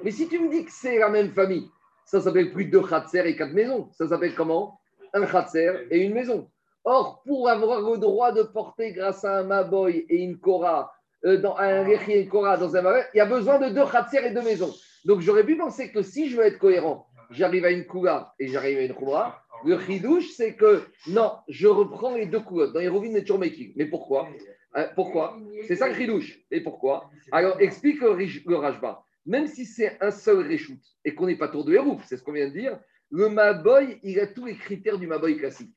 Mais 0.03 0.11
si 0.11 0.27
tu 0.27 0.39
me 0.39 0.49
dis 0.49 0.65
que 0.65 0.71
c'est 0.71 0.99
la 0.99 1.09
même 1.09 1.31
famille, 1.31 1.69
ça 2.05 2.21
s'appelle 2.21 2.51
plus 2.51 2.65
deux 2.65 2.81
khatser 2.81 3.21
et 3.25 3.35
quatre 3.35 3.53
maisons. 3.53 3.89
Ça 3.93 4.07
s'appelle 4.07 4.33
comment? 4.33 4.79
Un 5.13 5.25
khatser 5.25 5.87
et 5.91 5.99
une 5.99 6.13
maison. 6.13 6.49
Or, 6.83 7.21
pour 7.25 7.49
avoir 7.49 7.81
le 7.81 7.97
droit 7.97 8.31
de 8.31 8.43
porter 8.43 8.93
grâce 8.93 9.23
à 9.25 9.39
un 9.39 9.43
maboy 9.43 10.05
et 10.09 10.23
une 10.23 10.37
kora, 10.37 10.93
euh, 11.25 11.41
un 11.57 11.83
rechi 11.83 12.11
et 12.13 12.21
une 12.21 12.29
kora 12.29 12.57
dans 12.57 12.75
un 12.75 12.81
maboy, 12.81 13.01
il 13.13 13.17
y 13.17 13.21
a 13.21 13.25
besoin 13.25 13.59
de 13.59 13.73
deux 13.73 13.85
khatser 13.85 14.25
et 14.25 14.31
deux 14.31 14.41
maisons. 14.41 14.73
Donc, 15.05 15.21
j'aurais 15.21 15.45
pu 15.45 15.57
penser 15.57 15.91
que 15.91 16.01
si 16.01 16.29
je 16.29 16.37
veux 16.37 16.45
être 16.45 16.59
cohérent, 16.59 17.07
j'arrive 17.31 17.65
à 17.65 17.71
une 17.71 17.85
kula 17.85 18.33
et 18.39 18.47
j'arrive 18.47 18.77
à 18.79 18.81
une 18.81 18.93
khumra. 18.93 19.41
Le 19.65 19.77
chidouche, 19.79 20.31
c'est 20.31 20.55
que 20.55 20.83
non, 21.07 21.33
je 21.47 21.67
reprends 21.67 22.15
les 22.15 22.25
deux 22.25 22.39
coulottes. 22.39 22.73
Dans 22.73 22.79
Yerovin 22.79 23.13
et 23.15 23.23
Tchormeki. 23.23 23.73
Mais 23.75 23.85
pourquoi? 23.85 24.29
Euh, 24.77 24.87
Pourquoi? 24.95 25.37
C'est 25.67 25.75
ça 25.75 25.87
le 25.87 25.95
chidouche. 25.95 26.39
Et 26.51 26.61
pourquoi? 26.61 27.09
Alors, 27.31 27.59
explique 27.59 28.01
le, 28.01 28.55
Rajba. 28.55 29.03
Même 29.25 29.47
si 29.47 29.65
c'est 29.65 29.97
un 30.01 30.11
seul 30.11 30.49
reshoot 30.49 30.79
et 31.03 31.13
qu'on 31.13 31.27
n'est 31.27 31.35
pas 31.35 31.47
tour 31.49 31.65
de 31.65 31.73
héros, 31.73 31.99
c'est 32.05 32.17
ce 32.17 32.23
qu'on 32.23 32.31
vient 32.31 32.47
de 32.47 32.53
dire, 32.53 32.79
le 33.11 33.29
Maboy, 33.29 33.99
il 34.03 34.19
a 34.19 34.27
tous 34.27 34.45
les 34.45 34.55
critères 34.55 34.97
du 34.97 35.07
Maboy 35.07 35.37
classique. 35.37 35.73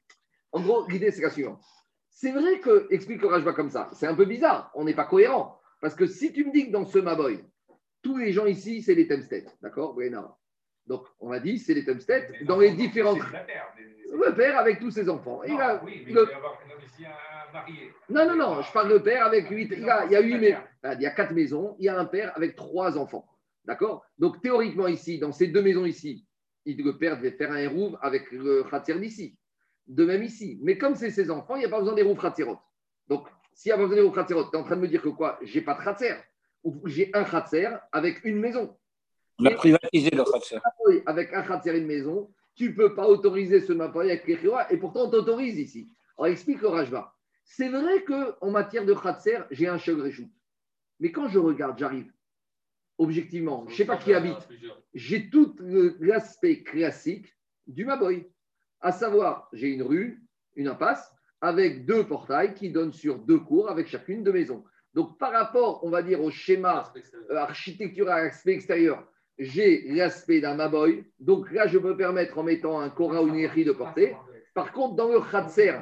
En 0.52 0.60
gros, 0.60 0.86
l'idée, 0.88 1.10
c'est 1.10 1.22
la 1.22 1.30
suivante. 1.30 1.60
C'est 2.10 2.32
vrai 2.32 2.60
que, 2.60 2.86
explique 2.90 3.22
le 3.22 3.28
Rajba 3.28 3.52
comme 3.52 3.70
ça, 3.70 3.90
c'est 3.94 4.06
un 4.06 4.14
peu 4.14 4.26
bizarre, 4.26 4.70
on 4.74 4.84
n'est 4.84 4.94
pas 4.94 5.04
cohérent. 5.06 5.58
Parce 5.80 5.94
que 5.94 6.06
si 6.06 6.32
tu 6.32 6.44
me 6.44 6.52
dis 6.52 6.66
que 6.66 6.72
dans 6.72 6.84
ce 6.84 6.98
Maboy, 6.98 7.42
tous 8.02 8.16
les 8.18 8.32
gens 8.32 8.46
ici, 8.46 8.82
c'est 8.82 8.94
les 8.94 9.08
Temstead, 9.08 9.48
d'accord 9.60 9.94
Oui, 9.96 10.10
non. 10.10 10.28
Donc, 10.86 11.06
on 11.20 11.30
a 11.32 11.38
dit, 11.40 11.58
c'est 11.58 11.74
les 11.74 11.84
Temstead 11.84 12.44
dans 12.44 12.58
les 12.58 12.70
mais- 12.72 12.76
Le 14.12 14.34
père 14.34 14.58
avec 14.58 14.78
tous 14.78 14.90
ses 14.90 15.08
enfants. 15.08 15.42
Il 15.44 15.58
a- 15.58 15.82
oui, 15.84 16.02
mais 16.06 16.12
le- 16.12 16.20
il 16.22 16.26
peut 16.26 16.30
y 16.30 16.34
avoir 16.34 16.58
non, 16.68 16.74
un 16.74 17.52
marié. 17.52 17.92
Non, 18.10 18.26
non, 18.28 18.36
non, 18.36 18.62
je 18.62 18.72
parle 18.72 18.92
de 18.92 18.98
père 18.98 19.24
avec 19.24 19.48
huit. 19.48 19.70
Il 19.72 19.84
y 19.84 19.88
a, 19.90 20.04
il 20.04 20.12
y 20.12 20.16
a 20.16 20.20
huit 20.20 20.38
maisons. 20.38 20.58
Il 20.84 21.00
y 21.00 21.06
a 21.06 21.10
quatre 21.12 21.32
maisons, 21.32 21.76
il 21.78 21.84
y 21.86 21.88
a 21.88 21.98
un 21.98 22.04
père 22.04 22.32
avec 22.36 22.54
trois 22.56 22.98
enfants. 22.98 23.26
D'accord? 23.64 24.04
Donc, 24.18 24.42
théoriquement, 24.42 24.88
ici, 24.88 25.18
dans 25.18 25.32
ces 25.32 25.46
deux 25.46 25.62
maisons 25.62 25.86
ici, 25.86 26.26
il- 26.66 26.84
le 26.84 26.98
père 26.98 27.16
devait 27.16 27.30
faire 27.30 27.52
un 27.52 27.56
hérouve 27.58 27.96
avec 28.02 28.30
le 28.32 28.64
khatir 28.64 28.98
d'ici. 29.00 29.38
De 29.92 30.04
même 30.06 30.22
ici. 30.22 30.58
Mais 30.62 30.78
comme 30.78 30.94
c'est 30.94 31.10
ses 31.10 31.30
enfants, 31.30 31.56
il 31.56 31.60
n'y 31.60 31.66
a 31.66 31.68
pas 31.68 31.78
besoin 31.78 31.94
d'hérouve 31.94 32.18
khatirot. 32.18 32.58
Donc, 33.08 33.28
s'il 33.52 33.68
n'y 33.68 33.74
a 33.74 33.76
pas 33.76 33.82
besoin 33.82 33.96
d'hérouve 33.96 34.14
khatirot, 34.14 34.44
tu 34.44 34.56
es 34.56 34.58
en 34.58 34.64
train 34.64 34.76
de 34.76 34.80
me 34.80 34.88
dire 34.88 35.02
que 35.02 35.10
quoi? 35.10 35.38
J'ai 35.42 35.60
pas 35.60 35.74
de 35.74 35.84
khatir. 35.84 36.16
Ou 36.64 36.80
j'ai 36.86 37.10
un 37.12 37.24
khatir 37.24 37.78
avec 37.92 38.24
une 38.24 38.38
maison. 38.38 38.74
On 39.38 39.44
a 39.46 39.50
privatisé 39.50 40.10
le 40.10 40.24
Khatser. 40.24 40.58
Avec 41.06 41.34
un 41.34 41.42
khatir 41.42 41.74
et 41.74 41.78
une 41.78 41.86
maison, 41.86 42.30
tu 42.54 42.70
ne 42.70 42.74
peux 42.74 42.94
pas 42.94 43.06
autoriser 43.06 43.60
ce 43.60 43.72
mapoy 43.72 44.10
avec 44.10 44.26
les 44.26 44.38
et 44.70 44.76
pourtant 44.78 45.06
on 45.06 45.10
t'autorise 45.10 45.58
ici. 45.58 45.90
Alors 46.16 46.32
explique 46.32 46.62
le 46.62 46.68
Rajba. 46.68 47.14
C'est 47.44 47.68
vrai 47.68 48.04
qu'en 48.04 48.50
matière 48.50 48.84
de 48.84 48.94
khatir, 48.94 49.46
j'ai 49.50 49.68
un 49.68 49.78
chèvre 49.78 50.02
réchoute. 50.02 50.30
Mais 51.00 51.10
quand 51.10 51.28
je 51.28 51.38
regarde, 51.38 51.78
j'arrive, 51.78 52.12
objectivement, 52.98 53.64
je 53.66 53.72
ne 53.72 53.76
sais 53.76 53.84
pas 53.84 53.96
qui 53.96 54.14
habite, 54.14 54.48
j'ai 54.94 55.28
tout 55.28 55.56
l'aspect 56.00 56.62
classique 56.62 57.34
du 57.66 57.84
Maboy. 57.84 58.26
À 58.82 58.92
savoir, 58.92 59.48
j'ai 59.52 59.68
une 59.68 59.82
rue, 59.82 60.22
une 60.56 60.68
impasse, 60.68 61.12
avec 61.40 61.86
deux 61.86 62.04
portails 62.04 62.54
qui 62.54 62.70
donnent 62.70 62.92
sur 62.92 63.18
deux 63.18 63.38
cours 63.38 63.70
avec 63.70 63.86
chacune 63.86 64.22
deux 64.22 64.32
maisons. 64.32 64.64
Donc 64.94 65.18
par 65.18 65.32
rapport, 65.32 65.82
on 65.84 65.90
va 65.90 66.02
dire, 66.02 66.20
au 66.20 66.30
schéma 66.30 66.92
euh, 67.30 67.36
architectural, 67.36 68.26
aspect 68.26 68.52
extérieur, 68.52 69.06
j'ai 69.38 69.88
l'aspect 69.92 70.40
d'un 70.40 70.54
Maboy. 70.54 71.04
Donc 71.18 71.50
là, 71.52 71.66
je 71.66 71.78
peux 71.78 71.96
permettre 71.96 72.36
en 72.38 72.42
mettant 72.42 72.78
un 72.80 72.90
Korah 72.90 73.22
ou 73.22 73.28
une 73.28 73.36
Eri 73.38 73.64
de 73.64 73.72
porter. 73.72 74.14
Par 74.54 74.72
contre, 74.72 74.96
dans 74.96 75.08
le 75.08 75.20
Khatser, 75.20 75.74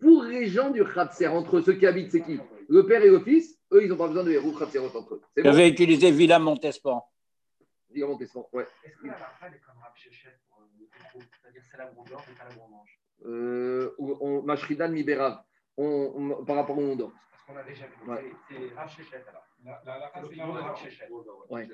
pour 0.00 0.24
les 0.24 0.46
gens 0.46 0.70
du 0.70 0.84
Khatser, 0.84 1.28
entre 1.28 1.60
ceux 1.60 1.74
qui 1.74 1.86
habitent, 1.86 2.10
c'est 2.10 2.22
qui 2.22 2.40
Le 2.68 2.84
père 2.84 3.02
et 3.02 3.08
le 3.08 3.20
fils, 3.20 3.56
eux, 3.72 3.84
ils 3.84 3.88
n'ont 3.88 3.96
pas 3.96 4.08
besoin 4.08 4.24
de 4.24 4.32
Hérouf 4.32 4.58
Khatserot 4.58 4.94
entre 4.96 5.14
eux. 5.14 5.22
Bon 5.36 5.42
J'avais 5.44 5.68
utilisé 5.68 6.10
Villa 6.10 6.38
Montespan. 6.38 7.04
T'es 7.94 8.26
sans- 8.26 8.48
Ouais. 8.52 8.66
Est-ce 8.84 8.96
que 8.96 9.06
la 9.06 9.12
lacha, 9.12 9.26
elle 9.46 9.54
est 9.54 9.60
comme 9.60 9.76
C'est-à-dire 11.20 11.62
c'est 11.70 11.78
on 11.96 12.04
dort, 12.04 12.22
c'est 12.26 12.36
pas 12.36 12.44
là 12.44 12.50
où 12.58 12.62
on 12.66 12.68
mange. 12.76 12.98
Euh, 13.26 13.94
on, 13.98 14.42
Mashridan 14.42 14.88
Miberav, 14.90 15.38
on, 15.76 16.12
on- 16.40 16.44
par 16.44 16.56
rapport 16.56 16.78
au 16.78 16.80
monde. 16.80 17.10
Parce 17.30 17.44
qu'on 17.46 17.56
a 17.56 17.62
déjà 17.62 17.86
vu. 17.86 18.10
Ouais. 18.10 18.32
C'est 18.48 18.54
c'est 18.68 18.74
Rav 18.74 18.90
Shechet 18.90 19.24
alors. 19.28 19.42
La, 19.64 19.82
la, 19.86 19.98
la 19.98 20.10
C'est 20.14 20.42
Rav 20.42 20.78
Shechet. 20.82 21.08
Ouais. 21.50 21.68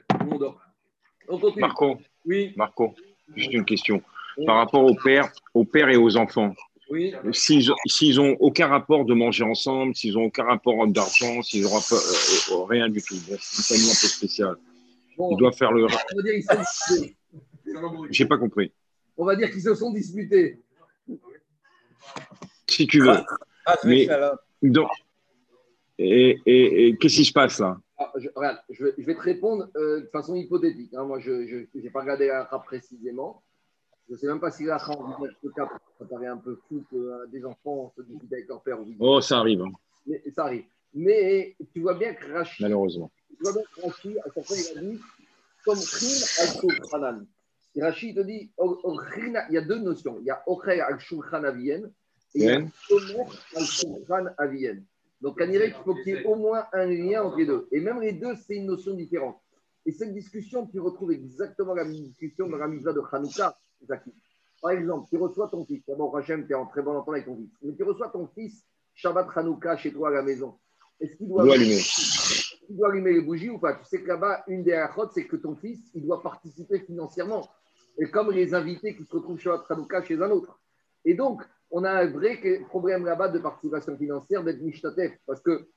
On 1.28 1.38
continue. 1.38 1.60
Marco, 1.60 1.98
Oui, 2.26 2.52
Marco, 2.56 2.94
juste 3.34 3.52
une 3.52 3.64
question. 3.64 4.02
Par 4.46 4.56
rapport 4.56 4.84
au 4.84 4.94
père, 4.94 5.30
au 5.54 5.64
père 5.64 5.88
et 5.88 5.96
aux 5.96 6.16
enfants, 6.16 6.54
oui. 6.90 7.14
s'ils 7.32 7.70
s'ils 7.86 8.20
ont 8.20 8.36
aucun 8.40 8.66
rapport 8.66 9.04
de 9.04 9.14
manger 9.14 9.44
ensemble, 9.44 9.94
s'ils 9.94 10.18
ont 10.18 10.24
aucun 10.24 10.44
rapport 10.44 10.86
d'argent, 10.88 11.40
s'ils 11.42 11.66
ont 11.66 11.70
rapport- 11.74 11.98
euh, 11.98 12.54
euh, 12.54 12.64
rien 12.64 12.88
du 12.88 13.00
tout, 13.00 13.14
bon, 13.28 13.36
famille 13.40 13.84
un 13.90 14.00
peu 14.00 14.08
spéciale, 14.08 14.56
Bon, 15.16 15.30
ils 15.32 15.36
doivent 15.36 15.54
faire 15.56 15.70
le. 15.72 15.86
disputés. 15.86 17.16
J'ai 18.10 18.26
pas 18.26 18.38
compris. 18.38 18.72
On 19.16 19.24
va 19.24 19.36
dire 19.36 19.50
qu'ils 19.50 19.62
se 19.62 19.74
sont 19.74 19.92
disputés. 19.92 20.58
Si 22.68 22.86
tu 22.86 23.00
veux. 23.00 23.16
Mais 23.84 24.08
dans- 24.62 24.88
et, 25.98 26.40
et- 26.46 26.88
et 26.88 26.96
qu'est-ce 26.96 27.16
qui 27.16 27.24
se 27.24 27.32
passe 27.32 27.60
là? 27.60 27.78
Ah, 27.96 28.10
je, 28.16 28.28
regarde, 28.34 28.58
je, 28.70 28.84
vais- 28.86 28.94
je 28.98 29.04
vais 29.04 29.14
te 29.14 29.20
répondre 29.20 29.68
euh, 29.76 30.00
de 30.00 30.06
façon 30.06 30.34
hypothétique. 30.34 30.92
hein. 30.94 31.04
Moi, 31.04 31.20
je 31.20 31.30
n'ai 31.78 31.90
pas 31.90 32.00
regardé 32.00 32.26
la 32.26 32.44
rap 32.44 32.64
précisément. 32.64 33.42
Je 34.08 34.14
ne 34.14 34.18
sais 34.18 34.26
même 34.26 34.40
pas 34.40 34.50
si 34.50 34.64
la 34.64 34.76
rap 34.78 34.98
en 34.98 35.16
ce 35.42 35.48
cas, 35.50 35.68
ça 35.98 36.04
paraît 36.04 36.26
un 36.26 36.36
peu 36.36 36.58
fou 36.68 36.84
que 36.90 36.96
euh, 36.96 37.26
des 37.28 37.44
enfants 37.44 37.92
se 37.96 38.02
disputent 38.02 38.32
avec 38.32 38.48
leur 38.48 38.60
père. 38.62 38.78
Oh, 38.98 39.20
ça 39.20 39.38
arrive, 39.38 39.62
hein, 39.62 39.72
Mais 40.06 40.20
ça 40.34 40.44
arrive. 40.44 40.64
Mais 40.92 41.56
tu 41.72 41.80
vois 41.80 41.94
bien 41.94 42.14
que 42.14 42.32
Rachid, 42.32 42.60
malheureusement. 42.62 43.10
tu 43.28 43.36
vois 43.42 43.52
bien 43.52 43.62
que 43.62 43.80
Rachid, 43.80 44.18
à 44.18 44.22
chaque 44.34 44.44
fois, 44.44 44.56
il 44.56 44.78
a 44.78 44.80
dit 44.82 45.00
comme 45.64 45.78
Khin 45.78 47.02
al 47.02 47.26
Rachid 47.82 48.16
te 48.16 48.20
dit 48.22 48.50
o- 48.56 48.78
o- 48.82 48.96
Khin- 49.14 49.44
il 49.50 49.54
y 49.54 49.58
a 49.58 49.62
deux 49.62 49.78
notions. 49.78 50.18
Il 50.20 50.26
y 50.26 50.30
a 50.30 50.42
Ochel 50.46 50.80
al 50.80 50.98
Shulchan 51.00 51.44
Avien 51.44 51.78
et 52.34 52.38
il 52.38 52.42
y 52.42 52.48
a. 52.48 52.58
Omer 52.90 53.26
al 53.56 53.64
Shulchan 53.64 54.26
Avien. 54.38 54.76
Donc, 55.20 55.38
qu'il 55.38 55.74
faut 55.84 55.94
qu'il 55.94 56.08
y 56.08 56.10
ait 56.18 56.24
au 56.24 56.36
moins 56.36 56.66
un 56.72 56.86
lien 56.86 57.22
entre 57.24 57.38
les 57.38 57.46
deux. 57.46 57.66
Et 57.72 57.80
même 57.80 58.00
les 58.00 58.12
deux, 58.12 58.34
c'est 58.36 58.56
une 58.56 58.66
notion 58.66 58.94
différente. 58.94 59.38
Et 59.86 59.92
cette 59.92 60.12
discussion, 60.12 60.66
tu 60.66 60.78
retrouves 60.80 61.12
exactement 61.12 61.74
la 61.74 61.84
même 61.84 61.94
discussion 61.94 62.46
dans 62.48 62.58
la 62.58 62.68
mitzvah 62.68 62.92
de 62.92 63.00
Hanouka, 63.10 63.56
Zaki. 63.86 64.12
Par 64.60 64.72
exemple, 64.72 65.06
tu 65.10 65.16
reçois 65.16 65.48
ton 65.48 65.64
fils. 65.64 65.82
D'abord, 65.86 66.16
Hachem, 66.16 66.46
tu 66.46 66.52
es 66.52 66.54
en 66.54 66.66
très 66.66 66.82
bon 66.82 66.92
entente 66.96 67.14
avec 67.14 67.24
ton 67.26 67.36
fils. 67.36 67.50
Mais 67.62 67.74
tu 67.74 67.82
reçois 67.84 68.08
ton 68.10 68.26
fils 68.28 68.64
Shabbat 68.94 69.28
Hanouka 69.34 69.76
chez 69.76 69.92
toi 69.92 70.08
à 70.08 70.12
la 70.12 70.22
maison. 70.22 70.58
Est-ce 71.00 71.16
qu'il 71.16 71.28
doit, 71.28 71.42
Doit 71.44 71.54
allumer. 71.54 71.80
il 72.68 72.76
doit 72.76 72.90
allumer 72.90 73.12
les 73.14 73.20
bougies 73.20 73.50
ou 73.50 73.58
pas? 73.58 73.74
Tu 73.74 73.84
sais 73.84 74.00
que 74.02 74.06
là-bas, 74.08 74.44
une 74.48 74.62
des 74.62 74.72
achot, 74.72 75.08
c'est 75.12 75.26
que 75.26 75.36
ton 75.36 75.54
fils, 75.56 75.80
il 75.94 76.02
doit 76.02 76.22
participer 76.22 76.78
financièrement. 76.80 77.48
Et 77.98 78.10
comme 78.10 78.30
les 78.32 78.54
invités 78.54 78.96
qui 78.96 79.04
se 79.04 79.14
retrouvent 79.14 79.38
chez 79.38 79.50
chez 80.04 80.22
un 80.22 80.30
autre. 80.30 80.58
Et 81.04 81.14
donc, 81.14 81.42
on 81.70 81.84
a 81.84 81.90
un 81.90 82.06
vrai 82.06 82.40
problème 82.68 83.04
là-bas 83.04 83.28
de 83.28 83.38
participation 83.38 83.96
financière, 83.96 84.42
d'être 84.42 84.60
mishtatef, 84.60 85.12
parce 85.26 85.40
que 85.40 85.68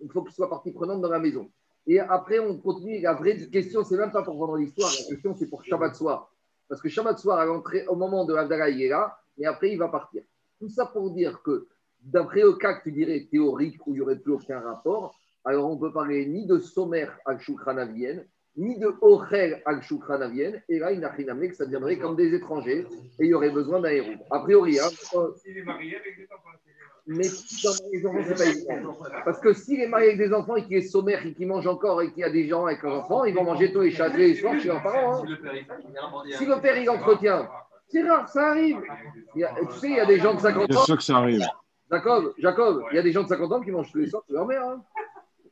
il 0.00 0.10
faut 0.10 0.22
qu'il 0.22 0.34
soit 0.34 0.50
partie 0.50 0.72
prenante 0.72 1.00
dans 1.00 1.10
la 1.10 1.18
maison. 1.18 1.50
Et 1.86 2.00
après, 2.00 2.38
on 2.38 2.58
continue. 2.58 3.00
La 3.00 3.14
vraie 3.14 3.36
question, 3.48 3.84
c'est 3.84 3.96
même 3.96 4.12
pas 4.12 4.22
pour 4.22 4.36
vendre 4.36 4.56
l'histoire, 4.56 4.90
la 4.90 5.14
question, 5.14 5.34
c'est 5.34 5.48
pour 5.48 5.64
Shabbat 5.64 5.94
soir. 5.94 6.32
Parce 6.68 6.80
que 6.80 6.88
Shabbat 6.88 7.18
soir, 7.18 7.38
à 7.38 7.44
l'entrée, 7.44 7.86
au 7.86 7.96
moment 7.96 8.24
de 8.24 8.34
Havdalah, 8.34 8.70
il 8.70 8.82
est 8.82 8.88
là, 8.88 9.18
et 9.38 9.46
après, 9.46 9.72
il 9.72 9.78
va 9.78 9.88
partir. 9.88 10.22
Tout 10.58 10.68
ça 10.68 10.86
pour 10.86 11.10
dire 11.10 11.42
que, 11.42 11.66
d'après 12.00 12.42
le 12.42 12.54
cas 12.54 12.74
que 12.74 12.84
tu 12.84 12.92
dirais 12.92 13.28
théorique 13.30 13.86
où 13.86 13.90
il 13.90 13.94
n'y 13.94 14.00
aurait 14.00 14.18
plus 14.18 14.32
aucun 14.32 14.60
rapport, 14.60 15.18
alors 15.44 15.70
on 15.70 15.76
peut 15.76 15.92
parler 15.92 16.26
ni 16.26 16.46
de 16.46 16.58
Somer 16.58 17.08
al 17.24 17.40
Shukranavienne, 17.40 18.26
ni 18.56 18.78
de 18.78 18.94
Ochel 19.00 19.62
al 19.64 19.82
Shukranavienne, 19.82 20.62
et 20.68 20.78
là, 20.78 20.92
il 20.92 21.00
n'a 21.00 21.08
rien 21.08 21.28
amené 21.28 21.48
que 21.48 21.56
ça 21.56 21.64
deviendrait 21.64 21.96
comme 21.98 22.16
des 22.16 22.34
étrangers, 22.34 22.86
et 23.18 23.24
il 23.24 23.26
y 23.28 23.34
aurait 23.34 23.50
besoin 23.50 23.80
d'un 23.80 23.88
héros. 23.90 24.12
A 24.30 24.40
priori, 24.40 24.78
hein, 24.78 24.88
euh, 25.14 25.32
S'il 25.42 25.56
est 25.56 25.62
marié 25.62 25.96
avec 25.96 26.16
des 26.18 26.24
enfants, 26.32 26.50
c'est- 26.64 26.72
mais 27.06 27.24
dans 27.64 27.90
les 27.92 28.06
enfants, 28.06 28.18
c'est 28.28 28.34
pas 28.36 28.50
évident. 28.50 28.96
Parce 29.24 29.40
que 29.40 29.52
s'il 29.54 29.80
est 29.80 29.88
marié 29.88 30.08
avec 30.08 30.18
des 30.18 30.32
enfants 30.34 30.56
et 30.56 30.64
qu'il 30.64 30.76
est 30.76 30.82
sommaire 30.82 31.24
et 31.26 31.32
qu'il 31.34 31.48
mange 31.48 31.66
encore 31.66 32.02
et 32.02 32.10
qu'il 32.10 32.18
y 32.20 32.24
a 32.24 32.30
des 32.30 32.46
gens 32.46 32.66
avec 32.66 32.82
leurs 32.82 32.94
enfants, 33.04 33.24
ils 33.24 33.34
vont 33.34 33.44
manger 33.44 33.72
tous 33.72 33.80
les 33.80 33.90
chats 33.90 34.08
les 34.08 34.34
soirs 34.34 34.58
chez 34.60 34.68
leurs 34.68 34.82
parents. 34.82 35.22
hein. 35.22 35.26
Si 35.26 36.46
le 36.46 36.60
père 36.60 36.76
il 36.76 36.80
il 36.80 36.84
il 36.84 36.90
entretient, 36.90 37.48
c'est 37.88 38.02
rare, 38.02 38.28
ça 38.28 38.48
arrive. 38.50 38.78
Il 39.34 39.40
y 39.40 39.44
a- 39.44 39.54
tu 39.72 39.78
sais, 39.78 39.88
il 39.88 39.96
y 39.96 40.00
a 40.00 40.06
des 40.06 40.18
gens 40.18 40.34
de 40.34 40.40
50 40.40 40.66
C'est 40.70 40.76
ans. 40.78 40.84
sûr 40.84 40.96
que 40.96 41.02
ça 41.02 41.16
arrive. 41.16 41.42
Jacob, 41.90 42.32
Jacob, 42.38 42.84
il 42.90 42.96
y 42.96 42.98
a 42.98 43.02
des 43.02 43.12
gens 43.12 43.22
de 43.22 43.28
50 43.28 43.52
ans 43.52 43.60
qui 43.60 43.70
mangent 43.70 43.90
tous 43.92 43.98
les 43.98 44.06
soirs 44.08 44.22
chez 44.26 44.32
leur 44.34 44.46
mère. 44.46 44.62
hein. 44.64 44.82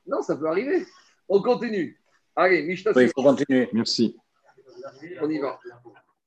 Non, 0.07 0.23
ça 0.23 0.37
peut 0.37 0.47
arriver. 0.47 0.87
On 1.29 1.43
continue. 1.43 2.00
Allez, 2.41 2.63
Mishta, 2.63 2.93
Oui, 2.97 3.03
il 3.05 3.09
faut 3.15 3.23
continuer. 3.23 3.69
Merci. 3.75 4.17
on 5.21 5.29
y 5.29 5.39
va. 5.39 5.61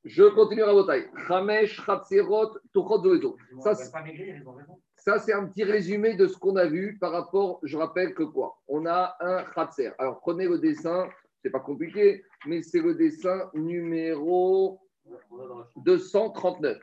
Je 0.05 0.23
continue 0.25 0.61
à 0.61 0.71
bataille. 0.71 1.07
Chamesh, 1.27 1.81
Chatzerot, 1.83 2.51
Tochot, 2.71 3.01
Zoeto. 3.01 3.35
Ça, 3.63 3.73
Ça, 3.73 3.83
c'est-. 5.15 5.31
Ça, 5.31 5.37
un 5.39 5.47
petit 5.47 5.63
résumé 5.63 6.13
de 6.13 6.27
ce 6.27 6.37
qu'on 6.37 6.55
a 6.55 6.67
vu 6.67 6.99
par 6.99 7.13
rapport, 7.13 7.59
je 7.63 7.75
rappelle 7.77 8.13
que 8.13 8.21
quoi? 8.21 8.59
On 8.67 8.85
a 8.85 9.15
un 9.21 9.43
khatser. 9.55 9.89
Alors, 9.97 10.19
prenez 10.19 10.47
le 10.47 10.59
dessin, 10.59 11.09
c'est 11.41 11.49
pas 11.49 11.59
compliqué, 11.59 12.23
mais 12.45 12.61
c'est 12.61 12.79
le 12.79 12.93
dessin 12.93 13.49
numéro 13.55 14.79
239. 15.77 16.77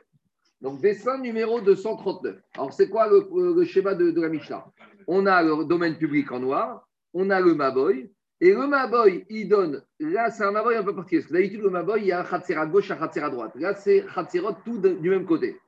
Donc, 0.59 0.81
dessin 0.81 1.17
numéro 1.19 1.61
239. 1.61 2.35
Alors, 2.55 2.73
c'est 2.73 2.89
quoi 2.89 3.07
le, 3.07 3.29
le 3.55 3.63
schéma 3.63 3.95
de, 3.95 4.11
de 4.11 4.21
la 4.21 4.27
Mishnah? 4.27 4.65
On 5.07 5.25
a 5.25 5.41
le 5.41 5.63
domaine 5.63 5.97
public 5.97 6.29
en 6.33 6.39
noir, 6.39 6.85
on 7.13 7.29
a 7.29 7.39
le 7.39 7.55
Maboy, 7.55 8.11
et 8.43 8.53
le 8.55 8.65
Maboy, 8.65 9.23
il 9.29 9.47
donne, 9.47 9.83
là, 9.99 10.31
c'est 10.31 10.43
un 10.43 10.51
Maboy 10.51 10.75
un 10.75 10.83
peu 10.83 10.95
particulier, 10.95 11.21
parce 11.21 11.29
que 11.29 11.37
d'habitude, 11.37 11.61
le 11.61 11.69
Maboy, 11.69 12.01
il 12.01 12.07
y 12.07 12.11
a 12.11 12.21
un 12.21 12.23
khatser 12.23 12.55
à 12.55 12.65
gauche, 12.65 12.89
un 12.89 12.95
khatser 12.95 13.19
à 13.21 13.29
droite. 13.29 13.51
Là, 13.53 13.75
c'est 13.75 14.03
khatserot 14.15 14.53
tout 14.65 14.79
du 14.79 15.09
même 15.11 15.25
côté. 15.25 15.59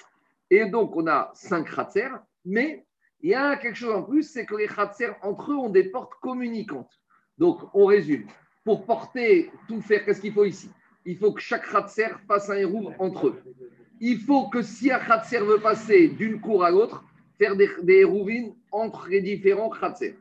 Et 0.50 0.66
donc, 0.66 0.96
on 0.96 1.06
a 1.06 1.30
cinq 1.36 1.70
khatser, 1.72 2.08
mais 2.44 2.84
il 3.22 3.30
y 3.30 3.36
a 3.36 3.58
quelque 3.58 3.76
chose 3.76 3.94
en 3.94 4.02
plus, 4.02 4.24
c'est 4.24 4.48
que 4.48 4.56
les 4.56 4.68
khatser, 4.68 5.12
entre 5.22 5.52
eux, 5.52 5.56
ont 5.56 5.70
des 5.70 5.84
portes 5.84 6.14
communicantes. 6.20 7.00
Donc, 7.38 7.62
on 7.76 7.86
résume. 7.86 8.26
Pour 8.64 8.86
porter, 8.86 9.52
tout 9.68 9.80
faire, 9.82 10.04
qu'est-ce 10.04 10.22
qu'il 10.22 10.34
faut 10.34 10.46
ici? 10.46 10.72
Il 11.06 11.18
faut 11.18 11.32
que 11.32 11.42
chaque 11.42 11.70
khatser 11.72 12.08
fasse 12.28 12.50
un 12.50 12.56
hérouve 12.56 12.92
entre 12.98 13.28
eux. 13.28 13.44
Il 14.00 14.20
faut 14.20 14.50
que 14.50 14.64
si 14.64 14.92
un 14.92 14.98
khatser 14.98 15.42
veut 15.42 15.60
passer 15.60 16.08
d'une 16.08 16.42
cour 16.42 16.64
à 16.64 16.72
l'autre, 16.72 17.04
faire 17.38 17.56
des, 17.56 17.70
des 17.84 18.00
hérouvines 18.00 18.56
entre 18.72 19.10
les 19.10 19.22
différents 19.22 19.70
khatser. 19.70 20.18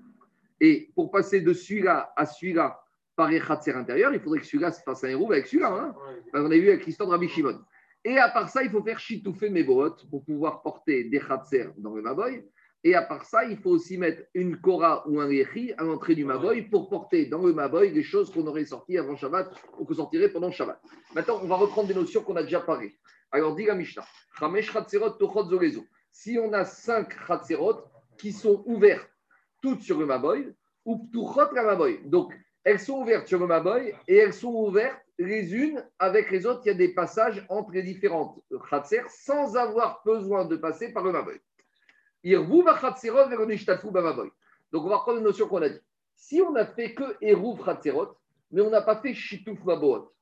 Et 0.64 0.92
pour 0.94 1.10
passer 1.10 1.40
de 1.40 1.52
celui-là 1.52 2.12
à 2.16 2.24
celui-là 2.24 2.80
par 3.16 3.28
les 3.28 3.40
khatser 3.40 3.72
intérieurs, 3.72 4.14
il 4.14 4.20
faudrait 4.20 4.38
que 4.38 4.46
celui-là 4.46 4.70
se 4.70 4.80
fasse 4.80 5.02
un 5.02 5.08
hérouve 5.08 5.32
avec 5.32 5.48
celui-là. 5.48 5.72
hein. 5.72 5.94
on 6.34 6.50
a 6.52 6.56
vu 6.56 6.68
avec 6.68 6.86
l'histoire 6.86 7.08
de 7.08 7.12
Rabbi 7.14 7.28
Shimon. 7.28 7.58
Et 8.04 8.16
à 8.16 8.28
part 8.28 8.48
ça, 8.48 8.62
il 8.62 8.70
faut 8.70 8.80
faire 8.82 9.00
chitoufé 9.00 9.50
mebohot 9.50 9.96
pour 10.08 10.24
pouvoir 10.24 10.62
porter 10.62 11.02
des 11.04 11.18
khatser 11.18 11.66
dans 11.78 11.94
le 11.94 12.02
maboy. 12.02 12.44
Et 12.84 12.94
à 12.94 13.02
part 13.02 13.24
ça, 13.24 13.44
il 13.44 13.56
faut 13.58 13.70
aussi 13.70 13.98
mettre 13.98 14.22
une 14.34 14.60
kora 14.60 15.04
ou 15.08 15.20
un 15.20 15.28
yechi 15.30 15.72
à 15.78 15.82
l'entrée 15.82 16.14
du 16.14 16.24
maboy 16.24 16.62
pour 16.62 16.88
porter 16.88 17.26
dans 17.26 17.44
le 17.44 17.52
maboy 17.52 17.90
les 17.90 18.02
choses 18.04 18.32
qu'on 18.32 18.46
aurait 18.46 18.64
sorties 18.64 18.98
avant 18.98 19.16
Shabbat 19.16 19.52
ou 19.80 19.84
qu'on 19.84 19.94
sortirait 19.94 20.28
pendant 20.28 20.52
Shabbat. 20.52 20.80
Maintenant, 21.14 21.40
on 21.42 21.46
va 21.46 21.56
reprendre 21.56 21.88
des 21.88 21.94
notions 21.94 22.22
qu'on 22.22 22.36
a 22.36 22.42
déjà 22.44 22.60
parlé. 22.60 22.96
Alors, 23.32 23.56
dit 23.56 23.66
la 23.66 23.74
Mishnah. 23.74 24.04
Si 26.12 26.38
on 26.40 26.52
a 26.52 26.64
cinq 26.64 27.16
Chatzerot 27.26 27.82
qui 28.18 28.32
sont 28.32 28.62
ouvertes 28.66 29.11
toutes 29.62 29.80
sur 29.80 29.98
le 29.98 30.04
maboy, 30.04 30.52
ou 30.84 30.98
Ptuchot 31.06 31.54
la 31.54 31.62
maboy. 31.62 32.00
Donc, 32.04 32.34
elles 32.64 32.80
sont 32.80 33.00
ouvertes 33.00 33.26
sur 33.26 33.38
le 33.38 33.46
maboy 33.46 33.94
et 34.06 34.16
elles 34.16 34.34
sont 34.34 34.52
ouvertes 34.52 35.00
les 35.18 35.54
unes 35.54 35.84
avec 35.98 36.30
les 36.30 36.44
autres. 36.44 36.62
Il 36.64 36.68
y 36.68 36.72
a 36.72 36.74
des 36.74 36.92
passages 36.92 37.44
entre 37.48 37.72
les 37.72 37.82
différentes 37.82 38.42
Chatzer 38.68 39.02
sans 39.08 39.56
avoir 39.56 40.02
besoin 40.04 40.44
de 40.44 40.56
passer 40.56 40.92
par 40.92 41.04
le 41.04 41.12
maboy. 41.12 41.40
Vers 42.24 42.40
le 42.42 43.46
Nishtatfu 43.46 43.90
Bamaboy. 43.90 44.30
Donc, 44.70 44.84
on 44.84 44.88
va 44.88 44.96
reprendre 44.98 45.18
une 45.18 45.24
notion 45.24 45.48
qu'on 45.48 45.62
a 45.62 45.68
dit. 45.68 45.80
Si 46.14 46.40
on 46.40 46.54
a 46.54 46.66
fait 46.66 46.94
que 46.94 47.16
Eruv 47.20 47.64
Chatzerot, 47.64 48.16
mais 48.52 48.60
on 48.60 48.70
n'a 48.70 48.82
pas 48.82 48.96
fait 48.96 49.14
Shituf 49.14 49.64
Mabohot, 49.64 50.12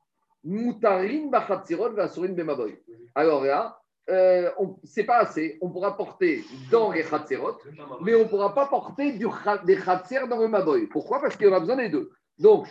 Mutarin 0.45 1.29
Bachatzerot 1.29 1.93
Vasurin 1.93 2.33
Bemaboy. 2.33 2.81
Alors 3.15 3.45
là, 3.45 3.80
euh, 4.11 4.51
c'est 4.85 5.05
pas 5.05 5.19
assez. 5.19 5.59
On 5.61 5.71
pourra 5.71 5.97
porter 5.97 6.45
dans 6.71 6.93
les 6.93 7.03
Chatzerot, 7.05 7.59
mais 8.03 8.15
on 8.15 8.21
ne 8.21 8.25
pourra 8.25 8.55
pas 8.55 8.67
porter 8.67 9.13
des 9.13 9.77
Khatser 9.77 10.27
dans 10.29 10.39
le 10.39 10.49
Maboy. 10.49 10.87
Pourquoi? 10.87 11.21
Parce 11.21 11.37
qu'on 11.37 11.53
a 11.53 11.61
besoin 11.61 11.77
des 11.77 11.89
deux. 11.89 12.11
Donc, 12.39 12.67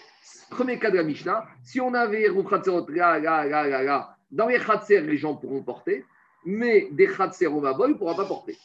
premier 0.50 0.80
cas 0.80 0.92
de 0.92 0.98
la 0.98 1.04
Mishnah, 1.04 1.46
si 1.64 1.80
on 1.80 1.94
avait 1.94 2.28
là, 2.28 3.20
là, 3.20 4.16
dans 4.32 4.48
les 4.48 4.60
Khatser, 4.60 5.02
les 5.02 5.18
gens 5.18 5.36
pourront 5.36 5.64
porter, 5.64 6.06
mais 6.46 6.90
des 6.92 7.08
Khatser 7.08 7.48
au 7.48 7.62
Maboy, 7.62 7.88
on 7.88 7.90
ne 7.90 7.94
pourra 7.94 8.16
pas 8.16 8.26
porter. 8.26 8.58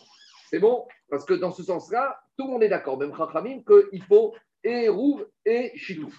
C'est 0.51 0.59
bon? 0.59 0.87
Parce 1.09 1.25
que 1.25 1.35
dans 1.35 1.53
ce 1.53 1.63
sens-là, 1.63 2.21
tout 2.37 2.47
le 2.47 2.53
monde 2.53 2.63
est 2.63 2.69
d'accord, 2.69 2.99
même 2.99 3.15
Chachamim, 3.17 3.63
qu'il 3.63 4.03
faut 4.03 4.35
Eruv 4.63 5.27
et 5.45 5.73
Shitouf. 5.77 6.19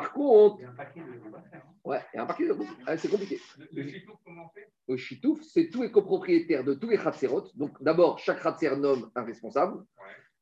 Par 0.00 0.12
contre, 0.12 0.56
Il 0.60 0.62
y 0.62 0.66
a 0.66 0.70
un 0.70 0.74
paquet 0.74 1.00
de 1.00 1.06
de 1.30 1.36
à 1.36 1.40
faire. 1.42 1.62
hein. 1.66 1.74
ouais, 1.84 2.00
il 2.12 2.16
y 2.16 2.20
a 2.20 2.22
un 2.22 2.26
paquet 2.26 2.46
de 2.48 2.54
Ah, 2.86 2.96
c'est 2.96 3.08
compliqué. 3.08 3.40
Le, 3.58 3.82
le 3.82 3.88
chitouf, 3.88 4.16
comment 4.24 4.44
on 4.46 4.48
fait 4.50 4.68
Le 4.88 4.96
Shitouf, 4.96 5.42
c'est 5.42 5.68
tous 5.70 5.82
les 5.82 5.90
copropriétaires 5.90 6.64
de 6.64 6.74
tous 6.74 6.88
les 6.88 6.98
Khatserot. 6.98 7.48
Donc, 7.54 7.82
d'abord, 7.82 8.18
chaque 8.18 8.42
Khatser 8.42 8.76
nomme 8.76 9.10
un 9.14 9.22
responsable. 9.24 9.84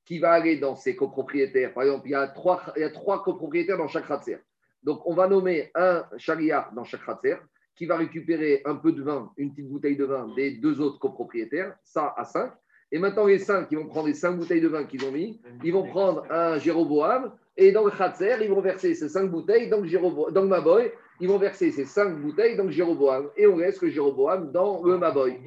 qui 0.05 0.19
va 0.19 0.33
aller 0.33 0.59
dans 0.59 0.77
ses 0.77 0.95
copropriétaires. 0.95 1.73
Par 1.73 1.85
exemple, 1.85 2.07
il 2.09 2.11
y 2.11 2.15
a 2.15 2.27
trois, 2.29 2.63
il 2.77 2.81
y 2.81 2.85
a 2.85 2.91
trois 2.91 3.23
copropriétaires 3.23 3.79
dans 3.79 3.89
chaque 3.89 4.07
Khatser. 4.07 4.39
Donc, 4.83 5.01
on 5.07 5.15
va 5.15 5.27
nommer 5.29 5.71
un 5.75 6.05
charia 6.19 6.69
dans 6.77 6.85
chaque 6.85 7.05
Khatser 7.07 7.37
qui 7.75 7.87
va 7.87 7.97
récupérer 7.97 8.61
un 8.67 8.77
peu 8.77 8.93
de 8.93 9.03
vin, 9.03 9.33
une 9.39 9.51
petite 9.51 9.69
bouteille 9.69 9.97
de 9.97 10.05
vin 10.05 10.29
des 10.37 10.53
deux 10.59 10.81
autres 10.81 10.99
copropriétaires, 10.99 11.75
ça 11.83 12.13
à 12.17 12.25
5. 12.25 12.53
Et 12.95 12.99
maintenant, 13.01 13.27
les 13.27 13.41
cinq, 13.41 13.67
ils 13.73 13.77
vont 13.79 13.87
prendre 13.89 14.07
les 14.07 14.15
cinq 14.15 14.37
bouteilles 14.37 14.61
de 14.61 14.69
vin 14.69 14.85
qu'ils 14.85 15.05
ont 15.05 15.11
mis, 15.11 15.41
ils 15.65 15.73
vont 15.73 15.83
prendre 15.83 16.25
un 16.31 16.59
Jéroboam, 16.61 17.33
et 17.57 17.73
dans 17.73 17.85
le 17.85 17.91
Khatser, 17.91 18.37
ils 18.41 18.49
vont 18.49 18.61
verser 18.61 18.95
ces 18.95 19.09
cinq 19.09 19.33
bouteilles 19.33 19.69
dans 19.69 19.81
le, 19.81 20.31
dans 20.31 20.43
le 20.43 20.47
Maboy, 20.47 20.93
ils 21.19 21.27
vont 21.27 21.39
verser 21.39 21.73
ces 21.73 21.87
cinq 21.87 22.11
bouteilles 22.21 22.57
dans 22.57 22.63
le 22.63 22.71
Jéroboam, 22.71 23.31
et 23.37 23.49
on 23.49 23.57
laisse 23.59 23.83
le 23.83 23.89
Jéroboam 23.89 24.53
dans 24.53 24.81
le 24.85 24.97
Maboy. 24.97 25.41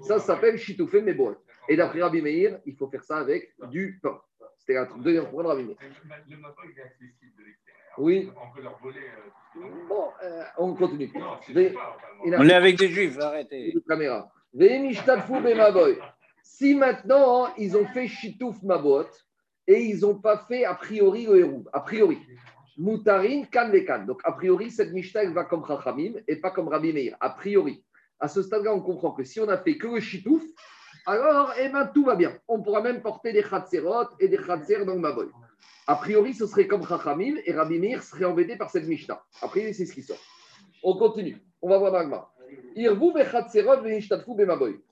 Ça, 0.00 0.18
ça 0.18 0.26
s'appelle 0.26 0.58
Chitoufé 0.58 1.00
Meboy. 1.00 1.36
Et 1.68 1.76
d'après 1.76 2.02
Rabbi 2.02 2.20
Meir, 2.20 2.58
il 2.66 2.74
faut 2.74 2.88
faire 2.88 3.04
ça 3.04 3.18
avec 3.18 3.52
du 3.70 4.00
pain. 4.02 4.18
C'était 4.58 4.74
la 4.74 4.88
deuxième 4.98 5.28
fois 5.28 5.44
de 5.44 5.48
Rabbi 5.50 5.62
Meir. 5.66 5.76
Le 5.80 5.86
il 6.28 6.32
est 6.34 6.82
accessible 6.82 7.32
de 7.38 7.44
l'extérieur. 7.44 7.94
Oui. 7.98 8.28
On 8.34 8.56
peut 8.56 8.62
leur 8.64 8.76
voler. 8.82 8.98
euh. 8.98 9.60
Bon, 9.88 10.06
euh, 10.24 10.42
on 10.58 10.74
continue. 10.74 11.12
Non, 11.14 11.36
a- 12.34 12.40
On 12.40 12.48
est 12.48 12.52
avec 12.54 12.76
des 12.76 12.88
juifs, 12.88 13.16
arrêtez. 13.20 13.70
de 13.72 13.80
caméra. 13.88 14.28
Bemaboy. 14.52 15.96
Si 16.50 16.74
maintenant 16.74 17.44
hein, 17.44 17.52
ils 17.58 17.76
ont 17.76 17.86
fait 17.86 18.08
shitouf 18.08 18.62
mabot 18.62 19.04
et 19.66 19.80
ils 19.80 20.00
n'ont 20.00 20.18
pas 20.18 20.38
fait 20.48 20.64
a 20.64 20.74
priori 20.74 21.26
le 21.26 21.36
hérouv, 21.36 21.68
a 21.74 21.80
priori, 21.80 22.18
mutarin 22.78 23.44
kan 23.44 23.68
lekan. 23.68 24.06
Donc 24.06 24.22
a 24.24 24.32
priori 24.32 24.70
cette 24.70 24.92
mishta 24.92 25.22
elle 25.22 25.34
va 25.34 25.44
comme 25.44 25.64
Chachamim 25.64 26.14
et 26.26 26.36
pas 26.36 26.50
comme 26.50 26.68
Rabbi 26.68 26.92
Meir. 26.92 27.16
A 27.20 27.30
priori, 27.30 27.84
à 28.18 28.28
ce 28.28 28.42
stade-là, 28.42 28.74
on 28.74 28.80
comprend 28.80 29.12
que 29.12 29.24
si 29.24 29.38
on 29.40 29.48
a 29.48 29.58
fait 29.58 29.76
que 29.76 29.86
le 29.88 30.00
shitouf, 30.00 30.42
alors 31.06 31.52
eh 31.60 31.68
ben, 31.68 31.86
tout 31.94 32.04
va 32.04 32.16
bien. 32.16 32.36
On 32.48 32.62
pourra 32.62 32.80
même 32.80 33.02
porter 33.02 33.32
des 33.32 33.42
chatzerot 33.42 34.08
et 34.18 34.26
des 34.26 34.42
chatzer 34.42 34.84
dans 34.86 34.94
le 34.94 35.00
maboy. 35.00 35.28
A 35.86 35.96
priori, 35.96 36.32
ce 36.32 36.46
serait 36.46 36.66
comme 36.66 36.84
Chachamim 36.84 37.36
et 37.44 37.52
Rabbi 37.52 37.78
Meir 37.78 38.02
serait 38.02 38.24
embêté 38.24 38.56
par 38.56 38.70
cette 38.70 38.88
mishta. 38.88 39.22
A 39.42 39.48
priori, 39.48 39.74
c'est 39.74 39.86
ce 39.86 39.92
qui 39.92 40.02
sort. 40.02 40.18
On 40.82 40.96
continue. 40.96 41.38
On 41.60 41.68
va 41.68 41.78
voir 41.78 41.92
dans 41.92 42.28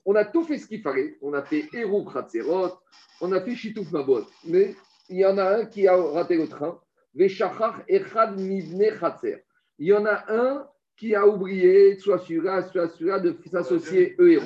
On 0.05 0.15
a 0.15 0.25
tout 0.25 0.43
fait 0.43 0.57
ce 0.57 0.67
qu'il 0.67 0.81
fallait. 0.81 1.17
On 1.21 1.33
a 1.33 1.41
fait 1.43 1.67
Eru 1.73 2.05
chatzerot, 2.11 2.73
on 3.21 3.31
a 3.31 3.41
fait 3.41 3.55
Shituf 3.55 3.91
mabot. 3.91 4.23
Mais 4.45 4.75
il 5.09 5.19
y 5.19 5.25
en 5.25 5.37
a 5.37 5.59
un 5.59 5.65
qui 5.65 5.87
a 5.87 5.95
raté 5.95 6.37
le 6.37 6.47
train. 6.47 6.79
Echad 7.17 8.39
mivne 8.39 8.99
chatzer. 8.99 9.43
Il 9.79 9.87
y 9.87 9.93
en 9.93 10.05
a 10.05 10.25
un 10.27 10.67
qui 10.95 11.15
a 11.15 11.27
oublié, 11.27 11.97
soit 11.99 12.19
celui-là, 12.19 12.63
soit 12.63 12.89
celui-là, 12.89 13.19
de 13.19 13.37
s'associer 13.51 14.15
eux 14.19 14.33
et. 14.33 14.39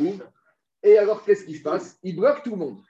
Et 0.84 0.98
alors, 0.98 1.24
qu'est-ce 1.24 1.46
qui 1.46 1.56
se 1.56 1.64
passe? 1.64 1.98
Il 2.04 2.16
bloque 2.18 2.44
tout 2.44 2.52
le 2.52 2.58
monde. 2.58 2.82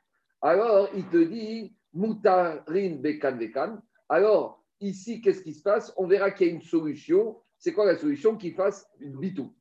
Alors, 0.42 0.90
il 0.96 1.06
te 1.08 1.18
dit 1.18 1.76
Moutarin 1.94 2.96
bekan 2.98 3.34
bekan. 3.34 3.82
Alors, 4.10 4.64
ici, 4.80 5.22
qu'est-ce 5.22 5.42
qui 5.42 5.54
se 5.54 5.62
passe? 5.62 5.94
On 5.98 6.08
verra 6.08 6.32
qu'il 6.32 6.48
y 6.48 6.50
a 6.50 6.54
une 6.54 6.62
solution. 6.62 7.38
C'est 7.58 7.74
quoi 7.74 7.86
la 7.86 7.96
solution? 7.98 8.36
Qu'il 8.38 8.56
fasse 8.56 8.88
bitou. 9.00 9.54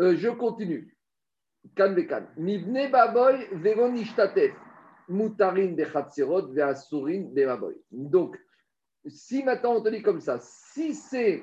Euh, 0.00 0.16
je 0.16 0.28
continue. 0.28 0.96
Kan 1.74 1.94
baboy 1.94 3.46
veron 3.52 3.94
ishtatef. 3.94 4.52
Moutarin 5.08 5.72
bechatzerot 5.76 6.52
veasurin 6.52 7.30
bemaboy. 7.32 7.74
Donc, 7.90 8.36
si 9.06 9.42
maintenant 9.42 9.76
on 9.76 9.82
te 9.82 9.88
dit 9.88 10.02
comme 10.02 10.20
ça, 10.20 10.38
si 10.40 10.94
c'est 10.94 11.42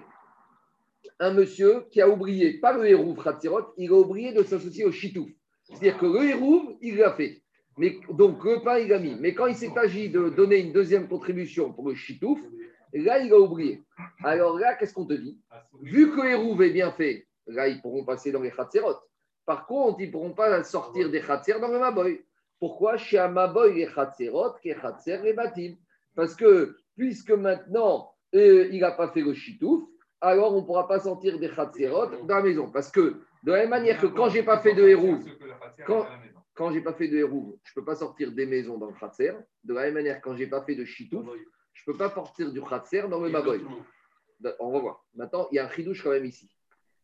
un 1.19 1.33
monsieur 1.33 1.85
qui 1.91 2.01
a 2.01 2.09
oublié, 2.09 2.59
pas 2.59 2.73
le 2.73 2.87
hérouv 2.87 3.21
chatzerot, 3.23 3.73
il 3.77 3.89
a 3.91 3.95
oublié 3.95 4.33
de 4.33 4.43
s'associer 4.43 4.85
au 4.85 4.91
chitouf. 4.91 5.29
C'est-à-dire 5.63 5.97
que 5.97 6.05
le 6.05 6.23
hérouv, 6.23 6.75
il 6.81 6.97
l'a 6.97 7.13
fait. 7.13 7.41
Mais, 7.77 7.97
donc 8.09 8.43
le 8.43 8.61
pain, 8.63 8.77
il 8.79 8.89
l'a 8.89 8.99
mis. 8.99 9.15
Mais 9.15 9.33
quand 9.33 9.47
il 9.47 9.55
s'est 9.55 9.75
agi 9.77 10.09
de 10.09 10.29
donner 10.29 10.57
une 10.57 10.73
deuxième 10.73 11.07
contribution 11.07 11.73
pour 11.73 11.89
le 11.89 11.95
chitouf, 11.95 12.39
là, 12.93 13.19
il 13.19 13.31
a 13.31 13.39
oublié. 13.39 13.81
Alors 14.23 14.59
là, 14.59 14.75
qu'est-ce 14.75 14.93
qu'on 14.93 15.05
te 15.05 15.13
dit? 15.13 15.39
Vu 15.81 16.11
que 16.11 16.21
le 16.21 16.31
hérouv 16.31 16.61
est 16.61 16.71
bien 16.71 16.91
fait, 16.91 17.25
là, 17.47 17.67
ils 17.67 17.81
pourront 17.81 18.03
passer 18.03 18.31
dans 18.31 18.41
les 18.41 18.51
chatzerot. 18.51 18.95
Par 19.45 19.65
contre, 19.65 19.99
ils 19.99 20.07
ne 20.07 20.11
pourront 20.11 20.33
pas 20.33 20.63
sortir 20.63 21.09
des 21.09 21.21
chatzer 21.21 21.59
dans 21.59 21.67
le 21.67 21.79
maboy. 21.79 22.23
Pourquoi 22.59 22.97
Chez 22.97 23.19
un 23.19 23.27
maboy, 23.27 23.75
les 23.75 23.89
chatzerot, 23.89 24.55
les 24.63 24.75
chatzer, 24.75 25.17
les 25.23 25.33
batim? 25.33 25.75
Parce 26.15 26.35
que, 26.35 26.77
puisque 26.95 27.31
maintenant, 27.31 28.13
euh, 28.35 28.69
il 28.71 28.79
n'a 28.79 28.91
pas 28.91 29.09
fait 29.09 29.21
le 29.21 29.33
chitouf, 29.33 29.83
alors 30.21 30.53
on 30.53 30.61
ne 30.61 30.65
pourra 30.65 30.87
pas 30.87 30.99
sortir 30.99 31.37
des 31.37 31.49
chatzerot 31.49 32.07
dans 32.23 32.35
la 32.35 32.41
maison. 32.41 32.71
Parce 32.71 32.89
que, 32.89 33.21
de 33.43 33.51
la 33.51 33.59
même 33.59 33.69
manière 33.69 33.99
que 33.99 34.07
quand 34.07 34.29
je 34.29 34.35
n'ai 34.35 34.43
pas 34.43 34.59
fait 34.59 34.73
de 34.73 34.87
hérouv, 34.87 35.19
quand, 35.85 36.07
quand 36.53 36.71
j'ai 36.71 36.81
pas 36.81 36.93
fait 36.93 37.09
de 37.09 37.17
hérouv, 37.17 37.57
je 37.63 37.71
ne 37.71 37.75
peux 37.75 37.85
pas 37.85 37.95
sortir 37.95 38.31
des 38.31 38.45
maisons 38.45 38.77
dans 38.77 38.87
le 38.87 38.93
khatser. 38.93 39.33
De 39.63 39.73
la 39.73 39.81
même 39.83 39.95
manière, 39.95 40.21
quand 40.21 40.35
j'ai 40.35 40.47
pas 40.47 40.61
fait 40.61 40.75
de 40.75 40.85
chitouf, 40.85 41.25
je 41.73 41.83
ne 41.85 41.91
peux 41.91 41.97
pas 41.97 42.09
sortir 42.09 42.51
du 42.51 42.61
khatser 42.61 43.07
dans 43.09 43.19
le 43.19 43.29
maboy. 43.29 43.61
On 44.59 44.71
va 44.71 44.79
voir. 44.79 45.05
Maintenant, 45.15 45.47
il 45.51 45.55
y 45.55 45.59
a 45.59 45.65
un 45.65 45.69
chidouche 45.69 46.03
quand 46.03 46.11
même 46.11 46.25
ici. 46.25 46.49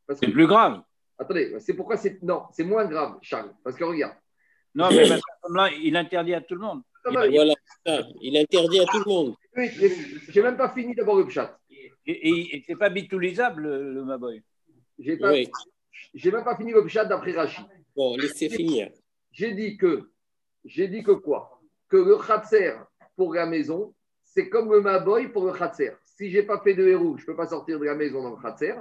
Parce 0.10 0.20
que, 0.20 0.26
C'est 0.26 0.32
plus 0.32 0.48
grave. 0.48 0.82
attendez, 1.20 1.56
c'est 1.60 1.76
pourquoi 1.76 1.96
c'est. 1.96 2.20
Non, 2.24 2.46
c'est 2.52 2.64
moins 2.64 2.86
grave, 2.86 3.20
Charles. 3.22 3.54
Parce 3.64 3.76
que 3.76 3.84
regarde. 3.84 4.16
Non, 4.74 4.90
mais 4.90 5.06
là, 5.08 5.70
il 5.80 5.96
interdit 5.96 6.34
à 6.34 6.42
tout 6.42 6.56
le 6.56 6.62
monde. 6.62 6.82
Va, 7.06 7.28
Voilà, 7.30 7.54
c'est 7.86 8.02
il 8.22 8.36
interdit 8.36 8.80
à 8.80 8.86
tout 8.86 8.98
le 9.06 9.10
monde. 9.10 9.36
oui, 9.56 9.70
j'ai- 10.32 10.42
même 10.42 10.58
pas 10.58 10.70
fini 10.70 10.96
d'abord 10.96 11.18
le 11.18 11.30
chat. 11.30 11.60
Et, 11.70 11.92
et, 12.08 12.56
et 12.58 12.64
c'est 12.66 12.76
pas 12.76 12.90
bitoulisable, 12.90 13.62
le, 13.62 13.94
le 13.94 14.04
Maboy. 14.04 14.42
J'ai 14.98 15.16
pas, 15.18 15.32
Oui. 15.32 15.48
j'ai 16.16 16.32
même 16.32 16.44
pas 16.44 16.58
fini 16.58 16.72
le 16.72 16.88
chat 16.88 17.06
d'après 17.06 17.34
Rachid. 17.34 17.66
Bon, 17.96 18.18
laissez 18.18 18.50
finir. 18.50 18.90
J'ai 19.32 19.54
dit 19.54 19.78
que, 19.78 20.10
j'ai 20.66 20.88
dit 20.88 21.04
que 21.04 21.12
quoi? 21.12 21.62
Que 21.88 21.98
le 21.98 22.18
khatser 22.18 22.74
pour 23.16 23.36
la 23.36 23.46
maison, 23.46 23.94
c'est 24.24 24.50
comme 24.50 24.72
le 24.72 24.82
maboy 24.82 25.28
pour 25.30 25.46
le 25.46 25.54
khatser. 25.54 25.92
Si 26.04 26.32
j'ai 26.32 26.42
pas 26.44 26.60
fait 26.64 26.74
de 26.74 26.88
héros, 26.88 27.16
je 27.18 27.26
peux 27.28 27.36
pas 27.36 27.46
sortir 27.48 27.80
de 27.80 27.86
la 27.86 27.94
maison 27.96 28.24
dans 28.24 28.36
le 28.36 28.42
khatser. 28.42 28.74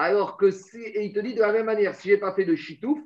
Alors 0.00 0.38
que 0.38 0.46
et 0.78 1.04
il 1.04 1.12
te 1.12 1.20
dit 1.20 1.34
de 1.34 1.42
la 1.42 1.52
même 1.52 1.66
manière, 1.66 1.94
si 1.94 2.08
j'ai 2.08 2.16
pas 2.16 2.32
fait 2.32 2.46
de 2.46 2.54
chitouf, 2.54 2.98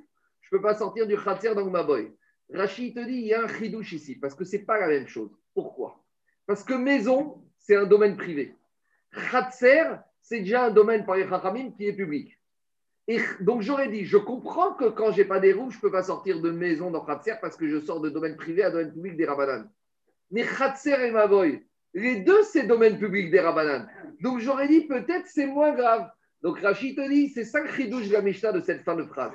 je 0.43 0.49
peux 0.49 0.61
pas 0.61 0.77
sortir 0.77 1.09
du 1.09 1.17
khatser 1.17 1.53
dans 1.53 1.65
le 1.65 1.71
maboy. 1.73 2.15
Rachid 2.53 2.95
te 2.95 3.05
dit, 3.05 3.15
il 3.15 3.27
y 3.27 3.35
a 3.35 3.43
un 3.43 3.49
chidouche 3.49 3.95
ici, 3.95 4.15
parce 4.15 4.37
que 4.37 4.45
c'est 4.45 4.61
pas 4.61 4.79
la 4.79 4.87
même 4.87 5.09
chose. 5.09 5.37
Pourquoi? 5.55 6.05
Parce 6.47 6.63
que 6.63 6.75
maison, 6.75 7.43
c'est 7.59 7.75
un 7.75 7.87
domaine 7.87 8.17
privé. 8.17 8.55
Khatser, 9.33 9.91
c'est 10.23 10.39
déjà 10.39 10.67
un 10.67 10.71
domaine 10.71 11.05
par 11.05 11.17
les 11.17 11.29
Chachamim 11.29 11.73
qui 11.73 11.87
est 11.89 11.95
public. 11.95 12.39
Et 13.09 13.19
donc 13.41 13.63
j'aurais 13.63 13.89
dit, 13.89 14.05
je 14.05 14.17
comprends 14.17 14.75
que 14.75 14.85
quand 14.85 15.11
j'ai 15.11 15.25
pas 15.25 15.41
des 15.41 15.53
roues, 15.53 15.73
je 15.73 15.81
peux 15.81 15.91
pas 15.91 16.05
sortir 16.05 16.41
de 16.41 16.53
maison 16.53 16.93
dans 16.93 17.05
Khatser 17.05 17.35
parce 17.41 17.57
que 17.57 17.67
je 17.67 17.81
sors 17.81 18.01
de 18.01 18.09
domaine 18.09 18.37
privé 18.37 18.63
à 18.63 18.71
domaine 18.71 18.93
public 18.93 19.17
des 19.17 19.27
Rabbanan. 19.27 19.69
Mais 20.31 20.45
Khatser 20.45 21.09
et 21.09 21.11
Mavoy, 21.11 21.67
les 21.93 22.21
deux 22.21 22.45
c'est 22.45 22.69
domaine 22.69 23.01
public 23.01 23.33
des 23.33 23.41
Rabbanan. 23.41 23.89
Donc 24.21 24.39
j'aurais 24.39 24.69
dit 24.69 24.87
peut-être 24.87 25.27
c'est 25.27 25.47
moins 25.47 25.75
grave. 25.75 26.09
Donc 26.45 26.61
Rachid 26.61 26.95
te 26.95 27.09
dit, 27.09 27.31
c'est 27.31 27.45
ça 27.45 27.61
le 27.61 28.07
de 28.07 28.13
la 28.13 28.21
Mishnah 28.21 28.53
de 28.53 28.61
cette 28.61 28.83
fin 28.83 28.95
de 28.95 29.05
phrase. 29.05 29.33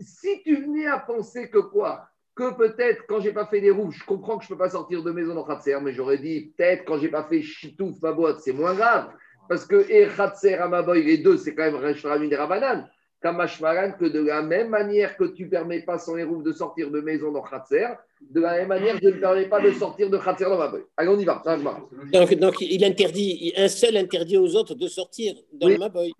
Si 0.00 0.42
tu 0.42 0.56
venais 0.56 0.86
à 0.86 0.98
penser 0.98 1.50
que 1.50 1.58
quoi? 1.58 2.08
Que 2.34 2.56
peut-être 2.56 3.04
quand 3.06 3.20
j'ai 3.20 3.34
pas 3.34 3.44
fait 3.44 3.60
des 3.60 3.70
roues, 3.70 3.90
je 3.90 4.02
comprends 4.04 4.38
que 4.38 4.44
je 4.44 4.48
peux 4.48 4.56
pas 4.56 4.70
sortir 4.70 5.02
de 5.02 5.10
maison 5.10 5.34
dans 5.34 5.44
Khatser, 5.44 5.76
mais 5.82 5.92
j'aurais 5.92 6.16
dit 6.16 6.54
peut-être 6.56 6.86
quand 6.86 6.96
j'ai 6.96 7.10
pas 7.10 7.24
fait 7.24 7.42
Chitouf, 7.42 8.00
ma 8.00 8.12
boîte, 8.12 8.40
c'est 8.40 8.54
moins 8.54 8.72
grave. 8.72 9.12
Parce 9.50 9.66
que 9.66 9.84
et 9.90 10.08
Khatser, 10.08 10.54
Amaboy, 10.54 11.02
les 11.02 11.18
deux, 11.18 11.36
c'est 11.36 11.54
quand 11.54 11.64
même 11.64 11.76
Reshramim 11.76 12.28
des 12.28 12.36
Rabbanan. 12.36 12.88
Kamashmaran, 13.22 13.92
que 13.98 14.06
de 14.06 14.20
la 14.20 14.42
même 14.42 14.68
manière 14.70 15.16
que 15.16 15.24
tu 15.24 15.44
ne 15.44 15.50
permets 15.50 15.82
pas 15.82 15.98
sans 15.98 16.16
hérouf 16.16 16.42
de 16.42 16.52
sortir 16.52 16.90
de 16.90 17.00
maison 17.00 17.30
dans 17.32 17.42
Khatser, 17.42 17.86
de 18.20 18.40
la 18.40 18.52
même 18.58 18.68
manière, 18.68 18.96
je 19.02 19.08
ne 19.08 19.18
permets 19.20 19.46
pas 19.48 19.60
de 19.60 19.70
sortir 19.72 20.08
de 20.08 20.16
Khatser 20.18 20.44
dans 20.44 20.58
Maboy. 20.58 20.82
Allez, 20.96 21.08
on 21.10 21.18
y 21.18 21.24
va. 21.24 21.40
ça 21.44 21.56
va. 21.56 21.80
Donc, 22.12 22.34
donc, 22.34 22.54
il 22.60 22.84
interdit, 22.84 23.52
un 23.56 23.68
seul 23.68 23.96
interdit 23.96 24.38
aux 24.38 24.54
autres 24.56 24.74
de 24.74 24.88
sortir 24.88 25.34
dans 25.52 25.66
Oui. 25.66 25.74
le 25.74 25.78
Maboy. 25.78 26.12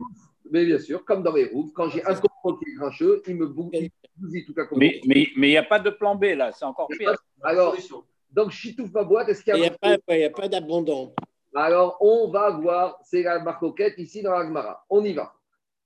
Mais 0.50 0.64
bien 0.66 0.78
sûr, 0.78 1.04
comme 1.04 1.22
dans 1.22 1.32
les 1.32 1.46
roues, 1.46 1.70
quand 1.74 1.88
j'ai 1.88 2.04
un 2.04 2.14
comprend 2.14 2.54
qui 2.58 2.68
est 2.70 2.74
grincheux, 2.74 3.22
il 3.28 3.36
me 3.36 3.46
bou- 3.46 3.70
il 3.72 3.88
bousille 4.16 4.44
tout 4.44 4.54
à 4.60 4.64
coup. 4.64 4.76
Mais 4.76 5.00
il 5.04 5.28
mais, 5.36 5.48
n'y 5.48 5.56
a 5.56 5.62
pas 5.62 5.78
de 5.78 5.90
plan 5.90 6.16
B, 6.16 6.24
là. 6.36 6.50
C'est 6.52 6.64
encore 6.64 6.88
pire. 6.88 7.14
Alors, 7.42 7.76
donc, 8.32 8.50
Chitouf, 8.50 8.92
ma 8.92 9.04
boîte, 9.04 9.28
est-ce 9.28 9.42
qu'il 9.44 9.54
Il 9.54 9.58
y 9.58 9.60
n'y 9.62 9.66
a 9.68 9.70
pas, 9.70 9.96
il 10.10 10.20
y 10.20 10.24
a 10.24 10.30
pas 10.30 10.48
d'abondant. 10.48 11.12
Alors, 11.54 11.96
on 12.00 12.30
va 12.30 12.50
voir, 12.50 12.98
c'est 13.04 13.22
la 13.22 13.38
marcoquette 13.40 13.94
ici 13.98 14.22
dans 14.22 14.32
l'Agmara. 14.32 14.84
On 14.90 15.04
y 15.04 15.12
va. 15.12 15.32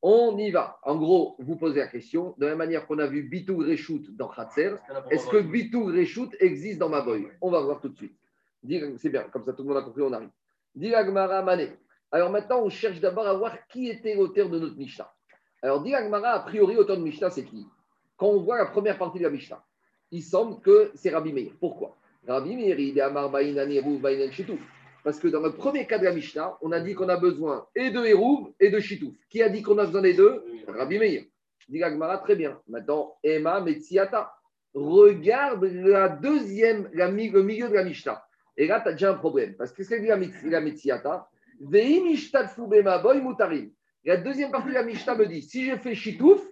On 0.07 0.37
y 0.37 0.51
va. 0.51 0.79
En 0.83 0.97
gros, 0.97 1.35
vous 1.39 1.57
posez 1.57 1.79
la 1.79 1.87
question, 1.87 2.35
de 2.37 2.45
la 2.45 2.51
même 2.51 2.59
manière 2.59 2.87
qu'on 2.87 2.99
a 2.99 3.07
vu 3.07 3.23
Bitou 3.23 3.57
Reshoot 3.57 4.15
dans 4.15 4.29
Khatser, 4.29 4.75
est-ce 5.11 5.27
que 5.29 5.39
Bitou 5.39 5.87
Reshoot 5.87 6.29
existe 6.41 6.79
dans 6.79 6.91
Maboy 6.91 7.27
On 7.41 7.51
va 7.51 7.63
voir 7.63 7.81
tout 7.81 7.89
de 7.89 7.97
suite. 7.97 8.15
C'est 8.99 9.09
bien, 9.09 9.23
comme 9.33 9.45
ça 9.45 9.55
tout 9.55 9.63
le 9.63 9.69
monde 9.69 9.79
a 9.79 9.83
compris, 9.83 10.03
on 10.03 10.13
arrive. 10.13 10.29
Dis 10.75 10.91
l'Agmara 10.91 11.41
Mané. 11.41 11.71
Alors 12.13 12.31
maintenant, 12.31 12.61
on 12.63 12.69
cherche 12.69 13.01
d'abord 13.01 13.27
à 13.27 13.33
voir 13.33 13.67
qui 13.67 13.89
était 13.89 14.15
l'auteur 14.15 14.51
de 14.51 14.59
notre 14.59 14.77
Mishnah. 14.77 15.11
Alors, 15.63 15.83
dit 15.83 15.93
l'Agmara, 15.93 16.33
a 16.33 16.41
priori, 16.41 16.75
l'auteur 16.75 16.99
de 16.99 17.03
Mishnah, 17.03 17.31
c'est 17.31 17.45
qui? 17.45 17.67
Quand 18.19 18.27
on 18.27 18.41
voit 18.41 18.59
la 18.59 18.67
première 18.67 18.99
partie 18.99 19.21
de 19.21 19.25
la 19.25 19.31
Mishnah, 19.31 19.65
il 20.11 20.23
semble 20.23 20.61
que 20.61 20.91
c'est 20.97 21.09
Rabbi 21.09 21.33
Meir. 21.33 21.53
Pourquoi? 21.59 21.97
Rabbi 22.29 22.55
Meir, 22.55 22.79
il 22.79 22.99
est 22.99 23.01
Amar 23.01 23.31
Baïnan 23.31 23.71
Shitouf. 24.31 24.61
Parce 25.05 25.21
que 25.21 25.29
dans 25.29 25.41
le 25.41 25.53
premier 25.53 25.87
cas 25.87 25.99
de 25.99 26.05
la 26.05 26.13
Mishnah, 26.13 26.57
on 26.63 26.73
a 26.73 26.81
dit 26.81 26.95
qu'on 26.95 27.09
a 27.11 27.17
besoin 27.19 27.67
et 27.77 27.91
de 27.91 28.03
Hérouv 28.05 28.53
et 28.59 28.71
de 28.71 28.81
Shitouf. 28.81 29.15
Qui 29.29 29.43
a 29.43 29.51
dit 29.51 29.63
qu'on 29.63 29.79
a 29.79 29.85
besoin 29.85 30.01
des 30.03 30.15
deux 30.15 30.43
Rabbi 30.67 30.99
Meir. 30.99 31.25
Dit 31.69 31.79
l'Agmara, 31.79 32.19
très 32.19 32.35
bien. 32.37 32.59
Maintenant, 32.67 33.15
Emma 33.23 33.61
Metsiata. 33.61 34.33
regarde 34.75 35.65
la 35.65 36.09
deuxième, 36.09 36.89
la, 36.95 37.09
le 37.11 37.43
milieu 37.43 37.69
de 37.69 37.75
la 37.75 37.85
Mishnah. 37.85 38.25
Et 38.57 38.67
là, 38.67 38.81
tu 38.81 38.89
as 38.89 38.93
déjà 38.93 39.13
un 39.13 39.15
problème. 39.15 39.55
Parce 39.57 39.71
que 39.73 39.77
qu'est-ce 39.77 39.91
qu'elle 39.91 40.01
dit 40.03 40.09
la, 40.09 40.17
Mitz- 40.17 40.43
la 44.05 44.17
deuxième 44.17 44.51
partie 44.51 44.69
de 44.69 44.75
la 44.75 44.83
Mishnah 44.83 45.15
me 45.15 45.27
dit 45.27 45.43
si 45.43 45.67
je 45.67 45.77
fais 45.77 45.95
chitouf, 45.95 46.43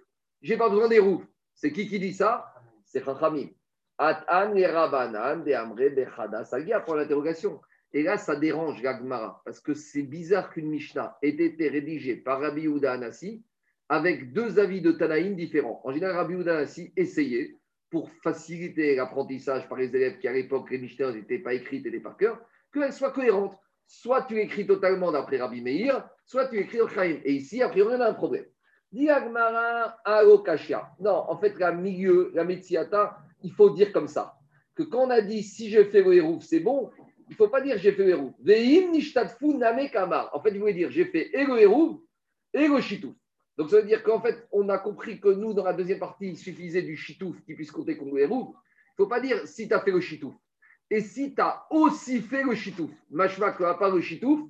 j'ai 0.41 0.57
pas 0.57 0.69
besoin 0.69 0.87
des 0.87 0.99
roues. 0.99 1.23
C'est 1.53 1.71
qui 1.71 1.87
qui 1.87 1.99
dit 1.99 2.13
ça? 2.13 2.53
C'est 2.85 3.03
Chachamim. 3.03 3.49
At-an 3.97 4.55
et 4.55 4.65
Rabanan 4.65 5.43
de 5.43 5.53
Amre 5.53 5.89
Bechada 5.95 6.43
Sagia 6.45 6.79
pour 6.79 6.95
l'interrogation. 6.95 7.61
Et 7.93 8.01
là, 8.01 8.17
ça 8.17 8.35
dérange 8.35 8.81
la 8.81 8.97
Gemara, 8.97 9.41
parce 9.45 9.59
que 9.59 9.73
c'est 9.73 10.01
bizarre 10.01 10.49
qu'une 10.49 10.69
Mishnah 10.69 11.17
ait 11.21 11.29
été 11.29 11.69
rédigée 11.69 12.15
par 12.15 12.41
Rabbi 12.41 12.61
Yehuda 12.61 12.93
Anassi 12.93 13.43
avec 13.87 14.33
deux 14.33 14.57
avis 14.57 14.81
de 14.81 14.91
Tanaïm 14.91 15.35
différents. 15.35 15.79
En 15.83 15.91
général, 15.91 16.15
Rabbi 16.15 16.33
Yehuda 16.33 16.57
Anassi 16.57 16.91
essayait, 16.97 17.57
pour 17.91 18.09
faciliter 18.23 18.95
l'apprentissage 18.95 19.69
par 19.69 19.77
les 19.77 19.95
élèves 19.95 20.17
qui, 20.17 20.27
à 20.27 20.33
l'époque, 20.33 20.71
les 20.71 20.79
Mishnahs 20.79 21.13
n'étaient 21.13 21.37
pas 21.37 21.53
écrites 21.53 21.85
et 21.85 21.91
des 21.91 21.99
par 21.99 22.17
cœur, 22.17 22.41
qu'elles 22.73 22.91
soient 22.91 23.11
cohérentes. 23.11 23.55
Soit 23.85 24.23
tu 24.23 24.39
écris 24.39 24.65
totalement 24.65 25.11
d'après 25.11 25.37
Rabbi 25.37 25.61
Meir, 25.61 26.09
soit 26.25 26.47
tu 26.47 26.57
écris 26.57 26.81
au 26.81 26.87
Chaim. 26.87 27.19
Et 27.23 27.33
ici, 27.33 27.61
a 27.61 27.69
priori, 27.69 27.93
on 27.95 28.01
a 28.01 28.09
un 28.09 28.13
problème. 28.13 28.45
Dit 28.91 29.11
Agmara 29.11 29.97
Alokashia. 30.05 30.89
Non, 30.99 31.25
en 31.29 31.37
fait, 31.37 31.59
la 31.59 31.71
milieu, 31.71 32.31
la 32.33 32.43
Metziata, 32.43 33.19
il 33.43 33.51
faut 33.51 33.69
dire 33.69 33.91
comme 33.91 34.07
ça. 34.07 34.33
Que 34.73 34.81
quand 34.81 35.05
on 35.05 35.09
a 35.11 35.21
dit 35.21 35.43
si 35.43 35.69
je 35.69 35.83
fais 35.83 36.01
le 36.01 36.39
c'est 36.41 36.61
bon, 36.61 36.89
il 37.27 37.31
ne 37.31 37.35
faut 37.35 37.47
pas 37.47 37.61
dire 37.61 37.77
j'ai 37.77 37.91
fait 37.91 38.03
le 38.03 38.09
hérouf. 38.09 38.33
Veim 38.39 38.91
name 39.57 39.89
kamar. 39.89 40.29
En 40.33 40.41
fait, 40.41 40.51
il 40.51 40.59
voulait 40.59 40.73
dire 40.73 40.91
j'ai 40.91 41.05
fait 41.05 41.29
et 41.33 41.45
le 41.45 41.59
hérouf 41.59 41.99
et 42.53 42.67
le 42.67 42.81
chitouf. 42.81 43.15
Donc 43.57 43.69
ça 43.69 43.77
veut 43.77 43.87
dire 43.87 44.03
qu'en 44.03 44.19
fait, 44.19 44.47
on 44.51 44.67
a 44.69 44.77
compris 44.77 45.19
que 45.19 45.29
nous, 45.29 45.53
dans 45.53 45.63
la 45.63 45.73
deuxième 45.73 45.99
partie, 45.99 46.29
il 46.29 46.37
suffisait 46.37 46.81
du 46.81 46.97
chitouf 46.97 47.39
qui 47.45 47.53
puisse 47.53 47.71
compter 47.71 47.97
comme 47.97 48.15
le. 48.15 48.23
Il 48.23 48.27
ne 48.27 48.45
faut 48.97 49.07
pas 49.07 49.19
dire 49.19 49.47
si 49.47 49.67
tu 49.67 49.73
as 49.73 49.81
fait 49.81 49.91
le 49.91 50.01
chitouf. 50.01 50.33
Et 50.89 51.01
si 51.01 51.33
tu 51.33 51.41
as 51.41 51.65
aussi 51.69 52.21
fait 52.21 52.43
le 52.43 52.55
chitouf, 52.55 52.91
machma 53.09 53.51
que 53.51 53.63
à 53.63 53.75
part 53.75 53.93
le 53.93 54.01
chitouf, 54.01 54.41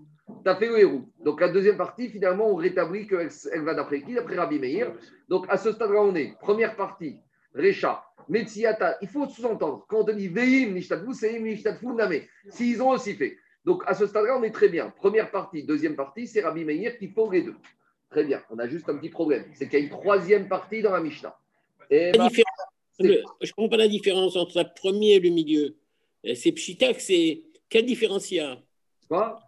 tu 0.43 0.49
as 0.49 0.55
fait 0.55 0.67
le 0.67 0.79
hérouf. 0.79 1.03
Donc 1.23 1.41
la 1.41 1.49
deuxième 1.49 1.77
partie, 1.77 2.09
finalement, 2.09 2.49
on 2.49 2.55
rétablit 2.55 3.07
qu'elle 3.07 3.29
elle 3.51 3.61
va 3.61 3.73
d'après 3.73 4.01
qui? 4.01 4.13
D'après 4.13 4.35
Rabbi 4.35 4.59
Meir. 4.59 4.93
Donc 5.29 5.45
à 5.49 5.57
ce 5.57 5.71
stade-là, 5.71 6.01
on 6.01 6.15
est 6.15 6.37
première 6.39 6.75
partie, 6.75 7.19
Recha, 7.53 8.03
Metsiata. 8.29 8.97
Il 9.01 9.07
faut 9.07 9.27
sous-entendre. 9.27 9.85
Quand 9.87 10.01
on 10.01 10.05
te 10.05 10.11
dit 10.11 10.27
Veim, 10.27 10.71
Nishtadfu, 10.73 11.13
c'est 11.13 11.39
Nishtadfu 11.39 11.87
Name. 11.93 12.21
S'ils 12.49 12.81
ont 12.81 12.89
aussi 12.89 13.15
fait. 13.15 13.37
Donc 13.65 13.83
à 13.85 13.93
ce 13.93 14.05
stade-là, 14.07 14.37
on 14.37 14.43
est 14.43 14.51
très 14.51 14.69
bien. 14.69 14.89
Première 14.95 15.31
partie, 15.31 15.63
deuxième 15.63 15.95
partie, 15.95 16.27
c'est 16.27 16.41
Rabbi 16.41 16.65
Meir 16.65 16.97
qui 16.97 17.07
faut 17.09 17.31
les 17.31 17.43
deux. 17.43 17.55
Très 18.09 18.23
bien. 18.25 18.41
On 18.49 18.59
a 18.59 18.67
juste 18.67 18.87
un 18.89 18.97
petit 18.97 19.09
problème. 19.09 19.45
C'est 19.53 19.67
qu'il 19.69 19.79
y 19.79 19.81
a 19.81 19.85
une 19.85 19.91
troisième 19.91 20.47
partie 20.47 20.81
dans 20.81 20.91
la 20.91 20.99
Mishnah. 20.99 21.35
Et 21.89 22.11
La 22.11 22.17
bah, 22.29 22.29
je 22.99 23.07
ne 23.07 23.51
comprends 23.55 23.69
pas 23.69 23.77
la 23.77 23.87
différence 23.87 24.35
entre 24.35 24.59
le 24.59 24.65
premier 24.75 25.13
et 25.13 25.19
le 25.19 25.29
milieu. 25.29 25.75
C'est 26.35 26.51
Pshita 26.51 26.93
c'est. 26.99 27.41
Quelle 27.69 27.85
différence 27.85 28.29
il 28.31 28.35
y 28.35 28.39
a? 28.39 28.57
Quoi? 29.07 29.39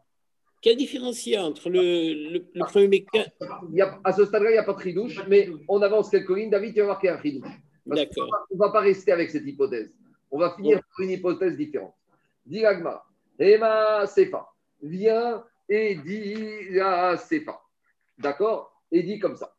Quelle 0.61 0.77
différence 0.77 1.27
il 1.27 1.33
y 1.33 1.35
a 1.35 1.45
entre 1.45 1.69
le, 1.69 1.81
le, 1.81 2.45
le 2.53 2.65
premier 2.65 3.05
cas 3.05 3.25
Il 3.69 3.75
y 3.75 3.81
a- 3.81 3.99
à 4.03 4.11
ce 4.13 4.25
stade-là, 4.25 4.49
il 4.49 4.53
n'y 4.53 4.57
a 4.57 4.63
pas 4.63 4.73
de 4.73 4.79
ridouche, 4.79 5.21
mais 5.27 5.47
on 5.69 5.79
avance 5.83 6.09
quelques 6.09 6.35
lignes. 6.35 6.49
David, 6.49 6.73
tu 6.73 6.79
vas 6.79 6.85
voir 6.87 6.99
qu'il 6.99 7.07
y 7.07 7.09
a 7.11 7.15
un 7.15 7.19
ridouche. 7.19 7.51
D'accord. 7.85 8.47
On 8.51 8.55
ne 8.55 8.59
va 8.59 8.69
pas 8.71 8.79
rester 8.81 9.11
avec 9.11 9.29
cette 9.29 9.45
hypothèse. 9.45 9.91
On 10.31 10.39
va 10.39 10.51
finir 10.55 10.79
par 10.81 10.99
une 11.01 11.11
hypothèse 11.11 11.55
différente. 11.55 11.93
Dis 12.45 12.61
l'agma, 12.61 13.03
Ema 13.39 14.05
Sefa, 14.07 14.47
viens 14.81 15.43
et 15.69 15.95
dis 15.95 16.69
la 16.71 17.17
Sefa. 17.17 17.59
D'accord? 18.17 18.81
Et 18.91 19.03
dis 19.03 19.19
comme 19.19 19.35
ça. 19.35 19.55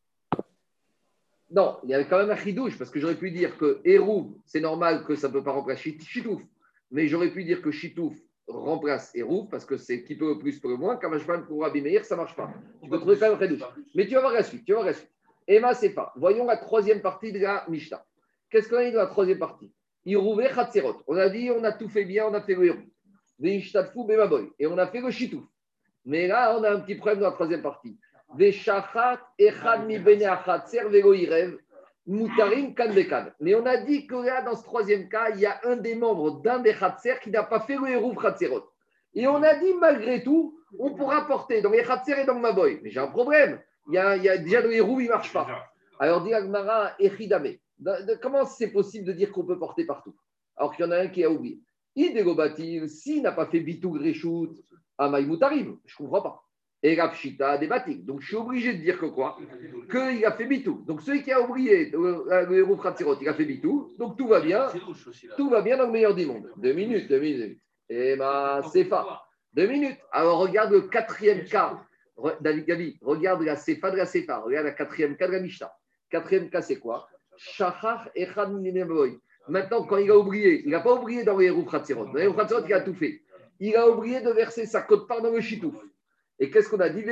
Non, 1.51 1.79
il 1.85 1.91
y 1.91 1.95
avait 1.95 2.07
quand 2.07 2.19
même 2.19 2.31
un 2.31 2.37
chidouche, 2.37 2.77
parce 2.77 2.91
que 2.91 2.99
j'aurais 2.99 3.15
pu 3.17 3.31
dire 3.31 3.57
que 3.57 3.81
Hérouv, 3.85 4.33
c'est 4.45 4.61
normal 4.61 5.05
que 5.05 5.15
ça 5.15 5.29
ne 5.29 5.33
peut 5.33 5.45
pas 5.45 5.53
remplacer 5.53 5.91
Chit- 5.91 6.03
Chitouf. 6.05 6.43
Mais 6.91 7.07
j'aurais 7.07 7.31
pu 7.31 7.45
dire 7.45 7.63
que 7.63 7.71
Chitouf 7.71 8.17
remplace 8.49 9.15
Hérouv, 9.15 9.49
parce 9.49 9.65
que 9.65 9.77
c'est 9.77 10.03
qui 10.05 10.17
peut 10.17 10.29
le 10.35 10.39
plus, 10.39 10.59
peut 10.61 10.69
le 10.69 10.77
moins. 10.77 10.97
Kamashman 10.97 11.45
pour 11.47 11.63
Rabbi 11.63 11.81
Meir, 11.83 12.05
ça 12.05 12.15
ne 12.17 12.21
marche 12.21 12.35
pas. 12.35 12.51
Tu 12.83 12.89
peux 12.89 12.99
trouver 12.99 13.17
quand 13.19 13.29
même 13.31 13.39
un 13.41 13.41
chidouche. 13.41 13.69
Mais 13.95 14.07
tu 14.07 14.15
vas 14.15 14.21
voir 14.21 14.33
la 14.33 14.43
suite. 14.43 14.65
Tu 14.65 14.73
vas 14.73 14.79
voir 14.79 14.87
la 14.87 14.93
suite. 14.95 15.11
Emma 15.49 15.75
Sefa. 15.75 16.13
Voyons 16.17 16.45
la 16.47 16.57
troisième 16.57 17.01
partie 17.01 17.33
de 17.33 17.39
la 17.41 17.65
Mishnah. 17.69 18.05
Qu'est-ce 18.51 18.69
qu'on 18.69 18.77
a 18.77 18.85
dit 18.85 18.93
dans 18.93 19.01
la 19.01 19.07
troisième 19.07 19.39
partie? 19.39 19.73
Irouvé 20.05 20.49
Khatzerot. 20.55 21.03
On 21.09 21.17
a 21.17 21.29
dit, 21.29 21.51
on 21.51 21.65
a 21.65 21.73
tout 21.73 21.89
fait 21.89 22.05
bien, 22.05 22.27
on 22.27 22.35
a 22.35 22.41
fait 22.41 22.55
le 22.55 22.77
Bemaboy. 23.41 24.51
Et 24.59 24.67
on 24.67 24.79
a 24.79 24.87
fait 24.87 25.01
le 25.01 25.11
Chitouf. 25.11 25.45
Mais 26.05 26.29
là, 26.29 26.57
on 26.57 26.63
a 26.63 26.71
un 26.71 26.81
petit 26.81 26.95
problème 26.95 27.19
dans 27.19 27.27
la 27.27 27.33
troisième 27.33 27.63
partie. 27.63 27.99
Moutarim. 32.07 32.75
Mais 33.41 33.55
on 33.57 33.67
a 33.67 33.77
dit 33.79 34.07
que 34.07 34.15
là, 34.15 34.43
dans 34.43 34.55
ce 34.55 34.63
troisième 34.63 35.09
cas, 35.09 35.31
il 35.31 35.41
y 35.41 35.47
a 35.47 35.61
un 35.65 35.77
des 35.77 35.97
membres 35.97 36.41
d'un 36.41 36.61
des 36.61 36.73
Khatser 36.73 37.17
qui 37.21 37.31
n'a 37.31 37.43
pas 37.43 37.61
fait 37.61 37.77
le 37.77 37.89
héros 37.89 38.15
Khatzerot. 38.15 38.71
Et 39.15 39.27
on 39.27 39.43
a 39.43 39.57
dit, 39.57 39.75
malgré 39.81 40.23
tout, 40.23 40.57
on 40.79 40.95
pourra 40.95 41.27
porter 41.27 41.63
dans 41.63 41.71
les 41.71 41.83
Khatser 41.83 42.21
et 42.21 42.25
dans 42.25 42.35
le 42.35 42.41
Maboy. 42.41 42.79
Mais 42.83 42.91
j'ai 42.91 43.01
un 43.01 43.09
problème. 43.09 43.61
Il 43.89 43.95
y 43.95 43.99
a, 43.99 44.17
il 44.17 44.23
y 44.23 44.29
a 44.29 44.39
déjà 44.39 44.61
le 44.61 44.73
héros, 44.73 45.01
il 45.01 45.07
ne 45.07 45.11
marche 45.11 45.33
pas. 45.33 45.47
Alors, 45.99 46.23
dit 46.23 46.33
Agmara 46.33 46.93
Echidame. 47.01 47.57
Comment 48.23 48.45
c'est 48.45 48.71
possible 48.71 49.07
de 49.07 49.13
dire 49.13 49.33
qu'on 49.33 49.45
peut 49.45 49.59
porter 49.59 49.85
partout 49.85 50.15
Alors 50.57 50.75
qu'il 50.75 50.85
y 50.85 50.89
en 50.89 50.93
a 50.93 50.99
un 50.99 51.09
qui 51.09 51.25
a 51.25 51.31
oublié. 51.31 51.61
Idégobatil, 51.95 52.89
s'il 52.89 53.23
n'a 53.23 53.33
pas 53.33 53.47
fait 53.47 53.61
bitou 53.61 53.91
gréchout 53.91 54.55
à 54.99 55.09
Maïmoutarim, 55.09 55.79
je 55.85 55.95
ne 55.95 55.99
comprends 55.99 56.23
pas. 56.23 56.43
Et 56.83 56.95
Rapshita 57.01 57.59
débatik. 57.59 58.05
Donc 58.05 58.21
je 58.21 58.29
suis 58.29 58.37
obligé 58.37 58.75
de 58.75 58.83
dire 58.83 58.99
que 58.99 59.07
quoi? 59.07 59.39
Qu'il 59.91 60.25
a 60.25 60.33
fait 60.33 60.45
bitou. 60.45 60.85
Donc 60.87 61.01
celui 61.01 61.23
qui 61.23 61.33
a 61.33 61.41
oublié 61.41 61.91
euh, 61.95 62.47
le 62.47 62.59
héros 62.59 62.77
Khatzirot, 62.77 63.17
il 63.21 63.29
a 63.29 63.35
fait 63.35 63.47
bitou. 63.47 63.95
Donc 63.99 64.19
tout 64.19 64.29
va 64.29 64.41
bien. 64.41 64.69
Tout 65.37 65.49
va 65.49 65.63
bien 65.63 65.79
dans 65.79 65.87
le 65.87 65.93
meilleur 65.93 66.15
des 66.15 66.27
mondes. 66.27 66.51
Deux 66.59 66.75
minutes, 66.75 67.09
deux 67.09 67.19
minutes. 67.19 67.61
Et 67.89 68.15
ma 68.17 68.63
Sefa. 68.63 69.23
Deux 69.55 69.67
minutes. 69.67 69.99
Alors 70.13 70.39
regarde 70.39 70.73
le 70.73 70.83
quatrième 70.83 71.45
cas. 71.45 71.83
David 72.41 72.67
Gabi, 72.67 72.99
regarde 73.01 73.43
la 73.43 73.57
Sefa 73.57 73.91
de 73.91 73.97
la 73.97 74.07
Sefa. 74.07 74.41
Regarde 74.41 74.67
la 74.67 74.73
quatrième 74.73 75.17
cas 75.17 75.29
de 75.29 75.33
la 75.33 75.41
Mishnah. 75.41 75.73
Quatrième 76.11 76.51
cas, 76.51 76.63
c'est 76.63 76.79
quoi? 76.79 77.09
Maintenant, 79.49 79.85
quand 79.85 79.97
il 79.99 80.11
a 80.11 80.19
oublié, 80.19 80.63
il 80.65 80.71
n'a 80.71 80.81
pas 80.81 80.95
oublié 80.95 81.25
les 81.25 81.47
Hérouf 81.47 81.71
Khatzirot. 81.71 82.13
Khatzirot, 82.13 82.67
il 82.67 82.73
a 82.75 82.81
tout 82.81 82.95
fait. 82.95 83.23
Il 83.61 83.77
a 83.77 83.89
oublié 83.89 84.21
de 84.21 84.31
verser 84.31 84.67
sa 84.67 84.83
cote-part 84.83 85.23
dans 85.23 85.31
le 85.31 85.41
chitouf. 85.41 85.77
Et 86.39 86.51
qu'est-ce 86.51 86.69
qu'on 86.69 86.81
a 86.81 86.89
dit? 86.89 87.05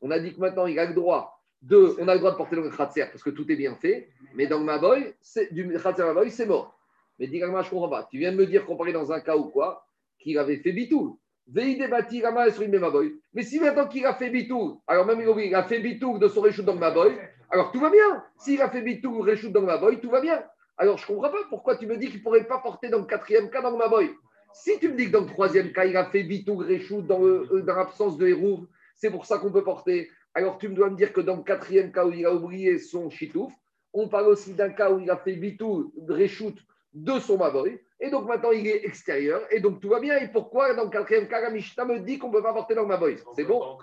On 0.00 0.10
a 0.10 0.18
dit 0.18 0.34
que 0.34 0.40
maintenant, 0.40 0.66
il 0.66 0.78
a 0.78 0.84
le 0.84 0.94
droit 0.94 1.40
de, 1.62 1.96
on 1.98 2.06
a 2.06 2.14
le 2.14 2.20
droit 2.20 2.32
de 2.32 2.36
porter 2.36 2.56
le 2.56 2.70
Khatzer 2.70 3.06
parce 3.10 3.22
que 3.22 3.30
tout 3.30 3.50
est 3.50 3.56
bien 3.56 3.74
fait. 3.74 4.10
Mais 4.34 4.46
dans 4.46 4.58
le 4.58 4.64
Maboy, 4.64 5.14
du 5.50 5.64
Maboy, 5.64 6.30
c'est 6.30 6.46
mort. 6.46 6.78
Mais 7.18 7.26
dis 7.26 7.40
je 7.40 7.70
comprends 7.70 7.88
pas. 7.88 8.06
Tu 8.10 8.18
viens 8.18 8.32
de 8.32 8.36
me 8.36 8.46
dire 8.46 8.64
qu'on 8.64 8.76
dans 8.76 9.12
un 9.12 9.20
cas 9.20 9.36
ou 9.36 9.46
quoi 9.46 9.86
Qu'il 10.18 10.38
avait 10.38 10.58
fait 10.58 10.72
Bitoul. 10.72 11.12
Mais 11.50 13.42
si 13.42 13.60
maintenant 13.60 13.88
qu'il 13.88 14.04
a 14.04 14.14
fait 14.14 14.28
Bitoul, 14.28 14.76
alors 14.86 15.06
même 15.06 15.22
il 15.38 15.54
a 15.54 15.62
fait 15.62 15.80
Bitoul 15.80 16.18
de 16.18 16.28
son 16.28 16.42
Réchout 16.42 16.62
dans 16.62 16.74
Maboy, 16.74 17.16
alors 17.50 17.72
tout 17.72 17.80
va 17.80 17.88
bien. 17.90 18.22
S'il 18.38 18.60
a 18.60 18.68
fait 18.68 18.82
Bitoul 18.82 19.22
Réchout 19.22 19.48
dans 19.48 19.62
Maboy, 19.62 19.98
tout 20.00 20.10
va 20.10 20.20
bien. 20.20 20.44
Alors 20.76 20.98
je 20.98 21.04
ne 21.04 21.06
comprends 21.06 21.30
pas 21.30 21.44
pourquoi 21.48 21.76
tu 21.76 21.86
me 21.86 21.96
dis 21.96 22.08
qu'il 22.08 22.18
ne 22.18 22.22
pourrait 22.22 22.44
pas 22.44 22.58
porter 22.58 22.90
dans 22.90 22.98
le 22.98 23.06
quatrième 23.06 23.48
cas 23.48 23.62
dans 23.62 23.76
Maboy. 23.76 24.10
Si 24.52 24.78
tu 24.78 24.88
me 24.88 24.94
dis 24.94 25.06
que 25.06 25.12
dans 25.12 25.22
le 25.22 25.26
troisième 25.26 25.72
cas, 25.72 25.86
il 25.86 25.96
a 25.96 26.04
fait 26.06 26.22
Bitou 26.22 26.56
Gréchou 26.56 27.00
dans, 27.02 27.24
euh, 27.24 27.62
dans 27.62 27.74
l'absence 27.74 28.18
de 28.18 28.26
Hérouv, 28.26 28.66
c'est 28.94 29.10
pour 29.10 29.24
ça 29.24 29.38
qu'on 29.38 29.50
peut 29.50 29.64
porter. 29.64 30.10
Alors 30.34 30.58
tu 30.58 30.68
me 30.68 30.74
dois 30.74 30.90
me 30.90 30.96
dire 30.96 31.12
que 31.12 31.20
dans 31.20 31.36
le 31.36 31.42
quatrième 31.42 31.92
cas 31.92 32.04
où 32.04 32.12
il 32.12 32.26
a 32.26 32.34
oublié 32.34 32.78
son 32.78 33.08
chitouf, 33.08 33.52
on 33.94 34.08
parle 34.08 34.28
aussi 34.28 34.52
d'un 34.52 34.70
cas 34.70 34.90
où 34.90 35.00
il 35.00 35.10
a 35.10 35.16
fait 35.16 35.32
Bitou 35.32 35.92
Gréchou 35.96 36.52
de 36.92 37.18
son 37.18 37.38
Maboy. 37.38 37.80
Et 38.00 38.10
donc 38.10 38.28
maintenant 38.28 38.52
il 38.52 38.66
est 38.66 38.84
extérieur. 38.84 39.42
Et 39.50 39.60
donc 39.60 39.80
tout 39.80 39.88
va 39.88 40.00
bien. 40.00 40.16
Et 40.18 40.28
pourquoi 40.28 40.74
dans 40.74 40.84
le 40.84 40.90
quatrième 40.90 41.26
cas, 41.26 41.40
la 41.40 41.50
Mishnah 41.50 41.84
me 41.84 41.98
dit 41.98 42.18
qu'on 42.18 42.28
ne 42.28 42.32
peut 42.32 42.42
pas 42.42 42.52
porter 42.52 42.74
le 42.74 42.86
Maboy 42.86 43.16
C'est 43.34 43.44
bon? 43.44 43.78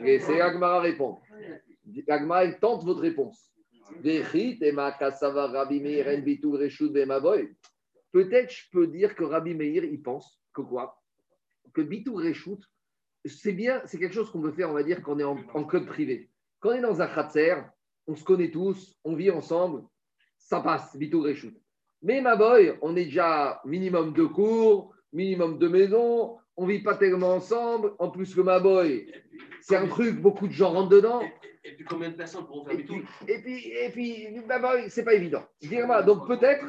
Laissez 0.00 0.40
Agmara 0.40 0.80
répondre. 0.80 1.20
Agmara, 2.08 2.44
il 2.44 2.58
tente 2.58 2.84
votre 2.84 3.00
réponse. 3.00 3.52
Peut-être 8.12 8.50
je 8.50 8.70
peux 8.72 8.86
dire 8.86 9.14
que 9.14 9.24
Rabbi 9.24 9.54
Meir, 9.54 9.84
il 9.84 10.02
pense 10.02 10.40
que 10.52 10.60
quoi? 10.62 11.00
Que 11.72 11.80
bitou 11.82 12.16
reshut, 12.16 12.58
c'est 13.24 13.52
bien, 13.52 13.82
c'est 13.86 13.98
quelque 13.98 14.14
chose 14.14 14.30
qu'on 14.30 14.40
peut 14.40 14.52
faire, 14.52 14.70
on 14.70 14.74
va 14.74 14.82
dire, 14.82 15.02
quand 15.02 15.14
on 15.14 15.18
est 15.18 15.24
en, 15.24 15.38
en 15.54 15.64
club 15.64 15.86
privé. 15.86 16.30
Quand 16.60 16.70
on 16.70 16.74
est 16.74 16.80
dans 16.80 17.00
un 17.00 17.06
khatser, 17.06 17.56
on 18.06 18.14
se 18.14 18.24
connaît 18.24 18.50
tous, 18.50 18.96
on 19.04 19.14
vit 19.14 19.30
ensemble, 19.30 19.82
ça 20.38 20.60
passe, 20.60 20.96
bitou 20.96 21.22
reshut. 21.22 21.56
Mais 22.02 22.20
ma 22.20 22.36
boy, 22.36 22.76
on 22.82 22.96
est 22.96 23.04
déjà 23.06 23.60
minimum 23.64 24.12
de 24.12 24.24
cours, 24.24 24.94
minimum 25.12 25.58
de 25.58 25.68
maison, 25.68 26.36
on 26.56 26.66
vit 26.66 26.82
pas 26.82 26.96
tellement 26.96 27.34
ensemble. 27.34 27.92
En 27.98 28.10
plus, 28.10 28.36
le 28.36 28.42
ma 28.42 28.60
boy, 28.60 29.12
c'est 29.60 29.76
un 29.76 29.88
truc, 29.88 30.20
beaucoup 30.20 30.46
de 30.46 30.52
gens 30.52 30.72
rentrent 30.72 30.90
dedans. 30.90 31.22
Et 31.64 31.72
puis 31.74 31.84
combien 31.84 32.10
de 32.10 32.14
personnes 32.14 32.46
pourront 32.46 32.64
faire 32.64 32.78
Et 32.78 32.84
puis, 32.84 33.04
et 33.26 33.38
puis, 33.40 33.72
et 33.72 33.90
puis 33.90 34.28
bah, 34.46 34.58
bah, 34.58 34.88
c'est 34.88 35.04
pas 35.04 35.14
évident. 35.14 35.42
Dis-moi, 35.60 36.02
donc 36.02 36.26
peut-être, 36.28 36.64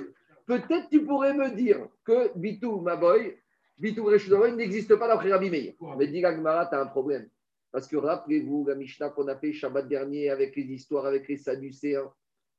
peut-être 0.47 0.89
tu 0.89 1.05
pourrais 1.05 1.35
me 1.35 1.55
dire 1.55 1.88
que 2.03 2.35
Bitou, 2.38 2.81
ma 2.81 2.95
boy, 2.95 3.38
Bitou 3.77 4.05
Reshudaboy 4.05 4.53
n'existe 4.53 4.95
pas 4.95 5.07
d'après 5.07 5.31
Rabbi 5.31 5.51
Meir. 5.51 5.73
Mais 5.97 6.07
dis 6.07 6.21
tu 6.21 6.25
as 6.25 6.81
un 6.81 6.88
problème. 6.88 7.29
Parce 7.72 7.88
que 7.88 7.97
rappelez-vous 7.97 8.65
la 8.68 8.76
Mishnah 8.76 9.09
qu'on 9.09 9.28
a 9.28 9.36
fait 9.36 9.53
Shabbat 9.53 9.88
dernier 9.88 10.30
avec 10.30 10.55
les 10.55 10.63
histoires 10.63 11.05
avec 11.05 11.28
les 11.28 11.38
Sadducéens. 11.38 12.11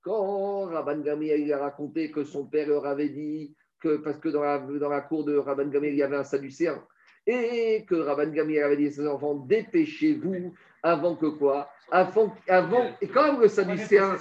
Quand 0.02 0.66
Rabban 0.66 1.00
Gamliel 1.00 1.40
il 1.40 1.52
a 1.52 1.58
raconté 1.58 2.10
que 2.10 2.24
son 2.24 2.46
père 2.46 2.68
leur 2.68 2.86
avait 2.86 3.08
dit 3.08 3.54
que, 3.80 3.96
parce 3.96 4.18
que 4.18 4.28
dans 4.28 4.42
la, 4.42 5.00
cour 5.00 5.24
de 5.24 5.36
Rabban 5.36 5.68
Gamliel, 5.68 5.94
il 5.94 5.98
y 5.98 6.02
avait 6.02 6.16
un 6.16 6.24
Sadducéen, 6.24 6.82
et 7.26 7.84
que 7.86 7.94
Rabban 7.94 8.30
Gamliel 8.30 8.64
avait 8.64 8.76
dit 8.76 8.86
à 8.86 8.90
ses 8.90 9.06
enfants 9.06 9.34
dépêchez-vous 9.34 10.54
avant 10.82 11.16
que 11.16 11.26
quoi? 11.26 11.68
Avant, 11.90 12.34
avant, 12.48 12.90
et 13.00 13.08
comme 13.08 13.40
le 13.40 13.48
Sadducéen 13.48 14.16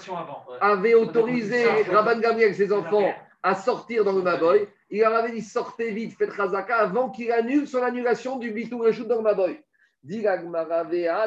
avait 0.61 0.95
autorisé 0.95 1.65
Rabban 1.83 2.19
Gamliel 2.19 2.51
et 2.51 2.53
ses 2.53 2.71
enfants 2.71 3.13
à 3.43 3.55
sortir 3.55 4.03
dans 4.03 4.13
le 4.13 4.21
Maboy, 4.21 4.67
il 4.89 4.99
leur 4.99 5.13
avait 5.13 5.31
dit 5.31 5.41
sortez 5.41 5.91
vite, 5.91 6.17
faites 6.17 6.31
Razaka 6.31 6.77
avant 6.77 7.09
qu'il 7.09 7.31
annule 7.31 7.67
son 7.67 7.83
annulation 7.83 8.37
du 8.37 8.51
Bitou 8.51 8.79
Reshut 8.79 9.07
dans 9.07 9.17
le 9.17 9.21
Maboy. 9.21 9.59
Dit 10.07 10.23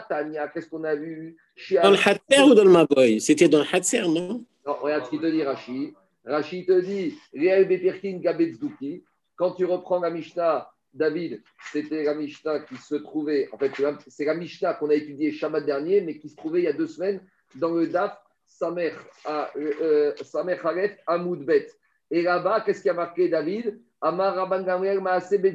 Tania, 0.09 0.49
qu'est-ce 0.49 0.69
qu'on 0.69 0.85
a 0.85 0.95
vu? 0.95 1.37
Dans 1.83 1.91
le 1.91 1.97
Hatser 1.97 2.43
ou 2.43 2.55
dans 2.55 2.65
le 2.65 2.71
Maboy 2.71 3.21
C'était 3.21 3.49
dans 3.49 3.59
le 3.59 3.67
Hatser, 3.71 4.09
non? 4.09 4.43
Non, 4.67 4.75
regarde 4.81 5.05
ce 5.05 5.11
qu'il 5.11 5.21
te 5.21 5.27
dit, 5.27 5.43
Rachid. 5.43 5.93
Rachid 6.25 6.67
te 6.67 6.81
dit 6.81 7.15
Réel 7.35 7.69
Beperkin 7.69 8.19
Gabetzduki. 8.19 9.05
Quand 9.37 9.53
tu 9.53 9.67
reprends 9.67 10.01
la 10.01 10.11
Mishnah, 10.11 10.71
David, 10.95 11.43
c'était 11.73 12.05
la 12.05 12.15
Mishnah 12.15 12.61
qui 12.61 12.77
se 12.77 12.95
trouvait, 12.95 13.49
en 13.53 13.59
fait, 13.59 13.71
c'est 14.09 14.25
la 14.25 14.35
Mishnah 14.35 14.75
qu'on 14.75 14.89
a 14.89 14.95
étudiée 14.95 15.31
Shabbat 15.31 15.65
dernier, 15.67 16.01
mais 16.01 16.19
qui 16.19 16.31
se 16.31 16.37
trouvait 16.37 16.61
il 16.61 16.65
y 16.65 16.69
a 16.69 16.73
deux 16.73 16.87
semaines 16.87 17.21
dans 17.57 17.73
le 17.73 17.87
DAF 17.87 18.19
Samer 18.47 18.93
euh, 19.27 20.13
Samer 20.23 20.57
Halef 20.65 20.97
Amoudbet. 21.07 21.69
Et 22.11 22.23
là-bas, 22.23 22.63
qu'est-ce 22.63 22.83
qui 22.83 22.89
a 22.89 22.95
marqué 22.95 23.29
David? 23.29 23.79
Amar 24.01 24.35
Rabban 24.35 24.63
Gamliel 24.63 25.01
Maase 25.01 25.37
Bah, 25.39 25.49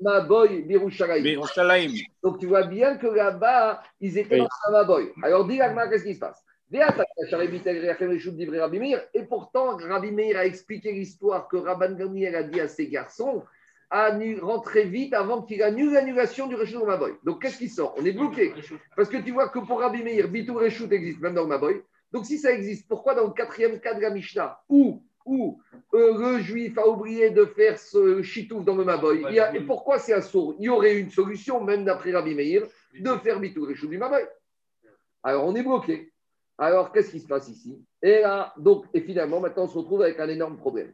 Maboy 0.00 0.62
Birushalayim. 0.62 1.40
Donc 2.22 2.38
tu 2.38 2.46
vois 2.46 2.64
bien 2.64 2.96
que 2.96 3.06
là-bas, 3.06 3.82
ils 4.00 4.18
étaient 4.18 4.38
dans 4.38 4.48
un 4.68 4.72
Maboy. 4.72 5.12
Alors 5.22 5.46
dis 5.46 5.60
Agma, 5.60 5.88
qu'est-ce 5.88 6.04
qui 6.04 6.14
se 6.14 6.20
passe? 6.20 6.42
Et 6.74 6.80
pourtant, 9.28 9.76
Rabbi 9.76 10.10
Meir 10.10 10.38
a 10.38 10.46
expliqué 10.46 10.92
l'histoire 10.92 11.46
que 11.46 11.58
Rabban 11.58 11.92
Gamliel 11.92 12.34
a 12.34 12.42
dit 12.42 12.60
à 12.60 12.68
ses 12.68 12.88
garçons 12.88 13.42
à 13.90 14.10
rentrer 14.40 14.84
vite 14.84 15.12
avant 15.12 15.42
qu'il 15.42 15.62
annule 15.62 15.92
l'annulation 15.92 16.46
du 16.46 16.56
dans 16.56 16.86
Maboy. 16.86 17.12
Donc 17.24 17.42
qu'est-ce 17.42 17.58
qui 17.58 17.68
sort? 17.68 17.94
On 17.98 18.04
est 18.06 18.12
bloqué. 18.12 18.54
Parce 18.96 19.10
que 19.10 19.18
tu 19.18 19.32
vois 19.32 19.50
que 19.50 19.58
pour 19.58 19.80
Rabbi 19.80 20.02
Meir, 20.02 20.28
Bitou 20.28 20.54
Réchut 20.54 20.88
existe 20.90 21.20
même 21.20 21.34
dans 21.34 21.46
Maboy. 21.46 21.82
Donc 22.10 22.24
si 22.24 22.38
ça 22.38 22.52
existe, 22.52 22.88
pourquoi 22.88 23.14
dans 23.14 23.26
le 23.26 23.32
quatrième 23.32 23.78
cas 23.80 23.92
de 23.92 24.00
la 24.00 24.08
Mishnah, 24.08 24.58
où, 24.70 25.02
euh, 25.94 26.18
le 26.18 26.38
juif 26.40 26.76
a 26.78 26.86
oublié 26.88 27.30
de 27.30 27.44
faire 27.44 27.78
ce 27.78 28.22
chitouf 28.22 28.64
dans 28.64 28.76
le 28.76 28.84
Maboy, 28.84 29.38
a- 29.38 29.54
et 29.54 29.60
pourquoi 29.60 29.98
c'est 29.98 30.14
un 30.14 30.20
sourd? 30.20 30.54
Il 30.58 30.64
y 30.64 30.68
aurait 30.68 30.98
une 30.98 31.10
solution, 31.10 31.62
même 31.62 31.84
d'après 31.84 32.12
Rabbi 32.12 32.34
Meir, 32.34 32.62
de 32.98 33.10
faire 33.18 33.38
Bitou 33.40 33.64
Réchut 33.64 33.88
du 33.88 33.98
Maboy. 33.98 34.22
Alors 35.22 35.44
on 35.46 35.54
est 35.54 35.62
bloqué. 35.62 36.10
Alors, 36.58 36.92
qu'est-ce 36.92 37.10
qui 37.10 37.18
se 37.20 37.26
passe 37.26 37.48
ici? 37.48 37.82
Et 38.02 38.20
là, 38.20 38.52
donc, 38.58 38.84
et 38.94 39.00
finalement, 39.00 39.40
maintenant, 39.40 39.64
on 39.64 39.68
se 39.68 39.78
retrouve 39.78 40.02
avec 40.02 40.20
un 40.20 40.28
énorme 40.28 40.56
problème. 40.58 40.92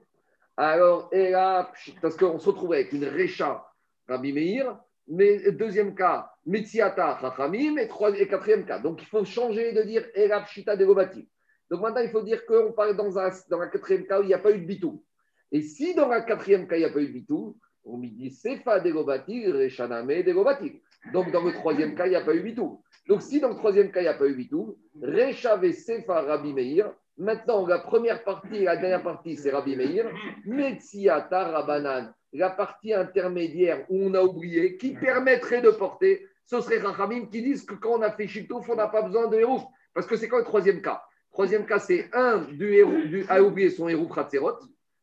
Alors, 0.57 1.09
et 1.13 1.31
là, 1.31 1.71
parce 2.01 2.17
qu'on 2.17 2.39
se 2.39 2.47
retrouve 2.49 2.73
avec 2.73 2.93
une 2.93 3.05
Recha 3.05 3.67
Rabbi 4.09 4.33
Meir, 4.33 4.79
mais 5.09 5.51
deuxième 5.53 5.95
cas, 5.95 6.31
Metziata 6.47 7.19
Chachamim, 7.21 7.77
et, 7.77 7.89
trois, 7.89 8.17
et 8.17 8.29
quatrième 8.29 8.65
cas. 8.65 8.79
Donc, 8.79 9.03
il 9.03 9.07
faut 9.07 9.25
changer 9.25 9.73
de 9.73 9.83
dire 9.83 10.07
Ela 10.15 10.41
Pshita 10.43 10.77
Degobati. 10.77 11.29
Donc, 11.71 11.83
maintenant, 11.83 12.01
il 12.01 12.11
faut 12.11 12.23
dire 12.23 12.45
qu'on 12.47 12.73
parle 12.73 12.97
dans 12.97 13.19
un, 13.19 13.31
dans 13.51 13.61
un 13.61 13.69
quatrième 13.69 14.07
cas 14.07 14.21
où 14.21 14.23
il 14.23 14.29
n'y 14.29 14.35
a 14.35 14.39
pas 14.39 14.53
eu 14.53 14.59
de 14.59 14.67
bitou. 14.67 15.05
Et 15.53 15.63
si 15.63 15.95
dans 15.95 16.11
un 16.11 16.21
quatrième 16.23 16.67
cas, 16.67 16.77
il 16.77 16.81
n'y 16.81 16.85
a 16.85 16.91
pas 16.91 17.01
eu 17.01 17.09
de 17.09 17.13
bitou, 17.13 17.57
on 17.85 17.97
me 17.97 18.07
dit 18.07 18.31
Sefa 18.31 18.81
Degobati, 18.81 19.51
Rechaname 19.51 20.23
Degobati. 20.23 20.81
Donc, 21.13 21.31
dans 21.31 21.43
le 21.43 21.53
troisième 21.53 21.95
cas, 21.95 22.07
il 22.07 22.11
n'y 22.11 22.17
a 22.17 22.23
pas 22.23 22.35
eu 22.35 22.43
bitou. 22.43 22.83
Donc, 23.07 23.23
si 23.23 23.41
dans 23.41 23.49
le 23.49 23.57
troisième 23.57 23.91
cas, 23.91 24.01
il 24.01 24.05
n'y 24.05 24.09
a 24.09 24.15
pas 24.15 24.27
eu 24.27 24.35
bitou, 24.35 24.79
Rechav 25.01 25.65
et 25.65 25.73
Sefa 25.73 26.23
Rabbi 26.23 26.53
Meir. 26.53 26.93
Maintenant, 27.17 27.67
la 27.67 27.79
première 27.79 28.23
partie 28.25 28.65
la 28.65 28.77
dernière 28.77 29.03
partie, 29.03 29.37
c'est 29.37 29.51
Rabbi 29.51 29.77
Meir. 29.77 30.11
Metsiata 30.45 31.49
Rabanan, 31.49 32.13
la 32.33 32.51
partie 32.51 32.93
intermédiaire 32.93 33.87
où 33.89 34.05
on 34.05 34.15
a 34.15 34.23
oublié, 34.23 34.77
qui 34.77 34.93
permettrait 34.93 35.63
de 35.63 35.71
porter, 35.71 36.27
ce 36.45 36.61
serait 36.61 36.79
Rachamim 36.79 37.27
qui 37.27 37.43
disent 37.43 37.65
que 37.65 37.75
quand 37.75 37.99
on 37.99 38.03
a 38.03 38.11
fait 38.11 38.27
Chitouf, 38.27 38.69
on 38.69 38.77
n'a 38.77 38.89
pas 38.89 39.03
besoin 39.03 39.29
de 39.29 39.37
héros. 39.37 39.63
Parce 39.95 40.07
que 40.07 40.17
c'est 40.17 40.29
quoi 40.29 40.39
le 40.39 40.45
troisième 40.45 40.81
cas? 40.81 41.03
Troisième 41.39 41.67
cas, 41.67 41.79
c'est 41.79 42.11
un 42.15 42.39
du 42.39 42.75
héros, 42.75 43.01
du, 43.07 43.25
oublié 43.41 43.71
son 43.71 43.89
héros 43.89 44.09
Kratserot, 44.09 44.59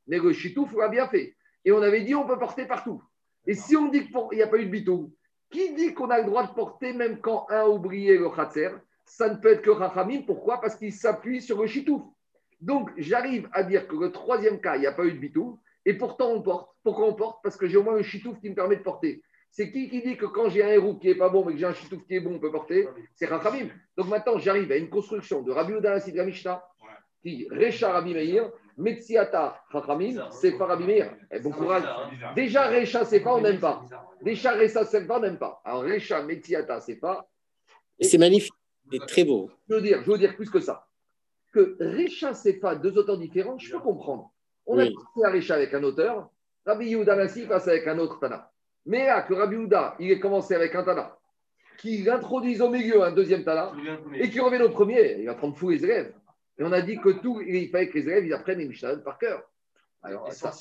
mais 0.05 0.19
le 0.19 0.33
Chitouf, 0.33 0.75
l'a 0.75 0.89
bien 0.89 1.07
fait. 1.07 1.33
Et 1.63 1.71
on 1.71 1.81
avait 1.81 2.01
dit 2.01 2.13
on 2.13 2.27
peut 2.27 2.38
porter 2.38 2.65
partout. 2.65 3.01
Et 3.47 3.53
si 3.53 3.77
on 3.77 3.88
dit 3.88 4.05
qu'il 4.05 4.19
n'y 4.33 4.41
a 4.41 4.47
pas 4.47 4.57
eu 4.57 4.65
de 4.65 4.69
bitou, 4.69 5.15
qui 5.49 5.73
dit 5.75 5.93
qu'on 5.93 6.09
a 6.09 6.19
le 6.19 6.25
droit 6.25 6.45
de 6.45 6.51
porter 6.51 6.91
même 6.91 7.21
quand 7.21 7.47
un 7.49 7.61
a 7.61 7.67
oublié 7.69 8.17
le 8.17 8.29
Khatser? 8.29 8.71
Ça 9.05 9.29
ne 9.29 9.38
peut 9.38 9.53
être 9.53 9.61
que 9.61 9.69
Rachamim. 9.69 10.23
Pourquoi? 10.23 10.59
Parce 10.59 10.75
qu'il 10.75 10.91
s'appuie 10.91 11.41
sur 11.41 11.61
le 11.61 11.67
Chitouf. 11.67 12.01
Donc, 12.59 12.89
j'arrive 12.97 13.47
à 13.53 13.63
dire 13.63 13.88
que 13.88 13.95
le 13.95 14.11
troisième 14.11 14.59
cas, 14.59 14.75
il 14.75 14.81
n'y 14.81 14.88
a 14.88 14.91
pas 14.91 15.05
eu 15.05 15.13
de 15.13 15.19
bitou, 15.19 15.61
et 15.86 15.93
pourtant 15.93 16.31
on 16.31 16.41
porte. 16.41 16.69
Pourquoi 16.83 17.07
on 17.07 17.13
porte? 17.13 17.39
Parce 17.43 17.55
que 17.55 17.65
j'ai 17.65 17.77
au 17.77 17.83
moins 17.83 17.95
le 17.95 18.03
chitouf 18.03 18.41
qui 18.41 18.49
me 18.49 18.55
permet 18.55 18.75
de 18.75 18.83
porter. 18.83 19.23
C'est 19.58 19.72
qui 19.72 19.89
qui 19.89 20.01
dit 20.01 20.18
que 20.18 20.26
quand 20.26 20.49
j'ai 20.49 20.64
un 20.64 20.68
héros 20.68 20.95
qui 20.95 21.08
n'est 21.08 21.16
pas 21.16 21.30
bon, 21.30 21.45
mais 21.45 21.53
que 21.53 21.60
j'ai 21.60 21.66
un 21.66 21.74
chitouf 21.74 22.06
qui 22.06 22.16
est 22.16 22.20
bon, 22.20 22.36
on 22.36 22.39
peut 22.39 22.51
porter 22.51 22.89
C'est 23.14 23.26
Rachamim. 23.26 23.70
Donc 23.95 24.10
maintenant, 24.10 24.38
j'arrive 24.38 24.70
à 24.70 24.76
une 24.76 24.89
construction 24.89 25.43
de 25.43 25.51
Rabbi 25.53 25.72
Uda 25.72 25.97
de 25.97 26.18
la 26.18 26.26
Mishnah, 26.26 26.62
qui 27.24 27.47
Recha 27.49 27.93
Rabbi 27.93 28.14
Meir, 28.14 28.51
Metsiata 28.78 29.64
Rachamim, 29.70 30.30
c'est 30.30 30.58
pas 30.58 30.66
Rabbi 30.66 30.84
Meir. 30.84 31.16
Eh, 31.32 31.39
bon 31.39 31.51
courage. 31.51 31.86
Déjà, 32.36 32.68
Recha, 32.68 33.06
c'est 33.06 33.22
pas, 33.22 33.34
on 33.34 33.39
n'aime 33.39 33.62
pas. 33.62 33.86
Déjà, 34.22 34.58
Recha, 34.58 34.84
c'est 34.84 35.08
pas, 35.08 35.20
on 35.20 35.22
n'aime 35.22 35.38
pas. 35.38 35.62
Alors, 35.64 35.84
Recha, 35.84 36.22
Metsiata, 36.22 36.82
c'est 36.82 36.97
pas. 36.97 37.26
Et 37.97 38.03
C'est 38.03 38.18
magnifique. 38.18 38.53
C'est 38.91 39.08
très 39.08 39.24
beau. 39.24 39.49
Je 39.70 39.76
veux 39.76 39.82
dire, 39.82 40.03
je 40.03 40.12
veux 40.12 40.18
dire 40.18 40.36
plus 40.36 40.49
que 40.49 40.60
ça. 40.60 40.86
Que 41.53 41.78
Recha 41.80 42.34
Sefa, 42.34 42.76
deux 42.76 42.97
auteurs 42.97 43.18
différents, 43.18 43.58
je 43.58 43.72
peux 43.72 43.80
comprendre. 43.80 44.34
On 44.66 44.78
a 44.78 44.84
passé 44.84 45.24
à 45.24 45.32
Recha 45.32 45.56
avec 45.56 45.74
un 45.74 45.84
auteur, 45.84 46.30
Rabbi 46.66 46.88
Yehuda 46.88 47.16
Nassi 47.16 47.45
passe 47.47 47.70
avec 47.70 47.88
un 47.88 47.97
autre 47.99 48.20
Tana. 48.20 48.51
Mais 48.86 49.05
là, 49.05 49.21
que 49.21 49.33
Rabbi 49.33 49.55
Yehuda, 49.55 49.95
il 49.99 50.11
est 50.11 50.19
commencé 50.19 50.53
avec 50.53 50.75
un 50.75 50.83
Tana, 50.83 51.17
qui 51.77 52.07
introduise 52.09 52.61
au 52.61 52.69
milieu 52.69 53.03
un 53.03 53.11
deuxième 53.11 53.43
Tana, 53.43 53.71
et 54.13 54.29
qui 54.29 54.39
revient 54.39 54.61
au 54.61 54.69
premier, 54.69 55.17
il 55.19 55.25
va 55.25 55.36
prendre 55.36 55.57
fou 55.57 55.69
les 55.69 55.83
élèves. 55.83 56.13
Et 56.57 56.63
on 56.63 56.71
a 56.71 56.81
dit 56.81 56.97
que 56.99 57.09
tout, 57.09 57.41
il 57.41 57.69
fallait 57.69 57.89
que 57.89 57.97
les 57.97 58.07
élèves 58.07 58.25
ils 58.25 58.33
apprennent 58.33 58.59
les 58.59 58.67
Mishnah 58.67 58.97
par 58.97 59.17
cœur. 59.17 59.43
Alors, 60.01 60.31
ça, 60.31 60.51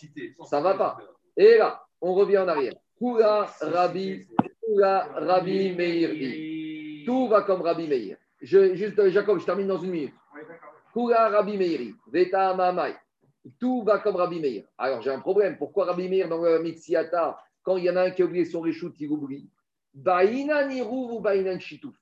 ça 0.44 0.60
va 0.60 0.74
pas. 0.74 0.98
Et 1.36 1.58
là, 1.58 1.84
on 2.00 2.14
revient 2.14 2.38
en 2.38 2.48
arrière. 2.48 2.74
Kula 2.98 3.46
Rabbi, 3.60 4.26
Kula 4.62 5.08
Rabbi 5.14 5.74
Meiri. 5.74 7.04
Tout 7.04 7.28
va 7.28 7.42
comme 7.42 7.60
Rabbi 7.60 7.86
Meir. 7.86 8.16
Je, 8.40 8.74
juste, 8.74 9.08
Jacob, 9.08 9.38
je 9.38 9.44
termine 9.44 9.66
dans 9.66 9.78
une 9.78 9.90
minute. 9.90 10.14
Kula 10.92 11.28
Rabbi 11.28 11.58
Meiri. 11.58 11.94
Veta 12.10 12.54
Mamai. 12.54 12.94
Tout 13.60 13.82
va 13.82 13.98
comme 13.98 14.16
Rabbi 14.16 14.40
Meir. 14.40 14.64
Alors, 14.78 15.02
j'ai 15.02 15.10
un 15.10 15.20
problème. 15.20 15.58
Pourquoi 15.58 15.84
Rabbi 15.84 16.08
Meir 16.08 16.28
dans 16.28 16.42
le 16.42 16.62
Mitsiata, 16.62 17.38
quand 17.64 17.76
il 17.76 17.84
y 17.84 17.90
en 17.90 17.96
a 17.96 18.02
un 18.02 18.10
qui 18.10 18.22
a 18.22 18.26
oublié 18.26 18.44
son 18.44 18.60
réchout, 18.60 18.92
il 19.00 19.10
oublie 19.10 19.50
Baïna 19.92 20.68
ou 20.88 21.20
Baïnan 21.20 21.58
Shitouf. 21.58 21.94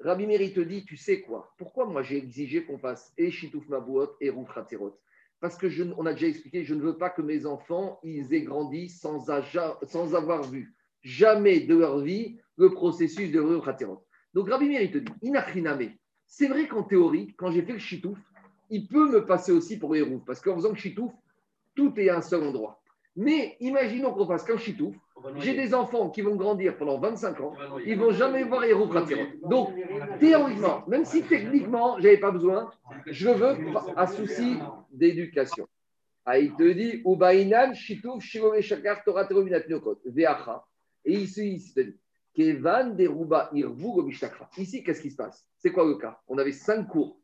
Rabbi 0.00 0.26
Meir, 0.26 0.42
il 0.42 0.52
te 0.52 0.60
dit, 0.60 0.84
tu 0.84 0.96
sais 0.96 1.22
quoi? 1.22 1.54
Pourquoi 1.56 1.86
moi 1.86 2.02
j'ai 2.02 2.18
exigé 2.18 2.64
qu'on 2.64 2.78
fasse 2.78 3.14
et 3.16 3.30
Shitouf 3.30 3.66
Mabouot 3.68 4.10
et 4.20 4.28
Rouf 4.28 4.52
Khatzerot 4.52 4.98
Parce 5.40 5.56
que 5.56 5.66
on 5.96 6.04
a 6.04 6.12
déjà 6.12 6.26
expliqué, 6.26 6.64
je 6.64 6.74
ne 6.74 6.82
veux 6.82 6.98
pas 6.98 7.08
que 7.08 7.22
mes 7.22 7.46
enfants, 7.46 7.98
ils 8.02 8.34
aient 8.34 8.42
grandi 8.42 8.90
sans, 8.90 9.30
avoir 9.30 10.42
vu 10.42 10.74
jamais 11.02 11.60
de 11.60 11.76
leur 11.76 12.00
vie 12.00 12.38
le 12.58 12.70
processus 12.70 13.32
de 13.32 13.40
Rouf 13.40 13.64
Khatzerot. 13.64 14.04
Donc 14.34 14.50
Rabbi 14.50 14.68
Meir, 14.68 14.82
il 14.82 14.90
te 14.90 14.98
dit, 14.98 15.12
Inachiname. 15.22 15.92
C'est 16.26 16.48
vrai 16.48 16.66
qu'en 16.66 16.82
théorie, 16.82 17.34
quand 17.38 17.50
j'ai 17.52 17.62
fait 17.62 17.72
le 17.72 17.78
Shitouf, 17.78 18.18
il 18.70 18.88
peut 18.88 19.10
me 19.10 19.24
passer 19.24 19.52
aussi 19.52 19.78
pour 19.78 19.90
roues, 19.90 20.22
parce 20.26 20.40
qu'en 20.40 20.56
faisant 20.56 20.70
le 20.70 20.76
chitouf, 20.76 21.12
tout 21.74 21.92
est 21.98 22.08
à 22.08 22.16
un 22.16 22.22
seul 22.22 22.42
endroit. 22.42 22.82
Mais 23.16 23.56
imaginons 23.60 24.12
qu'on 24.12 24.26
fasse 24.26 24.44
qu'un 24.44 24.58
chitouf, 24.58 24.94
j'ai 25.38 25.54
des 25.54 25.74
enfants 25.74 26.10
qui 26.10 26.20
vont 26.20 26.36
grandir 26.36 26.76
pendant 26.76 26.98
25 26.98 27.40
ans, 27.40 27.54
ils 27.84 27.98
vont 27.98 28.10
jamais 28.10 28.44
voir 28.44 28.62
roues 28.74 28.92
Donc, 29.48 29.70
théoriquement, 30.20 30.84
même 30.86 31.04
si 31.04 31.22
techniquement, 31.22 31.96
je 31.98 32.04
n'avais 32.04 32.18
pas 32.18 32.30
besoin, 32.30 32.70
je 33.06 33.30
veux 33.30 33.56
à 33.96 34.06
souci 34.06 34.58
d'éducation. 34.92 35.66
Ah, 36.26 36.38
il 36.38 36.52
te 36.54 36.72
dit, 36.72 37.02
Ubainan, 37.06 37.72
chitouf, 37.72 38.22
shirove 38.22 38.60
shakar, 38.60 39.02
Torah, 39.04 39.26
veacha. 40.04 40.64
Et 41.04 41.12
ici, 41.12 41.54
il 41.54 41.72
te 41.72 41.80
dit, 41.80 41.96
Kevan, 42.34 42.96
deruba, 42.96 43.48
irvu, 43.54 43.92
gobishtakra. 43.94 44.50
Ici, 44.58 44.82
qu'est-ce 44.82 45.00
qui 45.00 45.10
se 45.10 45.16
passe? 45.16 45.46
C'est 45.56 45.70
quoi 45.70 45.86
le 45.86 45.94
cas? 45.94 46.20
On 46.28 46.36
avait 46.36 46.52
cinq 46.52 46.88
cours. 46.88 47.16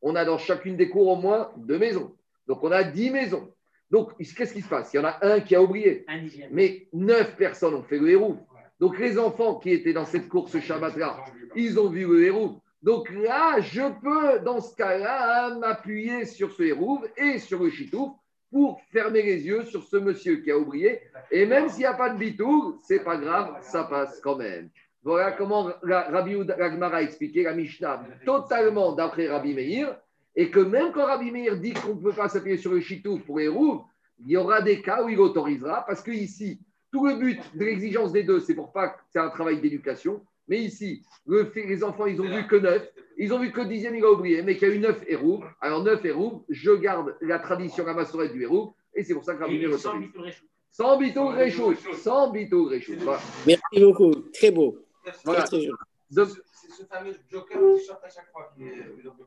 On 0.00 0.14
a 0.14 0.24
dans 0.24 0.38
chacune 0.38 0.76
des 0.76 0.88
cours 0.88 1.08
au 1.08 1.16
moins 1.16 1.50
deux 1.56 1.78
maisons. 1.78 2.14
Donc, 2.46 2.62
on 2.62 2.70
a 2.70 2.82
dix 2.84 3.10
maisons. 3.10 3.53
Donc, 3.94 4.16
qu'est-ce 4.18 4.52
qui 4.52 4.60
se 4.60 4.68
passe? 4.68 4.92
Il 4.92 4.96
y 4.96 4.98
en 4.98 5.04
a 5.04 5.18
un 5.22 5.38
qui 5.38 5.54
a 5.54 5.62
oublié. 5.62 6.04
Un. 6.08 6.26
Mais 6.50 6.88
neuf 6.92 7.36
personnes 7.36 7.74
ont 7.74 7.84
fait 7.84 8.00
le 8.00 8.10
héros. 8.10 8.36
Donc, 8.80 8.98
les 8.98 9.20
enfants 9.20 9.54
qui 9.60 9.70
étaient 9.70 9.92
dans 9.92 10.04
cette 10.04 10.28
course 10.28 10.58
Shabbat-là, 10.58 11.24
ils 11.54 11.78
ont 11.78 11.88
vu 11.88 12.04
le 12.04 12.24
héros. 12.24 12.60
Donc 12.82 13.08
là, 13.12 13.60
je 13.60 13.82
peux, 14.02 14.40
dans 14.40 14.60
ce 14.60 14.74
cas-là, 14.74 15.54
m'appuyer 15.60 16.24
sur 16.24 16.50
ce 16.50 16.64
héros 16.64 17.04
et 17.16 17.38
sur 17.38 17.62
le 17.62 17.70
chitouf 17.70 18.10
pour 18.50 18.80
fermer 18.90 19.22
les 19.22 19.46
yeux 19.46 19.64
sur 19.64 19.84
ce 19.84 19.96
monsieur 19.98 20.38
qui 20.38 20.50
a 20.50 20.58
oublié. 20.58 21.00
Et 21.30 21.46
même 21.46 21.68
s'il 21.68 21.78
n'y 21.78 21.86
a 21.86 21.94
pas 21.94 22.10
de 22.10 22.18
bitou, 22.18 22.80
c'est 22.82 23.04
pas 23.04 23.16
grave, 23.16 23.58
ça 23.62 23.84
passe 23.84 24.20
quand 24.20 24.34
même. 24.34 24.70
Voilà 25.04 25.30
comment 25.30 25.70
Rabbi 25.84 26.32
Gemara 26.32 26.96
a 26.96 27.02
expliqué 27.02 27.44
la 27.44 27.54
Mishnah 27.54 28.02
totalement 28.26 28.90
d'après 28.90 29.28
Rabbi 29.28 29.54
Meir, 29.54 29.96
et 30.36 30.50
que 30.50 30.60
même 30.60 30.92
quand 30.92 31.06
Rabbi 31.06 31.30
Meir 31.30 31.56
dit 31.58 31.72
qu'on 31.74 31.94
ne 31.94 32.02
peut 32.02 32.12
pas 32.12 32.28
s'appuyer 32.28 32.56
sur 32.56 32.72
le 32.72 32.80
chitou 32.80 33.18
pour 33.26 33.38
les 33.38 33.48
roues, 33.48 33.82
il 34.20 34.30
y 34.30 34.36
aura 34.36 34.62
des 34.62 34.80
cas 34.82 35.02
où 35.04 35.08
il 35.08 35.18
autorisera, 35.20 35.84
parce 35.86 36.02
que 36.02 36.10
ici, 36.10 36.60
tout 36.92 37.06
le 37.06 37.16
but 37.16 37.40
de 37.54 37.64
l'exigence 37.64 38.12
des 38.12 38.22
deux, 38.22 38.40
c'est 38.40 38.54
pour 38.54 38.72
pas 38.72 38.88
que 38.90 39.00
c'est 39.10 39.18
un 39.18 39.28
travail 39.30 39.60
d'éducation. 39.60 40.22
Mais 40.46 40.58
ici, 40.60 41.02
le 41.26 41.46
fait- 41.46 41.66
les 41.66 41.82
enfants, 41.82 42.06
ils 42.06 42.20
ont 42.20 42.28
vu 42.28 42.46
que 42.46 42.56
neuf, 42.56 42.86
ils 43.16 43.32
ont 43.32 43.38
vu 43.38 43.50
que 43.50 43.62
dixième, 43.62 43.96
il 43.96 44.04
a 44.04 44.10
oublié, 44.12 44.42
mais 44.42 44.56
qu'il 44.56 44.68
y 44.68 44.70
a 44.70 44.74
eu 44.74 44.78
neuf 44.78 45.02
héros. 45.06 45.42
Alors 45.60 45.82
neuf 45.82 46.04
héros, 46.04 46.44
je 46.48 46.70
garde 46.72 47.16
la 47.22 47.38
tradition, 47.38 47.84
la 47.86 47.94
massorette 47.94 48.32
du 48.32 48.42
héros, 48.42 48.74
et 48.94 49.02
c'est 49.02 49.14
pour 49.14 49.24
ça 49.24 49.34
que 49.34 49.40
Rabbi 49.40 49.58
Meir 49.58 49.72
autorise. 49.72 50.00
bitou 50.08 50.20
réchou. 50.22 50.44
Sans 50.70 50.98
bitou 50.98 51.26
réchaud, 51.28 51.74
sans 52.02 52.30
bitou 52.30 52.64
réchaud. 52.66 52.92
Voilà. 52.98 53.20
Merci 53.46 53.80
beaucoup. 53.80 54.12
Très 54.32 54.50
beau. 54.50 54.76
Voilà. 55.24 55.46
C'est 55.46 56.70
ce 56.72 56.82
fameux 56.86 57.14
joker 57.30 57.58
qui 57.76 57.84
sort 57.84 58.00
à 58.02 58.08
chaque 58.08 58.30
fois. 58.32 58.52